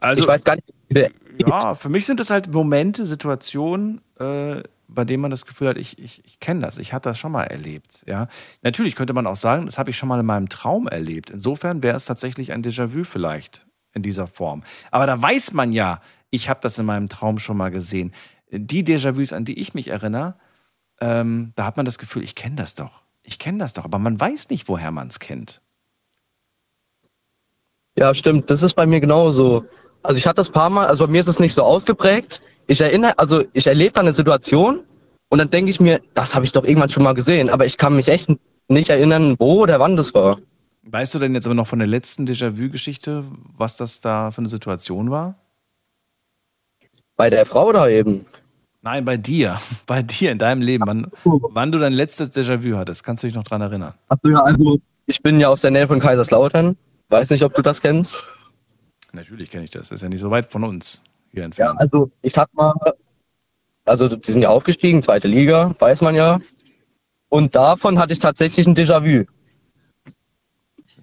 Also, 0.00 0.22
ich 0.22 0.28
weiß 0.28 0.44
gar 0.44 0.56
nicht, 0.56 1.12
Ja, 1.38 1.74
für 1.74 1.88
mich 1.88 2.04
sind 2.04 2.20
das 2.20 2.30
halt 2.30 2.52
Momente, 2.52 3.06
Situationen, 3.06 4.00
äh, 4.18 4.62
bei 4.94 5.04
denen 5.04 5.22
man 5.22 5.30
das 5.30 5.46
Gefühl 5.46 5.68
hat, 5.68 5.76
ich, 5.76 5.98
ich, 5.98 6.24
ich 6.24 6.40
kenne 6.40 6.60
das, 6.60 6.78
ich 6.78 6.92
hatte 6.92 7.08
das 7.08 7.18
schon 7.18 7.32
mal 7.32 7.44
erlebt. 7.44 8.02
Ja? 8.06 8.28
Natürlich 8.62 8.96
könnte 8.96 9.12
man 9.12 9.26
auch 9.26 9.36
sagen, 9.36 9.66
das 9.66 9.78
habe 9.78 9.90
ich 9.90 9.96
schon 9.96 10.08
mal 10.08 10.20
in 10.20 10.26
meinem 10.26 10.48
Traum 10.48 10.88
erlebt. 10.88 11.30
Insofern 11.30 11.82
wäre 11.82 11.96
es 11.96 12.04
tatsächlich 12.04 12.52
ein 12.52 12.62
Déjà-vu 12.62 13.04
vielleicht 13.04 13.66
in 13.92 14.02
dieser 14.02 14.26
Form. 14.26 14.62
Aber 14.90 15.06
da 15.06 15.20
weiß 15.20 15.52
man 15.52 15.72
ja, 15.72 16.00
ich 16.30 16.48
habe 16.48 16.60
das 16.62 16.78
in 16.78 16.86
meinem 16.86 17.08
Traum 17.08 17.38
schon 17.38 17.56
mal 17.56 17.70
gesehen. 17.70 18.12
Die 18.50 18.84
Déjà-vus, 18.84 19.32
an 19.32 19.44
die 19.44 19.58
ich 19.58 19.74
mich 19.74 19.88
erinnere, 19.88 20.36
ähm, 21.00 21.52
da 21.56 21.64
hat 21.64 21.76
man 21.76 21.86
das 21.86 21.98
Gefühl, 21.98 22.22
ich 22.22 22.34
kenne 22.34 22.56
das 22.56 22.74
doch. 22.74 23.02
Ich 23.22 23.38
kenne 23.38 23.58
das 23.58 23.72
doch, 23.72 23.84
aber 23.84 23.98
man 23.98 24.18
weiß 24.18 24.50
nicht, 24.50 24.68
woher 24.68 24.90
man 24.90 25.08
es 25.08 25.18
kennt. 25.18 25.60
Ja, 27.96 28.14
stimmt. 28.14 28.50
Das 28.50 28.62
ist 28.62 28.74
bei 28.74 28.86
mir 28.86 29.00
genauso. 29.00 29.64
Also 30.02 30.18
ich 30.18 30.26
hatte 30.26 30.36
das 30.36 30.50
paar 30.50 30.70
Mal, 30.70 30.86
also 30.86 31.06
bei 31.06 31.12
mir 31.12 31.20
ist 31.20 31.28
es 31.28 31.40
nicht 31.40 31.54
so 31.54 31.62
ausgeprägt. 31.62 32.40
Ich 32.70 32.80
erinnere, 32.80 33.18
also 33.18 33.42
ich 33.52 33.66
erlebe 33.66 33.94
dann 33.94 34.06
eine 34.06 34.12
Situation 34.12 34.84
und 35.28 35.38
dann 35.38 35.50
denke 35.50 35.72
ich 35.72 35.80
mir, 35.80 36.00
das 36.14 36.36
habe 36.36 36.44
ich 36.44 36.52
doch 36.52 36.64
irgendwann 36.64 36.88
schon 36.88 37.02
mal 37.02 37.14
gesehen, 37.14 37.50
aber 37.50 37.66
ich 37.66 37.76
kann 37.76 37.96
mich 37.96 38.06
echt 38.06 38.30
nicht 38.68 38.90
erinnern, 38.90 39.34
wo 39.40 39.62
oder 39.62 39.80
wann 39.80 39.96
das 39.96 40.14
war. 40.14 40.38
Weißt 40.84 41.12
du 41.12 41.18
denn 41.18 41.34
jetzt 41.34 41.46
aber 41.46 41.56
noch 41.56 41.66
von 41.66 41.80
der 41.80 41.88
letzten 41.88 42.28
Déjà-vu-Geschichte, 42.28 43.24
was 43.56 43.74
das 43.74 44.00
da 44.00 44.30
für 44.30 44.38
eine 44.38 44.48
Situation 44.48 45.10
war? 45.10 45.34
Bei 47.16 47.28
der 47.28 47.44
Frau 47.44 47.72
da 47.72 47.88
eben. 47.88 48.24
Nein, 48.82 49.04
bei 49.04 49.16
dir. 49.16 49.58
Bei 49.86 50.02
dir 50.02 50.30
in 50.30 50.38
deinem 50.38 50.62
Leben. 50.62 50.84
Wann, 50.86 51.10
wann 51.24 51.72
du 51.72 51.80
dein 51.80 51.92
letztes 51.92 52.30
Déjà-vu 52.30 52.76
hattest. 52.76 53.02
Kannst 53.02 53.24
du 53.24 53.26
dich 53.26 53.34
noch 53.34 53.42
dran 53.42 53.62
erinnern? 53.62 53.94
Achso, 54.06 54.28
ja, 54.28 54.44
also 54.44 54.78
ich 55.06 55.20
bin 55.20 55.40
ja 55.40 55.48
aus 55.48 55.62
der 55.62 55.72
Nähe 55.72 55.88
von 55.88 55.98
Kaiserslautern. 55.98 56.76
Weiß 57.08 57.30
nicht, 57.30 57.42
ob 57.42 57.52
du 57.52 57.62
das 57.62 57.82
kennst. 57.82 58.24
Natürlich 59.10 59.50
kenne 59.50 59.64
ich 59.64 59.70
das. 59.70 59.88
Das 59.88 59.96
ist 59.96 60.02
ja 60.02 60.08
nicht 60.08 60.20
so 60.20 60.30
weit 60.30 60.52
von 60.52 60.62
uns 60.62 61.02
hier 61.32 61.40
Ja, 61.40 61.44
entfernt. 61.46 61.80
also 61.80 62.10
ich 62.22 62.36
hatte 62.36 62.50
mal, 62.54 62.74
also 63.84 64.08
die 64.08 64.32
sind 64.32 64.42
ja 64.42 64.48
aufgestiegen, 64.50 65.02
zweite 65.02 65.28
Liga, 65.28 65.74
weiß 65.78 66.02
man 66.02 66.14
ja. 66.14 66.40
Und 67.28 67.54
davon 67.54 67.98
hatte 67.98 68.12
ich 68.12 68.18
tatsächlich 68.18 68.66
ein 68.66 68.74
Déjà-vu. 68.74 69.24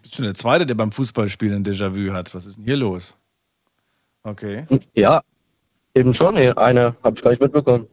Bist 0.02 0.20
du 0.20 0.24
der 0.24 0.34
Zweite, 0.36 0.66
der 0.66 0.76
beim 0.76 0.92
Fußballspielen 0.92 1.58
ein 1.58 1.64
Déjà-vu 1.66 2.14
hat? 2.14 2.34
Was 2.36 2.46
ist 2.46 2.58
denn 2.58 2.66
hier 2.66 2.78
los? 2.78 3.16
Okay. 4.24 4.66
Ja, 4.94 5.22
eben 5.94 6.14
schon. 6.14 6.36
Eine 6.36 6.96
habe 7.04 7.16
ich 7.16 7.22
gleich 7.22 7.40
mitbekommen. 7.40 7.88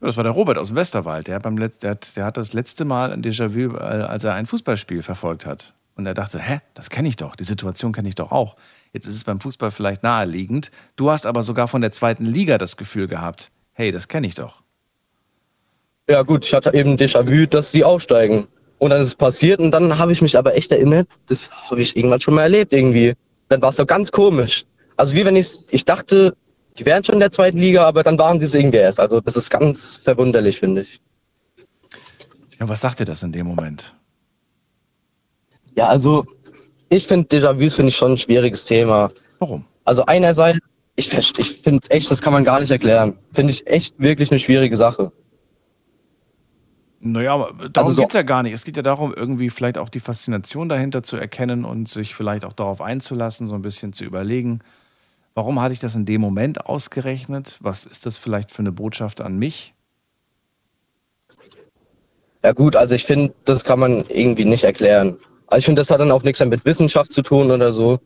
Ja, 0.00 0.06
das 0.06 0.16
war 0.16 0.24
der 0.24 0.32
Robert 0.32 0.56
aus 0.58 0.68
dem 0.68 0.76
Westerwald. 0.76 1.26
Der 1.26 1.34
hat, 1.36 1.42
beim 1.42 1.56
Letz-, 1.58 1.80
der, 1.80 1.90
hat, 1.92 2.16
der 2.16 2.24
hat 2.24 2.36
das 2.36 2.52
letzte 2.52 2.84
Mal 2.84 3.12
ein 3.12 3.22
Déjà-vu, 3.22 3.76
äh, 3.76 3.78
als 3.80 4.24
er 4.24 4.34
ein 4.34 4.46
Fußballspiel 4.46 5.02
verfolgt 5.02 5.44
hat. 5.44 5.74
Und 5.96 6.06
er 6.06 6.14
dachte, 6.14 6.38
hä, 6.38 6.60
das 6.74 6.88
kenne 6.90 7.08
ich 7.08 7.16
doch, 7.16 7.34
die 7.36 7.44
Situation 7.44 7.92
kenne 7.92 8.08
ich 8.08 8.14
doch 8.14 8.30
auch. 8.30 8.56
Jetzt 8.92 9.06
ist 9.06 9.14
es 9.14 9.24
beim 9.24 9.40
Fußball 9.40 9.70
vielleicht 9.70 10.02
naheliegend. 10.02 10.70
Du 10.96 11.10
hast 11.10 11.26
aber 11.26 11.42
sogar 11.42 11.68
von 11.68 11.80
der 11.80 11.92
zweiten 11.92 12.24
Liga 12.24 12.58
das 12.58 12.76
Gefühl 12.76 13.06
gehabt, 13.06 13.50
hey, 13.72 13.90
das 13.90 14.08
kenne 14.08 14.26
ich 14.26 14.34
doch. 14.34 14.62
Ja 16.08 16.22
gut, 16.22 16.44
ich 16.44 16.54
hatte 16.54 16.72
eben 16.72 16.96
Déjà-vu, 16.96 17.46
dass 17.46 17.70
sie 17.70 17.84
aufsteigen. 17.84 18.48
Und 18.78 18.90
dann 18.90 19.02
ist 19.02 19.08
es 19.08 19.16
passiert 19.16 19.60
und 19.60 19.72
dann 19.72 19.98
habe 19.98 20.12
ich 20.12 20.22
mich 20.22 20.38
aber 20.38 20.54
echt 20.54 20.72
erinnert, 20.72 21.08
das 21.26 21.50
habe 21.50 21.80
ich 21.80 21.96
irgendwann 21.96 22.20
schon 22.20 22.34
mal 22.34 22.42
erlebt 22.42 22.72
irgendwie. 22.72 23.14
Dann 23.48 23.60
war 23.60 23.70
es 23.70 23.76
doch 23.76 23.86
ganz 23.86 24.10
komisch. 24.12 24.64
Also 24.96 25.14
wie 25.16 25.24
wenn 25.24 25.36
ich, 25.36 25.58
ich 25.70 25.84
dachte, 25.84 26.34
die 26.78 26.86
wären 26.86 27.02
schon 27.02 27.14
in 27.14 27.20
der 27.20 27.30
zweiten 27.30 27.58
Liga, 27.58 27.84
aber 27.86 28.02
dann 28.02 28.18
waren 28.18 28.38
sie 28.38 28.46
es 28.46 28.54
irgendwie 28.54 28.78
erst. 28.78 29.00
Also 29.00 29.20
das 29.20 29.36
ist 29.36 29.50
ganz 29.50 29.96
verwunderlich, 29.96 30.60
finde 30.60 30.82
ich. 30.82 31.00
Ja, 32.58 32.68
was 32.68 32.80
sagt 32.80 33.00
dir 33.00 33.04
das 33.04 33.22
in 33.22 33.32
dem 33.32 33.46
Moment? 33.46 33.94
Ja, 35.76 35.88
also 35.88 36.26
ich 36.90 37.06
finde 37.06 37.28
Déjà-vus 37.28 37.74
finde 37.76 37.88
ich 37.90 37.96
schon 37.96 38.12
ein 38.12 38.16
schwieriges 38.16 38.64
Thema. 38.64 39.10
Warum? 39.38 39.64
Also 39.84 40.04
einerseits, 40.06 40.58
ich, 40.96 41.12
ich 41.14 41.52
finde 41.58 41.88
echt, 41.90 42.10
das 42.10 42.20
kann 42.20 42.32
man 42.32 42.44
gar 42.44 42.60
nicht 42.60 42.70
erklären. 42.70 43.16
Finde 43.32 43.52
ich 43.52 43.66
echt 43.66 43.98
wirklich 44.00 44.30
eine 44.30 44.38
schwierige 44.38 44.76
Sache. 44.76 45.12
Naja, 47.00 47.34
aber 47.34 47.68
darum 47.68 47.88
Also 47.88 47.92
so- 47.92 48.02
geht 48.02 48.10
es 48.10 48.14
ja 48.14 48.22
gar 48.22 48.42
nicht. 48.42 48.52
Es 48.52 48.64
geht 48.64 48.76
ja 48.76 48.82
darum, 48.82 49.14
irgendwie 49.14 49.50
vielleicht 49.50 49.78
auch 49.78 49.88
die 49.88 50.00
Faszination 50.00 50.68
dahinter 50.68 51.02
zu 51.04 51.16
erkennen 51.16 51.64
und 51.64 51.88
sich 51.88 52.14
vielleicht 52.14 52.44
auch 52.44 52.52
darauf 52.52 52.80
einzulassen, 52.80 53.46
so 53.46 53.54
ein 53.54 53.62
bisschen 53.62 53.92
zu 53.92 54.04
überlegen, 54.04 54.60
warum 55.34 55.60
hatte 55.60 55.72
ich 55.72 55.78
das 55.78 55.94
in 55.94 56.06
dem 56.06 56.20
Moment 56.20 56.66
ausgerechnet? 56.66 57.56
Was 57.60 57.86
ist 57.86 58.04
das 58.04 58.18
vielleicht 58.18 58.50
für 58.50 58.60
eine 58.60 58.72
Botschaft 58.72 59.20
an 59.20 59.38
mich? 59.38 59.74
Ja 62.42 62.52
gut, 62.52 62.76
also 62.76 62.94
ich 62.94 63.04
finde, 63.04 63.32
das 63.44 63.64
kann 63.64 63.78
man 63.78 64.04
irgendwie 64.08 64.44
nicht 64.44 64.64
erklären. 64.64 65.16
Also 65.48 65.58
ich 65.58 65.64
finde, 65.64 65.80
das 65.80 65.90
hat 65.90 66.00
dann 66.00 66.10
auch 66.10 66.22
nichts 66.22 66.40
mehr 66.40 66.48
mit 66.48 66.64
Wissenschaft 66.64 67.12
zu 67.12 67.22
tun 67.22 67.50
oder 67.50 67.72
so. 67.72 67.98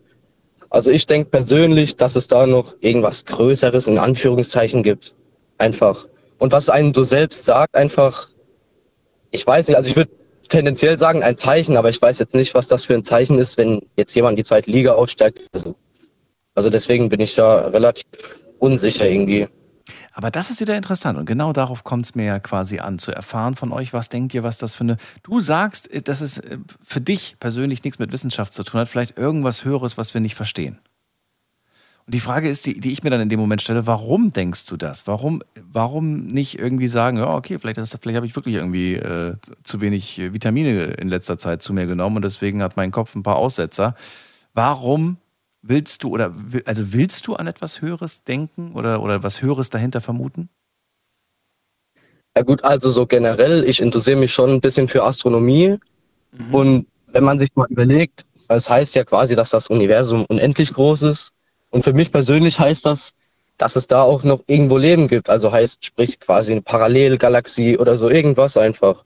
Also 0.70 0.90
ich 0.90 1.06
denke 1.06 1.28
persönlich, 1.30 1.96
dass 1.96 2.16
es 2.16 2.28
da 2.28 2.46
noch 2.46 2.74
irgendwas 2.80 3.26
Größeres 3.26 3.88
in 3.88 3.98
Anführungszeichen 3.98 4.82
gibt. 4.82 5.14
Einfach. 5.58 6.06
Und 6.38 6.52
was 6.52 6.68
einem 6.68 6.94
so 6.94 7.02
selbst 7.02 7.44
sagt, 7.44 7.74
einfach, 7.74 8.28
ich 9.30 9.46
weiß 9.46 9.68
nicht, 9.68 9.76
also 9.76 9.90
ich 9.90 9.96
würde 9.96 10.10
tendenziell 10.48 10.98
sagen 10.98 11.22
ein 11.22 11.36
Zeichen, 11.36 11.76
aber 11.76 11.88
ich 11.88 12.00
weiß 12.00 12.18
jetzt 12.18 12.34
nicht, 12.34 12.54
was 12.54 12.68
das 12.68 12.84
für 12.84 12.94
ein 12.94 13.04
Zeichen 13.04 13.38
ist, 13.38 13.58
wenn 13.58 13.82
jetzt 13.96 14.14
jemand 14.14 14.38
die 14.38 14.44
zweite 14.44 14.70
Liga 14.70 14.92
aufsteigt. 14.92 15.40
Also, 15.52 15.74
also 16.54 16.70
deswegen 16.70 17.08
bin 17.08 17.20
ich 17.20 17.34
da 17.34 17.66
relativ 17.68 18.04
unsicher 18.58 19.08
irgendwie. 19.08 19.48
Aber 20.12 20.30
das 20.30 20.50
ist 20.50 20.60
wieder 20.60 20.76
interessant 20.76 21.18
und 21.18 21.26
genau 21.26 21.52
darauf 21.52 21.84
kommt 21.84 22.06
es 22.06 22.14
mir 22.14 22.24
ja 22.24 22.38
quasi 22.38 22.78
an, 22.78 22.98
zu 22.98 23.12
erfahren 23.12 23.56
von 23.56 23.72
euch, 23.72 23.92
was 23.92 24.08
denkt 24.08 24.34
ihr, 24.34 24.42
was 24.42 24.58
das 24.58 24.74
für 24.74 24.84
eine. 24.84 24.96
Du 25.22 25.40
sagst, 25.40 25.90
äh, 25.92 26.02
dass 26.02 26.20
es 26.20 26.38
äh, 26.38 26.58
für 26.82 27.00
dich 27.00 27.36
persönlich 27.40 27.84
nichts 27.84 27.98
mit 27.98 28.12
Wissenschaft 28.12 28.52
zu 28.52 28.64
tun 28.64 28.80
hat, 28.80 28.88
vielleicht 28.88 29.18
irgendwas 29.18 29.64
Höheres, 29.64 29.98
was 29.98 30.14
wir 30.14 30.20
nicht 30.20 30.34
verstehen. 30.34 30.78
Und 32.06 32.14
die 32.16 32.20
Frage 32.20 32.48
ist, 32.48 32.66
die, 32.66 32.80
die 32.80 32.90
ich 32.90 33.04
mir 33.04 33.10
dann 33.10 33.20
in 33.20 33.28
dem 33.28 33.38
Moment 33.38 33.62
stelle, 33.62 33.86
warum 33.86 34.32
denkst 34.32 34.66
du 34.66 34.76
das? 34.76 35.06
Warum, 35.06 35.42
warum 35.54 36.26
nicht 36.26 36.58
irgendwie 36.58 36.88
sagen, 36.88 37.16
ja, 37.18 37.32
okay, 37.32 37.58
vielleicht, 37.60 37.78
vielleicht 37.78 38.16
habe 38.16 38.26
ich 38.26 38.34
wirklich 38.34 38.56
irgendwie 38.56 38.94
äh, 38.94 39.36
zu 39.62 39.80
wenig 39.80 40.18
äh, 40.18 40.32
Vitamine 40.32 40.84
in 40.84 41.08
letzter 41.08 41.38
Zeit 41.38 41.62
zu 41.62 41.72
mir 41.72 41.86
genommen 41.86 42.16
und 42.16 42.24
deswegen 42.24 42.62
hat 42.62 42.76
mein 42.76 42.90
Kopf 42.90 43.14
ein 43.14 43.22
paar 43.22 43.36
Aussetzer. 43.36 43.94
Warum 44.52 45.18
willst 45.62 46.02
du 46.02 46.10
oder 46.10 46.34
also 46.64 46.92
willst 46.92 47.26
du 47.26 47.34
an 47.34 47.46
etwas 47.46 47.80
Höheres 47.80 48.24
denken 48.24 48.72
oder, 48.72 49.02
oder 49.02 49.22
was 49.22 49.42
Höheres 49.42 49.70
dahinter 49.70 50.00
vermuten? 50.00 50.48
Ja 52.36 52.42
gut, 52.42 52.64
also 52.64 52.90
so 52.90 53.06
generell, 53.06 53.64
ich 53.68 53.80
interessiere 53.80 54.18
mich 54.18 54.32
schon 54.32 54.50
ein 54.50 54.60
bisschen 54.60 54.88
für 54.88 55.04
Astronomie. 55.04 55.78
Und 56.50 56.86
wenn 57.08 57.24
man 57.24 57.38
sich 57.38 57.50
mal 57.54 57.66
überlegt, 57.68 58.22
es 58.48 58.70
heißt 58.70 58.94
ja 58.94 59.04
quasi, 59.04 59.36
dass 59.36 59.50
das 59.50 59.68
Universum 59.68 60.24
unendlich 60.26 60.72
groß 60.72 61.02
ist. 61.02 61.34
Und 61.70 61.84
für 61.84 61.92
mich 61.92 62.10
persönlich 62.10 62.58
heißt 62.58 62.86
das, 62.86 63.14
dass 63.58 63.76
es 63.76 63.86
da 63.86 64.02
auch 64.02 64.24
noch 64.24 64.42
irgendwo 64.46 64.78
Leben 64.78 65.08
gibt. 65.08 65.28
Also 65.28 65.52
heißt, 65.52 65.84
sprich 65.84 66.20
quasi 66.20 66.52
eine 66.52 66.62
Parallelgalaxie 66.62 67.76
oder 67.78 67.96
so 67.96 68.08
irgendwas 68.08 68.56
einfach. 68.56 69.04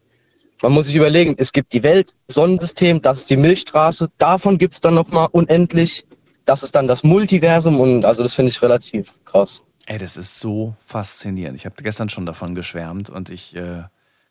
Man 0.62 0.72
muss 0.72 0.86
sich 0.86 0.96
überlegen, 0.96 1.34
es 1.36 1.52
gibt 1.52 1.72
die 1.74 1.82
Welt, 1.82 2.14
Sonnensystem, 2.28 3.02
das 3.02 3.18
ist 3.18 3.30
die 3.30 3.36
Milchstraße, 3.36 4.08
davon 4.16 4.56
gibt 4.56 4.72
es 4.72 4.80
dann 4.80 4.94
nochmal 4.94 5.28
unendlich. 5.32 6.06
Das 6.46 6.62
ist 6.62 6.74
dann 6.74 6.88
das 6.88 7.04
Multiversum 7.04 7.78
und 7.80 8.04
also 8.04 8.22
das 8.22 8.34
finde 8.34 8.50
ich 8.50 8.62
relativ 8.62 9.22
krass. 9.24 9.62
Ey, 9.86 9.98
das 9.98 10.16
ist 10.16 10.38
so 10.40 10.74
faszinierend. 10.86 11.56
Ich 11.58 11.66
habe 11.66 11.82
gestern 11.82 12.08
schon 12.08 12.24
davon 12.26 12.54
geschwärmt 12.54 13.10
und 13.10 13.30
ich 13.30 13.54
äh, 13.54 13.82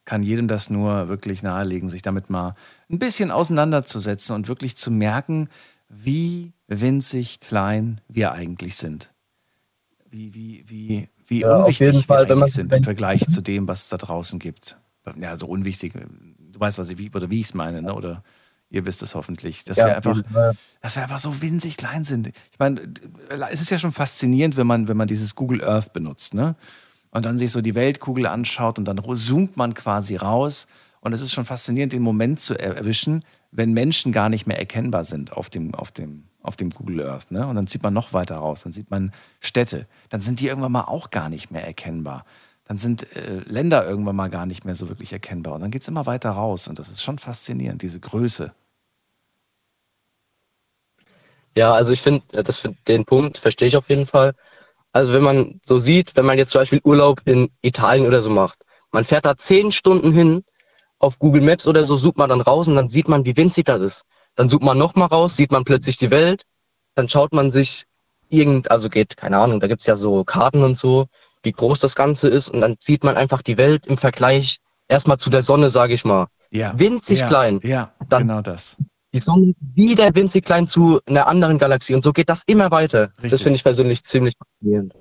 kann 0.06 0.22
jedem 0.24 0.48
das 0.48 0.70
nur 0.70 1.08
wirklich 1.08 1.44
nahelegen, 1.44 1.90
sich 1.90 2.02
damit 2.02 2.30
mal 2.30 2.56
ein 2.90 3.00
bisschen 3.00 3.32
auseinanderzusetzen 3.32 4.36
und 4.36 4.48
wirklich 4.48 4.76
zu 4.76 4.92
merken, 4.92 5.50
wie 5.90 6.54
winzig 6.68 7.40
klein 7.42 8.02
wir 8.08 8.32
eigentlich 8.32 8.76
sind. 8.76 9.12
Wie, 10.10 10.34
wie, 10.34 10.64
wie, 10.68 11.08
wie 11.28 11.42
Ja, 11.42 11.58
unwichtig 11.58 12.06
Fall, 12.06 12.28
wir 12.28 12.36
man- 12.36 12.44
eigentlich 12.44 12.54
sind 12.54 12.72
im 12.72 12.84
Vergleich 12.84 13.28
zu 13.28 13.42
dem, 13.42 13.68
was 13.68 13.84
es 13.84 13.90
da 13.90 13.98
draußen 13.98 14.40
gibt. 14.40 14.78
Ja, 15.20 15.38
so 15.38 15.46
unwichtig. 15.48 15.94
Du 15.94 16.60
weißt, 16.60 16.78
was 16.78 16.90
ich, 16.90 16.98
wie, 16.98 17.12
oder 17.14 17.30
wie 17.30 17.40
ich 17.40 17.48
es 17.48 17.54
meine, 17.54 17.82
ne? 17.82 17.94
oder 17.94 18.24
ihr 18.76 18.86
wisst 18.86 19.02
es 19.02 19.16
hoffentlich. 19.16 19.64
Dass 19.66 19.78
Ja, 19.78 19.88
wir 19.88 19.96
einfach, 19.96 20.22
dass 20.82 20.96
wir 20.96 21.04
einfach 21.04 21.20
so 21.20 21.42
winzig 21.42 21.78
klein 21.78 22.04
sind. 22.04 22.28
Ich 22.28 22.60
meine, 22.60 22.82
es 23.50 23.62
ist 23.62 23.72
ja 23.72 23.80
schon 23.80 23.92
faszinierend, 23.92 24.58
wenn 24.58 24.68
man, 24.68 24.88
wenn 24.88 24.98
man 24.98 25.08
dieses 25.08 25.34
Google 25.36 25.64
Earth 25.64 25.94
benutzt, 25.94 26.34
ne? 26.34 26.56
Und 27.12 27.26
dann 27.26 27.38
sich 27.38 27.52
so 27.52 27.62
die 27.62 27.76
Weltkugel 27.76 28.26
anschaut 28.28 28.78
und 28.78 28.86
dann 28.86 29.02
zoomt 29.16 29.56
man 29.56 29.74
quasi 29.74 30.18
raus. 30.18 30.68
Und 31.00 31.14
es 31.14 31.22
ist 31.22 31.32
schon 31.32 31.46
faszinierend, 31.46 31.94
den 31.94 32.02
Moment 32.02 32.40
zu 32.42 32.56
er- 32.60 32.76
erwischen, 32.76 33.24
wenn 33.52 33.72
Menschen 33.72 34.12
gar 34.12 34.28
nicht 34.28 34.48
mehr 34.48 34.60
erkennbar 34.60 35.06
sind 35.06 35.32
auf 35.32 35.50
dem, 35.50 35.74
auf 35.76 35.92
dem, 35.92 36.26
auf 36.42 36.58
dem 36.58 36.72
Google 36.72 37.08
Earth. 37.08 37.32
Ne? 37.32 37.48
Und 37.48 37.56
dann 37.56 37.68
zieht 37.68 37.84
man 37.84 37.94
noch 37.94 38.12
weiter 38.12 38.36
raus, 38.36 38.64
dann 38.64 38.74
sieht 38.74 38.92
man 38.92 39.14
Städte. 39.40 39.86
Dann 40.10 40.20
sind 40.20 40.42
die 40.42 40.48
irgendwann 40.48 40.74
mal 40.74 40.82
auch 40.82 41.10
gar 41.10 41.30
nicht 41.30 41.52
mehr 41.52 41.66
erkennbar. 41.66 42.26
Dann 42.66 42.78
sind 42.80 43.16
äh, 43.16 43.40
Länder 43.46 43.88
irgendwann 43.88 44.16
mal 44.16 44.30
gar 44.30 44.46
nicht 44.48 44.66
mehr 44.66 44.76
so 44.76 44.90
wirklich 44.90 45.14
erkennbar. 45.14 45.54
Und 45.54 45.62
dann 45.62 45.72
geht 45.72 45.84
es 45.84 45.88
immer 45.88 46.06
weiter 46.08 46.32
raus. 46.32 46.68
Und 46.68 46.80
das 46.80 46.90
ist 46.90 47.02
schon 47.04 47.20
faszinierend, 47.20 47.82
diese 47.84 48.00
Größe 48.02 48.52
Ja, 51.58 51.74
also 51.74 51.94
ich 51.94 52.02
finde, 52.02 52.24
das 52.44 52.68
den 52.88 53.06
Punkt 53.06 53.38
verstehe 53.38 53.68
ich 53.68 53.78
auf 53.78 53.90
jeden 53.90 54.06
Fall. 54.06 54.34
Also 54.92 55.14
wenn 55.14 55.24
man 55.24 55.60
so 55.64 55.78
sieht, 55.78 56.16
wenn 56.16 56.26
man 56.26 56.38
jetzt 56.38 56.52
zum 56.52 56.62
Beispiel 56.62 56.82
Urlaub 56.84 57.22
in 57.26 57.50
Italien 57.62 58.06
oder 58.06 58.22
so 58.22 58.30
macht, 58.30 58.60
man 58.92 59.04
fährt 59.04 59.26
da 59.26 59.36
zehn 59.36 59.72
Stunden 59.72 60.12
hin, 60.12 60.44
auf 61.00 61.20
Google 61.20 61.42
Maps 61.42 61.68
oder 61.68 61.86
so 61.86 61.98
sucht 61.98 62.18
man 62.18 62.30
dann 62.30 62.42
raus 62.42 62.68
und 62.68 62.76
dann 62.76 62.90
sieht 62.90 63.08
man, 63.08 63.26
wie 63.26 63.36
winzig 63.36 63.66
das 63.66 63.82
ist. 63.82 64.04
Dann 64.36 64.50
sucht 64.50 64.64
man 64.64 64.78
nochmal 64.78 65.08
raus, 65.08 65.36
sieht 65.36 65.52
man 65.52 65.64
plötzlich 65.66 65.98
die 65.98 66.10
Welt, 66.10 66.44
dann 66.96 67.10
schaut 67.10 67.34
man 67.34 67.52
sich 67.52 67.84
irgend, 68.30 68.72
also 68.72 68.90
geht, 68.90 69.18
keine 69.18 69.38
Ahnung, 69.38 69.60
da 69.60 69.68
gibt's 69.68 69.86
ja 69.86 69.96
so 69.96 70.24
Karten 70.24 70.64
und 70.64 70.78
so, 70.78 71.08
wie 71.44 71.52
groß 71.52 71.80
das 71.80 71.96
Ganze 71.96 72.28
ist 72.28 72.50
und 72.50 72.62
dann 72.62 72.76
sieht 72.80 73.04
man 73.04 73.18
einfach 73.18 73.42
die 73.42 73.58
Welt 73.58 73.88
im 73.88 73.98
Vergleich 73.98 74.58
erstmal 74.88 75.18
zu 75.18 75.30
der 75.30 75.44
Sonne, 75.44 75.70
sage 75.70 75.94
ich 75.94 76.06
mal. 76.06 76.28
Ja. 76.50 76.78
Winzig 76.78 77.20
ja, 77.20 77.28
klein. 77.28 77.60
Ja, 77.64 77.94
Dann- 78.10 78.28
genau 78.28 78.42
das. 78.42 78.78
Die 79.16 79.22
Sonne 79.22 79.56
wieder 79.74 80.14
winzig 80.14 80.44
klein 80.44 80.68
zu 80.68 81.00
einer 81.06 81.28
anderen 81.28 81.58
Galaxie 81.58 81.96
und 81.96 82.04
so 82.04 82.12
geht 82.12 82.28
das 82.28 82.44
immer 82.48 82.70
weiter. 82.70 83.14
Richtig. 83.16 83.32
Das 83.32 83.42
finde 83.44 83.56
ich 83.56 83.64
persönlich 83.64 84.04
ziemlich 84.04 84.36
faszinierend. 84.38 84.94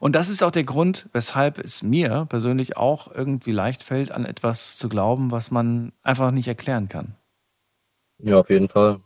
Und 0.00 0.16
das 0.16 0.28
ist 0.28 0.42
auch 0.42 0.50
der 0.50 0.64
Grund, 0.64 1.08
weshalb 1.12 1.58
es 1.58 1.80
mir 1.80 2.26
persönlich 2.28 2.76
auch 2.76 3.14
irgendwie 3.14 3.52
leicht 3.52 3.84
fällt, 3.84 4.10
an 4.10 4.24
etwas 4.24 4.78
zu 4.78 4.88
glauben, 4.88 5.30
was 5.30 5.52
man 5.52 5.92
einfach 6.02 6.32
nicht 6.32 6.48
erklären 6.48 6.88
kann. 6.88 7.14
Ja, 8.18 8.40
auf 8.40 8.50
jeden 8.50 8.68
Fall. 8.68 8.98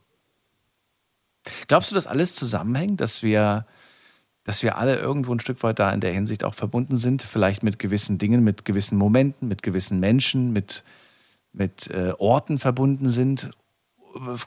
Glaubst 1.69 1.91
du, 1.91 1.95
dass 1.95 2.07
alles 2.07 2.35
zusammenhängt, 2.35 3.03
dass 3.03 3.23
wir, 3.23 3.66
dass 4.45 4.62
wir 4.62 4.78
alle 4.78 4.97
irgendwo 4.97 5.35
ein 5.35 5.41
Stück 5.41 5.62
weit 5.65 5.81
da 5.81 5.91
in 5.93 6.01
der 6.01 6.15
Hinsicht 6.15 6.45
auch 6.45 6.55
verbunden 6.55 6.97
sind, 6.97 7.20
vielleicht 7.20 7.62
mit 7.62 7.78
gewissen 7.78 8.16
Dingen, 8.16 8.43
mit 8.43 8.65
gewissen 8.65 8.97
Momenten, 8.97 9.49
mit 9.49 9.62
gewissen 9.62 10.01
Menschen, 10.01 10.55
mit, 10.55 10.83
mit 11.53 11.91
äh, 11.91 12.15
Orten 12.16 12.57
verbunden 12.57 13.11
sind, 13.11 13.51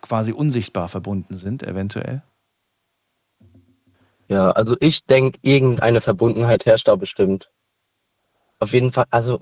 quasi 0.02 0.32
unsichtbar 0.32 0.90
verbunden 0.90 1.38
sind, 1.38 1.64
eventuell? 1.64 2.24
Ja, 4.28 4.52
also 4.52 4.78
ich 4.80 5.06
denke, 5.06 5.40
irgendeine 5.42 6.02
Verbundenheit 6.02 6.66
herrscht 6.66 6.88
da 6.88 6.96
bestimmt. 6.96 7.52
Auf 8.60 8.74
jeden 8.74 8.92
Fall, 8.92 9.06
also 9.10 9.40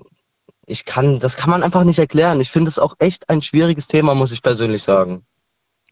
ich 0.66 0.84
kann, 0.84 1.18
das 1.18 1.36
kann 1.36 1.50
man 1.50 1.62
einfach 1.62 1.84
nicht 1.84 1.98
erklären. 1.98 2.40
Ich 2.40 2.50
finde 2.50 2.68
es 2.68 2.78
auch 2.78 2.94
echt 2.98 3.28
ein 3.28 3.42
schwieriges 3.42 3.86
Thema, 3.86 4.14
muss 4.14 4.32
ich 4.32 4.42
persönlich 4.42 4.82
sagen. 4.82 5.26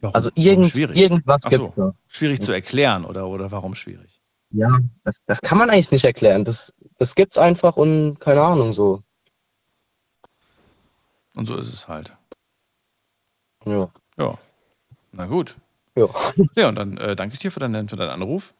Warum? 0.00 0.14
Also 0.14 0.30
irgend, 0.34 0.70
schwierig? 0.70 0.96
irgendwas 0.96 1.40
so, 1.50 1.72
da. 1.76 1.94
schwierig 2.06 2.40
zu 2.40 2.52
erklären 2.52 3.04
oder, 3.04 3.26
oder 3.26 3.50
warum 3.50 3.74
schwierig? 3.74 4.20
Ja, 4.50 4.78
das, 5.04 5.14
das 5.26 5.40
kann 5.40 5.58
man 5.58 5.70
eigentlich 5.70 5.90
nicht 5.90 6.04
erklären. 6.04 6.44
Das, 6.44 6.74
das 6.98 7.14
gibt's 7.14 7.38
einfach 7.38 7.76
und 7.76 8.18
keine 8.20 8.42
Ahnung 8.42 8.72
so. 8.72 9.02
Und 11.34 11.46
so 11.46 11.56
ist 11.56 11.72
es 11.72 11.88
halt. 11.88 12.16
Ja. 13.64 13.90
Ja. 14.18 14.38
Na 15.12 15.26
gut. 15.26 15.56
Ja. 15.96 16.08
Ja, 16.54 16.68
und 16.68 16.76
dann 16.76 16.96
äh, 16.98 17.16
danke 17.16 17.34
ich 17.34 17.38
dir 17.38 17.50
für 17.50 17.60
deinen, 17.60 17.88
für 17.88 17.96
deinen 17.96 18.10
Anruf. 18.10 18.54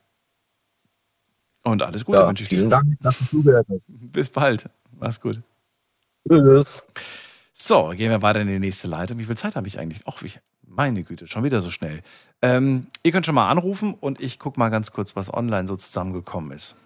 Und 1.65 1.83
alles 1.83 2.05
Gute 2.05 2.19
Ja, 2.19 2.29
wünsche 2.29 2.45
ich 2.45 2.49
vielen 2.49 2.71
dir. 2.71 2.77
Dank, 2.77 2.97
dass 3.01 3.19
du 3.19 3.25
zugehört 3.27 3.67
hast. 3.69 3.83
Bis 3.89 4.29
bald. 4.29 4.69
Mach's 4.99 5.21
gut. 5.21 5.43
Tschüss. 6.29 6.85
So, 7.53 7.89
gehen 7.97 8.11
wir 8.11 8.23
weiter 8.23 8.41
in 8.41 8.49
die 8.49 8.59
nächste 8.59 8.89
Leitung. 8.89 9.19
Wie 9.19 9.25
viel 9.25 9.37
Zeit 9.37 9.57
habe 9.57 9.67
ich 9.67 9.79
eigentlich? 9.79 10.03
Ach, 10.07 10.23
wie, 10.23 10.31
meine 10.63 11.03
Güte, 11.03 11.27
schon 11.27 11.45
wieder 11.45 11.61
so 11.61 11.71
schnell. 11.71 12.03
Ähm, 12.43 12.87
ihr 13.03 13.13
könnt 13.13 13.27
schon 13.27 13.35
mal 13.35 13.49
anrufen 13.51 13.95
und 13.95 14.21
ich 14.21 14.39
gucke 14.39 14.59
mal 14.59 14.69
ganz 14.69 14.93
kurz, 14.93 15.17
was 15.17 15.33
online 15.33 15.67
so 15.67 15.77
zusammengekommen 15.77 16.53
ist. 16.53 16.77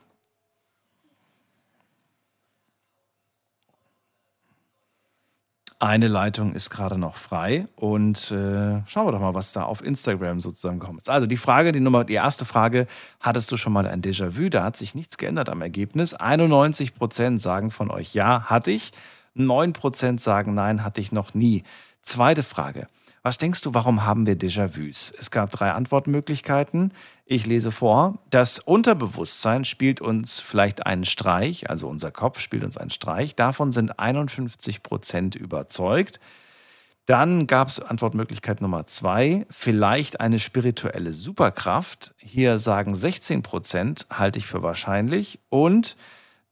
Eine 5.83 6.09
Leitung 6.09 6.53
ist 6.53 6.69
gerade 6.69 6.99
noch 6.99 7.17
frei 7.17 7.67
und 7.75 8.31
äh, 8.31 8.83
schauen 8.87 9.07
wir 9.07 9.13
doch 9.13 9.21
mal, 9.21 9.35
was 9.35 9.55
da 9.55 9.63
auf 9.63 9.83
Instagram 9.83 10.39
sozusagen 10.39 10.79
kommt. 10.79 11.09
Also 11.09 11.27
die 11.27 11.39
Frage, 11.39 11.73
die 11.73 11.81
Nummer, 11.81 12.05
die 12.05 12.13
erste 12.13 12.45
Frage, 12.45 12.87
hattest 13.19 13.51
du 13.51 13.57
schon 13.57 13.73
mal 13.73 13.87
ein 13.87 14.03
Déjà-vu? 14.03 14.51
Da 14.51 14.63
hat 14.63 14.77
sich 14.77 14.95
nichts 14.95 15.17
geändert 15.17 15.49
am 15.49 15.63
Ergebnis. 15.63 16.13
91 16.13 16.95
Prozent 16.95 17.41
sagen 17.41 17.71
von 17.71 17.91
euch 17.91 18.13
ja, 18.13 18.43
hatte 18.43 18.71
ich. 18.71 18.93
9 19.33 19.73
Prozent 19.73 20.21
sagen 20.21 20.53
nein, 20.53 20.85
hatte 20.85 21.01
ich 21.01 21.13
noch 21.13 21.33
nie. 21.33 21.63
Zweite 22.03 22.43
Frage. 22.43 22.87
Was 23.23 23.37
denkst 23.37 23.61
du, 23.61 23.75
warum 23.75 24.07
haben 24.07 24.27
wir 24.27 24.35
Déjà-vus? 24.35 25.13
Es 25.19 25.31
gab 25.31 25.51
drei 25.51 25.73
Antwortmöglichkeiten. 25.73 26.95
Ich 27.27 27.47
lese 27.47 27.71
vor. 27.71 28.19
Das 28.31 28.59
Unterbewusstsein 28.59 29.67
spielt 29.67 30.01
uns 30.01 30.41
vielleicht 30.41 30.87
einen 30.87 31.05
Streich, 31.05 31.69
also 31.69 31.87
unser 31.89 32.13
Kopf 32.13 32.41
spielt 32.41 32.65
uns 32.65 32.79
einen 32.79 32.89
Streich. 32.89 33.37
Davon 33.37 33.73
sind 33.73 33.99
51 33.99 34.83
Prozent 34.83 35.35
überzeugt. 35.35 36.19
Dann 37.05 37.47
gab 37.47 37.69
es 37.69 37.79
Antwortmöglichkeit 37.79 38.63
Nummer 38.63 38.87
zwei, 38.87 39.45
vielleicht 39.51 40.21
eine 40.21 40.39
spirituelle 40.39 41.13
Superkraft. 41.13 42.15
Hier 42.17 42.59
sagen 42.59 42.95
16 42.95 43.43
Prozent, 43.43 44.07
halte 44.11 44.39
ich 44.39 44.47
für 44.47 44.63
wahrscheinlich. 44.63 45.41
Und 45.51 45.99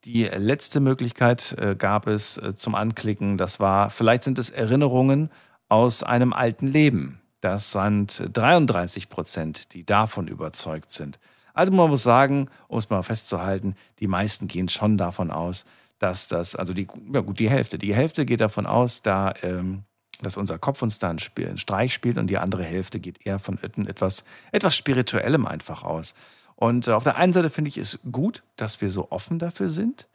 die 0.05 0.25
letzte 0.25 0.81
Möglichkeit 0.81 1.55
äh, 1.57 1.75
gab 1.75 2.05
es 2.05 2.37
äh, 2.37 2.53
zum 2.53 2.75
Anklicken, 2.75 3.37
das 3.37 3.59
war, 3.59 3.89
vielleicht 3.89 4.23
sind 4.23 4.37
es 4.37 4.51
Erinnerungen 4.51 5.31
aus 5.69 6.03
einem 6.03 6.33
alten 6.33 6.67
Leben. 6.67 7.21
Das 7.41 7.71
sind 7.71 8.29
33 8.33 9.09
Prozent, 9.09 9.73
die 9.73 9.85
davon 9.85 10.27
überzeugt 10.27 10.91
sind. 10.91 11.19
Also 11.53 11.71
man 11.71 11.89
muss 11.89 12.03
sagen, 12.03 12.49
um 12.67 12.77
es 12.77 12.89
mal 12.89 13.01
festzuhalten, 13.03 13.75
die 13.99 14.07
meisten 14.07 14.47
gehen 14.47 14.67
schon 14.67 14.97
davon 14.97 15.31
aus, 15.31 15.65
dass 15.99 16.27
das, 16.27 16.55
also 16.55 16.73
die, 16.73 16.87
ja 17.13 17.21
gut, 17.21 17.39
die 17.39 17.49
Hälfte, 17.49 17.77
die 17.77 17.93
Hälfte 17.93 18.25
geht 18.25 18.41
davon 18.41 18.65
aus, 18.65 19.01
da, 19.01 19.33
ähm, 19.41 19.83
dass 20.21 20.37
unser 20.37 20.57
Kopf 20.57 20.81
uns 20.81 20.99
da 20.99 21.09
einen, 21.09 21.19
Spiel, 21.19 21.47
einen 21.47 21.57
Streich 21.57 21.93
spielt 21.93 22.17
und 22.17 22.27
die 22.27 22.37
andere 22.37 22.63
Hälfte 22.63 22.99
geht 22.99 23.25
eher 23.25 23.39
von 23.39 23.57
etwas, 23.61 24.23
etwas 24.51 24.75
Spirituellem 24.75 25.45
einfach 25.45 25.83
aus. 25.83 26.13
Und 26.55 26.87
äh, 26.87 26.91
auf 26.91 27.03
der 27.03 27.15
einen 27.15 27.33
Seite 27.33 27.49
finde 27.49 27.69
ich 27.69 27.77
es 27.77 27.99
gut, 28.11 28.43
dass 28.57 28.81
wir 28.81 28.89
so 28.89 29.11
offen 29.11 29.39
dafür 29.39 29.69
sind. 29.69 30.07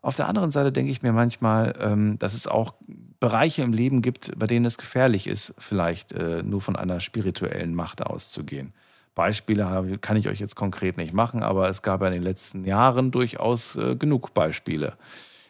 Auf 0.00 0.16
der 0.16 0.28
anderen 0.28 0.50
Seite 0.50 0.72
denke 0.72 0.90
ich 0.90 1.02
mir 1.02 1.12
manchmal, 1.12 1.74
ähm, 1.80 2.18
dass 2.18 2.34
es 2.34 2.48
auch 2.48 2.74
Bereiche 3.22 3.62
im 3.62 3.72
Leben 3.72 4.02
gibt, 4.02 4.36
bei 4.36 4.46
denen 4.46 4.66
es 4.66 4.76
gefährlich 4.76 5.28
ist, 5.28 5.54
vielleicht 5.56 6.10
äh, 6.10 6.42
nur 6.42 6.60
von 6.60 6.74
einer 6.74 6.98
spirituellen 6.98 7.72
Macht 7.72 8.04
auszugehen. 8.04 8.74
Beispiele 9.14 9.70
habe, 9.70 9.98
kann 9.98 10.16
ich 10.16 10.28
euch 10.28 10.40
jetzt 10.40 10.56
konkret 10.56 10.96
nicht 10.96 11.14
machen, 11.14 11.44
aber 11.44 11.68
es 11.68 11.82
gab 11.82 12.00
ja 12.00 12.08
in 12.08 12.14
den 12.14 12.24
letzten 12.24 12.64
Jahren 12.64 13.12
durchaus 13.12 13.76
äh, 13.76 13.94
genug 13.94 14.34
Beispiele. 14.34 14.94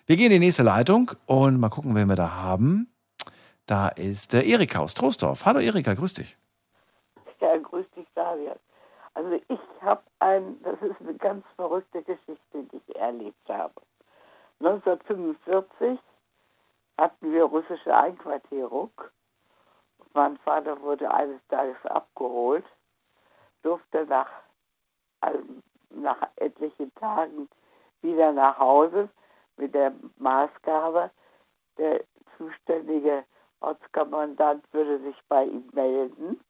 Wir 0.05 0.17
gehen 0.17 0.27
in 0.27 0.33
die 0.33 0.47
nächste 0.47 0.63
Leitung 0.63 1.13
und 1.25 1.59
mal 1.59 1.71
gucken, 1.71 1.95
wen 1.95 2.09
wir 2.09 2.15
da 2.15 2.33
haben. 2.43 2.89
Da 3.65 3.89
ist 3.89 4.35
der 4.35 4.45
Erika 4.45 4.81
aus 4.81 4.93
Troisdorf. 4.93 5.47
Hallo 5.47 5.61
Erika, 5.61 5.95
grüß 5.95 6.13
dich. 6.13 6.37
Ja, 7.41 7.57
grüß 7.57 7.87
dich, 7.97 8.07
Daniel. 8.15 8.57
Also 9.15 9.41
ich 9.49 9.61
habe 9.81 10.03
ein, 10.19 10.57
das 10.63 10.75
ist 10.83 11.01
eine 11.01 11.15
ganz 11.15 11.43
verrückte 11.57 12.03
Geschichte, 12.03 12.69
die 12.71 12.83
ich 12.87 12.97
erlebt 12.97 13.49
habe. 13.49 13.73
1945 14.61 15.99
hatten 16.99 17.33
wir 17.33 17.45
russische 17.45 17.95
Einquartierung. 17.95 18.91
Mein 20.15 20.37
Vater 20.39 20.81
wurde 20.83 21.13
eines 21.13 21.41
Tages 21.49 21.77
abgeholt, 21.87 22.65
durfte 23.63 24.07
nach, 24.07 24.31
also 25.21 25.43
nach 25.91 26.29
etlichen 26.37 26.95
Tagen 26.97 27.49
wieder 28.03 28.33
nach 28.33 28.59
Hause 28.59 29.09
mit 29.57 29.75
der 29.75 29.93
Maßgabe, 30.19 31.11
der 31.79 32.05
zuständige 32.37 33.25
Ortskommandant 33.61 34.65
würde 34.73 34.99
sich 35.01 35.17
bei 35.29 35.45
ihm 35.45 35.69
melden 35.73 36.41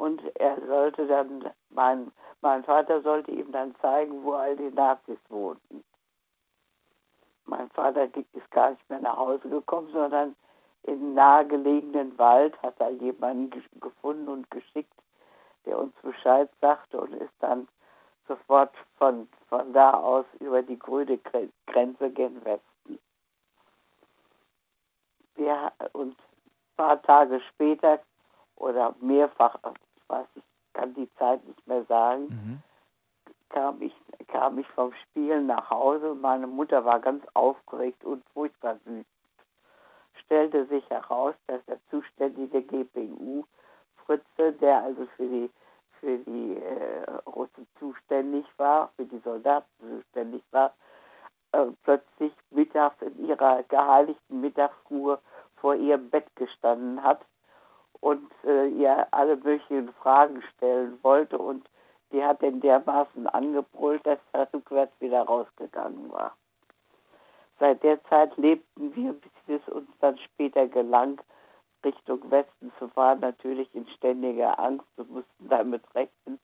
und 0.00 0.22
er 0.36 0.58
sollte 0.66 1.06
dann, 1.06 1.50
mein, 1.68 2.10
mein 2.40 2.64
Vater 2.64 3.02
sollte 3.02 3.32
ihm 3.32 3.52
dann 3.52 3.74
zeigen, 3.82 4.22
wo 4.22 4.32
all 4.32 4.56
die 4.56 4.70
Nazis 4.70 5.18
wohnten. 5.28 5.84
Mein 7.50 7.68
Vater 7.70 8.04
ist 8.04 8.50
gar 8.52 8.70
nicht 8.70 8.88
mehr 8.88 9.00
nach 9.00 9.16
Hause 9.16 9.48
gekommen, 9.48 9.90
sondern 9.92 10.36
im 10.84 11.14
nahegelegenen 11.14 12.16
Wald 12.16 12.56
hat 12.62 12.78
er 12.78 12.90
jemanden 12.90 13.50
ge 13.50 13.60
gefunden 13.80 14.28
und 14.28 14.50
geschickt, 14.52 14.94
der 15.66 15.76
uns 15.76 15.92
Bescheid 16.00 16.48
sagte 16.60 17.00
und 17.00 17.12
ist 17.14 17.34
dann 17.40 17.66
sofort 18.28 18.72
von, 18.98 19.28
von 19.48 19.72
da 19.72 19.90
aus 19.94 20.24
über 20.38 20.62
die 20.62 20.78
grüne 20.78 21.18
Grenze 21.66 22.10
gen 22.10 22.42
Westen. 22.44 22.98
Wir, 25.34 25.72
und 25.92 26.12
ein 26.12 26.76
paar 26.76 27.02
Tage 27.02 27.40
später 27.48 27.98
oder 28.54 28.94
mehrfach, 29.00 29.58
ich 29.96 30.08
weiß, 30.08 30.26
ich 30.36 30.42
kann 30.72 30.94
die 30.94 31.12
Zeit 31.14 31.44
nicht 31.44 31.66
mehr 31.66 31.84
sagen, 31.86 32.28
Mhm. 32.28 32.62
Kam 33.50 33.82
ich, 33.82 33.94
kam 34.28 34.58
ich 34.58 34.66
vom 34.68 34.92
Spielen 35.04 35.46
nach 35.46 35.70
Hause 35.70 36.12
und 36.12 36.20
meine 36.20 36.46
Mutter 36.46 36.84
war 36.84 37.00
ganz 37.00 37.24
aufgeregt 37.34 38.04
und 38.04 38.24
furchtbar 38.32 38.78
wütend. 38.84 39.06
Stellte 40.24 40.66
sich 40.66 40.88
heraus, 40.90 41.34
dass 41.46 41.64
der 41.66 41.78
zuständige 41.90 42.62
GPU 42.62 43.44
Fritze, 44.06 44.52
der 44.52 44.82
also 44.82 45.06
für 45.16 45.26
die 45.26 45.50
für 46.00 46.18
die 46.18 46.56
äh, 46.56 47.10
Russen 47.26 47.66
zuständig 47.78 48.46
war, 48.56 48.90
für 48.96 49.04
die 49.04 49.18
Soldaten 49.18 49.66
zuständig 49.80 50.42
war, 50.50 50.72
äh, 51.52 51.66
plötzlich 51.84 52.32
mittags 52.50 53.00
in 53.02 53.26
ihrer 53.26 53.62
geheiligten 53.64 54.40
Mittagsruhe 54.40 55.18
vor 55.56 55.74
ihrem 55.74 56.08
Bett 56.08 56.26
gestanden 56.36 57.02
hat 57.02 57.20
und 58.00 58.30
äh, 58.44 58.68
ihr 58.68 59.06
alle 59.10 59.36
möglichen 59.36 59.92
Fragen 59.94 60.42
stellen 60.56 60.98
wollte 61.02 61.36
und 61.38 61.68
die 62.12 62.24
hat 62.24 62.42
den 62.42 62.60
dermaßen 62.60 63.26
angebrüllt, 63.28 64.04
dass 64.04 64.18
er 64.32 64.52
rückwärts 64.52 64.92
wieder 65.00 65.22
rausgegangen 65.22 66.10
war. 66.10 66.36
Seit 67.58 67.82
der 67.82 68.02
Zeit 68.04 68.36
lebten 68.36 68.94
wir, 68.96 69.12
bis 69.12 69.32
es 69.46 69.68
uns 69.68 69.88
dann 70.00 70.18
später 70.18 70.66
gelang, 70.66 71.20
Richtung 71.84 72.30
Westen 72.30 72.72
zu 72.78 72.88
fahren, 72.88 73.20
natürlich 73.20 73.74
in 73.74 73.86
ständiger 73.88 74.58
Angst 74.58 74.86
und 74.96 75.10
mussten 75.10 75.48
damit 75.48 75.82
rechnen, 75.94 76.38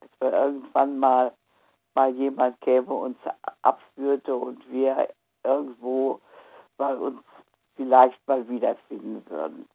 dass 0.00 0.10
wir 0.20 0.32
irgendwann 0.32 0.98
mal, 0.98 1.32
mal 1.94 2.10
jemand 2.10 2.60
käme, 2.60 2.92
uns 2.92 3.18
abführte 3.62 4.34
und 4.34 4.70
wir 4.70 5.08
irgendwo 5.44 6.20
bei 6.76 6.94
uns 6.94 7.22
vielleicht 7.76 8.26
mal 8.26 8.46
wiederfinden 8.48 9.24
würden. 9.28 9.68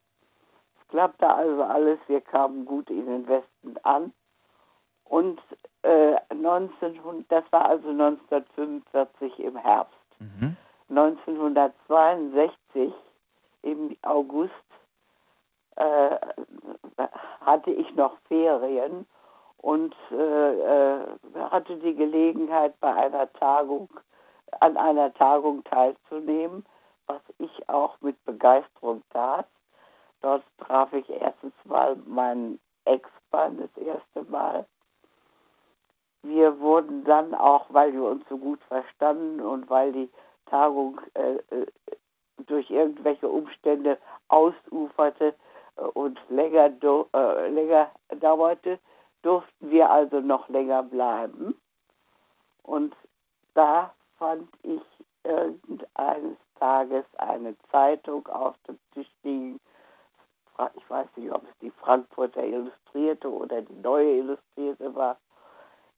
Es 0.80 0.88
klappte 0.90 1.28
also 1.28 1.64
alles, 1.64 2.00
wir 2.08 2.22
kamen 2.22 2.66
gut 2.66 2.90
in 2.90 3.06
den 3.06 3.28
Westen 3.28 3.78
an 3.84 4.14
und 5.10 5.40
äh, 5.84 6.16
1900, 6.30 7.32
das 7.32 7.44
war 7.52 7.66
also 7.66 7.90
1945 7.90 9.40
im 9.40 9.56
Herbst. 9.56 9.94
1962 10.90 12.94
im 13.64 13.98
August 14.02 14.52
äh, 15.76 16.16
hatte 17.42 17.72
ich 17.72 17.94
noch 17.96 18.18
Ferien 18.28 19.06
und 19.58 19.96
äh, 20.12 20.96
äh, 20.96 21.00
hatte 21.50 21.78
die 21.78 21.96
Gelegenheit, 21.96 22.80
bei 22.80 22.94
einer 22.94 23.32
Tagung, 23.34 23.90
an 24.60 24.78
einer 24.78 25.14
Tagung 25.14 25.64
teilzunehmen, 25.66 26.66
was 27.06 27.22
ich 27.38 27.70
auch 27.70 28.00
mit 28.02 28.24
Begeisterung 28.26 29.04
tat. 29.12 29.48
Dort 30.22 30.44
traf 30.60 30.92
ich 30.94 31.10
erstens 31.10 31.54
mal 31.66 31.96
meinen 32.06 32.60
Ex-Mann 32.86 33.58
das 33.58 33.84
erste 33.84 34.24
Mal. 34.32 34.66
Wir 36.28 36.60
wurden 36.60 37.04
dann 37.06 37.34
auch, 37.34 37.66
weil 37.70 37.94
wir 37.94 38.04
uns 38.04 38.24
so 38.28 38.38
gut 38.38 38.62
verstanden 38.64 39.40
und 39.40 39.70
weil 39.70 39.94
die 39.94 40.10
Tagung 40.48 41.00
äh, 41.14 41.36
äh 41.56 41.66
durch 42.46 42.70
irgendwelche 42.70 43.28
Umstände 43.28 43.98
ausuferte 44.28 45.34
äh, 45.78 45.82
und 45.82 46.20
länger, 46.30 46.72
äh, 47.14 47.50
länger 47.50 47.90
dauerte, 48.20 48.80
durften 49.22 49.72
wir 49.72 49.90
also 49.90 50.20
noch 50.20 50.48
länger 50.50 50.84
bleiben. 50.84 51.60
Und 52.64 52.96
da 53.54 53.94
fand 54.18 54.50
ich 54.64 54.82
irgendeines 55.24 56.38
Tages 56.60 57.06
eine 57.18 57.56
Zeitung 57.72 58.28
auf 58.28 58.56
dem 58.68 58.78
Tisch 58.94 59.10
liegen. 59.24 59.60
Ich 60.76 60.90
weiß 60.90 61.08
nicht, 61.16 61.32
ob 61.32 61.44
es 61.44 61.58
die 61.62 61.72
Frankfurter 61.72 62.44
Illustrierte 62.44 63.32
oder 63.32 63.62
die 63.62 63.80
neue 63.82 64.18
Illustrierte 64.18 64.96
war. 64.96 65.18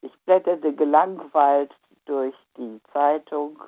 Ich 0.02 0.14
blätterte 0.26 0.74
gelangweilt 0.74 1.74
durch 2.06 2.36
die 2.58 2.80
Zeitung 2.94 3.62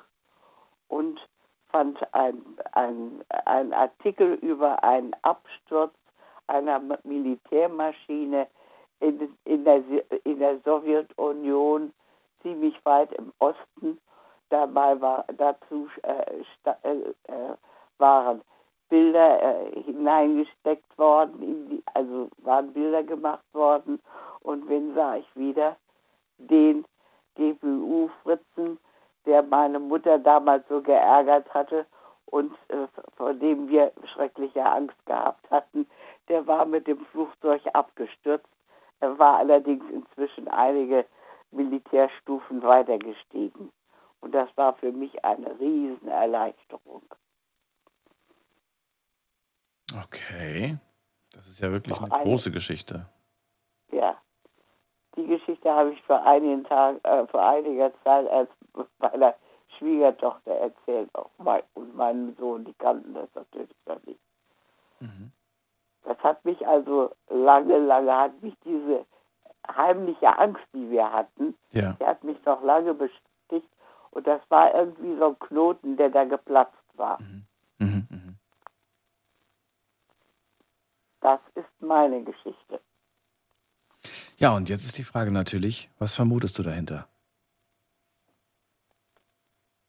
und 0.88 1.20
fand 1.68 1.98
ein, 2.14 2.42
ein, 2.72 3.24
ein 3.46 3.72
Artikel 3.72 4.34
über 4.34 4.82
einen 4.82 5.14
Absturz 5.22 5.94
einer 6.46 6.80
Militärmaschine 7.04 8.46
in, 9.00 9.36
in, 9.44 9.64
der, 9.64 9.82
in 10.24 10.38
der 10.38 10.60
Sowjetunion 10.60 11.92
ziemlich 12.42 12.74
weit 12.84 13.12
im 13.12 13.32
Osten. 13.38 13.98
Dabei 14.50 15.00
war, 15.00 15.24
dazu 15.36 15.88
äh, 16.02 16.42
äh, 16.82 17.14
äh, 17.28 17.56
waren 17.98 18.42
Bilder 18.90 19.42
äh, 19.42 19.82
hineingesteckt 19.82 20.98
worden, 20.98 21.68
die, 21.70 21.82
also 21.94 22.28
waren 22.38 22.72
Bilder 22.72 23.02
gemacht 23.02 23.44
worden. 23.54 23.98
Und 24.40 24.68
wen 24.68 24.94
sah 24.94 25.16
ich 25.16 25.36
wieder? 25.36 25.76
Den 26.48 26.84
GPU-Fritzen, 27.36 28.78
der 29.26 29.42
meine 29.42 29.78
Mutter 29.78 30.18
damals 30.18 30.66
so 30.68 30.80
geärgert 30.82 31.52
hatte 31.54 31.86
und 32.26 32.52
äh, 32.68 32.86
vor 33.16 33.34
dem 33.34 33.68
wir 33.68 33.92
schreckliche 34.12 34.64
Angst 34.64 34.96
gehabt 35.06 35.50
hatten. 35.50 35.86
Der 36.28 36.46
war 36.46 36.64
mit 36.64 36.86
dem 36.86 37.04
Flugzeug 37.06 37.62
abgestürzt. 37.74 38.48
Er 39.00 39.18
war 39.18 39.38
allerdings 39.38 39.84
inzwischen 39.90 40.48
einige 40.48 41.04
Militärstufen 41.50 42.62
weiter 42.62 42.98
gestiegen. 42.98 43.70
Und 44.20 44.32
das 44.32 44.48
war 44.56 44.74
für 44.74 44.92
mich 44.92 45.24
eine 45.24 45.58
Riesenerleichterung. 45.58 47.02
Okay. 50.04 50.78
Das 51.32 51.46
ist 51.48 51.60
ja 51.60 51.70
wirklich 51.70 51.96
Noch 51.96 52.04
eine 52.04 52.14
eine. 52.14 52.24
große 52.24 52.50
Geschichte. 52.50 53.06
Die 55.16 55.26
Geschichte 55.26 55.70
habe 55.70 55.92
ich 55.92 56.02
vor 56.02 56.22
einigen 56.24 56.64
Tagen, 56.64 56.98
äh, 57.04 57.26
vor 57.26 57.42
einiger 57.42 57.92
Zeit 58.02 58.28
als 58.28 58.48
meiner 58.98 59.34
Schwiegertochter 59.78 60.52
erzählt. 60.52 61.10
Auch 61.14 61.30
mein, 61.38 61.62
und 61.74 61.94
meinem 61.94 62.34
Sohn, 62.36 62.64
die 62.64 62.74
kannten 62.74 63.14
das 63.14 63.28
natürlich 63.34 63.76
noch 63.86 64.02
nicht. 64.04 64.20
Das 66.04 66.18
hat 66.18 66.44
mich 66.44 66.66
also 66.66 67.10
lange, 67.28 67.78
lange 67.78 68.14
hat 68.16 68.42
mich 68.42 68.54
diese 68.64 69.04
heimliche 69.66 70.36
Angst, 70.38 70.62
die 70.72 70.90
wir 70.90 71.10
hatten, 71.12 71.56
Ja. 71.72 71.94
die 71.98 72.06
hat 72.06 72.22
mich 72.24 72.42
noch 72.44 72.62
lange 72.62 72.94
beschäftigt 72.94 73.68
und 74.10 74.26
das 74.26 74.40
war 74.48 74.74
irgendwie 74.74 75.16
so 75.16 75.28
ein 75.28 75.38
Knoten, 75.38 75.96
der 75.96 76.10
da 76.10 76.24
geplatzt 76.24 76.74
war. 76.94 77.20
Mhm, 77.20 78.06
mhm. 78.10 78.36
Das 81.20 81.40
ist 81.54 81.70
meine 81.80 82.22
Geschichte. 82.22 82.80
Ja, 84.38 84.54
und 84.54 84.68
jetzt 84.68 84.84
ist 84.84 84.98
die 84.98 85.04
Frage 85.04 85.30
natürlich, 85.30 85.90
was 85.98 86.14
vermutest 86.14 86.58
du 86.58 86.62
dahinter? 86.62 87.06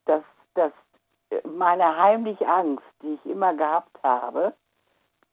Dass, 0.06 0.24
dass 0.54 0.72
äh, 1.30 1.48
meine 1.48 1.98
heimliche 1.98 2.48
Angst, 2.48 2.86
die 3.02 3.14
ich 3.14 3.32
immer 3.32 3.54
gehabt 3.54 3.98
habe, 4.04 4.54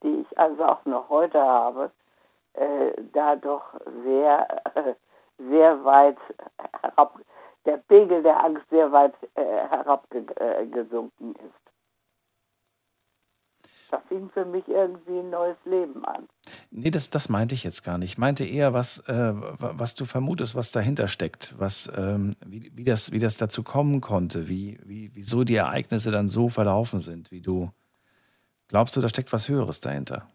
die 0.03 0.25
ich 0.25 0.39
also 0.39 0.65
auch 0.65 0.85
noch 0.85 1.09
heute 1.09 1.41
habe, 1.41 1.91
äh, 2.55 2.93
da 3.13 3.37
doch 3.37 3.75
sehr, 4.05 4.47
äh, 4.75 4.95
sehr 5.39 5.85
weit 5.85 6.19
herab, 6.81 7.19
der 7.67 7.77
Pegel 7.77 8.23
der 8.23 8.43
Angst 8.43 8.65
sehr 8.71 8.91
weit 8.91 9.15
äh, 9.35 9.45
herabgesunken 9.45 11.35
ist. 11.35 11.60
Da 13.91 13.99
fing 14.01 14.31
für 14.31 14.45
mich 14.45 14.67
irgendwie 14.69 15.19
ein 15.19 15.31
neues 15.31 15.57
Leben 15.65 16.05
an. 16.05 16.29
Nee, 16.71 16.91
das, 16.91 17.11
das 17.11 17.29
meinte 17.29 17.55
ich 17.57 17.65
jetzt 17.65 17.83
gar 17.83 17.99
nicht. 17.99 18.13
Ich 18.13 18.19
meinte 18.19 18.45
eher, 18.45 18.73
was, 18.73 19.01
äh, 19.09 19.13
wa- 19.35 19.73
was 19.75 19.97
du 19.97 20.05
vermutest, 20.05 20.55
was 20.55 20.71
dahinter 20.71 21.09
steckt, 21.09 21.55
was, 21.59 21.91
ähm, 21.97 22.37
wie, 22.47 22.71
wie, 22.75 22.85
das, 22.85 23.11
wie 23.11 23.19
das 23.19 23.37
dazu 23.37 23.65
kommen 23.65 24.01
konnte, 24.01 24.49
wie, 24.49 24.79
wie, 24.85 25.11
wieso 25.15 25.43
die 25.43 25.57
Ereignisse 25.57 26.11
dann 26.13 26.29
so 26.29 26.49
verlaufen 26.49 27.01
sind, 27.01 27.33
wie 27.33 27.41
du. 27.41 27.71
Glaubst 28.69 28.95
du, 28.97 29.01
da 29.01 29.09
steckt 29.09 29.33
was 29.33 29.49
Höheres 29.49 29.81
dahinter? 29.81 30.29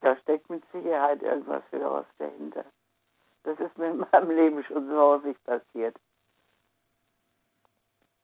Da 0.00 0.16
steckt 0.22 0.48
mit 0.48 0.62
Sicherheit 0.72 1.22
irgendwas 1.22 1.62
Höheres 1.70 2.06
dahinter. 2.18 2.64
Das 3.44 3.58
ist 3.60 3.76
mir 3.76 3.90
in 3.90 3.98
meinem 4.12 4.30
Leben 4.30 4.64
schon 4.64 4.88
so 4.88 4.96
häufig 4.98 5.36
passiert. 5.44 5.96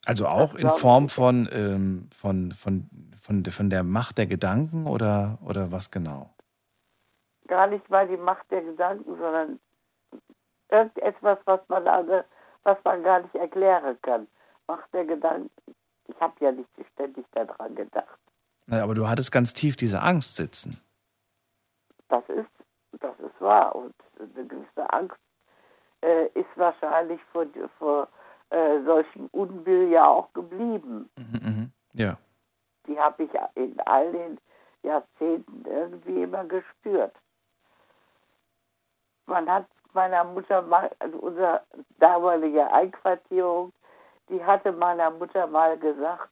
Also 0.07 0.27
auch 0.27 0.55
in 0.55 0.69
Form 0.69 1.09
von, 1.09 1.49
ähm, 1.53 2.09
von, 2.15 2.53
von, 2.53 2.89
von, 3.21 3.45
von 3.45 3.71
der 3.71 3.83
Macht 3.83 4.19
der 4.19 4.27
Gedanken 4.27 4.87
oder, 4.87 5.39
oder 5.45 5.73
was 5.73 5.91
genau? 5.91 6.31
Gar 7.47 7.69
nicht 7.69 7.89
mal 7.89 8.07
die 8.07 8.17
Macht 8.17 8.51
der 8.51 8.63
Gedanken, 8.63 9.17
sondern 9.17 9.61
irgendetwas, 10.71 11.39
was 11.45 11.61
man 11.69 11.87
also, 11.89 12.23
was 12.65 12.79
man 12.85 13.03
gar 13.03 13.21
nicht 13.21 13.35
erklären 13.35 13.97
kann. 14.03 14.27
Macht 14.67 14.93
der 14.93 15.05
Gedanken. 15.05 15.51
Ich 16.07 16.21
habe 16.21 16.35
ja 16.41 16.53
nicht 16.53 16.69
ständig 16.93 17.25
daran 17.33 17.75
gedacht. 17.75 18.19
Na, 18.67 18.83
aber 18.83 18.95
du 18.95 19.09
hattest 19.09 19.33
ganz 19.33 19.53
tief 19.53 19.77
diese 19.77 20.01
Angst 20.03 20.37
sitzen. 20.37 20.81
Das 22.09 22.25
ist, 22.29 23.01
das 23.01 23.19
ist 23.21 23.41
wahr. 23.41 23.75
Und 23.75 23.95
eine 24.19 24.47
gewisse 24.47 24.93
Angst 24.93 25.17
äh, 26.03 26.27
ist 26.35 26.49
wahrscheinlich 26.57 27.21
vor, 27.33 27.47
vor 27.79 28.09
äh, 28.55 28.85
solchem 28.85 29.27
Unbill 29.33 29.89
ja 29.91 30.07
auch 30.07 30.33
geblieben. 30.33 31.11
Mhm, 31.17 31.73
ja. 31.93 32.17
Die 32.87 32.99
habe 32.99 33.25
ich 33.25 33.31
in 33.55 33.79
all 33.81 34.13
den 34.13 34.39
Jahrzehnten 34.83 35.65
irgendwie 35.65 36.23
immer 36.23 36.45
gespürt. 36.45 37.15
Man 39.27 39.51
hat 39.51 39.67
meiner 39.93 40.23
Mutter 40.25 40.63
mal, 40.63 40.91
also 40.99 41.19
unsere 41.19 41.63
damalige 41.99 42.71
Einquartierung, 42.73 43.73
die 44.29 44.45
hatte 44.45 44.71
meiner 44.73 45.11
Mutter 45.11 45.47
mal 45.47 45.77
gesagt, 45.79 46.31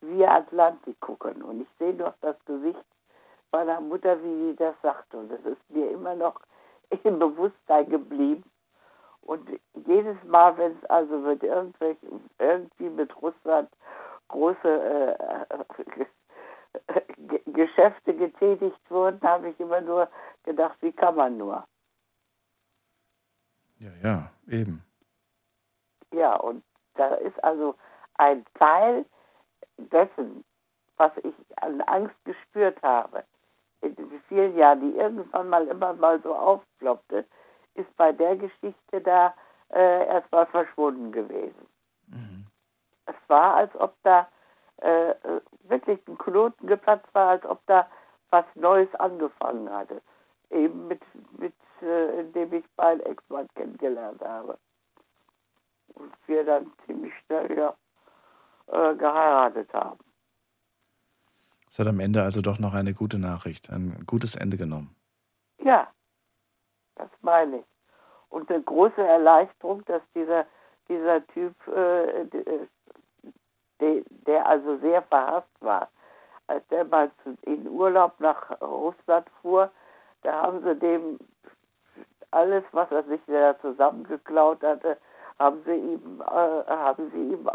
wir 0.00 0.30
Atlantik 0.30 1.00
gucken. 1.00 1.42
Und 1.42 1.62
ich 1.62 1.68
sehe 1.78 1.94
noch 1.94 2.14
das 2.20 2.36
Gesicht 2.44 2.84
meiner 3.50 3.80
Mutter, 3.80 4.22
wie 4.22 4.50
sie 4.50 4.56
das 4.56 4.74
sagte. 4.82 5.16
Und 5.16 5.30
das 5.30 5.40
ist 5.40 5.70
mir 5.70 5.90
immer 5.90 6.14
noch 6.14 6.40
im 7.04 7.18
Bewusstsein 7.18 7.88
geblieben. 7.88 8.44
Und 9.24 9.48
jedes 9.86 10.22
Mal, 10.24 10.56
wenn 10.58 10.72
es 10.72 10.84
also 10.90 11.18
mit 11.18 11.42
irgendwelchen, 11.42 12.28
irgendwie 12.38 12.90
mit 12.90 13.14
Russland 13.22 13.70
große 14.28 15.16
äh, 15.18 16.04
Ge- 17.18 17.42
Geschäfte 17.46 18.14
getätigt 18.14 18.80
wurden, 18.90 19.20
habe 19.22 19.48
ich 19.50 19.60
immer 19.60 19.80
nur 19.80 20.08
gedacht, 20.44 20.76
wie 20.80 20.92
kann 20.92 21.14
man 21.16 21.36
nur? 21.38 21.64
Ja, 23.78 23.90
ja, 24.02 24.30
eben. 24.48 24.82
Ja, 26.12 26.36
und 26.36 26.62
da 26.94 27.14
ist 27.14 27.42
also 27.42 27.74
ein 28.18 28.44
Teil 28.54 29.04
dessen, 29.78 30.44
was 30.96 31.12
ich 31.22 31.34
an 31.56 31.80
Angst 31.82 32.14
gespürt 32.24 32.80
habe, 32.82 33.24
in 33.80 33.94
den 33.96 34.20
vielen 34.28 34.56
Jahren, 34.56 34.80
die 34.80 34.96
irgendwann 34.96 35.48
mal 35.48 35.66
immer 35.68 35.92
mal 35.94 36.20
so 36.22 36.34
aufploppte, 36.34 37.24
ist 37.74 37.96
bei 37.96 38.12
der 38.12 38.36
Geschichte 38.36 39.00
da 39.02 39.34
äh, 39.70 40.06
erstmal 40.06 40.46
verschwunden 40.46 41.12
gewesen. 41.12 41.66
Es 43.06 43.14
war, 43.28 43.56
als 43.56 43.74
ob 43.76 43.94
da 44.02 44.28
äh, 44.82 45.10
äh, 45.10 45.40
wirklich 45.68 46.00
ein 46.08 46.18
Knoten 46.18 46.66
geplatzt 46.66 47.08
war, 47.12 47.30
als 47.30 47.44
ob 47.44 47.64
da 47.66 47.88
was 48.30 48.44
Neues 48.54 48.92
angefangen 48.96 49.70
hatte. 49.70 50.00
Eben 50.50 50.88
mit, 50.88 51.02
mit 51.38 51.54
äh, 51.82 52.20
indem 52.20 52.52
ich 52.52 52.64
meinen 52.76 53.00
Ex-Mann 53.00 53.48
kennengelernt 53.54 54.20
habe. 54.22 54.58
Und 55.94 56.12
wir 56.26 56.44
dann 56.44 56.72
ziemlich 56.86 57.12
schnell 57.24 57.56
ja, 57.56 57.74
äh, 58.66 58.94
geheiratet 58.96 59.72
haben. 59.72 60.00
Es 61.68 61.78
hat 61.78 61.86
am 61.86 62.00
Ende 62.00 62.22
also 62.22 62.40
doch 62.40 62.58
noch 62.58 62.74
eine 62.74 62.94
gute 62.94 63.18
Nachricht, 63.18 63.70
ein 63.70 64.04
gutes 64.06 64.36
Ende 64.36 64.56
genommen. 64.56 64.94
Ja, 65.58 65.88
das 66.96 67.08
meine 67.22 67.58
ich. 67.58 67.64
Und 68.30 68.50
eine 68.50 68.62
große 68.62 69.02
Erleichterung, 69.02 69.84
dass 69.86 70.02
dieser, 70.14 70.46
dieser 70.88 71.26
Typ, 71.28 71.54
äh, 71.68 72.24
de- 72.24 72.68
de, 73.80 74.04
der 74.26 74.46
also 74.46 74.76
sehr 74.78 75.02
verhasst 75.02 75.48
war, 75.60 75.88
als 76.46 76.66
der 76.68 76.84
mal 76.84 77.10
in 77.42 77.68
Urlaub 77.68 78.18
nach 78.18 78.60
Russland 78.60 79.28
fuhr, 79.40 79.70
da 80.22 80.42
haben 80.42 80.62
sie 80.62 80.74
dem 80.76 81.18
alles, 82.30 82.64
was 82.72 82.90
er 82.90 83.04
sich 83.04 83.20
da 83.26 83.58
zusammengeklaut 83.60 84.62
hatte, 84.62 84.98
haben 85.38 85.62
sie 85.64 85.74
ihm, 85.74 86.20
äh, 86.20 86.24
haben 86.66 87.10
sie 87.12 87.34
ihm 87.34 87.48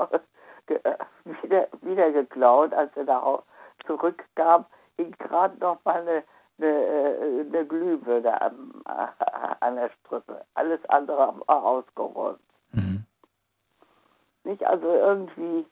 äh, 0.67 0.73
äh, 0.73 0.97
wieder, 1.41 1.67
wieder 1.81 2.11
geklaut. 2.11 2.73
Als 2.73 2.95
er 2.95 3.05
da 3.05 3.43
zurückkam, 3.85 4.65
hing 4.97 5.11
gerade 5.19 5.57
noch 5.59 5.83
mal 5.83 6.01
eine, 6.01 6.23
eine, 6.61 6.67
äh, 6.67 7.39
eine 7.41 7.65
Glühbirne 7.65 8.29
äh, 8.29 8.89
an 9.61 9.75
der 9.75 9.89
Strippe. 9.99 10.45
Alles 10.53 10.79
andere 10.89 11.33
war 11.47 11.63
ausgeräumt. 11.63 12.39
Nicht 14.45 14.63
also 14.65 14.87
irgendwie 14.87 15.65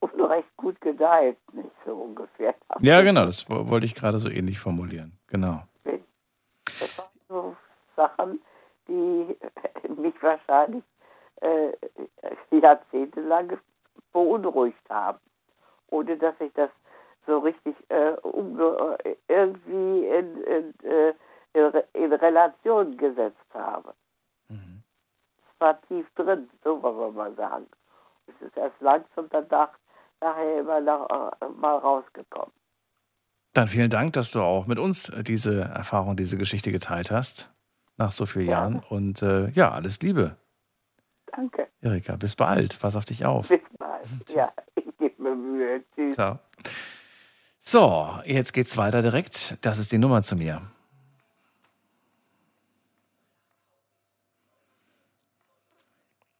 Unrecht 0.00 0.48
gut 0.56 0.80
gedeiht, 0.80 1.36
nicht 1.52 1.68
so 1.84 1.94
ungefähr. 1.94 2.54
Ja, 2.80 3.02
genau, 3.02 3.26
das 3.26 3.48
wo- 3.50 3.68
wollte 3.68 3.84
ich 3.84 3.94
gerade 3.94 4.18
so 4.18 4.28
ähnlich 4.30 4.58
formulieren. 4.58 5.18
Genau. 5.26 5.62
Das 5.84 6.98
waren 6.98 7.08
so 7.28 7.56
Sachen, 7.96 8.40
die 8.88 9.36
mich 10.00 10.14
wahrscheinlich 10.22 10.84
äh, 11.42 11.72
jahrzehntelang 12.50 13.58
beunruhigt 14.12 14.88
haben, 14.88 15.18
ohne 15.88 16.16
dass 16.16 16.34
ich 16.40 16.52
das 16.54 16.70
so 17.26 17.38
richtig 17.38 17.74
äh, 17.88 18.12
umge 18.22 18.96
äh, 19.04 19.16
irgendwie 19.28 20.06
in, 20.06 20.42
in, 20.44 20.74
äh, 20.88 21.14
in, 21.54 21.64
Re- 21.66 21.84
in 21.94 22.12
Relation 22.12 22.96
gesetzt 22.96 23.36
habe. 23.54 23.92
Es 24.48 25.60
war 25.60 25.80
tief 25.88 26.06
drin, 26.14 26.50
so 26.62 26.82
wollen 26.82 26.98
wir 26.98 27.10
mal 27.12 27.34
sagen. 27.34 27.66
Es 28.26 28.46
ist 28.46 28.56
erst 28.56 28.80
langsam 28.80 29.26
danach 29.30 29.70
nachher 30.20 30.60
immer 30.60 30.80
nach, 30.80 31.32
äh, 31.40 31.48
mal 31.48 31.76
rausgekommen. 31.78 32.52
Dann 33.54 33.68
vielen 33.68 33.88
Dank, 33.88 34.12
dass 34.12 34.32
du 34.32 34.42
auch 34.42 34.66
mit 34.66 34.78
uns 34.78 35.10
diese 35.22 35.62
Erfahrung, 35.62 36.16
diese 36.16 36.36
Geschichte 36.36 36.72
geteilt 36.72 37.10
hast. 37.10 37.50
Nach 37.96 38.10
so 38.10 38.26
vielen 38.26 38.48
Jahren. 38.48 38.82
Und 38.90 39.22
äh, 39.22 39.48
ja, 39.50 39.70
alles 39.72 40.00
Liebe. 40.02 40.36
Danke. 41.34 41.68
Erika, 41.80 42.16
bis 42.16 42.36
bald. 42.36 42.78
Pass 42.78 42.96
auf 42.96 43.06
dich 43.06 43.24
auf. 43.24 43.48
Bis 43.48 43.60
bald. 43.78 44.06
Ja, 44.28 44.50
ich 44.74 44.84
gebe 44.98 45.22
mir 45.22 45.34
Mühe. 45.34 45.82
Tschüss. 45.94 46.14
Ciao. 46.14 46.38
So, 47.68 48.08
jetzt 48.24 48.52
geht's 48.52 48.76
weiter 48.76 49.02
direkt. 49.02 49.58
Das 49.62 49.78
ist 49.78 49.90
die 49.90 49.98
Nummer 49.98 50.22
zu 50.22 50.36
mir. 50.36 50.62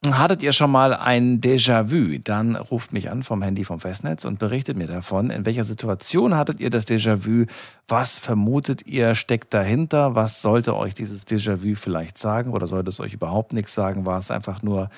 Hattet 0.08 0.44
ihr 0.44 0.52
schon 0.52 0.70
mal 0.70 0.94
ein 0.94 1.40
Déjà-vu? 1.40 2.20
Dann 2.22 2.54
ruft 2.54 2.92
mich 2.92 3.10
an 3.10 3.24
vom 3.24 3.42
Handy 3.42 3.64
vom 3.64 3.80
Festnetz 3.80 4.24
und 4.24 4.38
berichtet 4.38 4.76
mir 4.76 4.86
davon. 4.86 5.30
In 5.30 5.44
welcher 5.44 5.64
Situation 5.64 6.36
hattet 6.36 6.60
ihr 6.60 6.70
das 6.70 6.86
Déjà-vu? 6.86 7.46
Was 7.88 8.20
vermutet 8.20 8.86
ihr 8.86 9.16
steckt 9.16 9.52
dahinter? 9.52 10.14
Was 10.14 10.42
sollte 10.42 10.76
euch 10.76 10.94
dieses 10.94 11.26
Déjà-vu 11.26 11.74
vielleicht 11.74 12.18
sagen 12.18 12.52
oder 12.52 12.68
sollte 12.68 12.90
es 12.90 13.00
euch 13.00 13.14
überhaupt 13.14 13.52
nichts 13.52 13.74
sagen? 13.74 14.06
War 14.06 14.20
es 14.20 14.30
einfach 14.30 14.62
nur 14.62 14.90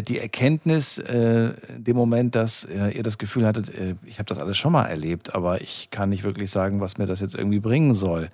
die 0.00 0.18
Erkenntnis 0.18 0.96
äh, 0.98 1.52
in 1.68 1.84
dem 1.84 1.96
Moment, 1.96 2.34
dass 2.34 2.64
äh, 2.64 2.90
ihr 2.96 3.02
das 3.02 3.18
Gefühl 3.18 3.46
hattet, 3.46 3.68
äh, 3.68 3.96
ich 4.06 4.18
habe 4.18 4.26
das 4.26 4.38
alles 4.38 4.56
schon 4.56 4.72
mal 4.72 4.86
erlebt, 4.86 5.34
aber 5.34 5.60
ich 5.60 5.90
kann 5.90 6.08
nicht 6.08 6.24
wirklich 6.24 6.50
sagen, 6.50 6.80
was 6.80 6.96
mir 6.96 7.06
das 7.06 7.20
jetzt 7.20 7.34
irgendwie 7.34 7.60
bringen 7.60 7.92
soll. 7.92 8.30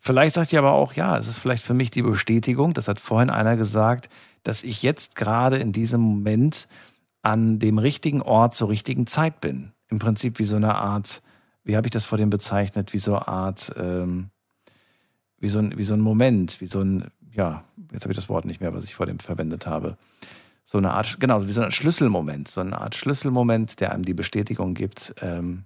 Vielleicht 0.00 0.34
sagt 0.34 0.52
ihr 0.52 0.58
aber 0.58 0.72
auch, 0.72 0.94
ja, 0.94 1.16
es 1.16 1.28
ist 1.28 1.38
vielleicht 1.38 1.62
für 1.62 1.74
mich 1.74 1.90
die 1.90 2.02
Bestätigung, 2.02 2.74
das 2.74 2.88
hat 2.88 2.98
vorhin 2.98 3.30
einer 3.30 3.56
gesagt, 3.56 4.08
dass 4.42 4.64
ich 4.64 4.82
jetzt 4.82 5.14
gerade 5.14 5.58
in 5.58 5.72
diesem 5.72 6.00
Moment 6.00 6.68
an 7.22 7.58
dem 7.58 7.78
richtigen 7.78 8.22
Ort 8.22 8.54
zur 8.54 8.68
richtigen 8.68 9.06
Zeit 9.06 9.40
bin. 9.40 9.72
Im 9.88 9.98
Prinzip 9.98 10.38
wie 10.38 10.44
so 10.44 10.56
eine 10.56 10.74
Art, 10.74 11.22
wie 11.64 11.76
habe 11.76 11.86
ich 11.86 11.90
das 11.92 12.04
vor 12.04 12.18
dem 12.18 12.30
bezeichnet, 12.30 12.92
wie 12.92 12.98
so 12.98 13.14
eine 13.14 13.28
Art, 13.28 13.72
ähm, 13.76 14.30
wie, 15.38 15.48
so 15.48 15.58
ein, 15.60 15.76
wie 15.76 15.84
so 15.84 15.94
ein 15.94 16.00
Moment, 16.00 16.60
wie 16.60 16.66
so 16.66 16.80
ein, 16.80 17.08
ja, 17.32 17.64
jetzt 17.92 18.02
habe 18.02 18.12
ich 18.12 18.18
das 18.18 18.28
Wort 18.28 18.44
nicht 18.44 18.60
mehr, 18.60 18.74
was 18.74 18.84
ich 18.84 18.94
vor 18.94 19.06
dem 19.06 19.18
verwendet 19.18 19.66
habe. 19.66 19.96
So 20.70 20.76
eine 20.76 20.92
Art, 20.92 21.18
genau, 21.18 21.46
wie 21.46 21.52
so 21.52 21.62
ein 21.62 21.70
Schlüsselmoment, 21.70 22.46
so 22.46 22.60
eine 22.60 22.78
Art 22.78 22.94
Schlüsselmoment, 22.94 23.80
der 23.80 23.90
einem 23.90 24.04
die 24.04 24.12
Bestätigung 24.12 24.74
gibt, 24.74 25.14
ähm, 25.22 25.64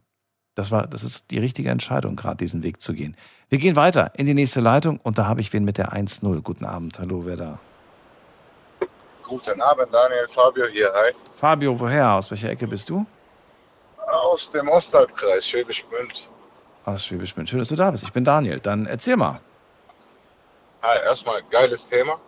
das 0.55 0.71
war, 0.71 0.87
das 0.87 1.03
ist 1.03 1.33
die 1.33 1.41
richtige 1.41 1.71
Entscheidung, 1.71 2.15
gerade 2.15 2.37
diesen 2.37 2.63
Weg 2.63 2.81
zu 2.81 2.95
gehen. 2.95 3.17
Wir 3.49 3.59
gehen 3.59 3.75
weiter 3.75 4.13
in 4.15 4.27
die 4.27 4.35
nächste 4.35 4.61
Leitung 4.61 5.01
und 5.03 5.19
da 5.19 5.27
habe 5.27 5.41
ich 5.41 5.53
wen 5.53 5.65
mit 5.65 5.77
der 5.77 5.93
1-0. 5.93 6.41
Guten 6.43 6.65
Abend, 6.65 7.01
hallo, 7.01 7.27
wer 7.27 7.35
da? 7.35 7.59
Guten 9.25 9.61
Abend, 9.61 9.93
Daniel 9.93 10.29
Fabio 10.29 10.67
hier. 10.67 10.93
Hi. 10.95 11.13
Fabio, 11.35 11.81
woher? 11.81 12.13
Aus 12.13 12.31
welcher 12.31 12.51
Ecke 12.51 12.69
bist 12.69 12.89
du? 12.89 13.05
Aus 14.07 14.53
dem 14.53 14.69
Ostalbkreis, 14.69 15.49
Schwäbisch 15.49 15.85
Gmünd. 15.89 16.31
Aus 16.85 17.07
Schwäbisch 17.07 17.35
Gmünd. 17.35 17.49
Schön, 17.49 17.59
dass 17.59 17.71
du 17.71 17.75
da 17.75 17.91
bist. 17.91 18.05
Ich 18.05 18.13
bin 18.13 18.25
Daniel. 18.25 18.61
Dann 18.61 18.87
erzähl 18.87 19.17
mal. 19.17 19.41
Hi, 20.83 20.99
erstmal 21.05 21.43
geiles 21.51 21.89
Thema. 21.89 22.21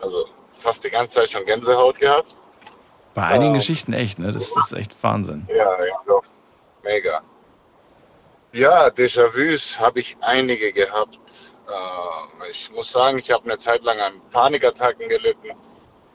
Also 0.00 0.26
fast 0.58 0.84
die 0.84 0.90
ganze 0.90 1.14
Zeit 1.14 1.30
schon 1.30 1.44
Gänsehaut 1.46 1.98
gehabt. 1.98 2.36
Bei 3.14 3.24
einigen 3.24 3.54
Ähm. 3.54 3.58
Geschichten 3.58 3.92
echt, 3.92 4.18
ne? 4.18 4.32
Das 4.32 4.56
ist 4.56 4.72
echt 4.72 5.02
Wahnsinn. 5.02 5.46
Ja, 5.48 5.84
ja, 5.84 5.96
doch. 6.06 6.24
Mega. 6.82 7.22
Ja, 8.52 8.86
Déjà-vus 8.88 9.78
habe 9.78 10.00
ich 10.00 10.16
einige 10.20 10.72
gehabt. 10.72 11.54
Äh, 11.68 12.50
ich 12.50 12.70
muss 12.72 12.90
sagen, 12.92 13.18
ich 13.18 13.30
habe 13.30 13.44
eine 13.44 13.58
Zeit 13.58 13.82
lang 13.82 13.98
an 14.00 14.20
Panikattacken 14.30 15.08
gelitten. 15.08 15.50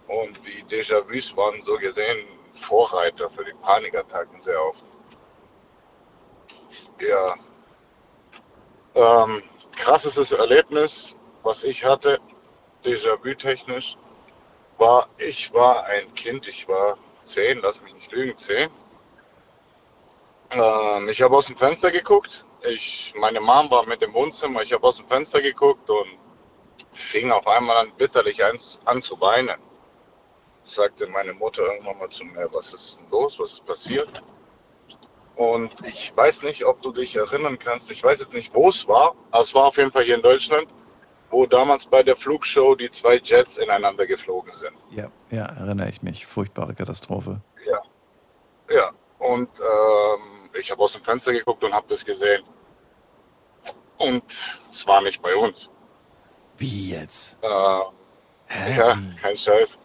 Und 0.07 0.39
die 0.45 0.63
Déjà-vus 0.65 1.35
waren 1.37 1.61
so 1.61 1.77
gesehen 1.77 2.25
Vorreiter 2.53 3.29
für 3.29 3.45
die 3.45 3.53
Panikattacken 3.61 4.39
sehr 4.39 4.63
oft. 4.63 4.83
Ja. 6.99 7.35
Ähm, 8.95 9.43
krassestes 9.75 10.31
Erlebnis, 10.31 11.17
was 11.43 11.63
ich 11.63 11.83
hatte, 11.83 12.19
Déjà-vu 12.85 13.33
technisch, 13.35 13.97
war, 14.77 15.07
ich 15.17 15.53
war 15.53 15.85
ein 15.85 16.13
Kind, 16.15 16.47
ich 16.47 16.67
war 16.67 16.97
zehn, 17.23 17.59
lass 17.61 17.81
mich 17.81 17.93
nicht 17.93 18.11
lügen, 18.11 18.35
zehn. 18.37 18.69
Ähm, 20.51 21.09
ich 21.09 21.21
habe 21.21 21.35
aus 21.35 21.47
dem 21.47 21.57
Fenster 21.57 21.91
geguckt. 21.91 22.45
Ich, 22.61 23.13
meine 23.17 23.41
Mom 23.41 23.69
war 23.71 23.85
mit 23.85 24.01
im 24.01 24.13
Wohnzimmer. 24.13 24.61
Ich 24.61 24.71
habe 24.71 24.85
aus 24.87 24.97
dem 24.97 25.07
Fenster 25.07 25.41
geguckt 25.41 25.89
und 25.89 26.17
fing 26.91 27.31
auf 27.31 27.47
einmal 27.47 27.77
an, 27.77 27.91
bitterlich 27.97 28.43
an, 28.43 28.57
an 28.85 29.01
zu 29.01 29.19
weinen. 29.19 29.59
Sagte 30.63 31.07
meine 31.07 31.33
Mutter 31.33 31.63
irgendwann 31.63 31.97
mal 31.97 32.09
zu 32.09 32.23
mir, 32.23 32.47
was 32.53 32.73
ist 32.73 32.99
denn 32.99 33.09
los, 33.09 33.37
was 33.39 33.53
ist 33.53 33.65
passiert? 33.65 34.21
Und 35.35 35.73
ich 35.85 36.15
weiß 36.15 36.43
nicht, 36.43 36.63
ob 36.63 36.81
du 36.81 36.91
dich 36.91 37.15
erinnern 37.15 37.57
kannst. 37.57 37.89
Ich 37.91 38.03
weiß 38.03 38.19
jetzt 38.19 38.33
nicht, 38.33 38.53
wo 38.53 38.69
es 38.69 38.87
war, 38.87 39.15
aber 39.31 39.41
es 39.41 39.53
war 39.53 39.65
auf 39.65 39.77
jeden 39.77 39.91
Fall 39.91 40.03
hier 40.03 40.15
in 40.15 40.21
Deutschland, 40.21 40.67
wo 41.33 41.45
damals 41.47 41.85
bei 41.87 42.03
der 42.03 42.15
Flugshow 42.15 42.75
die 42.75 42.89
zwei 42.89 43.17
Jets 43.17 43.57
ineinander 43.57 44.05
geflogen 44.05 44.53
sind. 44.53 44.73
Ja, 44.91 45.09
ja, 45.31 45.45
erinnere 45.45 45.89
ich 45.89 46.01
mich. 46.03 46.25
Furchtbare 46.25 46.73
Katastrophe. 46.75 47.41
Ja. 47.65 47.81
Ja. 48.73 48.91
Und 49.17 49.49
ähm, 49.59 50.49
ich 50.57 50.69
habe 50.71 50.81
aus 50.83 50.93
dem 50.93 51.03
Fenster 51.03 51.33
geguckt 51.33 51.63
und 51.63 51.73
habe 51.73 51.87
das 51.89 52.05
gesehen. 52.05 52.43
Und 53.97 54.23
es 54.69 54.85
war 54.85 55.01
nicht 55.01 55.21
bei 55.21 55.35
uns. 55.35 55.69
Wie 56.57 56.91
jetzt? 56.91 57.37
Äh, 57.41 57.47
ja, 57.47 58.97
kein 59.19 59.35
Scheiß. 59.35 59.79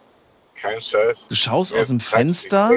Kein 0.55 0.81
Scheiß. 0.81 1.29
Du 1.29 1.35
schaust 1.35 1.73
aus 1.73 1.79
Jetzt 1.79 1.89
dem 1.91 2.01
Fenster, 2.01 2.73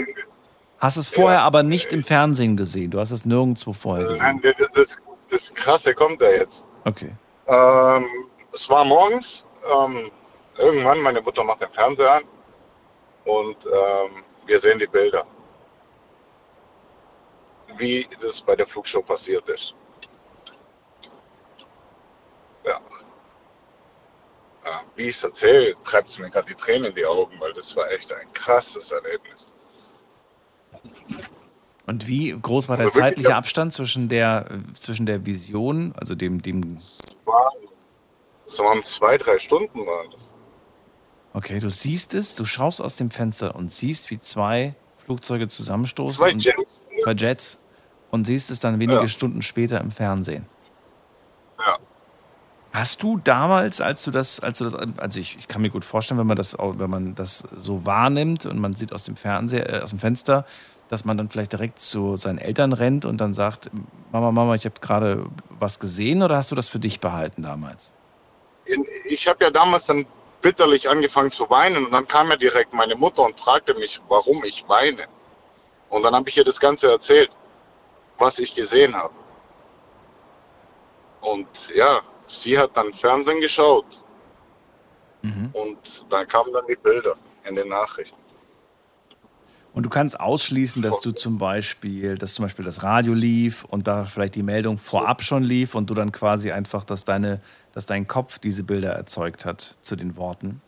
hast 0.77 0.97
es 0.97 1.09
vorher 1.09 1.41
aber 1.41 1.63
nicht 1.63 1.91
im 1.91 2.03
Fernsehen 2.03 2.55
gesehen. 2.55 2.91
Du 2.91 2.99
hast 2.99 3.11
es 3.11 3.25
nirgendwo 3.25 3.73
vorher 3.73 4.05
gesehen. 4.05 4.39
Nein, 4.43 4.55
das, 4.57 4.71
das, 4.73 5.01
das 5.29 5.53
Krasse 5.53 5.93
kommt 5.93 6.21
da 6.21 6.29
jetzt. 6.29 6.65
Okay. 6.85 7.11
Ähm, 7.47 8.05
es 8.53 8.69
war 8.69 8.85
morgens. 8.85 9.45
Ähm, 9.65 10.11
irgendwann, 10.57 11.01
meine 11.01 11.21
Mutter 11.21 11.43
macht 11.43 11.61
den 11.61 11.71
Fernseher 11.71 12.15
an 12.15 12.23
und 13.25 13.57
ähm, 13.65 14.23
wir 14.45 14.59
sehen 14.59 14.79
die 14.79 14.87
Bilder. 14.87 15.25
Wie 17.77 18.07
das 18.19 18.41
bei 18.41 18.55
der 18.55 18.67
Flugshow 18.67 19.01
passiert 19.01 19.47
ist. 19.49 19.73
Ja. 22.65 22.79
ja 24.65 24.81
wie 24.95 25.03
ich 25.03 25.15
es 25.15 25.23
erzähle, 25.23 25.75
treibt 25.83 26.09
es 26.09 26.19
mir 26.19 26.29
gerade 26.29 26.47
die 26.47 26.55
Tränen 26.55 26.85
in 26.85 26.95
die 26.95 27.05
Augen, 27.05 27.39
weil 27.39 27.53
das 27.53 27.75
war 27.75 27.89
echt 27.91 28.11
ein 28.13 28.31
krasses 28.33 28.91
Erlebnis. 28.91 29.51
Und 31.87 32.07
wie 32.07 32.37
groß 32.39 32.69
war 32.69 32.77
der 32.77 32.87
Also 32.87 32.99
wirklich, 32.99 33.15
zeitliche. 33.15 33.35
Abstand 33.35 33.73
zwischen 33.73 34.09
der, 34.09 34.45
äh, 34.49 34.73
zwischen 34.73 35.05
der 35.05 35.25
Vision, 35.25 35.93
also 35.97 36.15
dem, 36.15 36.41
dem. 36.41 36.75
Es 36.75 36.99
waren, 37.25 37.70
es 38.51 38.59
waren 38.59 38.83
zwei, 38.83 39.17
drei 39.17 39.37
Stunden 39.39 39.79
waren 39.85 40.11
das. 40.11 40.33
Okay, 41.33 41.59
du 41.59 41.69
siehst 41.69 42.13
es, 42.13 42.35
du 42.35 42.43
schaust 42.43 42.81
aus 42.81 42.97
dem 42.97 43.09
Fenster 43.09 43.55
und 43.55 43.71
siehst, 43.71 44.09
wie 44.11 44.19
zwei 44.19 44.75
Flugzeuge 45.05 45.47
zusammenstoßen. 45.47 46.17
Zwei 46.17 46.31
Jets. 46.31 46.87
Zwei 47.03 47.13
Jets. 47.13 47.59
Und 48.09 48.25
siehst 48.25 48.51
es 48.51 48.59
dann 48.59 48.79
wenige 48.79 48.99
Ja. 49.01 49.07
Stunden 49.07 49.41
später 49.41 49.79
im 49.79 49.91
Fernsehen. 49.91 50.45
Ja. 51.57 51.77
Hast 52.73 53.01
du 53.03 53.17
damals, 53.17 53.79
als 53.79 54.03
du 54.03 54.11
das, 54.11 54.41
als 54.41 54.57
du 54.57 54.65
das, 54.65 54.75
also 54.97 55.19
ich, 55.19 55.37
ich 55.37 55.47
kann 55.47 55.61
mir 55.61 55.69
gut 55.69 55.85
vorstellen, 55.85 56.19
wenn 56.19 56.27
man 56.27 56.35
das, 56.37 56.57
wenn 56.59 56.89
man 56.89 57.15
das 57.15 57.45
so 57.55 57.85
wahrnimmt 57.85 58.45
und 58.45 58.59
man 58.59 58.73
sieht 58.75 58.91
aus 58.91 59.05
dem 59.05 59.15
Fernseher, 59.15 59.73
äh, 59.73 59.79
aus 59.81 59.91
dem 59.91 59.99
Fenster, 59.99 60.45
dass 60.89 61.05
man 61.05 61.17
dann 61.17 61.29
vielleicht 61.29 61.53
direkt 61.53 61.79
zu 61.79 62.17
seinen 62.17 62.37
Eltern 62.37 62.73
rennt 62.73 63.05
und 63.05 63.17
dann 63.19 63.33
sagt, 63.33 63.71
Mama, 64.11 64.31
Mama, 64.33 64.55
ich 64.55 64.65
habe 64.65 64.75
gerade 64.81 65.25
was 65.49 65.79
gesehen, 65.79 66.21
oder 66.21 66.35
hast 66.35 66.51
du 66.51 66.55
das 66.55 66.67
für 66.67 66.79
dich 66.79 66.99
behalten 66.99 67.43
damals? 67.43 67.93
Ich 69.05 69.27
habe 69.27 69.45
ja 69.45 69.51
damals 69.51 69.85
dann 69.85 70.05
bitterlich 70.41 70.89
angefangen 70.89 71.31
zu 71.31 71.49
weinen 71.49 71.85
und 71.85 71.91
dann 71.91 72.07
kam 72.07 72.29
ja 72.29 72.35
direkt 72.35 72.73
meine 72.73 72.95
Mutter 72.95 73.23
und 73.23 73.39
fragte 73.39 73.73
mich, 73.75 74.01
warum 74.07 74.43
ich 74.43 74.67
weine. 74.67 75.07
Und 75.89 76.03
dann 76.03 76.15
habe 76.15 76.29
ich 76.29 76.37
ihr 76.37 76.43
das 76.43 76.59
Ganze 76.59 76.89
erzählt, 76.89 77.29
was 78.17 78.39
ich 78.39 78.55
gesehen 78.55 78.95
habe. 78.95 79.13
Und 81.21 81.47
ja, 81.75 82.01
sie 82.25 82.57
hat 82.57 82.75
dann 82.75 82.93
Fernsehen 82.93 83.41
geschaut 83.41 84.03
und 85.53 86.05
dann 86.09 86.27
kamen 86.27 86.51
dann 86.51 86.65
die 86.67 86.75
Bilder 86.75 87.15
in 87.47 87.55
den 87.55 87.67
Nachrichten. 87.67 88.17
Und 89.73 89.85
du 89.85 89.89
kannst 89.89 90.19
ausschließen, 90.19 90.81
dass 90.81 90.99
du 90.99 91.11
zum 91.11 91.37
Beispiel, 91.37 92.17
dass 92.17 92.33
zum 92.33 92.43
Beispiel 92.43 92.65
das 92.65 92.83
Radio 92.83 93.13
lief 93.13 93.63
und 93.63 93.87
da 93.87 94.03
vielleicht 94.03 94.35
die 94.35 94.43
Meldung 94.43 94.77
vorab 94.77 95.23
schon 95.23 95.43
lief 95.43 95.75
und 95.75 95.89
du 95.89 95.93
dann 95.93 96.11
quasi 96.11 96.51
einfach, 96.51 96.83
dass 96.83 97.05
deine, 97.05 97.41
dass 97.73 97.85
dein 97.85 98.07
Kopf 98.07 98.39
diese 98.39 98.63
Bilder 98.63 98.91
erzeugt 98.91 99.45
hat 99.45 99.77
zu 99.81 99.95
den 99.95 100.17
Worten. 100.17 100.61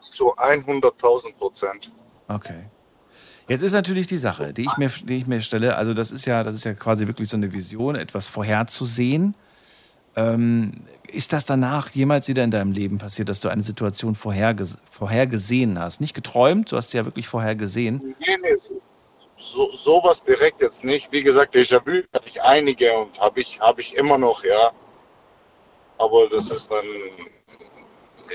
Zu 0.00 0.34
100.000 0.36 1.36
Prozent. 1.36 1.92
Okay. 2.28 2.70
Jetzt 3.48 3.62
ist 3.62 3.72
natürlich 3.72 4.06
die 4.06 4.18
Sache, 4.18 4.52
die 4.52 4.62
ich 4.62 4.76
mir, 4.76 4.90
die 5.04 5.16
ich 5.16 5.26
mir 5.26 5.40
stelle, 5.40 5.76
also 5.76 5.94
das 5.94 6.10
ist 6.10 6.26
ja, 6.26 6.42
das 6.42 6.54
ist 6.54 6.64
ja 6.64 6.74
quasi 6.74 7.06
wirklich 7.06 7.30
so 7.30 7.36
eine 7.36 7.52
Vision, 7.52 7.96
etwas 7.96 8.26
vorherzusehen. 8.26 9.34
Ähm, 10.16 10.84
ist 11.06 11.32
das 11.32 11.46
danach 11.46 11.90
jemals 11.90 12.28
wieder 12.28 12.44
in 12.44 12.50
deinem 12.50 12.72
Leben 12.72 12.98
passiert, 12.98 13.30
dass 13.30 13.40
du 13.40 13.48
eine 13.48 13.62
Situation 13.62 14.14
vorherges 14.14 14.76
vorhergesehen 14.90 15.78
hast? 15.78 16.02
Nicht 16.02 16.14
geträumt, 16.14 16.72
du 16.72 16.76
hast 16.76 16.90
sie 16.90 16.98
ja 16.98 17.06
wirklich 17.06 17.28
vorhergesehen. 17.28 18.14
Nee, 18.18 18.36
nee, 18.42 18.54
so, 19.38 19.74
sowas 19.74 20.22
direkt 20.22 20.60
jetzt 20.60 20.84
nicht. 20.84 21.10
Wie 21.12 21.22
gesagt, 21.22 21.54
Déjà-vu 21.54 22.02
hatte 22.12 22.28
ich 22.28 22.42
einige 22.42 22.92
und 22.98 23.18
habe 23.20 23.40
ich, 23.40 23.60
hab 23.60 23.78
ich 23.78 23.96
immer 23.96 24.18
noch, 24.18 24.44
ja. 24.44 24.72
Aber 25.98 26.28
das 26.28 26.50
ist 26.50 26.70
dann, 26.70 26.84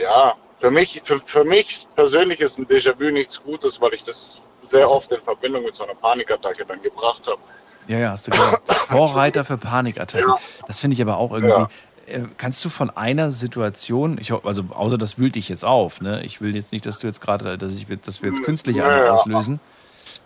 ja, 0.01 0.35
für 0.59 0.71
mich, 0.71 1.01
für, 1.03 1.19
für 1.25 1.43
mich 1.43 1.87
persönlich 1.95 2.39
ist 2.39 2.57
ein 2.57 2.67
Déjà-vu 2.67 3.11
nichts 3.11 3.41
Gutes, 3.41 3.79
weil 3.81 3.93
ich 3.93 4.03
das 4.03 4.41
sehr 4.61 4.89
oft 4.89 5.11
in 5.11 5.21
Verbindung 5.21 5.63
mit 5.63 5.75
so 5.75 5.83
einer 5.83 5.95
Panikattacke 5.95 6.65
dann 6.65 6.81
gebracht 6.81 7.27
habe. 7.27 7.39
Ja, 7.87 7.97
ja, 7.99 8.11
hast 8.11 8.27
du 8.27 8.31
gesagt. 8.31 8.73
Vorreiter 8.89 9.43
für 9.43 9.57
Panikattacken. 9.57 10.33
Das 10.67 10.79
finde 10.79 10.95
ich 10.95 11.01
aber 11.01 11.17
auch 11.17 11.31
irgendwie. 11.31 11.63
Äh, 12.05 12.23
Kannst 12.37 12.63
du 12.65 12.69
von 12.69 12.89
einer 12.89 13.31
Situation, 13.31 14.17
ich 14.19 14.31
hoffe, 14.31 14.47
also 14.47 14.63
außer 14.73 14.97
das 14.97 15.17
wühlt 15.17 15.35
dich 15.35 15.47
jetzt 15.49 15.63
auf, 15.65 16.01
ne? 16.01 16.21
Ich 16.25 16.41
will 16.41 16.53
jetzt 16.55 16.71
nicht, 16.73 16.85
dass 16.85 16.99
du 16.99 17.07
jetzt 17.07 17.21
gerade, 17.21 17.57
dass 17.57 17.75
ich, 17.75 17.85
dass 18.01 18.21
wir 18.21 18.29
jetzt 18.29 18.43
künstlich 18.43 18.75
Ja, 18.77 19.05
ja. 19.05 19.11
auslösen, 19.13 19.59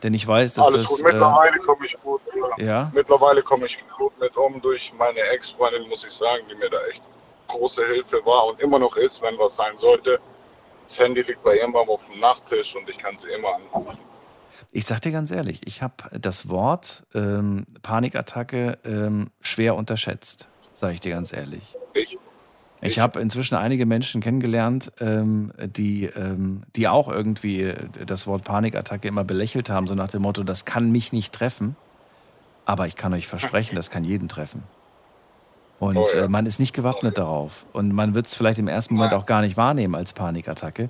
denn 0.01 0.13
ich 0.15 0.27
weiß, 0.27 0.53
dass 0.53 0.65
Alles 0.67 0.81
das. 0.81 0.89
gut, 0.89 0.99
äh, 1.01 1.03
mittlerweile 1.13 1.59
komme 1.59 1.85
ich 1.85 1.97
gut. 2.01 2.21
ja? 2.57 2.91
Mittlerweile 2.95 3.41
komme 3.43 3.65
ich 3.67 3.77
gut 3.95 4.19
mit 4.19 4.35
um 4.37 4.59
durch 4.61 4.91
meine 4.97 5.19
Ex-Freundin, 5.19 5.87
muss 5.87 6.03
ich 6.05 6.13
sagen, 6.13 6.43
die 6.49 6.55
mir 6.55 6.69
da 6.69 6.77
echt 6.89 7.03
große 7.47 7.85
Hilfe 7.85 8.21
war 8.25 8.47
und 8.47 8.61
immer 8.61 8.79
noch 8.79 8.95
ist, 8.95 9.21
wenn 9.21 9.37
was 9.37 9.55
sein 9.55 9.77
sollte. 9.77 10.19
Das 10.87 10.99
Handy 10.99 11.21
liegt 11.21 11.43
bei 11.43 11.57
immer 11.57 11.79
auf 11.79 12.05
dem 12.05 12.19
Nachttisch 12.19 12.75
und 12.75 12.89
ich 12.89 12.97
kann 12.97 13.17
sie 13.17 13.29
immer 13.29 13.55
anrufen. 13.55 13.99
Ich 14.71 14.85
sag 14.85 15.01
dir 15.01 15.11
ganz 15.11 15.31
ehrlich, 15.31 15.61
ich 15.65 15.81
habe 15.81 15.95
das 16.19 16.49
Wort 16.49 17.05
ähm, 17.13 17.65
Panikattacke 17.81 18.77
ähm, 18.85 19.31
schwer 19.41 19.75
unterschätzt, 19.75 20.47
sage 20.73 20.93
ich 20.93 20.99
dir 20.99 21.11
ganz 21.11 21.33
ehrlich. 21.33 21.75
Ich, 21.93 22.17
Ich 22.81 22.99
habe 22.99 23.19
inzwischen 23.19 23.55
einige 23.55 23.85
Menschen 23.85 24.21
kennengelernt, 24.21 24.91
ähm, 24.99 25.51
die, 25.57 26.05
ähm, 26.05 26.63
die 26.75 26.87
auch 26.87 27.07
irgendwie 27.07 27.63
äh, 27.63 27.87
das 28.05 28.27
Wort 28.27 28.43
Panikattacke 28.43 29.07
immer 29.07 29.23
belächelt 29.23 29.69
haben, 29.69 29.87
so 29.87 29.95
nach 29.95 30.09
dem 30.09 30.21
Motto, 30.21 30.43
das 30.43 30.65
kann 30.65 30.91
mich 30.91 31.11
nicht 31.11 31.33
treffen. 31.33 31.75
Aber 32.65 32.85
ich 32.85 32.95
kann 32.95 33.13
euch 33.13 33.27
versprechen, 33.27 33.75
das 33.77 33.89
kann 33.89 34.03
jeden 34.03 34.29
treffen. 34.29 34.63
Und 35.79 35.97
Oh 35.97 36.07
ja. 36.13 36.23
äh, 36.23 36.27
man 36.27 36.45
ist 36.45 36.59
nicht 36.59 36.73
gewappnet 36.73 37.17
darauf. 37.17 37.65
Und 37.73 37.93
man 37.93 38.13
wird 38.13 38.27
es 38.27 38.35
vielleicht 38.35 38.59
im 38.59 38.67
ersten 38.67 38.95
Moment 38.95 39.13
auch 39.13 39.25
gar 39.25 39.41
nicht 39.41 39.57
wahrnehmen 39.57 39.95
als 39.95 40.13
Panikattacke. 40.13 40.89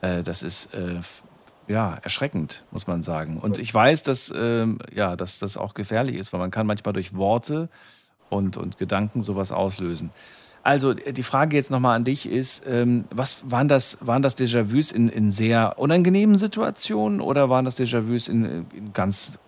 Äh, 0.00 0.22
das 0.22 0.42
ist 0.42 0.72
äh, 0.74 1.00
ja 1.68 1.98
erschreckend, 2.02 2.64
muss 2.70 2.86
man 2.86 3.02
sagen. 3.02 3.38
Und 3.40 3.58
ich 3.58 3.72
weiß, 3.72 4.02
dass, 4.02 4.32
ähm, 4.36 4.78
ja, 4.94 5.16
dass 5.16 5.38
das 5.38 5.56
auch 5.56 5.74
gefährlich 5.74 6.16
ist, 6.16 6.32
weil 6.32 6.40
man 6.40 6.50
kann 6.50 6.66
manchmal 6.66 6.92
durch 6.94 7.14
Worte 7.14 7.68
und, 8.30 8.56
und 8.56 8.78
Gedanken 8.78 9.22
sowas 9.22 9.52
auslösen. 9.52 10.10
Also 10.62 10.94
die 10.94 11.22
Frage 11.22 11.56
jetzt 11.56 11.70
nochmal 11.70 11.94
an 11.94 12.04
dich 12.04 12.26
ist, 12.26 12.64
ähm, 12.66 13.04
was 13.10 13.50
waren 13.50 13.68
das, 13.68 13.98
waren 14.00 14.22
das 14.22 14.38
Déjà-vus 14.38 14.92
in, 14.92 15.10
in 15.10 15.30
sehr 15.30 15.78
unangenehmen 15.78 16.38
Situationen 16.38 17.20
oder 17.20 17.50
waren 17.50 17.66
das 17.66 17.78
Déjà-vus 17.78 18.28
in, 18.28 18.66
in 18.72 18.92
ganz 18.94 19.38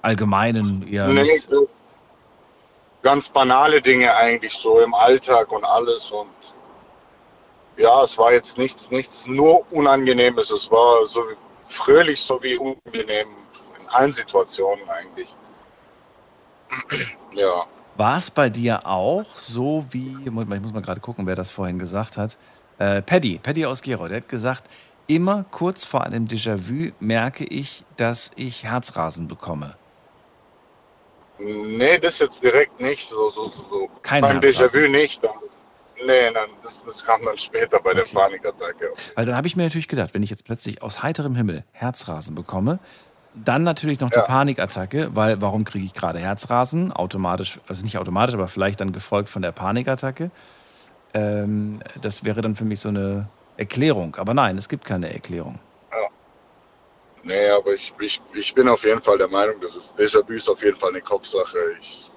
allgemeinen, 0.00 0.88
eher 0.88 1.08
nee, 1.08 1.26
ganz 3.04 3.28
banale 3.28 3.80
Dinge 3.80 4.12
eigentlich 4.16 4.54
so 4.54 4.80
im 4.80 4.94
Alltag 4.94 5.52
und 5.52 5.62
alles 5.62 6.10
und 6.10 6.30
ja, 7.76 8.02
es 8.02 8.16
war 8.18 8.32
jetzt 8.32 8.56
nichts, 8.56 8.90
nichts 8.90 9.26
nur 9.26 9.64
Unangenehmes. 9.72 10.50
Es 10.50 10.70
war 10.70 11.04
so 11.06 11.22
fröhlich 11.66 12.20
sowie 12.20 12.56
unangenehm 12.56 13.28
in 13.80 13.88
allen 13.88 14.12
Situationen 14.12 14.88
eigentlich. 14.88 15.34
Ja. 17.32 17.66
War 17.96 18.16
es 18.16 18.30
bei 18.30 18.48
dir 18.48 18.86
auch 18.86 19.26
so 19.36 19.84
wie, 19.90 20.16
ich 20.24 20.30
muss 20.30 20.46
mal 20.46 20.80
gerade 20.80 21.00
gucken, 21.00 21.26
wer 21.26 21.34
das 21.34 21.50
vorhin 21.50 21.80
gesagt 21.80 22.16
hat. 22.16 22.36
Äh, 22.78 23.02
Paddy, 23.02 23.40
Paddy 23.42 23.66
aus 23.66 23.82
Gero, 23.82 24.06
der 24.06 24.18
hat 24.18 24.28
gesagt, 24.28 24.70
immer 25.08 25.44
kurz 25.50 25.84
vor 25.84 26.04
einem 26.04 26.28
Déjà-vu 26.28 26.92
merke 27.00 27.44
ich, 27.44 27.84
dass 27.96 28.30
ich 28.36 28.62
Herzrasen 28.62 29.26
bekomme. 29.26 29.74
Nee, 31.38 31.98
das 31.98 32.18
jetzt 32.20 32.42
direkt 32.42 32.80
nicht. 32.80 33.08
So, 33.08 33.30
so, 33.30 33.50
so, 33.50 33.64
so. 33.68 33.90
Kein 34.02 34.22
Beim. 34.22 34.40
Déjà-vu 34.40 34.88
nicht. 34.88 35.22
Dann, 35.24 35.32
nee, 36.06 36.30
nein, 36.32 36.48
das, 36.62 36.84
das 36.84 37.04
kam 37.04 37.24
dann 37.24 37.36
später 37.36 37.80
bei 37.80 37.94
der 37.94 38.04
Panikattacke. 38.04 38.92
Weil 39.14 39.26
dann 39.26 39.36
habe 39.36 39.46
ich 39.46 39.56
mir 39.56 39.64
natürlich 39.64 39.88
gedacht, 39.88 40.14
wenn 40.14 40.22
ich 40.22 40.30
jetzt 40.30 40.44
plötzlich 40.44 40.82
aus 40.82 41.02
heiterem 41.02 41.34
Himmel 41.34 41.64
Herzrasen 41.72 42.34
bekomme, 42.34 42.78
dann 43.34 43.64
natürlich 43.64 43.98
noch 43.98 44.10
die 44.10 44.16
Ja. 44.16 44.22
Panikattacke, 44.22 45.10
weil 45.16 45.40
warum 45.40 45.64
kriege 45.64 45.84
ich 45.84 45.92
gerade 45.92 46.20
Herzrasen? 46.20 46.92
Automatisch, 46.92 47.58
also 47.66 47.82
nicht 47.82 47.98
automatisch, 47.98 48.34
aber 48.34 48.46
vielleicht 48.46 48.80
dann 48.80 48.92
gefolgt 48.92 49.28
von 49.28 49.42
der 49.42 49.50
Panikattacke. 49.50 50.30
Ähm, 51.14 51.80
das 52.00 52.24
wäre 52.24 52.42
dann 52.42 52.54
für 52.54 52.64
mich 52.64 52.78
so 52.80 52.90
eine 52.90 53.28
Erklärung. 53.56 54.16
Aber 54.16 54.34
nein, 54.34 54.56
es 54.56 54.68
gibt 54.68 54.84
keine 54.84 55.12
Erklärung. 55.12 55.58
Nee, 57.24 57.48
aber 57.48 57.72
ich, 57.72 57.92
ich, 58.00 58.20
ich 58.34 58.54
bin 58.54 58.68
auf 58.68 58.84
jeden 58.84 59.02
Fall 59.02 59.18
der 59.18 59.28
Meinung, 59.28 59.56
das 59.60 59.76
ist 59.76 59.98
Déjà-vu 59.98 60.34
ist 60.34 60.48
auf 60.48 60.62
jeden 60.62 60.76
Fall 60.76 60.90
eine 60.90 61.00
Kopfsache. 61.00 61.58
Ich, 61.80 62.10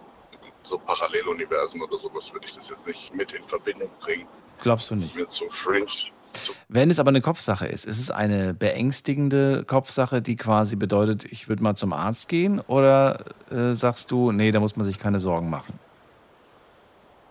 so 0.63 0.77
Paralleluniversen 0.77 1.81
oder 1.81 1.97
sowas 1.97 2.31
würde 2.33 2.45
ich 2.45 2.53
das 2.53 2.69
jetzt 2.69 2.85
nicht 2.85 3.15
mit 3.15 3.31
in 3.31 3.43
Verbindung 3.43 3.89
bringen. 4.01 4.27
Glaubst 4.61 4.91
du 4.91 4.95
Das 4.95 5.03
nicht? 5.03 5.11
ist 5.15 5.17
mir 5.17 5.27
zu 5.27 5.49
fringe. 5.49 5.85
Wenn 6.67 6.89
es 6.89 6.99
aber 6.99 7.09
eine 7.09 7.21
Kopfsache 7.21 7.67
ist, 7.67 7.85
ist 7.85 7.99
es 7.99 8.11
eine 8.11 8.53
beängstigende 8.53 9.63
Kopfsache, 9.65 10.21
die 10.21 10.35
quasi 10.35 10.75
bedeutet, 10.75 11.23
ich 11.25 11.47
würde 11.47 11.63
mal 11.63 11.75
zum 11.75 11.93
Arzt 11.93 12.27
gehen? 12.27 12.59
Oder 12.59 13.23
äh, 13.49 13.73
sagst 13.73 14.11
du, 14.11 14.33
nee, 14.33 14.51
da 14.51 14.59
muss 14.59 14.75
man 14.75 14.85
sich 14.85 14.99
keine 14.99 15.19
Sorgen 15.21 15.49
machen? 15.49 15.79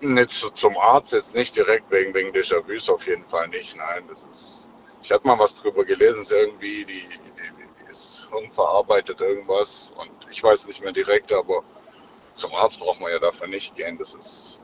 nicht 0.00 0.30
zu, 0.30 0.50
zum 0.50 0.76
Arzt 0.76 1.12
jetzt 1.12 1.34
nicht 1.34 1.56
direkt 1.56 1.90
wegen, 1.90 2.12
wegen 2.14 2.30
Déjà-vus 2.30 2.90
auf 2.90 3.06
jeden 3.06 3.24
Fall 3.24 3.48
nicht. 3.48 3.76
Nein, 3.76 4.02
das 4.08 4.24
ist. 4.30 4.70
Ich 5.02 5.12
hatte 5.12 5.26
mal 5.26 5.38
was 5.38 5.54
drüber 5.54 5.84
gelesen, 5.84 6.20
es 6.20 6.26
ist 6.26 6.32
irgendwie, 6.32 6.84
die, 6.84 7.04
ist 7.90 8.28
unverarbeitet 8.32 9.20
irgendwas 9.20 9.92
und 9.98 10.10
ich 10.30 10.42
weiß 10.42 10.66
nicht 10.66 10.82
mehr 10.82 10.92
direkt, 10.92 11.32
aber 11.32 11.62
zum 12.34 12.54
Arzt 12.54 12.78
braucht 12.80 13.00
man 13.00 13.10
ja 13.10 13.18
dafür 13.18 13.48
nicht 13.48 13.74
gehen. 13.74 13.98
Das 13.98 14.14
ist. 14.14 14.60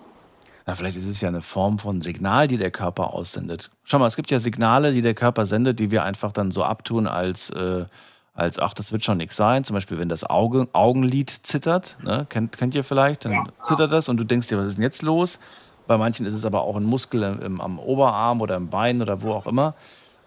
Na, 0.67 0.75
vielleicht 0.75 0.97
ist 0.97 1.07
es 1.07 1.21
ja 1.21 1.29
eine 1.29 1.43
Form 1.43 1.79
von 1.79 2.01
Signal, 2.03 2.47
die 2.47 2.57
der 2.57 2.71
Körper 2.71 3.13
aussendet. 3.13 3.71
Schau 3.83 3.99
mal, 3.99 4.07
es 4.07 4.17
gibt 4.17 4.31
ja 4.31 4.39
Signale, 4.39 4.93
die 4.93 5.03
der 5.03 5.15
Körper 5.15 5.45
sendet, 5.47 5.81
die 5.81 5.91
wir 5.91 6.05
einfach 6.05 6.31
dann 6.31 6.53
so 6.53 6.63
abtun 6.63 7.09
als, 7.09 7.51
äh, 7.51 7.87
als 8.35 8.61
ach, 8.61 8.73
das 8.75 8.93
wird 8.93 9.03
schon 9.03 9.19
nichts 9.19 9.35
sein. 9.37 9.65
Zum 9.65 9.75
Beispiel, 9.75 9.99
wenn 9.99 10.09
das 10.09 10.23
Auge, 10.23 10.69
Augenlid 10.73 11.31
zittert, 11.31 11.97
ne? 12.03 12.27
kennt, 12.29 12.57
kennt 12.57 12.75
ihr 12.77 12.85
vielleicht, 12.85 13.25
dann 13.25 13.51
zittert 13.65 13.91
das 13.93 14.09
und 14.09 14.19
du 14.19 14.25
denkst 14.25 14.47
dir, 14.49 14.59
was 14.59 14.67
ist 14.67 14.77
denn 14.77 14.85
jetzt 14.85 15.03
los? 15.03 15.41
Bei 15.89 15.99
manchen 15.99 16.27
ist 16.27 16.35
es 16.35 16.45
aber 16.45 16.63
auch 16.63 16.77
ein 16.77 16.85
Muskel 16.85 17.23
im, 17.43 17.61
am 17.61 17.81
Oberarm 17.81 18.41
oder 18.41 18.55
im 18.55 18.71
Bein 18.71 19.03
oder 19.03 19.21
wo 19.23 19.33
auch 19.33 19.47
immer. 19.47 19.75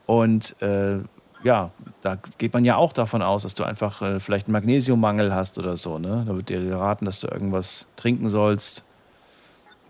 Und 0.06 0.62
äh, 0.62 1.00
ja, 1.46 1.70
da 2.02 2.18
geht 2.40 2.54
man 2.54 2.66
ja 2.66 2.76
auch 2.76 2.92
davon 2.92 3.22
aus, 3.22 3.44
dass 3.44 3.54
du 3.54 3.64
einfach 3.64 4.02
äh, 4.02 4.20
vielleicht 4.20 4.48
einen 4.48 4.54
Magnesiummangel 4.54 5.34
hast 5.34 5.60
oder 5.60 5.78
so. 5.78 6.00
Ne? 6.00 6.24
Da 6.28 6.36
wird 6.36 6.50
dir 6.50 6.60
geraten, 6.60 7.06
dass 7.06 7.20
du 7.20 7.28
irgendwas 7.28 7.86
trinken 7.98 8.30
sollst, 8.30 8.84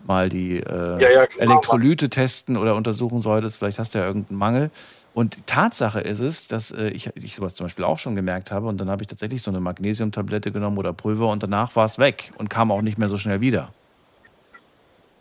mal 0.06 0.28
die 0.28 0.58
äh, 0.58 1.02
Ja, 1.02 1.10
ja, 1.10 1.26
klar. 1.26 1.48
Elektrolyte 1.48 2.10
testen 2.10 2.58
oder 2.58 2.74
untersuchen 2.76 3.20
solltest. 3.20 3.56
Vielleicht 3.56 3.78
hast 3.78 3.94
du 3.94 3.98
ja 3.98 4.04
irgendeinen 4.04 4.38
Mangel. 4.38 4.70
Und 5.14 5.46
Tatsache 5.46 6.00
ist 6.00 6.20
es, 6.20 6.46
dass 6.46 6.72
äh, 6.72 6.88
ich, 6.88 7.08
ich 7.14 7.34
sowas 7.34 7.54
zum 7.54 7.64
Beispiel 7.64 7.86
auch 7.86 7.98
schon 7.98 8.14
gemerkt 8.14 8.52
habe 8.52 8.66
und 8.66 8.78
dann 8.78 8.90
habe 8.90 9.02
ich 9.02 9.08
tatsächlich 9.08 9.40
so 9.40 9.50
eine 9.50 9.60
Magnesiumtablette 9.60 10.52
genommen 10.52 10.76
oder 10.76 10.92
Pulver 10.92 11.28
und 11.30 11.42
danach 11.42 11.74
war 11.74 11.86
es 11.86 11.98
weg 11.98 12.34
und 12.36 12.50
kam 12.50 12.70
auch 12.70 12.82
nicht 12.82 12.98
mehr 12.98 13.08
so 13.08 13.16
schnell 13.16 13.40
wieder. 13.40 13.72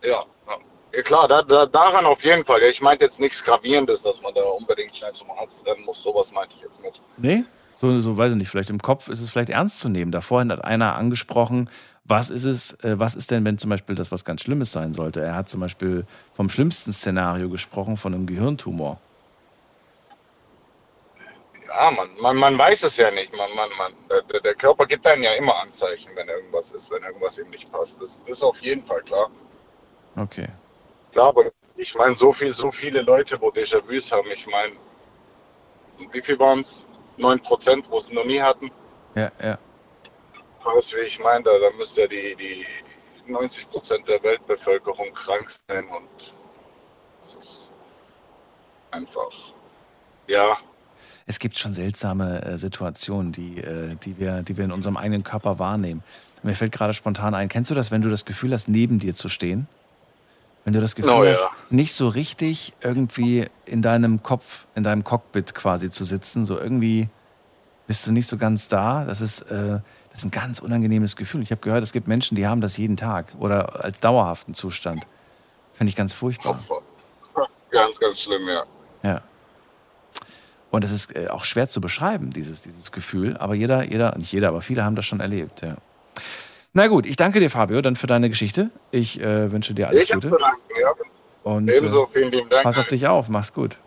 Ja, 0.04 0.26
ja. 0.96 1.02
klar, 1.04 1.28
da, 1.28 1.42
da, 1.42 1.66
daran 1.66 2.06
auf 2.06 2.24
jeden 2.24 2.46
Fall. 2.46 2.62
Ich 2.64 2.82
meinte 2.82 3.06
jetzt 3.06 3.20
nichts 3.20 3.44
Gravierendes, 3.44 4.04
dass 4.04 4.22
man 4.22 4.34
da 4.34 4.42
unbedingt 4.42 4.96
schnell 4.96 5.14
zum 5.14 5.30
Arzt 5.32 5.58
rennen 5.66 5.86
muss. 5.86 6.02
Sowas 6.02 6.32
meinte 6.32 6.56
ich 6.58 6.64
jetzt 6.64 6.82
nicht. 6.84 7.02
Nee? 7.18 7.44
So, 7.78 8.00
so 8.00 8.18
weiß 8.18 8.32
ich 8.32 8.38
nicht, 8.38 8.50
vielleicht 8.50 8.70
im 8.70 8.82
Kopf 8.82 9.10
ist 9.10 9.22
es 9.22 9.30
vielleicht 9.30 9.50
ernst 9.50 9.80
zu 9.80 9.90
nehmen. 9.90 10.12
Da 10.12 10.22
vorhin 10.22 10.52
hat 10.52 10.64
einer 10.64 10.96
angesprochen, 10.96 11.70
was 12.06 12.30
ist 12.30 12.46
es, 12.46 12.74
äh, 12.84 13.00
was 13.00 13.16
ist 13.16 13.32
denn, 13.32 13.44
wenn 13.46 13.58
zum 13.58 13.70
Beispiel 13.70 13.96
das 13.96 14.12
was 14.12 14.24
ganz 14.24 14.42
Schlimmes 14.42 14.72
sein 14.72 14.94
sollte? 14.94 15.22
Er 15.22 15.36
hat 15.36 15.50
zum 15.50 15.60
Beispiel 15.60 16.06
vom 16.34 16.50
schlimmsten 16.50 16.94
Szenario 16.94 17.50
gesprochen, 17.50 17.98
von 17.98 18.14
einem 18.14 18.28
Gehirntumor. 18.28 19.00
Ja, 21.68 21.92
man, 21.92 22.10
man, 22.22 22.38
man 22.38 22.58
weiß 22.58 22.84
es 22.84 22.96
ja 22.96 23.12
nicht. 23.12 23.36
Man, 23.36 23.54
man, 23.56 23.70
man, 23.78 23.92
der, 24.10 24.40
der 24.40 24.56
Körper 24.56 24.86
gibt 24.86 25.06
einem 25.06 25.24
ja 25.24 25.34
immer 25.34 25.60
Anzeichen, 25.62 26.12
wenn 26.16 26.30
irgendwas 26.30 26.72
ist, 26.72 26.90
wenn 26.92 27.04
irgendwas 27.04 27.38
ihm 27.38 27.50
nicht 27.50 27.70
passt. 27.72 28.00
Das, 28.00 28.20
das 28.22 28.38
ist 28.38 28.44
auf 28.44 28.62
jeden 28.62 28.86
Fall 28.86 29.02
klar. 29.02 29.30
Okay. 30.16 30.48
Klar, 31.16 31.30
aber 31.30 31.46
ich 31.78 31.96
meine, 31.96 32.14
so, 32.14 32.34
viel, 32.34 32.52
so 32.52 32.70
viele 32.74 33.02
Leute, 33.02 33.40
wo 33.40 33.48
Déjà-vus 33.48 34.12
haben, 34.12 34.30
ich 34.34 34.46
meine, 34.48 34.74
wie 36.12 36.22
viel 36.22 36.38
waren 36.38 36.60
es? 36.60 36.86
9 37.16 37.40
Prozent, 37.40 37.90
wo 37.90 37.98
es 38.00 38.12
noch 38.12 38.26
nie 38.26 38.42
hatten. 38.42 38.70
Ja, 39.16 39.32
ja. 39.42 39.58
Weißt 40.66 40.92
du, 40.92 40.98
wie 40.98 41.04
ich 41.04 41.18
meine? 41.22 41.46
Da, 41.46 41.52
da 41.58 41.72
müsste 41.78 42.02
ja 42.02 42.08
die, 42.08 42.36
die 42.36 43.32
90 43.32 43.70
Prozent 43.70 44.10
der 44.10 44.22
Weltbevölkerung 44.24 45.14
krank 45.14 45.50
sein 45.70 45.88
und 45.88 46.34
es 47.22 47.36
ist 47.36 47.74
einfach, 48.92 49.32
ja, 50.28 50.58
Es 51.28 51.40
gibt 51.40 51.58
schon 51.58 51.74
seltsame 51.74 52.42
äh, 52.44 52.58
Situationen, 52.58 53.32
die, 53.32 53.60
äh, 53.60 53.96
die, 54.04 54.20
wir, 54.20 54.44
die 54.44 54.58
wir 54.58 54.66
in 54.66 54.74
unserem 54.74 54.98
eigenen 54.98 55.24
Körper 55.24 55.60
wahrnehmen. 55.60 56.04
Mir 56.44 56.56
fällt 56.56 56.74
gerade 56.74 56.92
spontan 56.92 57.34
ein, 57.34 57.48
kennst 57.48 57.72
du 57.72 57.76
das, 57.76 57.90
wenn 57.90 58.02
du 58.02 58.10
das 58.10 58.26
Gefühl 58.26 58.52
hast, 58.52 58.68
neben 58.68 59.00
dir 59.00 59.16
zu 59.16 59.30
stehen? 59.30 59.70
Wenn 60.66 60.74
du 60.74 60.82
das 60.82 60.96
Gefühl 60.96 61.12
Oh, 61.14 61.24
ja. 61.24 61.32
hast, 61.32 61.48
nicht 61.70 61.94
so 61.94 62.08
richtig 62.10 62.74
irgendwie 62.82 63.46
in 63.66 63.82
deinem 63.82 64.24
Kopf, 64.24 64.66
in 64.74 64.84
deinem 64.84 65.04
Cockpit 65.04 65.54
quasi 65.54 65.92
zu 65.92 66.04
sitzen, 66.04 66.44
so 66.44 66.60
irgendwie 66.60 67.08
bist 67.88 68.06
du 68.08 68.12
nicht 68.12 68.28
so 68.28 68.38
ganz 68.38 68.68
da. 68.68 69.06
Das 69.06 69.22
ist, 69.22 69.42
äh, 69.44 69.80
das 70.10 70.20
ist 70.20 70.26
ein 70.26 70.32
ganz 70.32 70.60
unangenehmes 70.60 71.16
Gefühl. 71.16 71.44
Ich 71.44 71.52
habe 71.52 71.62
gehört, 71.62 71.84
es 71.84 71.92
gibt 71.94 72.08
Menschen, 72.08 72.36
die 72.36 72.48
haben 72.48 72.62
das 72.62 72.78
jeden 72.78 72.98
Tag 72.98 73.34
oder 73.40 73.84
als 73.86 74.00
dauerhaften 74.00 74.56
Zustand. 74.56 75.06
Finde 75.74 75.90
ich 75.90 75.96
ganz 75.96 76.14
furchtbar. 76.14 76.60
ganz, 77.70 78.00
ganz 78.00 78.22
schlimm, 78.22 78.48
ja. 78.48 78.64
Ja. 79.04 79.22
Und 80.72 80.84
es 80.84 80.92
ist 80.92 81.16
äh, 81.16 81.28
auch 81.28 81.44
schwer 81.46 81.68
zu 81.70 81.80
beschreiben, 81.80 82.32
dieses, 82.32 82.64
dieses 82.64 82.92
Gefühl. 82.92 83.38
Aber 83.38 83.54
jeder, 83.54 83.84
jeder, 83.84 84.18
nicht 84.18 84.32
jeder, 84.32 84.48
aber 84.50 84.62
viele 84.62 84.84
haben 84.84 84.96
das 84.96 85.06
schon 85.06 85.20
erlebt, 85.20 85.62
ja. 85.62 85.76
Na 86.78 86.88
gut, 86.88 87.06
ich 87.06 87.16
danke 87.16 87.40
dir, 87.40 87.50
Fabio, 87.50 87.82
dann 87.82 87.96
für 87.96 88.06
deine 88.06 88.30
Geschichte. 88.30 88.70
Ich 88.92 89.18
äh, 89.22 89.50
wünsche 89.50 89.74
dir 89.74 89.88
alles 89.88 90.04
ich 90.04 90.12
habe 90.12 90.20
Gute. 90.20 90.34
zu 90.34 90.40
danken, 90.40 90.82
ja. 90.82 90.94
Und 91.44 91.70
Ebenso, 91.70 92.04
äh, 92.04 92.08
vielen 92.12 92.32
lieben 92.34 92.50
Dank. 92.50 92.64
pass 92.64 92.78
auf 92.78 92.88
dich 92.88 93.08
auf, 93.08 93.30
mach's 93.30 93.54
gut. 93.54 93.78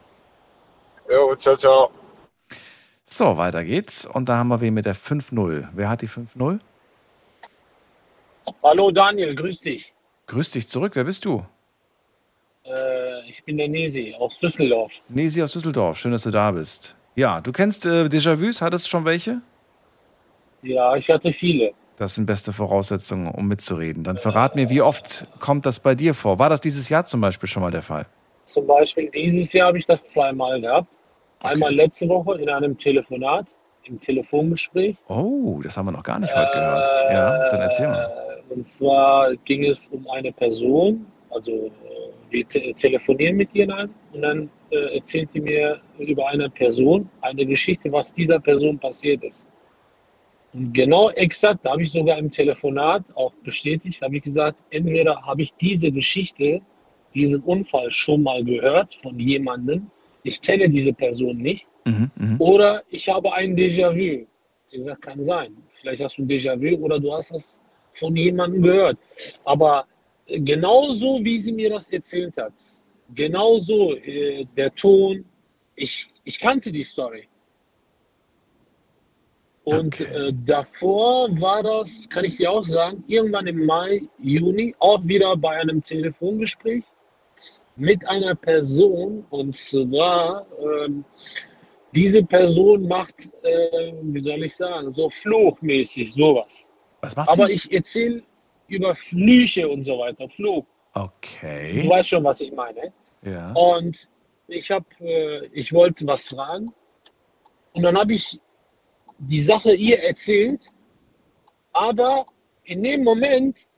Jo, 1.11 1.35
ciao, 1.35 1.55
ciao. 1.55 1.91
So, 3.05 3.37
weiter 3.37 3.63
geht's. 3.63 4.07
Und 4.07 4.31
da 4.31 4.39
haben 4.39 4.49
wir 4.49 4.63
wen 4.63 4.73
mit 4.73 4.87
der 4.87 4.95
5-0. 4.97 5.69
Wer 5.75 5.89
hat 5.91 6.01
die 6.01 6.09
5-0? 6.09 6.61
Hallo 8.63 8.91
Daniel, 8.91 9.35
grüß 9.35 9.61
dich. 9.61 9.93
Grüß 10.27 10.53
dich 10.53 10.67
zurück, 10.67 10.93
wer 10.95 11.05
bist 11.05 11.27
du? 11.27 11.45
Äh, 12.65 13.29
ich 13.29 13.45
bin 13.45 13.59
der 13.59 13.69
Nesi 13.69 14.15
aus 14.19 14.39
Düsseldorf. 14.39 14.93
Nesi 15.11 15.43
aus 15.43 15.53
Düsseldorf, 15.53 15.99
schön, 15.99 16.13
dass 16.13 16.23
du 16.23 16.31
da 16.31 16.53
bist. 16.53 16.97
Ja, 17.17 17.43
du 17.43 17.53
kennst 17.53 17.85
äh, 17.85 18.05
Déjà-vus, 18.05 18.63
hattest 18.63 18.87
du 18.87 18.89
schon 18.89 19.05
welche? 19.05 19.43
Ja, 20.63 20.97
ich 20.97 21.11
hatte 21.11 21.31
viele. 21.35 21.75
Das 21.99 22.15
sind 22.15 22.27
beste 22.27 22.53
Voraussetzungen, 22.53 23.29
um 23.29 23.49
mitzureden. 23.49 24.05
Dann 24.05 24.19
verrat 24.19 24.55
mir, 24.55 24.71
wie 24.71 24.81
oft 24.81 25.27
kommt 25.41 25.67
das 25.67 25.81
bei 25.81 25.97
dir 25.97 26.15
vor? 26.15 26.39
War 26.39 26.49
das 26.49 26.61
dieses 26.61 26.89
Jahr 26.89 27.05
zum 27.05 27.21
Beispiel 27.21 27.49
schon 27.49 27.63
mal 27.63 27.73
der 27.73 27.83
Fall? 27.83 28.07
Zum 28.47 28.67
Beispiel 28.69 29.11
dieses 29.11 29.53
Jahr 29.53 29.69
habe 29.69 29.79
ich 29.79 29.87
das 29.87 30.05
zweimal 30.05 30.61
gehabt. 30.61 30.87
Einmal 31.41 31.75
letzte 31.75 32.09
Woche 32.09 32.41
in 32.41 32.49
einem 32.49 32.79
Telefonat, 32.79 33.47
im 33.85 33.99
Telefongespräch. 33.99 34.97
Oh, 35.09 35.61
das 35.63 35.77
haben 35.77 35.87
wir 35.87 35.93
noch 35.93 36.05
gar 36.05 36.21
nicht 36.21 36.35
heute 36.35 36.53
gehört. 36.53 36.87
Ja, 37.11 37.49
dann 37.49 37.61
erzähl 37.63 37.89
mal. 37.89 38.43
Und 38.49 38.67
zwar 38.67 39.35
ging 39.45 39.65
es 39.65 39.89
um 39.89 40.09
eine 40.09 40.33
Person, 40.33 41.05
also 41.31 41.53
äh, 41.53 41.71
wir 42.31 42.49
te 42.49 42.73
telefonieren 42.75 43.37
mit 43.37 43.55
ihr 43.55 43.69
an 43.75 43.93
und 44.13 44.23
dann 44.23 44.51
äh, 44.71 44.97
erzählt 44.97 45.29
die 45.35 45.41
mir 45.41 45.81
über 45.99 46.29
eine 46.29 46.49
Person 46.49 47.09
eine 47.21 47.45
Geschichte, 47.45 47.91
was 47.93 48.15
dieser 48.15 48.39
Person 48.39 48.79
passiert 48.79 49.23
ist. 49.25 49.47
Und 50.53 50.73
genau 50.73 51.11
exakt, 51.11 51.65
da 51.65 51.73
habe 51.73 51.83
ich 51.83 51.91
sogar 51.91 52.19
im 52.19 52.31
Telefonat 52.31 53.05
auch 53.15 53.33
bestätigt, 53.45 54.01
habe 54.03 54.17
ich 54.17 54.23
gesagt, 54.23 54.59
entweder 54.71 55.21
habe 55.27 55.43
ich 55.43 55.55
diese 55.55 55.91
Geschichte, 55.93 56.61
diesen 57.15 57.43
Unfall 57.43 57.91
schon 57.91 58.23
mal 58.23 58.45
gehört 58.45 58.99
von 59.03 59.19
jemandem, 59.19 59.91
ich 60.23 60.41
kenne 60.41 60.69
diese 60.69 60.93
Person 60.93 61.39
nicht, 61.39 61.67
Mhm, 61.89 62.11
mhm. 62.17 62.37
oder 62.39 62.83
ich 62.91 63.09
habe 63.09 63.33
ein 63.33 63.57
Déjà-vu. 63.57 64.27
Sie 64.67 64.77
gesagt, 64.77 65.03
kann 65.03 65.25
sein. 65.25 65.57
Vielleicht 65.73 66.03
hast 66.03 66.19
du 66.19 66.23
ein 66.23 66.29
Déjà-vu 66.29 66.77
oder 66.85 67.01
du 67.01 67.13
hast 67.13 67.31
das 67.31 67.61
von 67.93 68.15
jemandem 68.15 68.63
gehört. 68.63 68.99
Aber 69.45 69.87
äh, 70.27 70.41
genauso 70.41 71.25
wie 71.25 71.39
sie 71.39 71.53
mir 71.53 71.71
das 71.71 71.89
erzählt 71.89 72.37
hat, 72.37 72.53
genauso 73.15 73.97
äh, 73.97 74.45
der 74.57 74.75
Ton, 74.75 75.25
ich, 75.77 76.09
ich 76.25 76.39
kannte 76.39 76.71
die 76.71 76.83
Story. 76.83 77.28
Und 79.71 80.01
äh, 80.01 80.33
davor 80.47 81.29
war 81.41 81.63
das, 81.63 82.09
kann 82.09 82.25
ich 82.25 82.37
dir 82.37 82.51
auch 82.51 82.65
sagen, 82.65 83.05
irgendwann 83.07 83.47
im 83.47 83.67
Mai, 83.67 84.03
Juni, 84.19 84.75
auch 84.79 85.01
wieder 85.05 85.37
bei 85.37 85.61
einem 85.61 85.83
Telefongespräch 85.83 86.85
mit 87.77 88.07
einer 88.09 88.35
Person. 88.35 89.25
Und 89.31 89.57
zwar, 89.57 90.47
ähm, 90.61 91.05
diese 91.95 92.23
Person 92.23 92.89
macht, 92.89 93.31
äh, 93.43 93.93
wie 94.03 94.23
soll 94.23 94.43
ich 94.45 94.57
sagen, 94.57 94.93
so 94.95 95.11
fluchmäßig 95.11 96.13
sowas. 96.13 96.69
Was 97.01 97.15
macht 97.15 97.29
Aber 97.29 97.47
sie? 97.47 97.53
ich 97.53 97.73
erzähle 97.73 98.23
über 98.69 98.95
Flüche 98.95 99.69
und 99.69 99.85
so 99.85 99.99
weiter, 99.99 100.29
Fluch. 100.29 100.65
Okay. 100.95 101.83
Du 101.83 101.89
weißt 101.89 102.09
schon, 102.09 102.25
was 102.25 102.41
ich 102.41 102.53
meine. 102.53 102.93
Ja. 103.23 103.53
Und 103.53 104.09
ich 104.49 104.71
habe, 104.71 104.87
äh, 105.01 105.47
ich 105.53 105.73
wollte 105.73 106.07
was 106.07 106.27
fragen. 106.27 106.73
Und 107.73 107.83
dann 107.83 107.99
habe 107.99 108.15
ich 108.15 108.41
die 109.19 109.41
Sache 109.41 109.75
ihr 109.75 110.03
erzählt. 110.03 110.67
Aber 111.73 112.27
in 112.65 112.83
dem 112.83 113.05
Moment, 113.05 113.69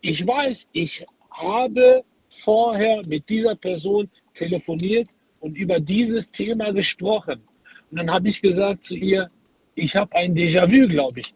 ich 0.00 0.26
weiß, 0.26 0.68
ich 0.72 1.04
habe 1.30 2.04
vorher 2.30 3.04
mit 3.06 3.28
dieser 3.28 3.54
Person 3.54 4.08
telefoniert 4.34 5.08
und 5.40 5.56
über 5.56 5.80
dieses 5.80 6.30
Thema 6.30 6.72
gesprochen. 6.72 7.42
Und 7.90 7.98
dann 7.98 8.10
habe 8.10 8.28
ich 8.28 8.42
gesagt 8.42 8.84
zu 8.84 8.96
ihr, 8.96 9.30
ich 9.74 9.94
habe 9.96 10.14
ein 10.16 10.34
Déjà-vu, 10.34 10.88
glaube 10.88 11.20
ich. 11.20 11.34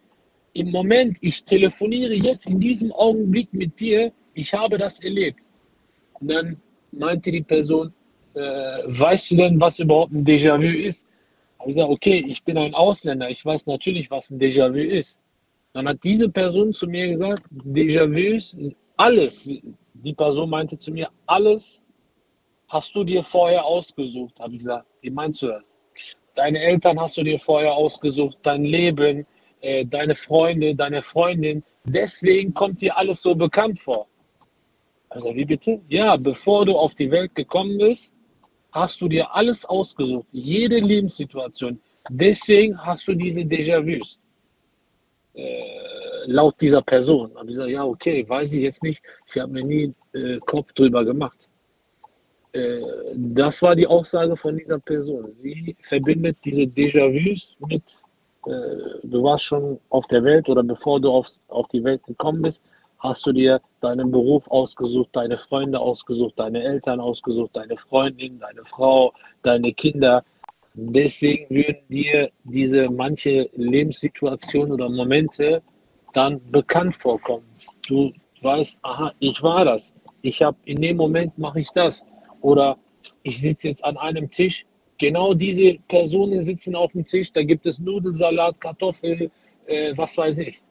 Im 0.55 0.71
Moment, 0.71 1.17
ich 1.21 1.45
telefoniere 1.45 2.15
jetzt 2.15 2.47
in 2.47 2.61
diesem 2.61 2.93
Augenblick 2.93 3.53
mit 3.55 3.79
dir, 3.81 4.13
ich 4.35 4.53
habe 4.53 4.77
das 4.77 5.01
erlebt. 5.01 5.41
Und 6.21 6.31
dann 6.31 6.57
meinte 6.91 7.31
die 7.33 7.43
Person, 7.43 7.93
äh, 8.35 8.41
weißt 8.41 9.31
du 9.31 9.37
denn, 9.37 9.61
was 9.61 9.79
überhaupt 9.79 10.13
ein 10.13 10.25
Déjà-vu 10.25 10.77
ist? 10.77 11.07
Habe 11.63 11.71
ich 11.71 11.77
gesagt, 11.77 11.93
okay, 11.93 12.25
ich 12.27 12.43
bin 12.43 12.59
ein 12.59 12.75
Ausländer, 12.75 13.31
ich 13.31 13.45
weiß 13.45 13.67
natürlich, 13.67 14.11
was 14.11 14.31
ein 14.31 14.41
Déjà-vu 14.41 14.81
ist. 14.81 15.21
Dann 15.75 15.87
hat 15.87 16.03
diese 16.03 16.29
Person 16.29 16.75
zu 16.75 16.89
mir 16.89 17.07
gesagt, 17.09 17.45
Déjà-vus, 17.53 18.57
alles, 18.97 19.49
die 19.95 20.13
Person 20.13 20.51
meinte 20.51 20.77
zu 20.77 20.91
mir, 20.91 21.09
alles 21.27 21.81
hast 22.67 22.97
du 22.97 23.05
dir 23.05 23.23
vorher 23.23 23.65
ausgesucht. 23.65 24.35
Habe 24.41 24.55
ich 24.55 24.59
gesagt, 24.59 24.89
wie 25.03 25.11
meinst 25.11 25.41
du 25.43 25.47
das? 25.47 25.79
Deine 26.35 26.59
Eltern 26.59 26.99
hast 26.99 27.17
du 27.17 27.23
dir 27.23 27.39
vorher 27.39 27.73
ausgesucht, 27.73 28.39
dein 28.43 28.65
Leben, 28.65 29.25
äh, 29.61 29.87
deine 29.87 30.17
Freunde, 30.17 30.75
deine 30.75 31.01
Freundin. 31.01 31.63
Deswegen 31.85 32.53
kommt 32.53 32.81
dir 32.81 32.99
alles 32.99 33.23
so 33.23 33.37
bekannt 33.37 33.79
vor. 33.79 34.09
Also 35.11 35.33
wie 35.33 35.45
bitte? 35.45 35.81
Ja, 35.89 36.17
bevor 36.17 36.67
du 36.67 36.77
auf 36.77 36.97
die 36.97 37.13
Welt 37.13 37.37
gekommen 37.37 37.79
bist, 37.79 38.13
hast 38.73 39.01
du 39.01 39.09
dir 39.09 39.35
alles 39.35 39.65
ausgesucht, 39.65 40.27
jede 40.33 40.79
Lebenssituation. 40.79 41.81
Deswegen 42.11 42.77
hast 42.77 43.07
du 43.07 43.15
diese 43.15 43.41
Déjà-vus. 43.41 44.19
Äh, 45.35 46.27
laut 46.27 46.61
dieser 46.61 46.83
Person. 46.83 47.31
Aber 47.37 47.49
ich 47.49 47.57
sage, 47.57 47.73
ja, 47.73 47.85
okay, 47.85 48.29
weiß 48.29 48.53
ich 48.55 48.63
jetzt 48.63 48.83
nicht. 48.83 49.03
Ich 49.27 49.41
habe 49.41 49.53
mir 49.53 49.65
nie 49.65 49.95
äh, 50.13 50.39
Kopf 50.39 50.73
drüber 50.73 51.05
gemacht. 51.05 51.49
Äh, 52.53 52.81
das 53.17 53.63
war 53.63 53.75
die 53.75 53.87
Aussage 53.87 54.37
von 54.37 54.57
dieser 54.57 54.79
Person. 54.79 55.33
Sie 55.39 55.77
verbindet 55.81 56.37
diese 56.45 56.63
Déjà-vus 56.63 57.57
mit, 57.67 58.03
äh, 58.47 58.99
du 59.03 59.23
warst 59.23 59.45
schon 59.45 59.79
auf 59.89 60.07
der 60.09 60.23
Welt 60.25 60.49
oder 60.49 60.63
bevor 60.63 61.01
du 61.01 61.11
auf, 61.11 61.29
auf 61.49 61.69
die 61.69 61.83
Welt 61.83 62.03
gekommen 62.05 62.43
bist, 62.43 62.61
hast 63.03 63.27
du 63.27 63.33
dir 63.33 63.61
deinen 63.81 64.11
Beruf 64.11 64.49
ausgesucht, 64.49 65.11
deine 65.13 65.37
Freunde 65.37 65.79
ausgesucht, 65.79 66.35
deine 66.37 66.63
Eltern 66.63 67.01
ausgesucht, 67.01 67.51
deine 67.55 67.77
Freundin, 67.77 68.39
deine 68.39 68.65
Frau, 68.65 69.13
deine 69.43 69.73
Kinder. 69.73 70.25
Deswegen 70.75 71.53
würden 71.55 71.83
dir 71.89 72.31
diese 72.45 72.89
manche 72.89 73.51
Lebenssituationen 73.55 74.73
oder 74.73 74.89
Momente 74.89 75.63
dann 76.13 76.41
bekannt 76.51 76.95
vorkommen. 76.95 77.45
Du 77.89 78.13
weißt, 78.41 78.79
aha, 78.83 79.13
ich 79.19 79.43
war 79.43 79.65
das. 79.65 79.93
Ich 80.23 80.41
habe 80.41 80.57
in 80.65 80.81
dem 80.81 80.97
Moment 80.97 81.37
mache 81.37 81.61
ich 81.61 81.71
das. 81.71 82.05
Oder 82.41 82.79
ich 83.25 83.41
sitze 83.41 83.69
jetzt 83.69 83.85
an 83.85 83.97
einem 83.97 84.31
Tisch. 84.31 84.65
Genau 84.99 85.35
diese 85.35 85.77
Personen 85.89 86.41
sitzen 86.43 86.77
auf 86.77 86.93
dem 86.93 87.05
Tisch. 87.05 87.33
Da 87.33 87.43
gibt 87.43 87.67
es 87.67 87.81
Nudelsalat, 87.81 88.61
Kartoffel, 88.61 89.31
äh, 89.67 89.93
was 89.97 90.17
weiß 90.17 90.39
ich. 90.39 90.63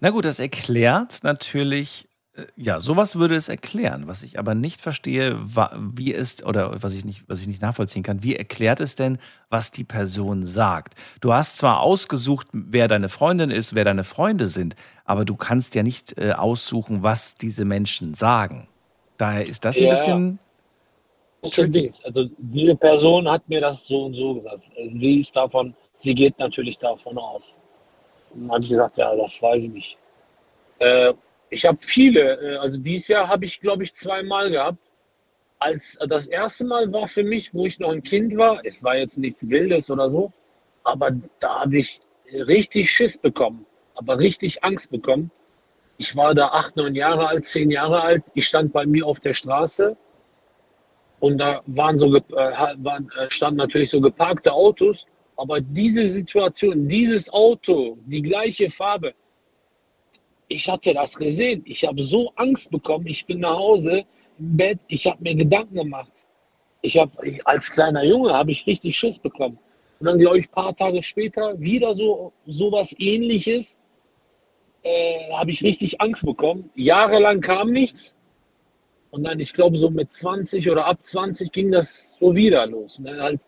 Na 0.00 0.10
gut, 0.10 0.24
das 0.24 0.38
erklärt 0.38 1.20
natürlich, 1.22 2.08
äh, 2.34 2.44
ja, 2.56 2.80
sowas 2.80 3.16
würde 3.16 3.34
es 3.36 3.48
erklären. 3.48 4.06
Was 4.06 4.22
ich 4.22 4.38
aber 4.38 4.54
nicht 4.54 4.80
verstehe, 4.80 5.38
wie 5.94 6.14
es, 6.14 6.44
oder 6.44 6.82
was 6.82 6.94
ich 6.94 7.04
nicht, 7.04 7.24
was 7.28 7.40
ich 7.40 7.48
nicht 7.48 7.62
nachvollziehen 7.62 8.02
kann, 8.02 8.22
wie 8.22 8.36
erklärt 8.36 8.80
es 8.80 8.94
denn, 8.96 9.18
was 9.48 9.70
die 9.70 9.84
Person 9.84 10.44
sagt? 10.44 10.94
Du 11.20 11.32
hast 11.32 11.56
zwar 11.56 11.80
ausgesucht, 11.80 12.48
wer 12.52 12.88
deine 12.88 13.08
Freundin 13.08 13.50
ist, 13.50 13.74
wer 13.74 13.84
deine 13.84 14.04
Freunde 14.04 14.48
sind, 14.48 14.76
aber 15.04 15.24
du 15.24 15.36
kannst 15.36 15.74
ja 15.74 15.82
nicht 15.82 16.18
äh, 16.18 16.32
aussuchen, 16.32 17.02
was 17.02 17.36
diese 17.36 17.64
Menschen 17.64 18.14
sagen. 18.14 18.68
Daher 19.16 19.46
ist 19.46 19.64
das 19.64 19.76
ein 19.76 19.84
Ja. 19.84 19.90
bisschen. 19.90 20.38
Das 21.42 21.52
ist 21.52 21.58
ein. 21.58 21.92
Also 22.04 22.28
diese 22.38 22.76
Person 22.76 23.28
hat 23.30 23.48
mir 23.48 23.60
das 23.60 23.86
so 23.86 24.04
und 24.04 24.14
so 24.14 24.34
gesagt. 24.34 24.70
Sie 24.86 25.20
ist 25.20 25.34
davon, 25.34 25.74
sie 25.96 26.14
geht 26.14 26.38
natürlich 26.38 26.78
davon 26.78 27.16
aus. 27.18 27.58
Und 28.34 28.42
dann 28.42 28.52
habe 28.52 28.64
ich 28.64 28.70
gesagt, 28.70 28.96
ja, 28.98 29.14
das 29.14 29.40
weiß 29.42 29.64
ich 29.64 29.70
nicht. 29.70 29.98
Äh, 30.78 31.12
ich 31.50 31.66
habe 31.66 31.78
viele, 31.80 32.40
äh, 32.40 32.56
also 32.56 32.78
dieses 32.78 33.08
Jahr 33.08 33.28
habe 33.28 33.44
ich, 33.44 33.60
glaube 33.60 33.82
ich, 33.82 33.94
zweimal 33.94 34.50
gehabt. 34.50 34.78
Als 35.58 35.98
das 36.08 36.26
erste 36.26 36.64
Mal 36.64 36.90
war 36.92 37.06
für 37.06 37.22
mich, 37.22 37.52
wo 37.52 37.66
ich 37.66 37.78
noch 37.78 37.90
ein 37.90 38.02
Kind 38.02 38.36
war, 38.36 38.64
es 38.64 38.82
war 38.82 38.96
jetzt 38.96 39.18
nichts 39.18 39.46
Wildes 39.48 39.90
oder 39.90 40.08
so, 40.08 40.32
aber 40.84 41.10
da 41.38 41.60
habe 41.60 41.76
ich 41.76 42.00
richtig 42.32 42.90
Schiss 42.90 43.18
bekommen, 43.18 43.66
aber 43.94 44.18
richtig 44.18 44.64
Angst 44.64 44.90
bekommen. 44.90 45.30
Ich 45.98 46.16
war 46.16 46.34
da 46.34 46.48
acht, 46.48 46.76
neun 46.76 46.94
Jahre 46.94 47.28
alt, 47.28 47.44
zehn 47.44 47.70
Jahre 47.70 48.00
alt. 48.00 48.22
Ich 48.32 48.46
stand 48.46 48.72
bei 48.72 48.86
mir 48.86 49.06
auf 49.06 49.20
der 49.20 49.34
Straße 49.34 49.98
und 51.18 51.36
da 51.36 51.60
waren 51.66 51.98
so, 51.98 52.16
äh, 52.16 52.22
waren, 52.30 53.10
äh, 53.18 53.30
standen 53.30 53.58
natürlich 53.58 53.90
so 53.90 54.00
geparkte 54.00 54.52
Autos. 54.52 55.06
Aber 55.40 55.58
diese 55.58 56.06
Situation, 56.06 56.86
dieses 56.86 57.32
Auto, 57.32 57.96
die 58.04 58.20
gleiche 58.20 58.70
Farbe, 58.70 59.14
ich 60.48 60.68
hatte 60.68 60.92
das 60.92 61.16
gesehen. 61.16 61.62
Ich 61.64 61.82
habe 61.82 62.02
so 62.02 62.30
Angst 62.36 62.70
bekommen. 62.70 63.06
Ich 63.06 63.24
bin 63.24 63.40
nach 63.40 63.56
Hause 63.56 64.04
im 64.38 64.56
Bett. 64.58 64.78
Ich 64.88 65.06
habe 65.06 65.22
mir 65.22 65.34
Gedanken 65.34 65.76
gemacht. 65.76 66.12
Ich 66.82 66.98
habe 66.98 67.12
als 67.46 67.70
kleiner 67.70 68.04
Junge 68.04 68.34
habe 68.34 68.50
ich 68.50 68.66
richtig 68.66 68.98
Schiss 68.98 69.18
bekommen. 69.18 69.58
Und 69.98 70.06
dann 70.06 70.18
glaube 70.18 70.40
ich 70.40 70.48
ein 70.48 70.52
paar 70.52 70.76
Tage 70.76 71.02
später 71.02 71.58
wieder 71.58 71.94
so 71.94 72.34
sowas 72.46 72.94
Ähnliches. 72.98 73.78
Äh, 74.82 75.32
habe 75.32 75.52
ich 75.52 75.62
richtig 75.62 76.02
Angst 76.02 76.26
bekommen. 76.26 76.68
Jahrelang 76.74 77.40
kam 77.40 77.70
nichts. 77.70 78.14
Und 79.10 79.24
dann, 79.24 79.40
ich 79.40 79.54
glaube, 79.54 79.78
so 79.78 79.88
mit 79.88 80.12
20 80.12 80.70
oder 80.70 80.84
ab 80.84 80.98
20 81.00 81.50
ging 81.50 81.70
das 81.70 82.18
so 82.20 82.36
wieder 82.36 82.66
los. 82.66 82.98
Und 82.98 83.06
dann 83.06 83.22
halt 83.22 83.40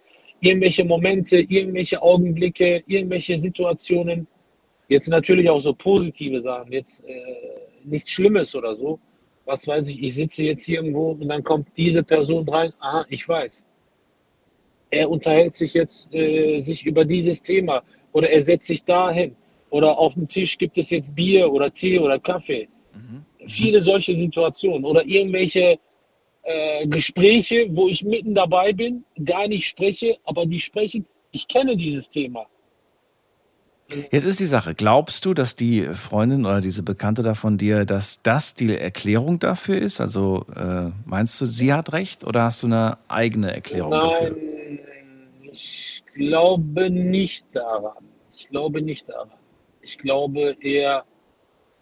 irgendwelche 0.42 0.84
Momente, 0.84 1.36
irgendwelche 1.40 2.02
Augenblicke, 2.02 2.82
irgendwelche 2.86 3.38
Situationen. 3.38 4.26
Jetzt 4.88 5.08
natürlich 5.08 5.48
auch 5.48 5.60
so 5.60 5.72
positive 5.72 6.40
Sachen, 6.40 6.72
jetzt 6.72 7.04
äh, 7.06 7.14
nichts 7.84 8.10
Schlimmes 8.10 8.54
oder 8.54 8.74
so. 8.74 8.98
Was 9.44 9.66
weiß 9.66 9.88
ich, 9.88 10.02
ich 10.02 10.14
sitze 10.14 10.44
jetzt 10.44 10.64
hier 10.64 10.76
irgendwo 10.76 11.12
und 11.12 11.28
dann 11.28 11.42
kommt 11.42 11.68
diese 11.76 12.02
Person 12.02 12.48
rein. 12.48 12.72
Aha, 12.80 13.06
ich 13.08 13.26
weiß. 13.26 13.64
Er 14.90 15.08
unterhält 15.08 15.54
sich 15.54 15.74
jetzt 15.74 16.12
äh, 16.12 16.58
sich 16.58 16.84
über 16.84 17.04
dieses 17.04 17.40
Thema 17.40 17.82
oder 18.12 18.28
er 18.28 18.42
setzt 18.42 18.66
sich 18.66 18.82
dahin 18.84 19.34
oder 19.70 19.96
auf 19.96 20.14
dem 20.14 20.28
Tisch 20.28 20.58
gibt 20.58 20.76
es 20.76 20.90
jetzt 20.90 21.14
Bier 21.14 21.50
oder 21.50 21.72
Tee 21.72 21.98
oder 21.98 22.18
Kaffee. 22.18 22.68
Viele 23.46 23.80
solche 23.80 24.14
Situationen 24.14 24.84
oder 24.84 25.04
irgendwelche 25.06 25.78
äh, 26.42 26.86
Gespräche, 26.86 27.68
wo 27.70 27.88
ich 27.88 28.04
mitten 28.04 28.34
dabei 28.34 28.72
bin, 28.72 29.04
gar 29.24 29.48
nicht 29.48 29.68
spreche, 29.68 30.16
aber 30.24 30.46
die 30.46 30.60
sprechen. 30.60 31.06
Ich 31.30 31.48
kenne 31.48 31.76
dieses 31.76 32.10
Thema. 32.10 32.46
Jetzt 34.10 34.24
ist 34.24 34.40
die 34.40 34.46
Sache, 34.46 34.74
glaubst 34.74 35.24
du, 35.24 35.34
dass 35.34 35.54
die 35.54 35.82
Freundin 35.82 36.46
oder 36.46 36.60
diese 36.60 36.82
Bekannte 36.82 37.22
da 37.22 37.34
von 37.34 37.58
dir, 37.58 37.84
dass 37.84 38.22
das 38.22 38.54
die 38.54 38.74
Erklärung 38.74 39.38
dafür 39.38 39.78
ist? 39.78 40.00
Also 40.00 40.46
äh, 40.56 40.90
meinst 41.04 41.40
du, 41.40 41.46
sie 41.46 41.72
hat 41.72 41.92
recht 41.92 42.24
oder 42.24 42.44
hast 42.44 42.62
du 42.62 42.68
eine 42.68 42.98
eigene 43.08 43.54
Erklärung 43.54 43.90
dafür? 43.90 44.30
Nein, 44.30 44.78
ich 45.50 46.02
glaube 46.12 46.90
nicht 46.90 47.46
daran. 47.52 48.04
Ich 48.32 48.48
glaube 48.48 48.80
nicht 48.82 49.08
daran. 49.08 49.30
Ich 49.82 49.98
glaube 49.98 50.56
eher, 50.60 51.04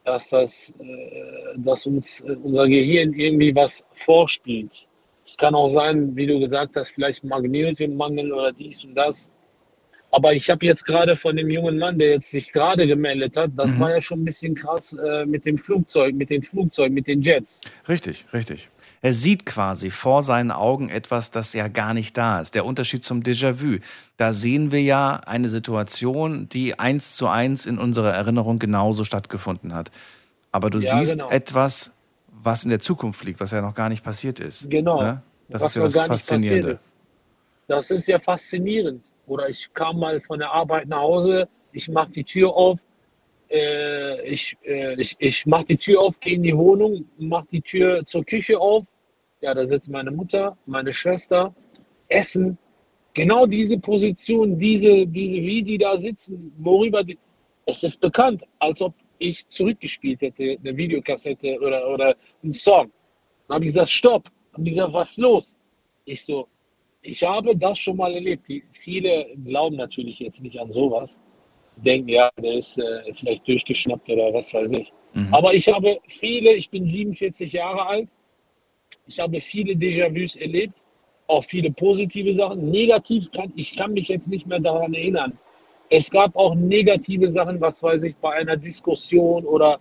dass 0.04 0.30
das, 0.30 0.72
äh, 0.80 1.54
dass 1.56 1.86
uns 1.86 2.20
äh, 2.22 2.32
unser 2.42 2.68
Gehirn 2.68 3.12
irgendwie 3.12 3.54
was 3.54 3.84
vorspielt. 3.92 4.88
Es 5.24 5.36
kann 5.36 5.54
auch 5.54 5.68
sein, 5.68 6.14
wie 6.16 6.26
du 6.26 6.40
gesagt 6.40 6.74
hast, 6.76 6.90
vielleicht 6.90 7.22
Magnesiummangel 7.24 8.32
oder 8.32 8.52
dies 8.52 8.84
und 8.84 8.94
das. 8.94 9.30
Aber 10.12 10.32
ich 10.32 10.50
habe 10.50 10.66
jetzt 10.66 10.84
gerade 10.84 11.14
von 11.14 11.36
dem 11.36 11.50
jungen 11.50 11.78
Mann, 11.78 11.96
der 11.98 12.10
jetzt 12.10 12.32
sich 12.32 12.50
gerade 12.52 12.84
gemeldet 12.86 13.36
hat, 13.36 13.52
das 13.56 13.76
Mhm. 13.76 13.80
war 13.80 13.90
ja 13.90 14.00
schon 14.00 14.22
ein 14.22 14.24
bisschen 14.24 14.56
krass 14.56 14.92
äh, 14.94 15.24
mit 15.24 15.44
dem 15.44 15.56
Flugzeug, 15.56 16.14
mit 16.16 16.30
den 16.30 16.42
Flugzeugen, 16.42 16.94
mit 16.94 17.06
den 17.06 17.22
Jets. 17.22 17.60
Richtig, 17.88 18.26
richtig. 18.32 18.68
Er 19.02 19.14
sieht 19.14 19.46
quasi 19.46 19.90
vor 19.90 20.22
seinen 20.22 20.50
Augen 20.50 20.90
etwas, 20.90 21.30
das 21.30 21.54
ja 21.54 21.68
gar 21.68 21.94
nicht 21.94 22.18
da 22.18 22.40
ist. 22.40 22.54
Der 22.54 22.66
Unterschied 22.66 23.02
zum 23.02 23.22
Déjà-vu. 23.22 23.78
Da 24.18 24.32
sehen 24.34 24.72
wir 24.72 24.82
ja 24.82 25.16
eine 25.24 25.48
Situation, 25.48 26.48
die 26.50 26.78
eins 26.78 27.16
zu 27.16 27.26
eins 27.26 27.64
in 27.64 27.78
unserer 27.78 28.12
Erinnerung 28.12 28.58
genauso 28.58 29.04
stattgefunden 29.04 29.74
hat. 29.74 29.90
Aber 30.52 30.68
du 30.68 30.78
Ja, 30.80 30.98
siehst 30.98 31.14
genau. 31.14 31.30
etwas, 31.30 31.92
was 32.28 32.64
in 32.64 32.70
der 32.70 32.80
Zukunft 32.80 33.24
liegt, 33.24 33.40
was 33.40 33.52
ja 33.52 33.62
noch 33.62 33.74
gar 33.74 33.88
nicht 33.88 34.04
passiert 34.04 34.38
ist. 34.38 34.68
Genau. 34.68 35.00
Ne? 35.02 35.22
Das 35.48 35.62
was 35.62 35.70
ist 35.70 35.74
ja 35.76 35.82
das 35.82 35.92
gar 35.94 36.02
nicht 36.02 36.10
passiert 36.10 36.30
Faszinierende. 36.40 36.72
ist. 36.72 36.90
Das 37.68 37.90
ist 37.90 38.06
ja 38.06 38.18
faszinierend. 38.18 39.02
Oder 39.26 39.48
ich 39.48 39.72
kam 39.72 39.98
mal 39.98 40.20
von 40.20 40.40
der 40.40 40.50
Arbeit 40.52 40.88
nach 40.88 41.00
Hause, 41.00 41.48
ich 41.72 41.88
mache 41.88 42.10
die 42.10 42.24
Tür 42.24 42.52
auf, 42.54 42.78
äh, 43.50 44.22
ich, 44.28 44.56
äh, 44.64 45.00
ich, 45.00 45.16
ich 45.18 45.46
mache 45.46 45.66
die 45.66 45.76
Tür 45.76 46.02
auf, 46.02 46.18
gehe 46.20 46.34
in 46.34 46.42
die 46.42 46.56
Wohnung, 46.56 47.04
mache 47.18 47.46
die 47.52 47.60
Tür 47.60 48.04
zur 48.04 48.24
Küche 48.24 48.58
auf. 48.58 48.84
Ja, 49.40 49.54
da 49.54 49.66
sitzt 49.66 49.88
meine 49.88 50.10
Mutter, 50.10 50.56
meine 50.66 50.92
Schwester, 50.92 51.54
essen. 52.08 52.58
Genau 53.14 53.46
diese 53.46 53.78
Position, 53.78 54.58
diese, 54.58 55.06
diese, 55.06 55.36
wie 55.36 55.62
die 55.62 55.78
da 55.78 55.96
sitzen, 55.96 56.52
worüber 56.58 57.02
die, 57.02 57.18
es 57.66 57.82
ist 57.82 58.00
bekannt, 58.00 58.42
als 58.60 58.80
ob 58.82 58.94
ich 59.18 59.46
zurückgespielt 59.48 60.20
hätte, 60.20 60.56
eine 60.58 60.76
Videokassette 60.76 61.58
oder, 61.60 61.88
oder 61.88 62.16
einen 62.42 62.54
Song. 62.54 62.90
Dann 63.48 63.56
habe 63.56 63.64
ich 63.64 63.72
gesagt, 63.72 63.90
stopp. 63.90 64.30
Haben 64.52 64.64
die 64.64 64.72
gesagt, 64.72 64.92
was 64.92 65.10
ist 65.10 65.18
los? 65.18 65.56
Ich 66.04 66.24
so, 66.24 66.48
ich 67.02 67.22
habe 67.22 67.56
das 67.56 67.78
schon 67.78 67.96
mal 67.96 68.14
erlebt. 68.14 68.48
Die, 68.48 68.62
viele 68.72 69.26
glauben 69.44 69.76
natürlich 69.76 70.18
jetzt 70.20 70.42
nicht 70.42 70.58
an 70.60 70.72
sowas. 70.72 71.16
Denken, 71.76 72.08
ja, 72.08 72.30
der 72.36 72.54
ist 72.54 72.78
äh, 72.78 73.12
vielleicht 73.14 73.46
durchgeschnappt 73.48 74.08
oder 74.08 74.32
was 74.34 74.52
weiß 74.52 74.72
ich. 74.72 74.92
Mhm. 75.14 75.32
Aber 75.32 75.54
ich 75.54 75.68
habe 75.68 75.98
viele, 76.08 76.54
ich 76.54 76.68
bin 76.70 76.84
47 76.84 77.52
Jahre 77.52 77.86
alt, 77.86 78.08
ich 79.06 79.18
habe 79.18 79.40
viele 79.40 79.74
Déjà-vus 79.74 80.36
erlebt, 80.36 80.74
auch 81.26 81.44
viele 81.44 81.70
positive 81.70 82.34
Sachen. 82.34 82.70
Negativ 82.70 83.30
kann 83.32 83.52
ich 83.56 83.76
kann 83.76 83.92
mich 83.92 84.08
jetzt 84.08 84.28
nicht 84.28 84.46
mehr 84.46 84.60
daran 84.60 84.94
erinnern. 84.94 85.38
Es 85.88 86.10
gab 86.10 86.36
auch 86.36 86.54
negative 86.54 87.28
Sachen, 87.28 87.60
was 87.60 87.82
weiß 87.82 88.04
ich, 88.04 88.16
bei 88.16 88.32
einer 88.34 88.56
Diskussion 88.56 89.44
oder 89.44 89.80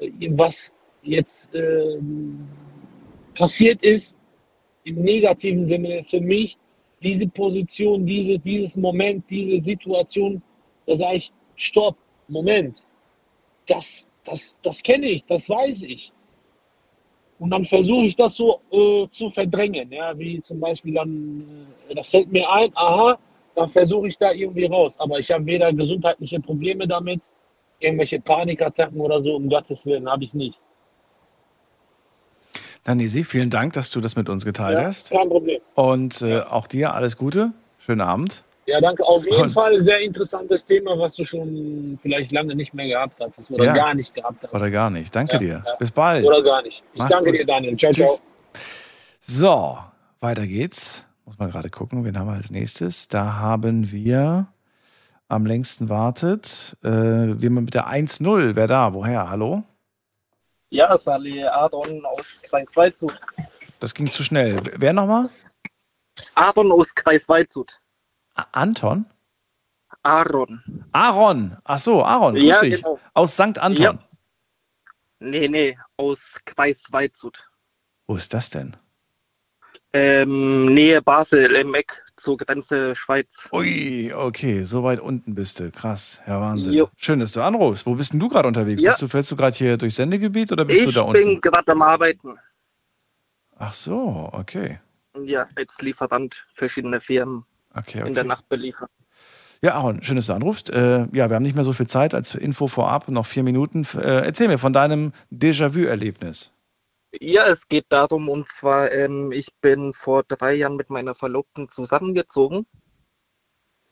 äh, 0.00 0.10
was 0.30 0.72
jetzt 1.02 1.54
äh, 1.54 1.98
passiert 3.34 3.82
ist, 3.82 4.16
im 4.84 5.02
negativen 5.02 5.66
Sinne 5.66 6.04
für 6.04 6.20
mich, 6.20 6.56
diese 7.02 7.26
Position, 7.28 8.06
diese, 8.06 8.38
dieses 8.38 8.76
Moment, 8.76 9.24
diese 9.28 9.62
Situation, 9.62 10.40
da 10.86 10.94
sage 10.96 11.16
ich, 11.16 11.32
stopp, 11.56 11.96
Moment, 12.28 12.86
das, 13.66 14.06
das, 14.24 14.56
das 14.62 14.82
kenne 14.82 15.06
ich, 15.06 15.24
das 15.24 15.48
weiß 15.48 15.82
ich. 15.82 16.12
Und 17.38 17.50
dann 17.50 17.64
versuche 17.64 18.06
ich 18.06 18.16
das 18.16 18.34
so 18.34 18.60
äh, 18.70 19.08
zu 19.10 19.30
verdrängen, 19.30 19.90
ja, 19.90 20.16
wie 20.16 20.40
zum 20.40 20.60
Beispiel 20.60 20.94
dann, 20.94 21.66
äh, 21.88 21.94
das 21.94 22.10
fällt 22.10 22.30
mir 22.30 22.48
ein, 22.50 22.70
aha, 22.74 23.18
dann 23.54 23.68
versuche 23.68 24.08
ich 24.08 24.16
da 24.16 24.32
irgendwie 24.32 24.66
raus. 24.66 24.98
Aber 25.00 25.18
ich 25.18 25.30
habe 25.30 25.44
weder 25.46 25.72
gesundheitliche 25.72 26.38
Probleme 26.40 26.86
damit, 26.86 27.20
irgendwelche 27.80 28.20
Panikattacken 28.20 29.00
oder 29.00 29.20
so, 29.20 29.34
um 29.34 29.48
Gottes 29.48 29.84
Willen, 29.84 30.08
habe 30.08 30.24
ich 30.24 30.34
nicht. 30.34 30.60
Danisi, 32.84 33.24
vielen 33.24 33.50
Dank, 33.50 33.72
dass 33.74 33.90
du 33.90 34.00
das 34.00 34.16
mit 34.16 34.28
uns 34.28 34.44
geteilt 34.44 34.78
Ja, 34.78 34.84
hast. 34.86 35.10
kein 35.10 35.28
Problem. 35.28 35.60
Und 35.74 36.22
äh, 36.22 36.40
auch 36.40 36.66
dir 36.66 36.94
alles 36.94 37.16
Gute. 37.16 37.52
Schönen 37.78 38.00
Abend. 38.00 38.44
Ja, 38.66 38.80
danke. 38.80 39.04
Auf 39.04 39.24
jeden 39.24 39.42
Und- 39.42 39.50
Fall 39.50 39.80
sehr 39.80 40.00
interessantes 40.00 40.64
Thema, 40.64 40.96
was 40.98 41.16
du 41.16 41.24
schon 41.24 41.98
vielleicht 42.00 42.30
lange 42.30 42.54
nicht 42.54 42.72
mehr 42.74 42.86
gehabt 42.86 43.20
hast 43.36 43.50
oder 43.50 43.64
Ja. 43.64 43.72
gar 43.72 43.94
nicht 43.94 44.14
gehabt 44.14 44.42
hast. 44.44 44.54
Oder 44.54 44.70
gar 44.70 44.88
nicht. 44.90 45.14
Danke 45.14 45.32
Ja, 45.34 45.38
dir. 45.38 45.62
ja. 45.66 45.74
Bis 45.76 45.90
bald. 45.90 46.24
Oder 46.24 46.42
gar 46.42 46.62
nicht. 46.62 46.84
Ich 46.92 46.98
Mach's 47.00 47.10
danke 47.10 47.30
gut. 47.30 47.40
dir, 47.40 47.46
Daniel. 47.46 47.76
Ciao, 47.76 47.90
Tschüss. 47.92 48.06
ciao. 48.06 48.20
So, 49.20 49.78
weiter 50.20 50.46
geht's. 50.46 51.06
Muss 51.24 51.38
man 51.38 51.50
gerade 51.50 51.70
gucken, 51.70 52.04
wen 52.04 52.18
haben 52.18 52.26
wir 52.28 52.34
als 52.34 52.50
nächstes? 52.50 53.08
Da 53.08 53.34
haben 53.36 53.90
wir 53.90 54.46
am 55.28 55.46
längsten 55.46 55.88
wartet. 55.88 56.76
Äh, 56.84 56.88
wir 56.90 57.50
mit 57.50 57.74
der 57.74 57.86
1-0. 57.88 58.54
Wer 58.54 58.66
da? 58.66 58.92
Woher? 58.94 59.30
Hallo? 59.30 59.62
Ja, 60.70 60.96
Sali 60.98 61.42
Adon 61.44 62.04
aus 62.04 62.40
Kreis 62.42 62.74
Waldshut. 62.76 63.18
Das 63.80 63.92
ging 63.94 64.10
zu 64.10 64.22
schnell. 64.24 64.60
Wer 64.76 64.92
nochmal? 64.92 65.30
Adon 66.34 66.70
aus 66.72 66.94
Kreis 66.94 67.28
Waldshut. 67.28 67.78
Anton? 68.34 69.06
Aaron. 70.02 70.62
Aaron. 70.92 71.56
Ach 71.64 71.78
so, 71.78 72.04
Aaron. 72.04 72.34
Grüß 72.34 72.44
Ja, 72.44 72.60
dich. 72.60 72.76
genau. 72.82 72.98
Aus 73.14 73.34
St. 73.34 73.58
Anton. 73.58 73.82
Ja. 73.82 73.98
Nee, 75.20 75.48
nee, 75.48 75.78
aus 75.96 76.36
Kreis. 76.44 76.82
Wo 78.06 78.16
ist 78.16 78.34
das 78.34 78.50
denn? 78.50 78.76
Ähm, 79.94 80.72
Nähe 80.72 81.02
Basel 81.02 81.54
im 81.54 81.74
Eck 81.74 82.02
zur 82.16 82.38
Grenze 82.38 82.96
Schweiz. 82.96 83.28
Ui, 83.52 84.10
okay, 84.14 84.62
so 84.64 84.82
weit 84.82 85.00
unten 85.00 85.34
bist 85.34 85.60
du. 85.60 85.70
Krass, 85.70 86.22
ja 86.26 86.40
Wahnsinn. 86.40 86.72
Jo. 86.72 86.90
Schön, 86.96 87.20
dass 87.20 87.32
du 87.32 87.42
anrufst. 87.42 87.84
Wo 87.84 87.94
bist 87.94 88.12
denn 88.14 88.20
du 88.20 88.28
gerade 88.30 88.48
unterwegs? 88.48 88.80
Ja. 88.80 88.90
Bist 88.90 89.02
du, 89.02 89.08
fährst 89.08 89.30
du 89.30 89.36
gerade 89.36 89.54
hier 89.54 89.76
durchs 89.76 89.96
Sendegebiet 89.96 90.50
oder 90.50 90.64
bist 90.64 90.80
du 90.80 90.88
Ich 90.88 90.94
da 90.94 91.04
bin 91.04 91.28
unten? 91.28 91.40
gerade 91.42 91.72
am 91.72 91.82
Arbeiten. 91.82 92.38
Ach 93.56 93.74
so, 93.74 94.30
okay. 94.32 94.80
Ja, 95.24 95.44
als 95.56 95.80
Lieferant 95.82 96.46
verschiedene 96.54 97.00
Firmen 97.00 97.44
Okay, 97.74 97.98
in 98.06 98.14
der 98.14 98.22
okay. 98.22 98.28
Nacht 98.28 98.48
beliefern. 98.48 98.88
Ja, 99.64 99.74
Aaron, 99.74 100.02
schön, 100.02 100.16
dass 100.16 100.26
du 100.26 100.32
anrufst. 100.32 100.70
Äh, 100.70 101.06
ja, 101.12 101.28
wir 101.30 101.36
haben 101.36 101.44
nicht 101.44 101.54
mehr 101.54 101.64
so 101.64 101.72
viel 101.72 101.86
Zeit 101.86 102.14
als 102.14 102.34
Info 102.34 102.66
vorab, 102.66 103.08
noch 103.08 103.26
vier 103.26 103.44
Minuten. 103.44 103.86
Äh, 103.94 104.24
erzähl 104.24 104.48
mir 104.48 104.58
von 104.58 104.72
deinem 104.72 105.12
Déjà-vu-Erlebnis. 105.30 106.50
Ja, 107.20 107.46
es 107.46 107.68
geht 107.68 107.86
darum, 107.90 108.28
und 108.28 108.48
zwar, 108.48 108.90
ähm, 108.90 109.30
ich 109.30 109.48
bin 109.60 109.92
vor 109.92 110.24
drei 110.24 110.54
Jahren 110.54 110.76
mit 110.76 110.90
meiner 110.90 111.14
Verlobten 111.14 111.68
zusammengezogen. 111.68 112.66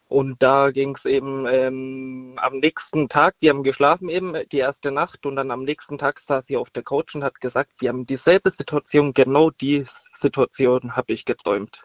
Und 0.09 0.43
da 0.43 0.73
ging 0.73 0.97
es 0.97 1.05
eben 1.05 1.47
ähm, 1.47 2.35
am 2.39 2.59
nächsten 2.59 3.09
Tag, 3.09 3.39
die 3.39 3.49
haben 3.49 3.63
geschlafen 3.63 4.09
eben 4.09 4.35
die 4.51 4.59
erste 4.59 4.91
Nacht 4.91 5.25
und 5.25 5.37
dann 5.37 5.53
am 5.53 5.63
nächsten 5.63 5.99
Tag 5.99 6.19
saß 6.19 6.47
sie 6.47 6.57
auf 6.57 6.71
der 6.71 6.83
Couch 6.83 7.15
und 7.15 7.23
hat 7.23 7.41
gesagt, 7.41 7.71
wir 7.79 7.91
haben 7.91 8.07
dieselbe 8.07 8.51
Situation, 8.51 9.15
genau 9.15 9.51
die 9.51 9.85
Situation 10.15 10.97
habe 10.97 11.13
ich 11.13 11.25
geträumt. 11.25 11.85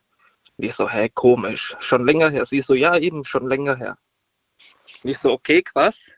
Und 0.57 0.65
ich 0.65 0.73
so, 0.73 0.89
hä, 0.89 1.09
komisch, 1.13 1.75
schon 1.79 2.05
länger 2.05 2.29
her. 2.29 2.45
Sie 2.45 2.61
so, 2.61 2.73
ja, 2.73 2.97
eben 2.97 3.25
schon 3.25 3.47
länger 3.47 3.75
her. 3.75 3.97
Und 5.03 5.09
ich 5.09 5.17
so, 5.17 5.31
okay, 5.31 5.61
krass. 5.61 6.11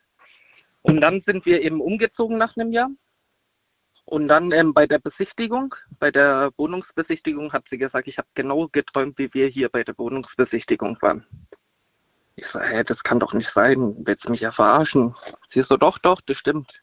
Und 0.81 1.01
dann 1.01 1.19
sind 1.19 1.45
wir 1.45 1.61
eben 1.61 1.81
umgezogen 1.81 2.37
nach 2.37 2.55
einem 2.55 2.71
Jahr. 2.71 2.89
Und 4.05 4.29
dann 4.29 4.53
ähm, 4.53 4.73
bei 4.73 4.87
der 4.87 4.99
Besichtigung, 4.99 5.75
bei 5.99 6.11
der 6.11 6.51
Wohnungsbesichtigung 6.55 7.51
hat 7.51 7.67
sie 7.67 7.77
gesagt, 7.77 8.07
ich 8.07 8.17
habe 8.17 8.29
genau 8.35 8.69
geträumt, 8.69 9.17
wie 9.19 9.33
wir 9.33 9.47
hier 9.47 9.67
bei 9.67 9.83
der 9.83 9.97
Wohnungsbesichtigung 9.97 10.97
waren. 11.01 11.25
Ich 12.37 12.45
so, 12.45 12.61
hä, 12.61 12.83
das 12.85 13.03
kann 13.03 13.19
doch 13.19 13.33
nicht 13.33 13.49
sein, 13.49 13.97
willst 14.05 14.29
mich 14.29 14.41
ja 14.41 14.53
verarschen? 14.53 15.13
Sie 15.49 15.61
so, 15.61 15.75
doch, 15.75 15.97
doch, 15.97 16.21
das 16.21 16.37
stimmt. 16.37 16.81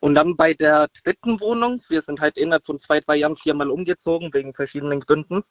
Und 0.00 0.14
dann 0.14 0.34
bei 0.36 0.54
der 0.54 0.88
dritten 1.04 1.40
Wohnung, 1.40 1.82
wir 1.88 2.00
sind 2.00 2.20
halt 2.20 2.38
innerhalb 2.38 2.64
von 2.64 2.80
zwei, 2.80 3.00
drei 3.00 3.16
Jahren 3.16 3.36
viermal 3.36 3.70
umgezogen, 3.70 4.32
wegen 4.32 4.54
verschiedenen 4.54 5.00
Gründen. 5.00 5.42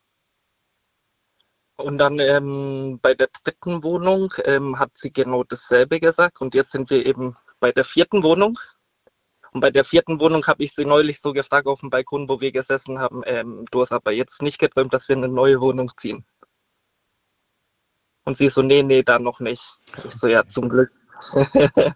Und 1.77 1.97
dann 1.97 2.19
ähm, 2.19 2.99
bei 3.01 3.13
der 3.13 3.29
dritten 3.43 3.83
Wohnung 3.83 4.33
ähm, 4.45 4.77
hat 4.77 4.91
sie 4.95 5.11
genau 5.11 5.43
dasselbe 5.43 5.99
gesagt. 5.99 6.41
Und 6.41 6.53
jetzt 6.53 6.71
sind 6.71 6.89
wir 6.89 7.05
eben 7.05 7.35
bei 7.59 7.71
der 7.71 7.85
vierten 7.85 8.23
Wohnung. 8.23 8.57
Und 9.51 9.61
bei 9.61 9.71
der 9.71 9.83
vierten 9.83 10.19
Wohnung 10.19 10.45
habe 10.47 10.63
ich 10.63 10.73
sie 10.73 10.85
neulich 10.85 11.19
so 11.19 11.33
gefragt 11.33 11.67
auf 11.67 11.81
dem 11.81 11.89
Balkon, 11.89 12.29
wo 12.29 12.39
wir 12.39 12.51
gesessen 12.51 12.99
haben. 12.99 13.21
Ähm, 13.25 13.65
du 13.71 13.81
hast 13.81 13.91
aber 13.91 14.11
jetzt 14.11 14.41
nicht 14.41 14.59
geträumt, 14.59 14.93
dass 14.93 15.09
wir 15.09 15.15
in 15.15 15.23
eine 15.23 15.33
neue 15.33 15.59
Wohnung 15.59 15.91
ziehen. 15.97 16.25
Und 18.23 18.37
sie 18.37 18.49
so, 18.49 18.61
nee, 18.61 18.83
nee, 18.83 19.03
da 19.03 19.19
noch 19.19 19.39
nicht. 19.39 19.75
Ich 20.05 20.13
so, 20.15 20.27
ja, 20.27 20.45
zum 20.47 20.69
Glück. 20.69 20.91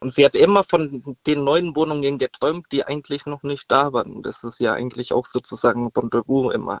Und 0.00 0.14
sie 0.14 0.24
hat 0.24 0.36
immer 0.36 0.62
von 0.62 1.16
den 1.26 1.42
neuen 1.42 1.74
Wohnungen 1.74 2.18
geträumt, 2.18 2.66
die 2.70 2.84
eigentlich 2.84 3.26
noch 3.26 3.42
nicht 3.42 3.70
da 3.70 3.92
waren. 3.92 4.22
Das 4.22 4.44
ist 4.44 4.60
ja 4.60 4.72
eigentlich 4.74 5.12
auch 5.12 5.26
sozusagen 5.26 5.86
ein 5.86 6.50
immer. 6.52 6.80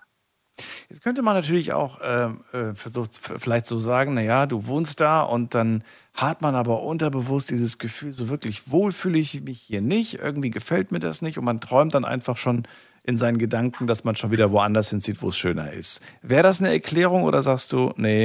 Jetzt 0.88 1.02
könnte 1.02 1.22
man 1.22 1.34
natürlich 1.34 1.72
auch 1.72 2.00
ähm, 2.02 2.40
äh, 2.52 2.74
versucht, 2.74 3.18
vielleicht 3.18 3.66
so 3.66 3.80
sagen, 3.80 4.14
naja, 4.14 4.46
du 4.46 4.66
wohnst 4.66 5.00
da 5.00 5.22
und 5.22 5.54
dann 5.54 5.84
hat 6.14 6.42
man 6.42 6.54
aber 6.54 6.82
unterbewusst 6.82 7.50
dieses 7.50 7.78
Gefühl, 7.78 8.12
so 8.12 8.28
wirklich 8.28 8.70
wohl 8.70 8.92
fühle 8.92 9.18
ich 9.18 9.40
mich 9.42 9.60
hier 9.60 9.80
nicht, 9.80 10.14
irgendwie 10.14 10.50
gefällt 10.50 10.92
mir 10.92 10.98
das 11.00 11.22
nicht 11.22 11.38
und 11.38 11.44
man 11.44 11.60
träumt 11.60 11.94
dann 11.94 12.04
einfach 12.04 12.36
schon 12.36 12.64
in 13.04 13.16
seinen 13.16 13.38
Gedanken, 13.38 13.86
dass 13.86 14.04
man 14.04 14.16
schon 14.16 14.30
wieder 14.30 14.50
woanders 14.52 14.90
hinzieht, 14.90 15.22
wo 15.22 15.28
es 15.28 15.38
schöner 15.38 15.72
ist. 15.72 16.02
Wäre 16.22 16.42
das 16.42 16.60
eine 16.60 16.72
Erklärung 16.72 17.22
oder 17.24 17.42
sagst 17.42 17.72
du, 17.72 17.92
nee, 17.96 18.24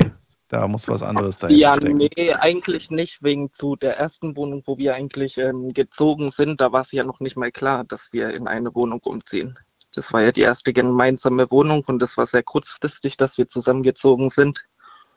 da 0.50 0.68
muss 0.68 0.90
was 0.90 1.04
anderes 1.04 1.38
dahinter 1.38 1.60
Ja, 1.60 1.74
stecken? 1.74 2.10
nee, 2.16 2.34
eigentlich 2.34 2.90
nicht, 2.92 3.24
wegen 3.24 3.50
zu 3.52 3.76
der 3.76 3.98
ersten 3.98 4.36
Wohnung, 4.38 4.64
wo 4.66 4.78
wir 4.78 4.96
eigentlich 4.96 5.38
ähm, 5.38 5.74
gezogen 5.74 6.32
sind, 6.32 6.62
da 6.62 6.72
war 6.72 6.82
es 6.82 6.92
ja 6.92 7.04
noch 7.04 7.20
nicht 7.20 7.38
mal 7.38 7.52
klar, 7.52 7.84
dass 7.84 8.14
wir 8.14 8.30
in 8.34 8.48
eine 8.48 8.74
Wohnung 8.76 9.00
umziehen. 9.04 9.58
Das 9.96 10.12
war 10.12 10.22
ja 10.22 10.32
die 10.32 10.42
erste 10.42 10.74
gemeinsame 10.74 11.50
Wohnung 11.52 11.84
und 11.88 12.00
das 12.00 12.18
war 12.18 12.26
sehr 12.26 12.44
kurzfristig, 12.44 13.16
dass 13.18 13.38
wir 13.38 13.48
zusammengezogen 13.48 14.30
sind. 14.30 14.66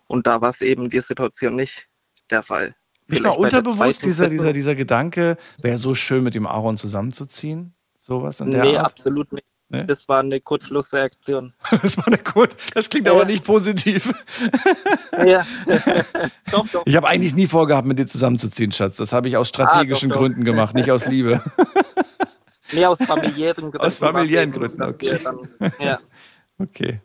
Und 0.06 0.26
da 0.26 0.40
war 0.40 0.50
es 0.50 0.60
eben 0.60 0.90
die 0.90 1.00
Situation 1.00 1.56
nicht 1.56 1.86
der 2.30 2.42
Fall. 2.42 2.74
Nicht 3.08 3.22
mal 3.22 3.30
unterbewusst 3.30 4.04
dieser, 4.04 4.28
dieser, 4.28 4.52
dieser 4.52 4.74
Gedanke, 4.74 5.36
wäre 5.62 5.78
so 5.78 5.94
schön 5.94 6.22
mit 6.22 6.34
dem 6.34 6.46
Aaron 6.46 6.76
zusammenzuziehen? 6.76 7.74
Sowas 7.98 8.40
in 8.40 8.50
der 8.50 8.64
Nee, 8.64 8.76
Art? 8.76 8.86
absolut 8.92 9.32
nicht. 9.32 9.46
Nee? 9.68 9.84
Das 9.84 10.08
war 10.08 10.20
eine 10.20 10.40
Kurzschlussreaktion. 10.40 11.52
Das 11.82 11.96
war 11.98 12.06
eine 12.06 12.18
Kur 12.18 12.46
Das 12.74 12.88
klingt 12.88 13.08
aber 13.08 13.24
nicht 13.24 13.44
positiv. 13.44 14.12
Ja. 15.24 15.46
doch, 16.52 16.66
doch. 16.68 16.82
Ich 16.84 16.94
habe 16.94 17.08
eigentlich 17.08 17.34
nie 17.34 17.46
vorgehabt, 17.46 17.86
mit 17.86 17.98
dir 17.98 18.06
zusammenzuziehen, 18.06 18.70
Schatz. 18.70 18.96
Das 18.96 19.12
habe 19.14 19.28
ich 19.28 19.36
aus 19.38 19.48
strategischen 19.48 20.10
Ah, 20.10 20.14
doch. 20.14 20.20
Gründen 20.20 20.44
gemacht, 20.44 20.74
nicht 20.74 20.90
aus 20.90 21.06
Liebe. 21.06 21.40
Nee, 22.72 22.84
aus 22.86 22.98
familiären 23.02 23.70
Gründen. 23.70 23.86
Aus 23.86 23.98
familiären 23.98 24.50
Gründen, 24.50 24.82
okay. 24.82 25.18
Dann, 25.22 25.48
ja. 25.78 25.98
Okay. 26.58 27.02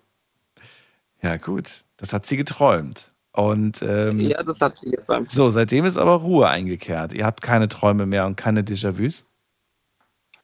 Ja, 1.21 1.35
gut. 1.35 1.83
Das 1.97 2.13
hat 2.13 2.25
sie 2.25 2.37
geträumt. 2.37 3.13
Und 3.33 3.81
ähm, 3.81 4.19
ja, 4.19 4.41
das 4.43 4.59
hat 4.61 4.79
sie 4.79 4.91
geträumt. 4.91 5.29
so, 5.29 5.49
seitdem 5.49 5.85
ist 5.85 5.97
aber 5.97 6.15
Ruhe 6.15 6.47
eingekehrt. 6.49 7.13
Ihr 7.13 7.25
habt 7.25 7.41
keine 7.41 7.67
Träume 7.67 8.05
mehr 8.05 8.25
und 8.25 8.35
keine 8.35 8.63
Déjà-vus. 8.63 9.25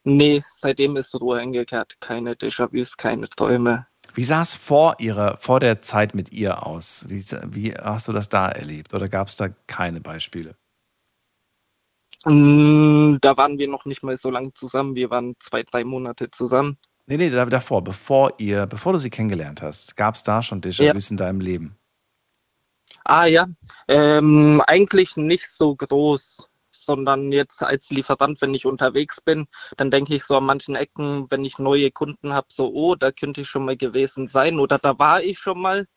Nee, 0.04 0.44
seitdem 0.58 0.96
ist 0.96 1.14
Ruhe 1.20 1.40
eingekehrt. 1.40 2.00
Keine 2.00 2.34
Déjà-vus, 2.34 2.96
keine 2.96 3.28
Träume. 3.30 3.88
Wie 4.14 4.24
sah 4.24 4.42
es 4.42 4.54
vor 4.54 4.96
ihrer, 5.00 5.38
vor 5.38 5.60
der 5.60 5.82
Zeit 5.82 6.16
mit 6.16 6.32
ihr 6.32 6.66
aus? 6.66 7.06
Wie, 7.10 7.24
wie 7.48 7.74
hast 7.74 8.08
du 8.08 8.14
das 8.14 8.30
da 8.30 8.48
erlebt? 8.48 8.94
Oder 8.94 9.10
gab 9.10 9.28
es 9.28 9.36
da 9.36 9.50
keine 9.68 10.00
Beispiele? 10.00 10.56
Mm, 12.26 13.18
Da 13.22 13.38
waren 13.38 13.58
wir 13.58 13.68
noch 13.68 13.86
nicht 13.86 14.04
mal 14.04 14.18
so 14.18 14.30
lange 14.30 14.54
zusammen. 14.54 14.96
Wir 14.96 15.10
waren 15.10 15.36
zwei, 15.40 15.64
drei 15.64 15.84
Monate 15.84 16.30
zusammen. 16.32 16.78
Nee, 17.06 17.18
nee, 17.18 17.30
da- 17.30 17.46
davor, 17.46 17.84
bevor 17.84 18.34
ihr, 18.38 18.66
bevor 18.66 18.94
du 18.94 19.00
sie 19.00 19.10
kennengelernt 19.10 19.62
hast, 19.62 19.96
gab 19.96 20.16
es 20.16 20.24
da 20.24 20.42
schon 20.42 20.62
Déjà-vus 20.62 21.12
in 21.12 21.18
deinem 21.18 21.40
Leben? 21.40 21.78
Ah 23.06 23.26
ja, 23.26 23.48
ähm, 23.88 24.62
eigentlich 24.68 25.16
nicht 25.16 25.50
so 25.50 25.76
groß, 25.76 26.50
sondern 26.72 27.32
jetzt 27.32 27.64
als 27.64 27.90
Lieferant, 27.90 28.42
wenn 28.42 28.54
ich 28.54 28.66
unterwegs 28.66 29.22
bin, 29.22 29.48
dann 29.78 29.92
denke 29.92 30.16
ich 30.16 30.24
so 30.24 30.38
an 30.38 30.46
manchen 30.46 30.76
Ecken, 30.76 31.28
wenn 31.30 31.46
ich 31.46 31.58
neue 31.60 31.92
Kunden 31.92 32.34
habe, 32.34 32.48
so, 32.52 32.72
oh, 32.74 32.96
da 32.96 33.12
könnte 33.12 33.42
ich 33.42 33.50
schon 33.50 33.66
mal 33.66 33.78
gewesen 33.78 34.28
sein 34.28 34.60
oder 34.60 34.78
da 34.78 34.98
war 35.00 35.22
ich 35.22 35.40
schon 35.40 35.62
mal, 35.62 35.88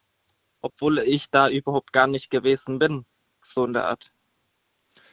obwohl 0.60 0.98
ich 1.00 1.30
da 1.30 1.48
überhaupt 1.48 1.92
gar 1.92 2.06
nicht 2.06 2.30
gewesen 2.30 2.78
bin. 2.78 3.04
So 3.42 3.64
in 3.64 3.72
der 3.72 3.86
Art. 3.88 4.12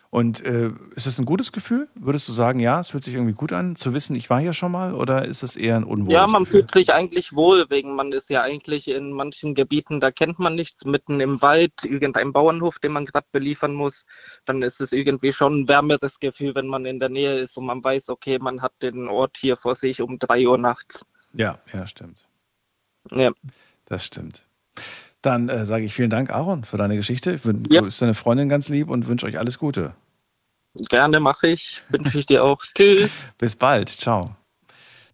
Und 0.10 0.44
äh, 0.46 0.72
ist 0.96 1.06
es 1.06 1.20
ein 1.20 1.26
gutes 1.26 1.52
Gefühl? 1.52 1.90
Würdest 1.96 2.28
du 2.28 2.32
sagen, 2.32 2.60
ja, 2.60 2.80
es 2.80 2.90
fühlt 2.90 3.04
sich 3.04 3.14
irgendwie 3.14 3.34
gut 3.34 3.52
an, 3.52 3.76
zu 3.76 3.94
wissen, 3.94 4.16
ich 4.16 4.30
war 4.30 4.40
hier 4.40 4.54
schon 4.54 4.72
mal? 4.72 4.94
Oder 4.94 5.26
ist 5.26 5.44
es 5.44 5.56
eher 5.58 5.76
ein 5.76 5.84
unwohles 5.84 6.14
Ja, 6.14 6.28
man 6.28 6.44
Gefühl? 6.44 6.62
fühlt 6.62 6.72
sich 6.72 6.94
eigentlich 6.94 7.34
wohl, 7.34 7.66
wegen 7.70 7.94
man 7.96 8.12
ist 8.14 8.30
ja 8.30 8.42
eigentlich 8.42 8.88
in 8.88 9.12
manchen 9.12 9.54
Gebieten, 9.54 10.00
da 10.00 10.12
kennt 10.12 10.40
man 10.40 10.56
nichts, 10.56 10.86
mitten 10.86 11.20
im 11.20 11.42
Wald, 11.42 11.74
irgendein 11.84 12.32
Bauernhof, 12.32 12.80
den 12.80 12.94
man 12.94 13.06
gerade 13.06 13.28
beliefern 13.32 13.74
muss. 13.74 14.06
Dann 14.46 14.62
ist 14.62 14.80
es 14.80 14.94
irgendwie 14.94 15.34
schon 15.34 15.62
ein 15.62 15.68
wärmeres 15.68 16.20
Gefühl, 16.20 16.56
wenn 16.56 16.68
man 16.68 16.86
in 16.86 17.00
der 17.00 17.10
Nähe 17.10 17.38
ist 17.40 17.58
und 17.58 17.66
man 17.66 17.84
weiß, 17.84 18.10
okay, 18.10 18.40
man 18.40 18.62
hat 18.62 18.74
den 18.82 19.10
Ort 19.10 19.38
hier 19.38 19.58
vor 19.58 19.76
sich 19.76 20.02
um 20.02 20.18
drei 20.20 20.48
Uhr 20.48 20.58
nachts. 20.58 21.06
Ja, 21.34 21.60
ja, 21.74 21.86
stimmt. 21.86 22.28
Ja. 23.12 23.32
Das 23.86 24.06
stimmt. 24.06 24.48
Dann 25.28 25.50
äh, 25.50 25.66
sage 25.66 25.84
ich 25.84 25.94
vielen 25.94 26.10
Dank, 26.10 26.30
Aaron, 26.30 26.64
für 26.64 26.78
deine 26.78 26.96
Geschichte. 26.96 27.34
Ich 27.34 27.42
wün- 27.42 27.66
Ja. 27.70 27.82
grüße 27.82 28.00
deine 28.00 28.14
Freundin 28.14 28.48
ganz 28.48 28.70
lieb 28.70 28.90
und 28.90 29.08
wünsche 29.08 29.26
euch 29.26 29.38
alles 29.38 29.60
Gute. 29.60 29.94
Gerne 30.90 31.20
mache 31.20 31.48
ich, 31.48 31.82
wünsche 31.90 32.18
ich 32.20 32.26
dir 32.28 32.46
auch. 32.46 32.64
Tschüss. 32.74 33.12
Bis 33.38 33.58
bald. 33.58 33.90
Ciao. 33.90 34.36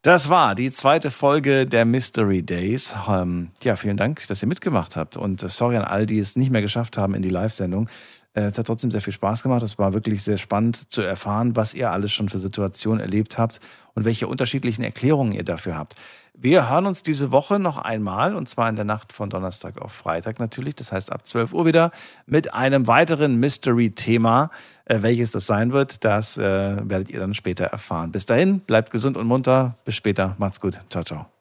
Das 0.04 0.30
war 0.30 0.54
die 0.54 0.70
zweite 0.70 1.10
Folge 1.10 1.66
der 1.66 1.86
Mystery 1.86 2.44
Days. 2.44 2.94
Ähm, 3.10 3.50
ja, 3.64 3.76
vielen 3.76 3.98
Dank, 3.98 4.28
dass 4.28 4.44
ihr 4.44 4.48
mitgemacht 4.48 4.96
habt. 4.98 5.18
Und 5.18 5.42
äh, 5.42 5.50
sorry 5.50 5.78
an 5.78 5.84
all, 5.86 6.06
die 6.06 6.20
es 6.20 6.36
nicht 6.36 6.52
mehr 6.52 6.62
geschafft 6.62 6.96
haben 6.98 7.16
in 7.16 7.24
die 7.24 7.30
Live-Sendung. 7.30 7.90
Äh, 8.34 8.42
es 8.42 8.58
hat 8.60 8.68
trotzdem 8.68 8.92
sehr 8.92 9.02
viel 9.02 9.14
Spaß 9.14 9.42
gemacht. 9.42 9.64
Es 9.64 9.80
war 9.80 9.94
wirklich 9.94 10.22
sehr 10.24 10.38
spannend 10.38 10.92
zu 10.92 11.02
erfahren, 11.02 11.56
was 11.56 11.74
ihr 11.74 11.90
alles 11.92 12.12
schon 12.12 12.30
für 12.30 12.38
Situationen 12.40 13.00
erlebt 13.00 13.40
habt 13.40 13.60
und 13.96 14.06
welche 14.06 14.28
unterschiedlichen 14.28 14.84
Erklärungen 14.84 15.32
ihr 15.32 15.44
dafür 15.46 15.76
habt. 15.76 15.96
Wir 16.36 16.70
hören 16.70 16.88
uns 16.88 17.04
diese 17.04 17.32
Woche 17.32 17.60
noch 17.60 17.78
einmal 17.78 18.36
und 18.36 18.50
zwar 18.50 18.68
in 18.68 18.76
der 18.76 18.86
Nacht 18.86 19.14
von 19.14 19.30
Donnerstag 19.30 19.80
auf 19.80 19.92
Freitag 19.92 20.40
natürlich. 20.40 20.76
Das 20.76 20.92
heißt 20.92 21.12
ab 21.12 21.26
12 21.26 21.54
Uhr 21.54 21.66
wieder 21.66 21.92
mit 22.26 22.54
einem 22.54 22.88
weiteren 22.88 23.40
Mystery-Thema. 23.40 24.50
Äh, 24.86 25.02
welches 25.02 25.32
das 25.32 25.46
sein 25.46 25.72
wird, 25.72 26.04
das 26.04 26.38
äh, 26.38 26.42
werdet 26.42 27.10
ihr 27.12 27.20
dann 27.20 27.34
später 27.34 27.66
erfahren. 27.66 28.12
Bis 28.12 28.26
dahin, 28.26 28.60
bleibt 28.60 28.92
gesund 28.92 29.16
und 29.16 29.28
munter. 29.28 29.78
Bis 29.86 29.96
später. 29.96 30.36
Macht's 30.40 30.60
gut. 30.60 30.80
Ciao, 30.90 31.04
ciao. 31.04 31.33